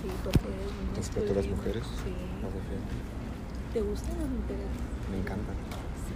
sí, 0.01 0.07
porque 0.23 0.39
es 0.39 0.79
una 0.89 0.95
Respecto 0.95 1.31
a 1.31 1.35
las 1.35 1.45
masculina. 1.47 1.55
mujeres, 1.57 1.83
Sí. 2.03 2.11
me 2.41 2.47
refiero. 2.47 2.83
¿Te 3.73 3.81
gusta 3.81 4.07
o 4.11 4.15
no 4.15 4.39
te 4.47 4.53
gusta? 4.55 5.11
Me 5.11 5.17
encanta. 5.19 5.51
Sí. 6.07 6.15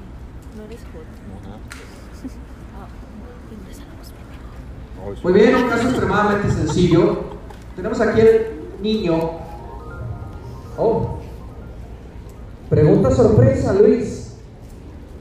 No 0.58 0.64
eres 0.66 0.82
hot. 0.92 1.08
Ajá. 1.42 1.58
Ah, 2.78 2.88
ingresamos 3.52 4.08
primero. 4.14 4.46
Oh, 5.06 5.16
sí. 5.16 5.22
Muy 5.24 5.34
bien, 5.34 5.56
un 5.56 5.70
caso 5.70 5.90
extremadamente 5.90 6.52
sencillo. 6.52 7.18
Tenemos 7.76 8.00
aquí 8.02 8.22
el 8.22 8.46
niño. 8.82 9.16
Oh. 10.78 11.18
Pregunta 12.70 13.12
sorpresa, 13.12 13.74
Luis. 13.74 14.36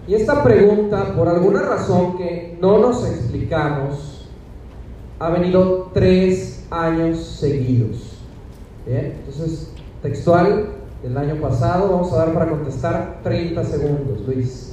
Y 0.07 0.15
esta 0.15 0.43
pregunta, 0.43 1.15
por 1.15 1.29
alguna 1.29 1.63
razón 1.63 2.17
que 2.17 2.59
no 2.61 2.79
ha 3.55 5.31
venido 5.31 5.91
tres 5.93 6.67
años 6.71 7.19
seguidos. 7.19 8.19
Entonces, 8.87 9.73
textual 10.03 10.69
del 11.03 11.17
año 11.17 11.37
pasado, 11.37 11.91
vamos 11.91 12.13
a 12.13 12.17
dar 12.17 12.33
para 12.33 12.49
contestar 12.51 13.21
30 13.23 13.65
segundos, 13.65 14.27
Luis. 14.27 14.73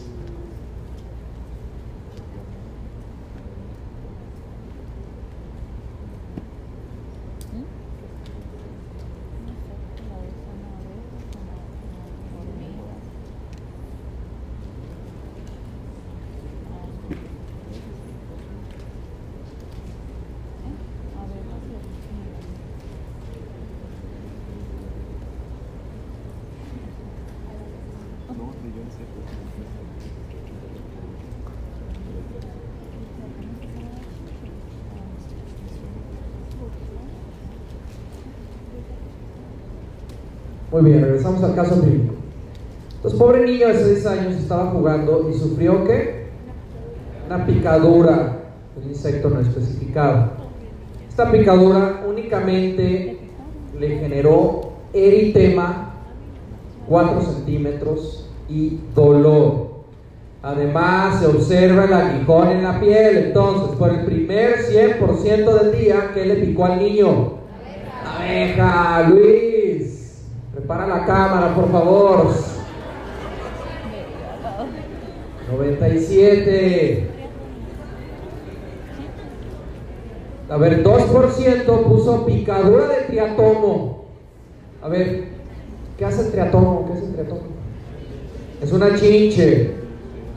No, 28.39 28.45
ni 28.63 28.69
yo 28.71 28.83
no 28.85 28.91
sé. 28.91 29.03
Muy 40.71 40.81
al 41.43 41.55
caso 41.55 41.81
clínico. 41.81 42.15
Entonces, 42.95 43.19
pobre 43.19 43.45
niño 43.45 43.67
de 43.69 43.75
6 43.75 44.05
años 44.07 44.35
estaba 44.35 44.71
jugando 44.71 45.29
y 45.29 45.37
sufrió 45.37 45.85
¿qué? 45.85 46.27
Una 47.27 47.45
picadura, 47.45 48.39
un 48.75 48.89
insecto 48.89 49.29
no 49.29 49.39
especificado. 49.39 50.31
Esta 51.07 51.31
picadura 51.31 52.03
únicamente 52.07 53.19
le 53.79 53.87
generó 53.99 54.73
eritema 54.93 55.93
4 56.87 57.21
centímetros 57.21 58.29
y 58.49 58.79
dolor. 58.95 59.69
Además, 60.41 61.19
se 61.19 61.27
observa 61.27 61.85
el 61.85 61.93
aguijón 61.93 62.49
en 62.49 62.63
la 62.63 62.79
piel. 62.79 63.17
Entonces, 63.17 63.77
por 63.77 63.89
el 63.89 64.05
primer 64.05 64.57
100% 64.59 65.61
del 65.61 65.79
día, 65.79 66.11
¿qué 66.13 66.25
le 66.25 66.35
picó 66.35 66.65
al 66.65 66.79
niño? 66.79 67.33
Abeja. 68.17 69.09
Luis, 69.09 69.48
prepara 70.69 70.85
la 70.85 71.03
cámara, 71.03 71.55
por 71.55 71.71
favor. 71.71 72.27
97. 75.51 77.09
A 80.47 80.57
ver, 80.57 80.83
2% 80.83 81.83
puso 81.83 82.25
picadura 82.25 82.87
de 82.87 82.95
triatomo. 83.07 84.05
A 84.83 84.89
ver, 84.89 85.29
¿qué 85.97 86.05
hace 86.05 86.21
el 86.21 86.31
triatomo? 86.31 86.85
¿Qué 86.87 86.99
es 86.99 87.03
el 87.03 87.13
triatomo? 87.13 87.41
Es 88.61 88.71
una 88.71 88.95
chinche. 88.95 89.73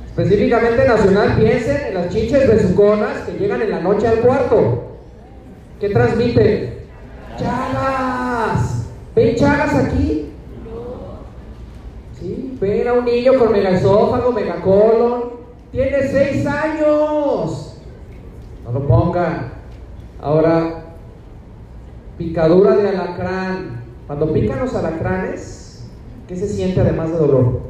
Específicamente 0.06 0.86
nacional, 0.86 1.36
piensen 1.36 1.88
en 1.88 1.94
las 1.94 2.08
chinches 2.08 2.48
besuconas 2.48 3.18
que 3.26 3.38
llegan 3.38 3.60
en 3.60 3.70
la 3.70 3.80
noche 3.80 4.08
al 4.08 4.20
cuarto. 4.20 4.84
¿Qué 5.78 5.90
transmiten? 5.90 6.78
Chagas. 7.38 8.86
¿Ven 9.14 9.36
chagas 9.36 9.74
aquí? 9.74 10.21
Ven 12.62 12.86
a 12.86 12.92
un 12.92 13.04
niño 13.04 13.40
con 13.40 13.50
megaesófago, 13.50 14.30
megacolon. 14.30 15.32
Tiene 15.72 16.06
seis 16.06 16.46
años. 16.46 17.76
No 18.64 18.72
lo 18.72 18.86
pongan. 18.86 19.54
Ahora, 20.20 20.84
picadura 22.16 22.76
de 22.76 22.90
alacrán. 22.90 23.82
Cuando 24.06 24.32
pican 24.32 24.60
los 24.60 24.76
alacranes, 24.76 25.88
¿qué 26.28 26.36
se 26.36 26.46
siente 26.46 26.80
además 26.80 27.10
de 27.10 27.18
dolor? 27.18 27.62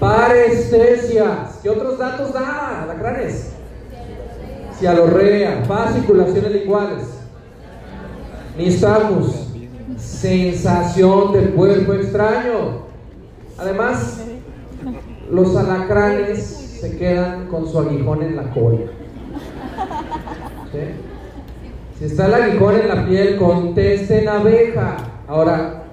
Parestesias. 0.00 1.58
¿Qué 1.62 1.68
otros 1.68 1.98
datos 1.98 2.32
da, 2.32 2.84
alacranes? 2.84 3.52
Cialorrea, 4.78 5.64
fasciculaciones 5.66 6.50
linguales. 6.50 7.02
Nistagmus, 8.56 9.48
sensación 9.98 11.32
del 11.34 11.50
cuerpo 11.50 11.92
extraño. 11.92 12.93
Además, 13.64 14.22
los 15.30 15.56
alacranes 15.56 16.42
se 16.80 16.98
quedan 16.98 17.46
con 17.46 17.66
su 17.66 17.78
aguijón 17.78 18.22
en 18.22 18.36
la 18.36 18.50
cola. 18.50 18.80
Si 21.98 22.04
está 22.04 22.26
el 22.26 22.34
aguijón 22.34 22.76
en 22.76 22.88
la 22.88 23.06
piel, 23.06 23.38
contesten 23.38 24.28
abeja. 24.28 24.96
Ahora, 25.26 25.84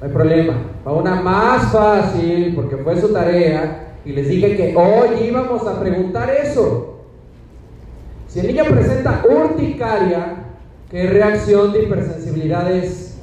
no 0.00 0.06
hay 0.06 0.12
problema. 0.12 0.54
Va 0.84 0.92
una 0.92 1.20
más 1.20 1.70
fácil 1.70 2.52
porque 2.56 2.78
fue 2.78 3.00
su 3.00 3.12
tarea 3.12 3.94
y 4.04 4.10
les 4.10 4.28
dije 4.28 4.56
que 4.56 4.74
hoy 4.76 5.28
íbamos 5.28 5.64
a 5.68 5.78
preguntar 5.78 6.30
eso. 6.30 7.04
Si 8.26 8.40
el 8.40 8.48
niño 8.48 8.64
presenta 8.64 9.22
urticaria, 9.30 10.46
¿qué 10.90 11.06
reacción 11.06 11.72
de 11.72 11.84
hipersensibilidad 11.84 12.72
es? 12.72 13.20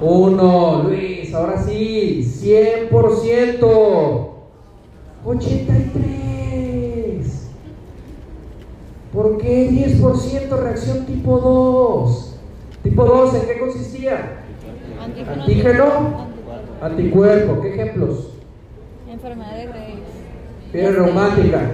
Uno. 0.00 0.82
Luis, 0.88 1.15
ahora 1.36 1.62
sí, 1.62 2.26
100%. 2.42 4.30
83. 5.24 7.50
¿Por 9.12 9.38
qué 9.38 9.70
10% 9.70 10.58
reacción 10.58 11.06
tipo 11.06 11.38
2? 11.38 12.32
Tipo 12.82 13.04
2, 13.04 13.34
¿en 13.34 13.46
qué 13.46 13.58
consistía? 13.58 14.40
Antígeno, 15.28 16.26
anticuerpo. 16.80 17.60
¿Qué 17.60 17.74
ejemplos? 17.74 18.30
Enfermedad 19.10 19.56
de 19.56 19.66
Graves. 19.66 19.98
Fiebre 20.70 20.92
reumática. 20.92 21.72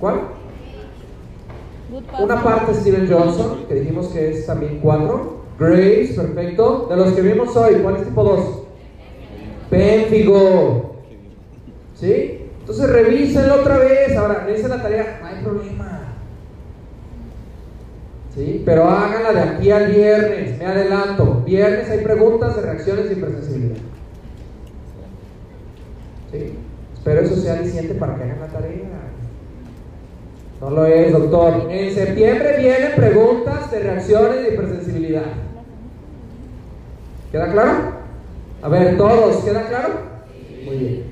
¿Cuál? 0.00 0.20
Una 2.18 2.42
parte 2.42 2.74
Steven 2.74 3.08
Johnson, 3.08 3.64
que 3.68 3.74
dijimos 3.74 4.08
que 4.08 4.30
es 4.30 4.44
también 4.46 4.80
4. 4.82 5.35
Graves, 5.58 6.12
perfecto. 6.12 6.86
De 6.90 6.96
los 6.96 7.12
que 7.12 7.22
vimos 7.22 7.56
hoy, 7.56 7.76
¿cuál 7.76 7.96
es 7.96 8.04
tipo 8.04 8.22
2? 8.22 8.62
Pénfigo. 9.70 10.96
¿Sí? 11.94 12.42
Entonces 12.60 12.90
revísenlo 12.90 13.60
otra 13.60 13.78
vez. 13.78 14.16
Ahora, 14.16 14.44
revisen 14.44 14.70
la 14.70 14.82
tarea, 14.82 15.18
no 15.20 15.26
hay 15.26 15.42
problema. 15.42 16.00
¿Sí? 18.34 18.62
Pero 18.66 18.84
háganla 18.90 19.32
de 19.32 19.40
aquí 19.40 19.70
al 19.70 19.92
viernes, 19.92 20.58
me 20.58 20.66
adelanto. 20.66 21.42
Viernes 21.46 21.88
hay 21.88 22.00
preguntas 22.00 22.56
de 22.56 22.62
reacciones 22.62 23.06
y 23.08 23.12
hipersensibilidad. 23.14 23.76
¿Sí? 26.32 26.54
Espero 26.92 27.20
eso 27.20 27.36
sea 27.36 27.54
aliciente 27.54 27.94
para 27.94 28.16
que 28.16 28.24
hagan 28.24 28.40
la 28.40 28.48
tarea. 28.48 29.15
No 30.60 30.70
lo 30.70 30.86
es, 30.86 31.12
doctor. 31.12 31.68
En 31.70 31.94
septiembre 31.94 32.56
vienen 32.58 32.92
preguntas 32.96 33.70
de 33.70 33.80
reacciones 33.80 34.36
y 34.44 34.54
hipersensibilidad. 34.54 35.32
¿Queda 37.30 37.52
claro? 37.52 37.72
A 38.62 38.68
ver, 38.68 38.96
todos, 38.96 39.44
¿queda 39.44 39.68
claro? 39.68 39.94
Muy 40.64 40.76
bien. 40.76 41.04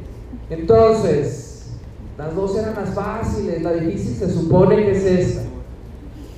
Entonces, 0.51 1.75
las 2.17 2.35
dos 2.35 2.57
eran 2.57 2.75
las 2.75 2.95
fáciles, 2.95 3.63
la 3.63 3.73
difícil 3.73 4.15
se 4.15 4.31
supone 4.31 4.77
que 4.77 4.93
es 4.93 5.05
esta. 5.05 5.43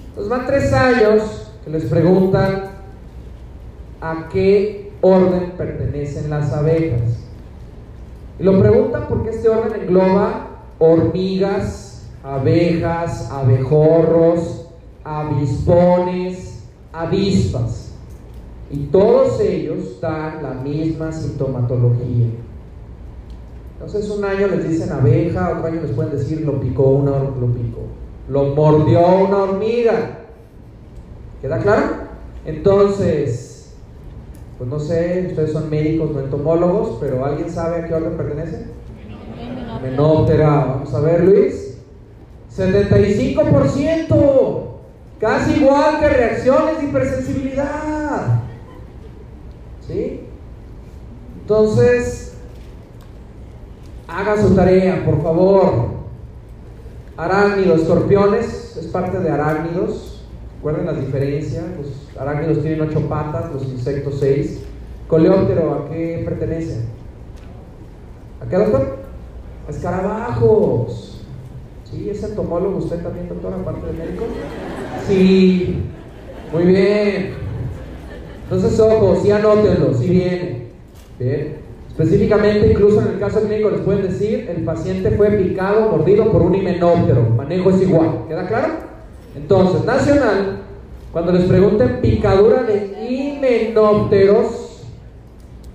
Entonces 0.08 0.30
van 0.30 0.46
tres 0.46 0.72
años 0.72 1.52
que 1.64 1.70
les 1.70 1.84
preguntan 1.84 2.70
a 4.00 4.28
qué 4.32 4.92
orden 5.00 5.52
pertenecen 5.56 6.30
las 6.30 6.52
abejas. 6.52 7.02
Y 8.38 8.42
lo 8.42 8.58
preguntan 8.58 9.06
porque 9.08 9.30
este 9.30 9.48
orden 9.48 9.82
engloba 9.82 10.48
hormigas, 10.78 11.85
abejas, 12.26 13.30
abejorros, 13.30 14.66
avispones, 15.04 16.64
avispas. 16.92 17.92
Y 18.70 18.86
todos 18.86 19.40
ellos 19.40 20.00
dan 20.00 20.42
la 20.42 20.50
misma 20.54 21.12
sintomatología. 21.12 22.26
Entonces 23.74 24.10
un 24.10 24.24
año 24.24 24.48
les 24.48 24.68
dicen 24.68 24.90
abeja, 24.90 25.50
otro 25.50 25.66
año 25.66 25.82
les 25.82 25.92
pueden 25.92 26.12
decir 26.12 26.40
lo 26.40 26.60
picó 26.60 26.82
una, 26.82 27.12
lo 27.12 27.46
picó. 27.52 27.82
Lo 28.28 28.56
mordió 28.56 29.06
una 29.24 29.36
hormiga. 29.38 30.18
¿Queda 31.40 31.58
claro? 31.58 32.06
Entonces, 32.44 33.76
pues 34.58 34.68
no 34.68 34.80
sé, 34.80 35.26
ustedes 35.28 35.52
son 35.52 35.70
médicos, 35.70 36.10
no 36.10 36.20
entomólogos, 36.20 36.96
pero 36.98 37.24
¿alguien 37.24 37.50
sabe 37.50 37.76
a 37.76 37.86
qué 37.86 37.94
orden 37.94 38.16
pertenece? 38.16 38.66
Menóptera. 39.80 40.48
Vamos 40.48 40.92
a 40.92 41.00
ver, 41.00 41.22
Luis. 41.22 41.65
75%. 42.56 44.62
Casi 45.20 45.60
igual 45.60 46.00
que 46.00 46.08
reacciones 46.08 46.78
de 46.78 46.84
hipersensibilidad. 46.84 48.40
¿Sí? 49.86 50.22
Entonces, 51.40 52.34
haga 54.08 54.40
su 54.40 54.54
tarea, 54.54 55.04
por 55.04 55.22
favor. 55.22 55.96
Arácnidos, 57.16 57.82
escorpiones, 57.82 58.76
es 58.76 58.86
parte 58.86 59.20
de 59.20 59.30
arácnidos. 59.30 60.24
Recuerden 60.56 60.86
las 60.86 61.00
diferencias. 61.00 61.64
Los 61.78 62.08
arácnidos 62.20 62.62
tienen 62.62 62.80
ocho 62.82 63.00
patas, 63.08 63.52
los 63.52 63.64
insectos 63.64 64.18
seis. 64.20 64.62
Coleóptero, 65.08 65.74
¿a 65.74 65.88
qué 65.88 66.22
pertenece? 66.24 66.84
¿A 68.44 68.48
qué, 68.48 68.56
doctor? 68.56 68.96
Escarabajos. 69.68 71.15
¿Sí? 71.90 72.10
¿Es 72.10 72.22
entomólogo 72.22 72.78
usted 72.78 73.02
también, 73.02 73.28
doctor, 73.28 73.54
aparte 73.54 73.86
de 73.86 73.92
médico? 73.92 74.24
Sí. 75.06 75.82
Muy 76.52 76.64
bien. 76.64 77.34
Entonces, 78.44 78.78
ojo, 78.78 79.20
sí 79.22 79.30
anótenlo, 79.30 79.94
sí 79.94 80.08
viene. 80.08 80.66
Bien. 81.18 81.56
Específicamente, 81.88 82.70
incluso 82.72 83.00
en 83.00 83.08
el 83.08 83.18
caso 83.18 83.40
clínico 83.40 83.70
les 83.70 83.80
pueden 83.80 84.02
decir, 84.02 84.50
el 84.54 84.64
paciente 84.64 85.12
fue 85.12 85.30
picado, 85.30 85.90
mordido 85.90 86.30
por 86.30 86.42
un 86.42 86.54
himenóptero. 86.54 87.22
Manejo 87.30 87.70
es 87.70 87.82
igual. 87.82 88.24
¿Queda 88.28 88.46
claro? 88.46 88.74
Entonces, 89.34 89.84
nacional, 89.84 90.58
cuando 91.12 91.32
les 91.32 91.44
pregunten 91.44 92.00
picadura 92.00 92.62
de 92.64 93.08
himenópteros, 93.08 94.82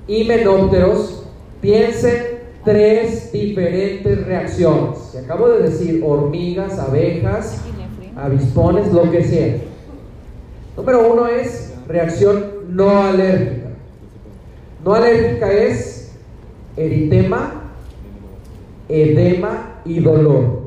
himenópteros, 0.07 1.23
piensen 1.59 2.30
tres 2.63 3.31
diferentes 3.31 4.25
reacciones. 4.25 5.11
Y 5.13 5.17
acabo 5.17 5.49
de 5.49 5.69
decir 5.69 6.03
hormigas, 6.05 6.77
abejas, 6.79 7.61
avispones, 8.15 8.91
lo 8.91 9.09
que 9.09 9.23
sea. 9.23 9.57
Número 10.77 11.11
uno 11.11 11.27
es 11.27 11.73
reacción 11.87 12.45
no 12.69 13.03
alérgica. 13.03 13.69
No 14.83 14.93
alérgica 14.93 15.51
es 15.51 16.13
eritema, 16.77 17.71
edema 18.89 19.81
y 19.85 19.99
dolor. 19.99 20.61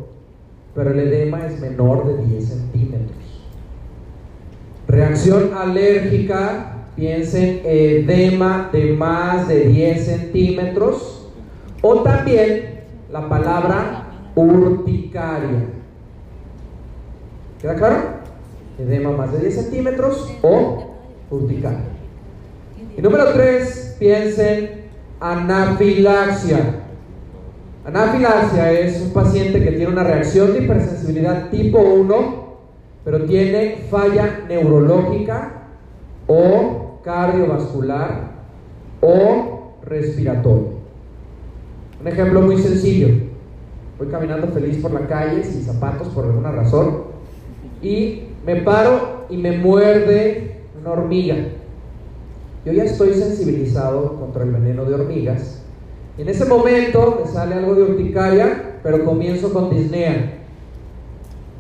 Pero 0.75 0.91
el 0.91 1.01
edema 1.01 1.47
es 1.47 1.61
menor 1.61 2.07
de 2.07 2.25
10 2.25 2.45
centímetros. 2.49 3.17
Reacción 4.89 5.55
alérgica, 5.55 6.89
piensen 6.97 7.63
edema 7.65 8.71
de 8.73 8.93
más 8.93 9.49
de 9.49 9.69
10 9.69 10.05
centímetros 10.05 11.24
O 11.87 12.03
también 12.03 12.81
la 13.13 13.29
palabra 13.29 14.07
urticaria. 14.35 15.67
¿Queda 17.61 17.75
claro? 17.75 17.97
Edema 18.79 19.11
más 19.11 19.31
de 19.33 19.41
10 19.41 19.55
centímetros 19.55 20.35
o 20.41 20.95
urticaria. 21.31 21.85
Y 22.97 23.03
número 23.03 23.35
3, 23.35 23.97
piensen 23.99 24.87
anafilaxia. 25.21 26.85
Anafilaxia 27.85 28.73
es 28.73 29.03
un 29.03 29.11
paciente 29.13 29.63
que 29.63 29.73
tiene 29.73 29.89
una 29.89 30.05
reacción 30.05 30.55
de 30.55 30.61
hipersensibilidad 30.61 31.51
tipo 31.51 31.81
1, 31.81 32.45
pero 33.05 33.27
tiene 33.27 33.85
falla 33.91 34.41
neurológica 34.49 35.67
o 36.29 37.01
cardiovascular 37.05 38.31
o 39.03 39.75
respiratorio. 39.83 40.74
Un 42.05 42.09
ejemplo 42.09 42.43
muy 42.43 42.59
sencillo. 42.59 43.09
Voy 43.99 44.09
caminando 44.09 44.49
feliz 44.49 44.77
por 44.83 44.93
la 44.93 45.07
calle 45.07 45.43
sin 45.43 45.63
zapatos 45.63 46.09
por 46.09 46.27
alguna 46.27 46.53
razón 46.53 47.05
y 47.81 48.25
me 48.45 48.57
paro 48.57 49.27
y 49.31 49.39
me 49.39 49.57
muerde 49.57 50.61
una 50.81 50.91
hormiga. 50.91 51.37
Yo 52.67 52.73
ya 52.73 52.85
estoy 52.85 53.15
sensibilizado 53.15 54.17
contra 54.21 54.45
el 54.45 54.51
veneno 54.53 54.85
de 54.85 54.95
hormigas 54.95 55.65
en 56.17 56.29
ese 56.29 56.45
momento 56.45 57.21
me 57.21 57.31
sale 57.31 57.57
algo 57.57 57.75
de 57.75 57.83
urticaria, 57.83 58.79
pero 58.85 59.05
comienzo 59.05 59.53
con 59.53 59.71
disnea. 59.71 60.43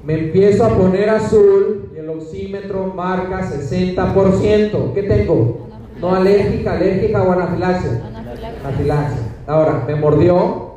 Me 0.05 0.15
empiezo 0.15 0.65
a 0.65 0.79
poner 0.79 1.11
azul 1.11 1.91
y 1.93 1.99
el 1.99 2.09
oxímetro 2.09 2.93
marca 2.95 3.41
60%. 3.51 4.93
¿Qué 4.93 5.03
tengo? 5.03 5.66
No 6.01 6.15
alérgica, 6.15 6.75
alérgica 6.75 7.23
o 7.25 7.33
anafilaxia. 7.33 8.11
Anafilaxia. 8.65 9.24
Ahora, 9.47 9.85
me 9.87 9.95
mordió, 9.95 10.73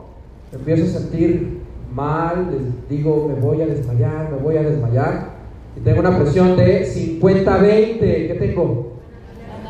empiezo 0.52 0.86
a 0.86 1.00
sentir 1.00 1.62
mal, 1.94 2.50
les 2.52 2.90
digo, 2.90 3.28
me 3.28 3.40
voy 3.40 3.62
a 3.62 3.66
desmayar, 3.66 4.30
me 4.32 4.38
voy 4.38 4.58
a 4.58 4.64
desmayar. 4.64 5.38
Y 5.76 5.80
tengo 5.82 6.00
una 6.02 6.18
presión 6.18 6.58
de 6.58 6.86
50-20. 6.86 8.00
¿Qué 8.00 8.38
tengo? 8.40 8.94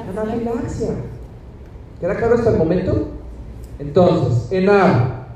Anafilaxia. 0.10 0.90
¿Queda 2.00 2.16
claro 2.16 2.36
hasta 2.36 2.52
el 2.52 2.58
momento? 2.58 3.10
Entonces, 3.80 4.52
en 4.52 4.70
A, 4.70 5.28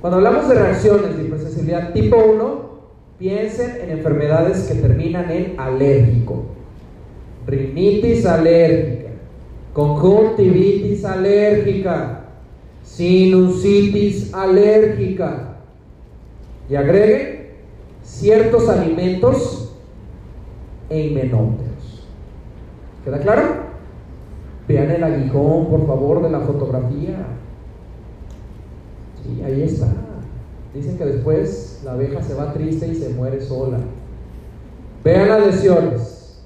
cuando 0.00 0.18
hablamos 0.18 0.48
de 0.48 0.54
reacciones 0.54 1.16
de 1.16 1.24
hipersensibilidad 1.24 1.92
tipo 1.92 2.16
1, 2.16 2.70
piensen 3.18 3.80
en 3.82 3.90
enfermedades 3.90 4.68
que 4.68 4.74
terminan 4.74 5.30
en 5.30 5.58
alérgico. 5.58 6.44
Rinitis 7.46 8.24
alérgica, 8.26 9.10
conjuntivitis 9.72 11.04
alérgica, 11.04 12.19
sinusitis 12.96 14.34
alérgica. 14.34 15.56
Y 16.68 16.76
agreguen 16.76 17.50
ciertos 18.02 18.68
alimentos 18.68 19.74
e 20.88 21.06
himenópteros. 21.06 22.06
¿Queda 23.04 23.18
claro? 23.20 23.42
Vean 24.68 24.90
el 24.90 25.02
aguijón, 25.02 25.68
por 25.68 25.86
favor, 25.86 26.22
de 26.22 26.30
la 26.30 26.40
fotografía. 26.40 27.26
Sí, 29.22 29.42
ahí 29.42 29.62
está. 29.62 29.88
Dicen 30.74 30.96
que 30.96 31.06
después 31.06 31.80
la 31.84 31.92
abeja 31.92 32.22
se 32.22 32.34
va 32.34 32.52
triste 32.52 32.86
y 32.86 32.94
se 32.94 33.08
muere 33.10 33.40
sola. 33.40 33.78
Vean 35.02 35.28
las 35.28 35.46
lesiones. 35.46 36.42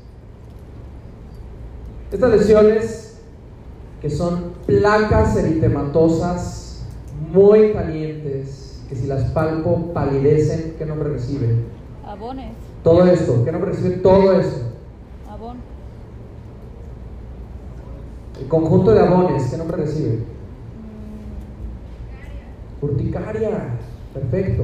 Estas 2.10 2.30
lesiones 2.30 3.18
que 4.00 4.08
son 4.08 4.53
placas 4.66 5.36
eritematosas 5.36 6.84
muy 7.32 7.72
calientes, 7.72 8.82
que 8.88 8.96
si 8.96 9.06
las 9.06 9.24
palpo 9.30 9.92
palidecen, 9.92 10.74
¿qué 10.78 10.86
nombre 10.86 11.10
reciben? 11.10 11.64
Abones. 12.06 12.52
Todo 12.82 13.04
esto, 13.06 13.44
¿qué 13.44 13.52
nombre 13.52 13.70
recibe 13.70 13.96
todo 13.96 14.38
esto? 14.38 14.60
Abón. 15.30 15.56
El 18.40 18.48
conjunto 18.48 18.92
de 18.92 19.00
abones, 19.00 19.50
¿qué 19.50 19.56
nombre 19.56 19.78
recibe? 19.78 20.18
Urticaria. 22.80 23.78
Perfecto. 24.12 24.62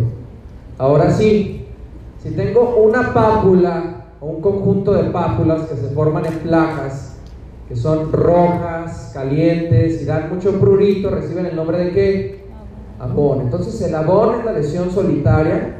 Ahora 0.78 1.10
sí, 1.10 1.66
si 2.22 2.30
tengo 2.30 2.76
una 2.76 3.12
pápula 3.12 4.06
o 4.20 4.26
un 4.26 4.40
conjunto 4.40 4.92
de 4.92 5.10
pápulas 5.10 5.62
que 5.62 5.76
se 5.76 5.88
forman 5.88 6.26
en 6.26 6.34
placas, 6.40 7.09
que 7.70 7.76
son 7.76 8.12
rojas, 8.12 9.12
calientes 9.14 10.02
y 10.02 10.04
dan 10.04 10.28
mucho 10.28 10.58
prurito, 10.58 11.08
reciben 11.08 11.46
el 11.46 11.54
nombre 11.54 11.78
de 11.78 11.90
qué? 11.92 12.44
Abón. 12.98 13.42
Entonces 13.42 13.80
el 13.82 13.94
abón 13.94 14.40
es 14.40 14.44
la 14.44 14.52
lesión 14.54 14.90
solitaria. 14.90 15.76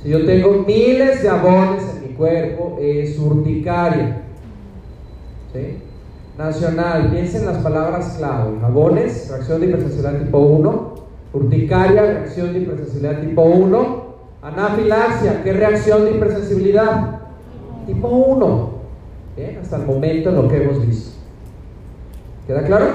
Si 0.00 0.08
yo 0.08 0.24
tengo 0.24 0.64
miles 0.64 1.24
de 1.24 1.28
abones 1.28 1.82
en 1.96 2.08
mi 2.08 2.14
cuerpo, 2.14 2.78
es 2.80 3.18
urticaria. 3.18 4.22
¿Sí? 5.52 5.78
Nacional, 6.38 7.10
piensen 7.10 7.44
las 7.44 7.56
palabras 7.56 8.14
clave. 8.18 8.60
Abones, 8.62 9.28
reacción 9.28 9.60
de 9.60 9.66
hipersensibilidad 9.66 10.22
tipo 10.22 10.38
1. 10.38 10.94
Urticaria, 11.32 12.02
reacción 12.02 12.52
de 12.52 12.60
hipersensibilidad 12.60 13.20
tipo 13.20 13.42
1. 13.42 14.06
Anafilaxia, 14.42 15.42
¿qué 15.42 15.52
reacción 15.52 16.04
de 16.04 16.12
hipersensibilidad? 16.12 17.18
Tipo 17.84 18.06
1. 18.06 18.70
Bien, 19.36 19.58
hasta 19.60 19.78
el 19.78 19.86
momento 19.86 20.28
en 20.28 20.36
lo 20.36 20.48
que 20.48 20.62
hemos 20.62 20.86
visto. 20.86 21.15
¿Queda 22.46 22.62
claro? 22.62 22.86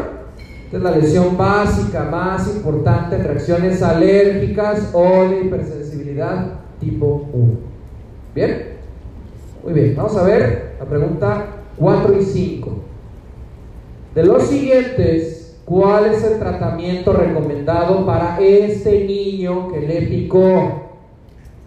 Esta 0.65 0.77
es 0.77 0.83
la 0.83 0.91
lesión 0.91 1.37
básica 1.37 2.05
más 2.05 2.47
importante 2.55 3.17
reacciones 3.17 3.83
alérgicas 3.83 4.89
o 4.93 5.27
de 5.27 5.41
hipersensibilidad 5.41 6.61
tipo 6.79 7.27
1. 7.33 7.53
¿Bien? 8.33 8.77
Muy 9.63 9.73
bien, 9.73 9.95
vamos 9.97 10.15
a 10.15 10.23
ver 10.23 10.75
la 10.79 10.85
pregunta 10.85 11.45
4 11.77 12.17
y 12.17 12.23
5. 12.23 12.71
De 14.15 14.23
los 14.25 14.43
siguientes, 14.43 15.57
¿cuál 15.65 16.05
es 16.05 16.23
el 16.23 16.39
tratamiento 16.39 17.11
recomendado 17.11 18.05
para 18.05 18.39
este 18.39 19.03
niño 19.03 19.69
que 19.69 19.81
le 19.81 20.03
picó? 20.03 20.89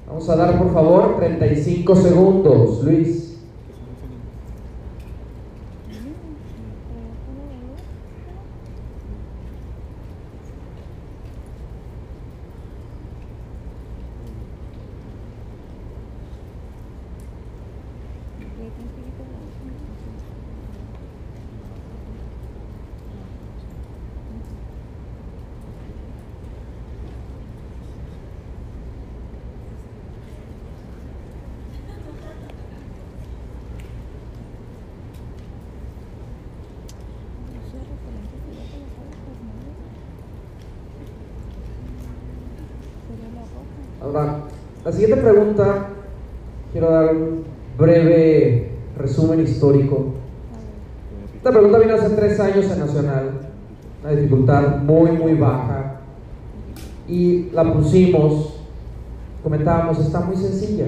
Vamos 0.07 0.29
a 0.31 0.37
dar 0.37 0.59
por 0.59 0.73
favor 0.73 1.17
35 1.17 1.97
segundos, 1.97 2.83
Luis. 2.83 3.24
Siguiente 44.95 45.23
pregunta, 45.23 45.89
quiero 46.73 46.91
dar 46.91 47.15
un 47.15 47.45
breve 47.77 48.71
resumen 48.97 49.41
histórico. 49.41 50.13
Esta 51.37 51.51
pregunta 51.51 51.79
vino 51.79 51.95
hace 51.95 52.15
tres 52.15 52.39
años 52.41 52.71
en 52.71 52.79
Nacional, 52.79 53.31
una 54.03 54.13
dificultad 54.13 54.79
muy, 54.79 55.11
muy 55.13 55.35
baja, 55.35 56.01
y 57.09 57.51
la 57.53 57.71
pusimos, 57.73 58.61
comentábamos, 59.43 59.99
está 59.99 60.21
muy 60.21 60.37
sencilla, 60.37 60.87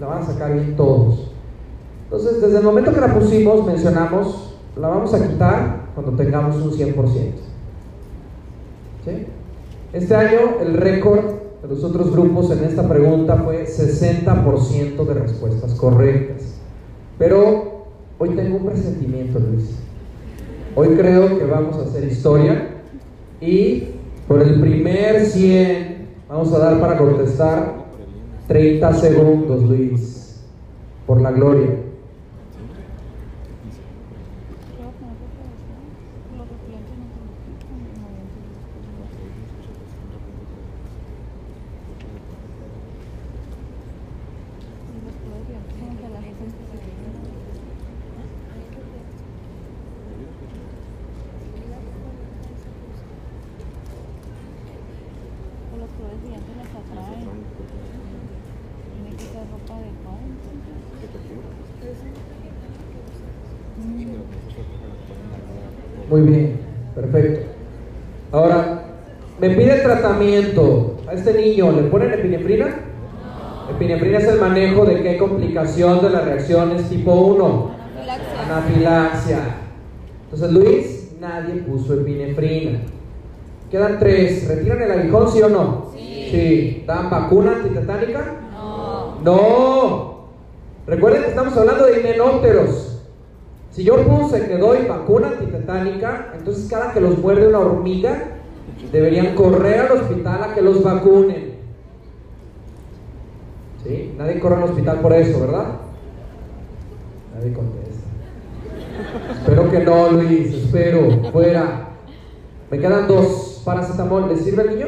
la 0.00 0.06
van 0.06 0.22
a 0.22 0.26
sacar 0.26 0.54
bien 0.54 0.76
todos. 0.76 1.32
Entonces, 2.04 2.40
desde 2.40 2.58
el 2.58 2.64
momento 2.64 2.94
que 2.94 3.00
la 3.00 3.12
pusimos, 3.12 3.66
mencionamos, 3.66 4.54
la 4.76 4.88
vamos 4.88 5.12
a 5.12 5.26
quitar 5.26 5.86
cuando 5.94 6.12
tengamos 6.12 6.56
un 6.56 6.70
100%. 6.70 6.94
¿Sí? 9.04 9.26
Este 9.92 10.14
año 10.14 10.60
el 10.60 10.74
récord 10.74 11.35
los 11.68 11.82
otros 11.82 12.12
grupos 12.12 12.50
en 12.50 12.64
esta 12.64 12.88
pregunta 12.88 13.36
fue 13.36 13.66
60% 13.66 15.04
de 15.04 15.14
respuestas 15.14 15.74
correctas. 15.74 16.54
Pero 17.18 17.86
hoy 18.18 18.30
tengo 18.30 18.58
un 18.58 18.66
presentimiento, 18.66 19.38
Luis. 19.40 19.70
Hoy 20.74 20.88
creo 20.88 21.38
que 21.38 21.44
vamos 21.44 21.76
a 21.76 21.82
hacer 21.82 22.04
historia 22.04 22.68
y 23.40 23.84
por 24.28 24.42
el 24.42 24.60
primer 24.60 25.24
100 25.24 26.06
vamos 26.28 26.52
a 26.52 26.58
dar 26.58 26.80
para 26.80 26.98
contestar 26.98 27.86
30 28.46 28.94
segundos, 28.94 29.62
Luis, 29.64 30.40
por 31.06 31.20
la 31.20 31.32
gloria. 31.32 31.86
trae. 56.92 57.16
Tiene 58.94 59.16
que 59.16 59.24
ser 59.24 59.42
ropa 59.50 59.74
adecuada. 59.74 60.18
Muy 66.08 66.20
bien, 66.22 66.60
perfecto. 66.94 67.46
Ahora, 68.32 68.82
me 69.40 69.50
pide 69.50 69.80
tratamiento 69.80 70.96
¿le 71.72 71.82
ponen 71.82 72.12
epinefrina? 72.12 72.66
Epinefrina 73.70 74.18
es 74.18 74.28
el 74.28 74.40
manejo 74.40 74.84
de 74.84 75.02
qué 75.02 75.18
complicación 75.18 76.02
de 76.02 76.10
las 76.10 76.24
reacciones 76.24 76.88
tipo 76.88 77.12
1. 77.12 77.70
Anafilaxia. 78.44 79.38
Entonces, 80.24 80.52
Luis, 80.52 81.12
nadie 81.20 81.62
puso 81.62 81.94
epinefrina. 81.94 82.80
Quedan 83.70 83.98
tres. 83.98 84.46
¿Retiran 84.48 84.82
el 84.82 84.90
aguijón, 84.92 85.32
sí 85.32 85.42
o 85.42 85.48
no? 85.48 85.86
Sí. 85.92 86.84
¿Dan 86.86 87.10
vacuna 87.10 87.56
antitetánica? 87.56 88.34
No. 88.52 89.20
No. 89.24 90.16
Recuerden 90.86 91.22
que 91.22 91.28
estamos 91.28 91.56
hablando 91.56 91.86
de 91.86 92.00
himenópteros. 92.00 93.02
Si 93.72 93.84
yo 93.84 93.96
puse 94.04 94.46
que 94.46 94.56
doy 94.56 94.86
vacuna 94.88 95.28
antitetánica, 95.28 96.32
entonces 96.38 96.68
cada 96.70 96.92
que 96.92 97.00
los 97.00 97.18
muerde 97.18 97.48
una 97.48 97.58
hormiga, 97.58 98.36
deberían 98.92 99.34
correr 99.34 99.80
al 99.80 99.92
hospital 99.92 100.44
a 100.44 100.54
que 100.54 100.62
los 100.62 100.82
vacunen. 100.82 101.45
Nadie 104.16 104.40
corre 104.40 104.56
al 104.56 104.62
hospital 104.64 105.00
por 105.00 105.12
eso, 105.12 105.40
¿verdad? 105.40 105.66
Nadie 107.34 107.52
contesta. 107.52 108.06
Espero 109.32 109.70
que 109.70 109.80
no, 109.80 110.12
Luis, 110.12 110.54
espero. 110.54 111.30
Fuera. 111.32 111.88
Me 112.70 112.78
quedan 112.78 113.06
dos 113.06 113.62
paracetamol. 113.64 114.28
¿Le 114.28 114.38
sirve 114.38 114.62
al 114.62 114.70
niño? 114.70 114.86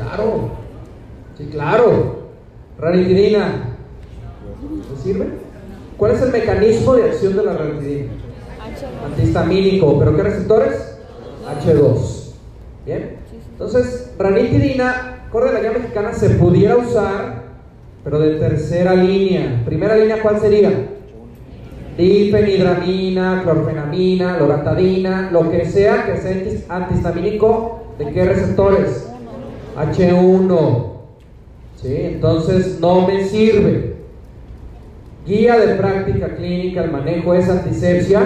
Claro. 0.00 0.50
Sí, 1.36 1.48
claro. 1.50 2.24
Ranitidina. 2.78 3.76
¿Le 4.90 5.02
sirve? 5.02 5.28
¿Cuál 5.96 6.12
es 6.12 6.22
el 6.22 6.32
mecanismo 6.32 6.94
de 6.94 7.04
acción 7.04 7.36
de 7.36 7.44
la 7.44 7.52
ranitidina? 7.52 8.12
Antihistamínico. 9.06 9.98
¿Pero 9.98 10.16
qué 10.16 10.22
receptores? 10.22 10.98
H2. 11.46 12.32
Bien. 12.86 13.16
Entonces, 13.52 14.12
ranitidina, 14.18 15.26
corre 15.30 15.48
de 15.48 15.52
la 15.54 15.60
guía 15.60 15.72
mexicana, 15.78 16.12
se 16.12 16.30
pudiera 16.30 16.76
usar, 16.76 17.33
pero 18.04 18.18
de 18.18 18.36
tercera 18.36 18.94
línea. 18.94 19.62
Primera 19.64 19.96
línea, 19.96 20.20
¿cuál 20.20 20.38
sería? 20.38 20.90
Difenhidramina, 21.96 23.40
clorfenamina, 23.42 24.38
loratadina, 24.38 25.30
lo 25.32 25.50
que 25.50 25.64
sea 25.64 26.04
que 26.04 26.18
sea 26.18 26.76
antihistamínico, 26.76 27.84
¿de 27.98 28.12
qué 28.12 28.24
receptores? 28.24 29.08
H1. 29.76 30.86
¿Sí? 31.76 31.96
Entonces 31.96 32.78
no 32.80 33.06
me 33.06 33.24
sirve. 33.24 33.94
Guía 35.26 35.58
de 35.58 35.74
práctica 35.76 36.36
clínica, 36.36 36.84
el 36.84 36.90
manejo 36.90 37.32
es 37.32 37.48
antisepsia. 37.48 38.20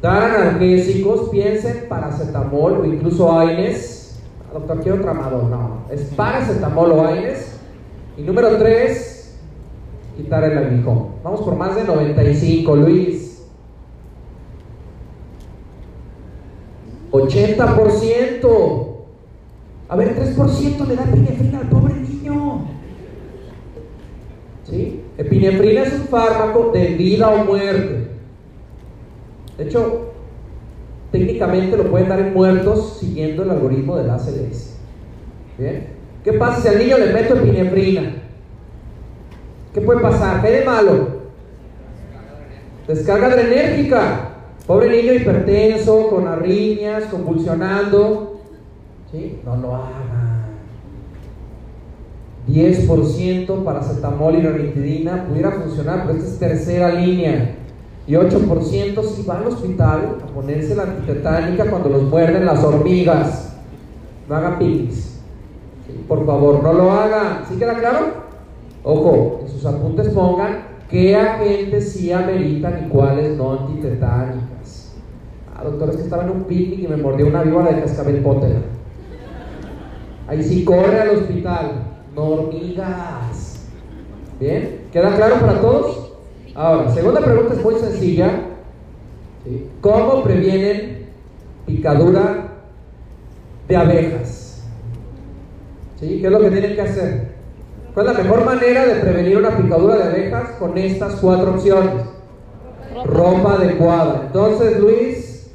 Dar 0.00 0.30
analgésicos, 0.30 1.28
piensen 1.28 1.84
paracetamol 1.88 2.80
o 2.80 2.84
incluso 2.86 3.38
AINES. 3.38 4.18
Doctor, 4.50 4.80
quiero 4.80 5.00
tramador. 5.02 5.44
No, 5.44 5.84
es 5.90 6.00
paracetamol 6.16 6.92
o 6.92 7.06
AINES. 7.06 7.59
Y 8.20 8.22
número 8.22 8.58
3, 8.58 9.38
quitar 10.18 10.44
el 10.44 10.58
aguijón. 10.58 11.06
Vamos 11.24 11.40
por 11.40 11.56
más 11.56 11.74
de 11.74 11.84
95, 11.84 12.76
Luis. 12.76 13.46
80%. 17.10 18.86
A 19.88 19.96
ver, 19.96 20.14
3% 20.14 20.86
le 20.86 20.96
da 20.96 21.04
epinefrina 21.04 21.60
al 21.60 21.68
pobre 21.70 21.94
niño. 21.94 22.66
¿Sí? 24.64 25.02
Epinefrina 25.16 25.82
es 25.84 25.94
un 25.94 26.02
fármaco 26.08 26.72
de 26.74 26.88
vida 26.88 27.30
o 27.30 27.44
muerte. 27.46 28.08
De 29.56 29.64
hecho, 29.64 30.12
técnicamente 31.10 31.74
lo 31.74 31.90
pueden 31.90 32.10
dar 32.10 32.20
en 32.20 32.34
muertos 32.34 32.98
siguiendo 33.00 33.44
el 33.44 33.50
algoritmo 33.50 33.96
del 33.96 34.10
ACLS. 34.10 34.76
¿Bien? 35.58 35.99
¿Qué 36.24 36.34
pasa 36.34 36.60
si 36.60 36.68
al 36.68 36.78
niño 36.78 36.98
le 36.98 37.12
meto 37.12 37.34
epinefrina? 37.34 38.14
¿Qué 39.72 39.80
puede 39.80 40.00
pasar? 40.00 40.42
¿Qué 40.42 40.50
de 40.50 40.64
malo? 40.64 41.20
Descarga 42.86 43.28
adrenérgica. 43.28 44.28
Pobre 44.66 44.90
niño 44.90 45.14
hipertenso, 45.14 46.08
con 46.08 46.28
arritmias, 46.28 47.04
convulsionando. 47.04 48.40
¿Sí? 49.10 49.40
No 49.44 49.56
lo 49.56 49.74
hagan. 49.74 50.30
10% 52.48 53.64
paracetamol 53.64 54.34
y 54.36 54.42
ranitidina 54.42 55.24
pudiera 55.26 55.52
funcionar, 55.52 56.04
pero 56.06 56.18
esta 56.18 56.30
es 56.30 56.38
tercera 56.38 56.90
línea. 56.94 57.56
Y 58.06 58.14
8% 58.14 59.04
si 59.04 59.22
va 59.22 59.38
al 59.38 59.46
hospital 59.46 60.18
a 60.22 60.26
ponerse 60.26 60.74
la 60.74 60.82
antitetánica 60.82 61.70
cuando 61.70 61.88
los 61.88 62.02
muerden 62.02 62.44
las 62.44 62.62
hormigas. 62.62 63.56
No 64.28 64.36
hagan 64.36 64.58
picnics. 64.58 65.09
Por 66.10 66.26
favor, 66.26 66.60
no 66.60 66.72
lo 66.72 66.90
hagan. 66.90 67.44
¿Sí 67.48 67.54
queda 67.54 67.78
claro? 67.78 68.06
Ojo, 68.82 69.42
en 69.42 69.48
sus 69.48 69.64
apuntes 69.64 70.08
pongan 70.08 70.64
qué 70.88 71.14
agentes 71.14 71.92
sí 71.92 72.10
ameritan 72.10 72.84
y 72.84 72.88
cuáles 72.88 73.36
no 73.36 73.52
antitetánicas. 73.52 74.96
Ah, 75.54 75.62
doctor, 75.62 75.90
es 75.90 75.96
que 75.98 76.02
estaba 76.02 76.24
en 76.24 76.30
un 76.30 76.42
picnic 76.46 76.80
y 76.80 76.88
me 76.88 76.96
mordió 76.96 77.28
una 77.28 77.44
víbora 77.44 77.70
de 77.70 77.82
cascabel 77.82 78.24
pótera. 78.24 78.58
Ahí 80.26 80.42
sí 80.42 80.64
corre 80.64 81.00
al 81.00 81.10
hospital. 81.10 81.74
No 82.16 82.24
hormigas. 82.24 83.68
¿Bien? 84.40 84.86
¿Queda 84.90 85.14
claro 85.14 85.36
para 85.36 85.60
todos? 85.60 86.12
Ahora, 86.56 86.90
segunda 86.90 87.20
pregunta 87.20 87.54
es 87.54 87.62
muy 87.62 87.76
sencilla. 87.76 88.32
¿Cómo 89.80 90.24
previenen 90.24 91.06
picadura 91.66 92.48
de 93.68 93.76
abejas? 93.76 94.19
¿Sí? 96.00 96.18
¿Qué 96.20 96.26
es 96.26 96.32
lo 96.32 96.40
que 96.40 96.50
tienen 96.50 96.74
que 96.74 96.80
hacer? 96.80 97.28
¿Cuál 97.92 98.06
es 98.06 98.16
la 98.16 98.22
mejor 98.22 98.44
manera 98.46 98.86
de 98.86 98.94
prevenir 99.00 99.36
una 99.36 99.54
picadura 99.56 99.96
de 99.96 100.04
abejas? 100.04 100.50
Con 100.58 100.78
estas 100.78 101.16
cuatro 101.16 101.50
opciones. 101.50 102.04
Ropa 103.04 103.54
adecuada. 103.54 104.22
Entonces, 104.26 104.80
Luis, 104.80 105.50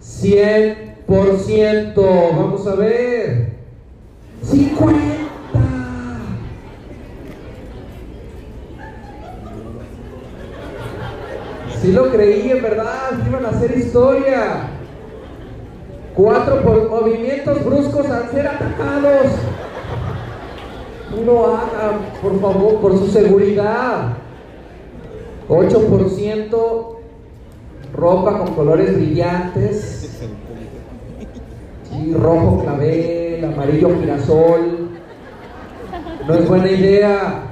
100%. 0.00 1.94
Vamos 2.36 2.66
a 2.66 2.74
ver. 2.74 3.52
50. 4.42 4.96
Sí 11.82 11.92
lo 11.92 12.10
creí, 12.10 12.50
en 12.50 12.62
verdad, 12.62 13.10
iban 13.28 13.44
a 13.44 13.50
hacer 13.50 13.76
historia. 13.76 14.70
Cuatro 16.14 16.62
por 16.62 16.88
movimientos 16.88 17.62
bruscos 17.62 18.08
al 18.08 18.30
ser 18.30 18.48
atacados. 18.48 19.26
No 21.14 21.46
hagan, 21.46 22.00
por 22.20 22.40
favor, 22.40 22.80
por 22.80 22.98
su 22.98 23.06
seguridad. 23.08 24.16
8% 25.48 26.96
ropa 27.94 28.38
con 28.38 28.54
colores 28.54 28.96
brillantes. 28.96 30.10
Sí, 31.84 32.12
rojo 32.12 32.62
clavel, 32.62 33.44
amarillo 33.44 33.90
girasol. 34.00 34.90
No 36.26 36.34
es 36.34 36.48
buena 36.48 36.70
idea. 36.70 37.42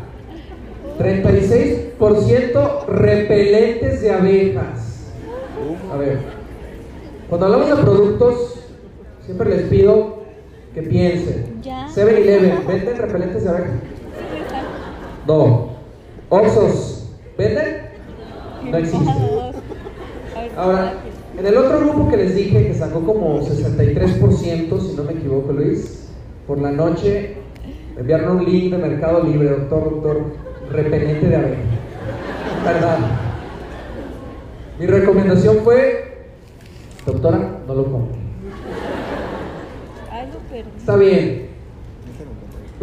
36% 0.98 2.86
repelentes 2.86 4.02
de 4.02 4.10
abejas. 4.10 5.12
A 5.93 5.97
ver, 5.97 6.18
cuando 7.28 7.47
hablamos 7.47 7.68
de 7.68 7.76
productos, 7.76 8.60
siempre 9.24 9.56
les 9.56 9.62
pido 9.68 10.24
que 10.74 10.82
piensen. 10.82 11.53
Ya. 11.65 11.89
7-Eleven, 11.89 12.66
¿venden 12.66 12.99
repelentes 12.99 13.43
de 13.43 13.49
abejas? 13.49 13.70
No. 15.27 15.70
Oxos, 16.28 17.09
¿venden? 17.39 17.89
No 18.70 18.77
existe. 18.77 19.11
Ahora, 20.59 20.93
en 21.39 21.47
el 21.47 21.57
otro 21.57 21.81
grupo 21.81 22.11
que 22.11 22.19
les 22.19 22.35
dije 22.35 22.66
que 22.66 22.74
sacó 22.74 23.03
como 23.03 23.41
63%, 23.41 24.81
si 24.81 24.95
no 24.95 25.05
me 25.05 25.12
equivoco, 25.12 25.53
Luis, 25.53 26.11
por 26.47 26.61
la 26.61 26.70
noche 26.70 27.36
me 27.95 28.03
enviaron 28.03 28.36
un 28.36 28.45
link 28.45 28.70
de 28.70 28.78
Mercado 28.78 29.23
Libre, 29.23 29.49
doctor, 29.49 29.91
doctor, 29.91 30.23
repelente 30.70 31.28
de 31.28 31.36
abeja. 31.36 31.62
¿Verdad? 32.65 32.99
Mi 34.78 34.86
recomendación 34.86 35.59
fue, 35.65 36.27
doctora, 37.07 37.61
no 37.66 37.74
lo 37.74 37.85
compre. 37.85 38.19
Está 40.78 40.97
bien, 40.97 41.53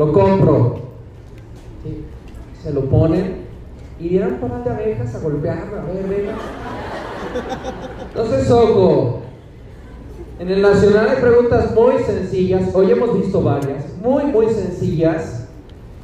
lo 0.06 0.14
compro. 0.14 0.80
Se 2.64 2.74
lo 2.74 2.82
ponen 2.86 3.42
y 4.00 4.10
dieron 4.10 4.36
panal 4.36 4.64
de 4.64 4.70
abejas 4.72 5.14
a 5.14 5.20
golpearlo. 5.20 5.80
A 5.80 5.84
ver, 5.84 6.08
venga. 6.08 6.34
Entonces, 8.08 8.50
ojo. 8.50 9.22
En 10.40 10.50
el 10.50 10.62
nacional 10.64 11.08
hay 11.08 11.22
preguntas 11.22 11.76
muy 11.76 12.02
sencillas, 12.04 12.74
hoy 12.74 12.90
hemos 12.90 13.16
visto 13.16 13.44
varias, 13.44 13.86
muy, 14.02 14.24
muy 14.24 14.48
sencillas, 14.48 15.48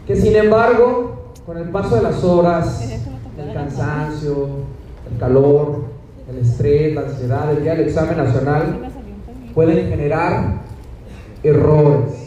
que 0.05 0.15
sin 0.15 0.35
embargo, 0.35 1.31
con 1.43 1.57
el 1.57 1.69
paso 1.69 1.95
de 1.95 2.03
las 2.03 2.23
horas, 2.23 2.87
el 3.35 3.51
cansancio, 3.51 4.47
el 5.11 5.17
calor, 5.17 5.85
el 6.29 6.37
estrés, 6.37 6.93
la 6.93 7.01
ansiedad, 7.01 7.51
el 7.51 7.63
día 7.63 7.73
del 7.73 7.87
examen 7.87 8.17
nacional, 8.17 8.79
pueden 9.55 9.89
generar 9.89 10.61
errores. 11.41 12.26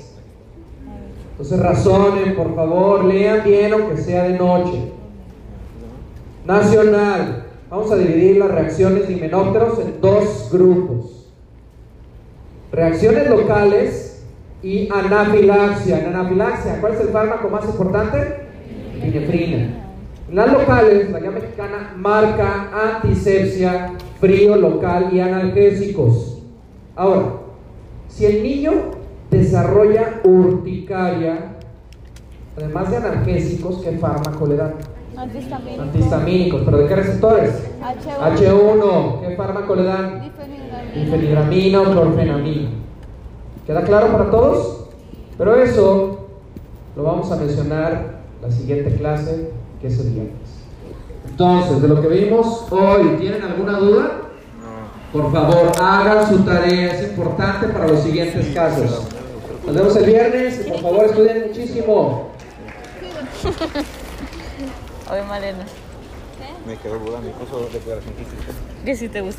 Entonces 1.41 1.67
razonen, 1.67 2.35
por 2.35 2.55
favor, 2.55 3.03
lean 3.03 3.43
bien 3.43 3.73
aunque 3.73 3.97
sea 3.97 4.25
de 4.25 4.39
noche. 4.39 4.93
Nacional. 6.45 7.47
Vamos 7.71 7.91
a 7.91 7.97
dividir 7.97 8.37
las 8.37 8.51
reacciones 8.51 9.09
de 9.09 9.15
himenópteros 9.15 9.79
en 9.79 10.03
dos 10.03 10.51
grupos. 10.53 11.33
Reacciones 12.71 13.31
locales 13.31 14.23
y 14.63 14.91
anafilaxia. 14.93 16.01
En 16.01 16.15
anafilaxia, 16.15 16.79
¿cuál 16.79 16.93
es 16.93 17.01
el 17.01 17.09
fármaco 17.09 17.49
más 17.49 17.65
importante? 17.65 18.19
Epinefrina. 18.99 19.95
En 20.29 20.37
las 20.37 20.53
locales, 20.53 21.11
la 21.11 21.21
guía 21.21 21.31
mexicana 21.31 21.95
marca 21.97 22.69
antisepsia, 22.99 23.95
frío 24.21 24.57
local 24.57 25.09
y 25.11 25.21
analgésicos. 25.21 26.43
Ahora, 26.95 27.37
si 28.09 28.27
el 28.27 28.43
niño 28.43 29.00
desarrolla 29.31 30.21
urticaria, 30.25 31.57
además 32.57 32.91
de 32.91 32.97
analgésicos, 32.97 33.79
¿qué 33.83 33.97
fármaco 33.99 34.47
le 34.47 34.57
dan? 34.57 34.75
Antihistamínico. 35.17 35.83
Antihistamínicos, 35.83 36.63
pero 36.65 36.79
¿de 36.79 36.87
qué 36.87 36.97
receptores? 36.97 37.51
H1. 37.81 38.37
H1, 38.37 39.21
¿qué 39.21 39.37
fármaco 39.37 39.75
le 39.77 39.85
dan? 39.85 40.33
Difenhidramina 40.95 41.83
o 41.83 41.85
clorfenamina. 41.85 42.71
¿Queda 43.67 43.83
claro 43.83 44.11
para 44.11 44.31
todos? 44.31 44.89
Pero 45.39 45.57
eso 45.57 46.29
lo 46.97 47.03
vamos 47.03 47.31
a 47.31 47.37
mencionar 47.37 48.21
la 48.43 48.51
siguiente 48.51 48.95
clase, 48.97 49.51
que 49.81 49.87
es 49.87 50.01
el 50.01 50.11
viernes. 50.11 50.61
Entonces, 51.29 51.81
de 51.81 51.89
lo 51.89 52.01
que 52.01 52.09
vimos 52.09 52.67
hoy, 52.71 53.17
¿tienen 53.19 53.43
alguna 53.43 53.79
duda? 53.79 54.11
Por 55.13 55.33
favor, 55.33 55.73
hagan 55.81 56.29
su 56.29 56.39
tarea, 56.41 56.95
es 56.95 57.11
importante 57.11 57.69
para 57.69 57.89
los 57.89 58.01
siguientes 58.01 58.55
casos. 58.55 59.07
Nos 59.71 59.79
vemos 59.79 59.97
el 59.99 60.05
viernes 60.07 60.67
y 60.67 60.71
por 60.71 60.81
favor 60.83 61.05
estudien 61.05 61.47
muchísimo. 61.47 62.33
Oye, 65.13 65.23
Malena, 65.29 65.65
¿Qué? 65.65 66.69
Me 66.69 66.77
quedó 66.77 66.99
duda, 66.99 67.21
me 67.21 67.31
puso 67.31 67.69
declaración 67.73 68.13
física. 68.15 68.53
que 68.85 68.97
si 68.97 69.09
te 69.09 69.21
gusta. 69.21 69.39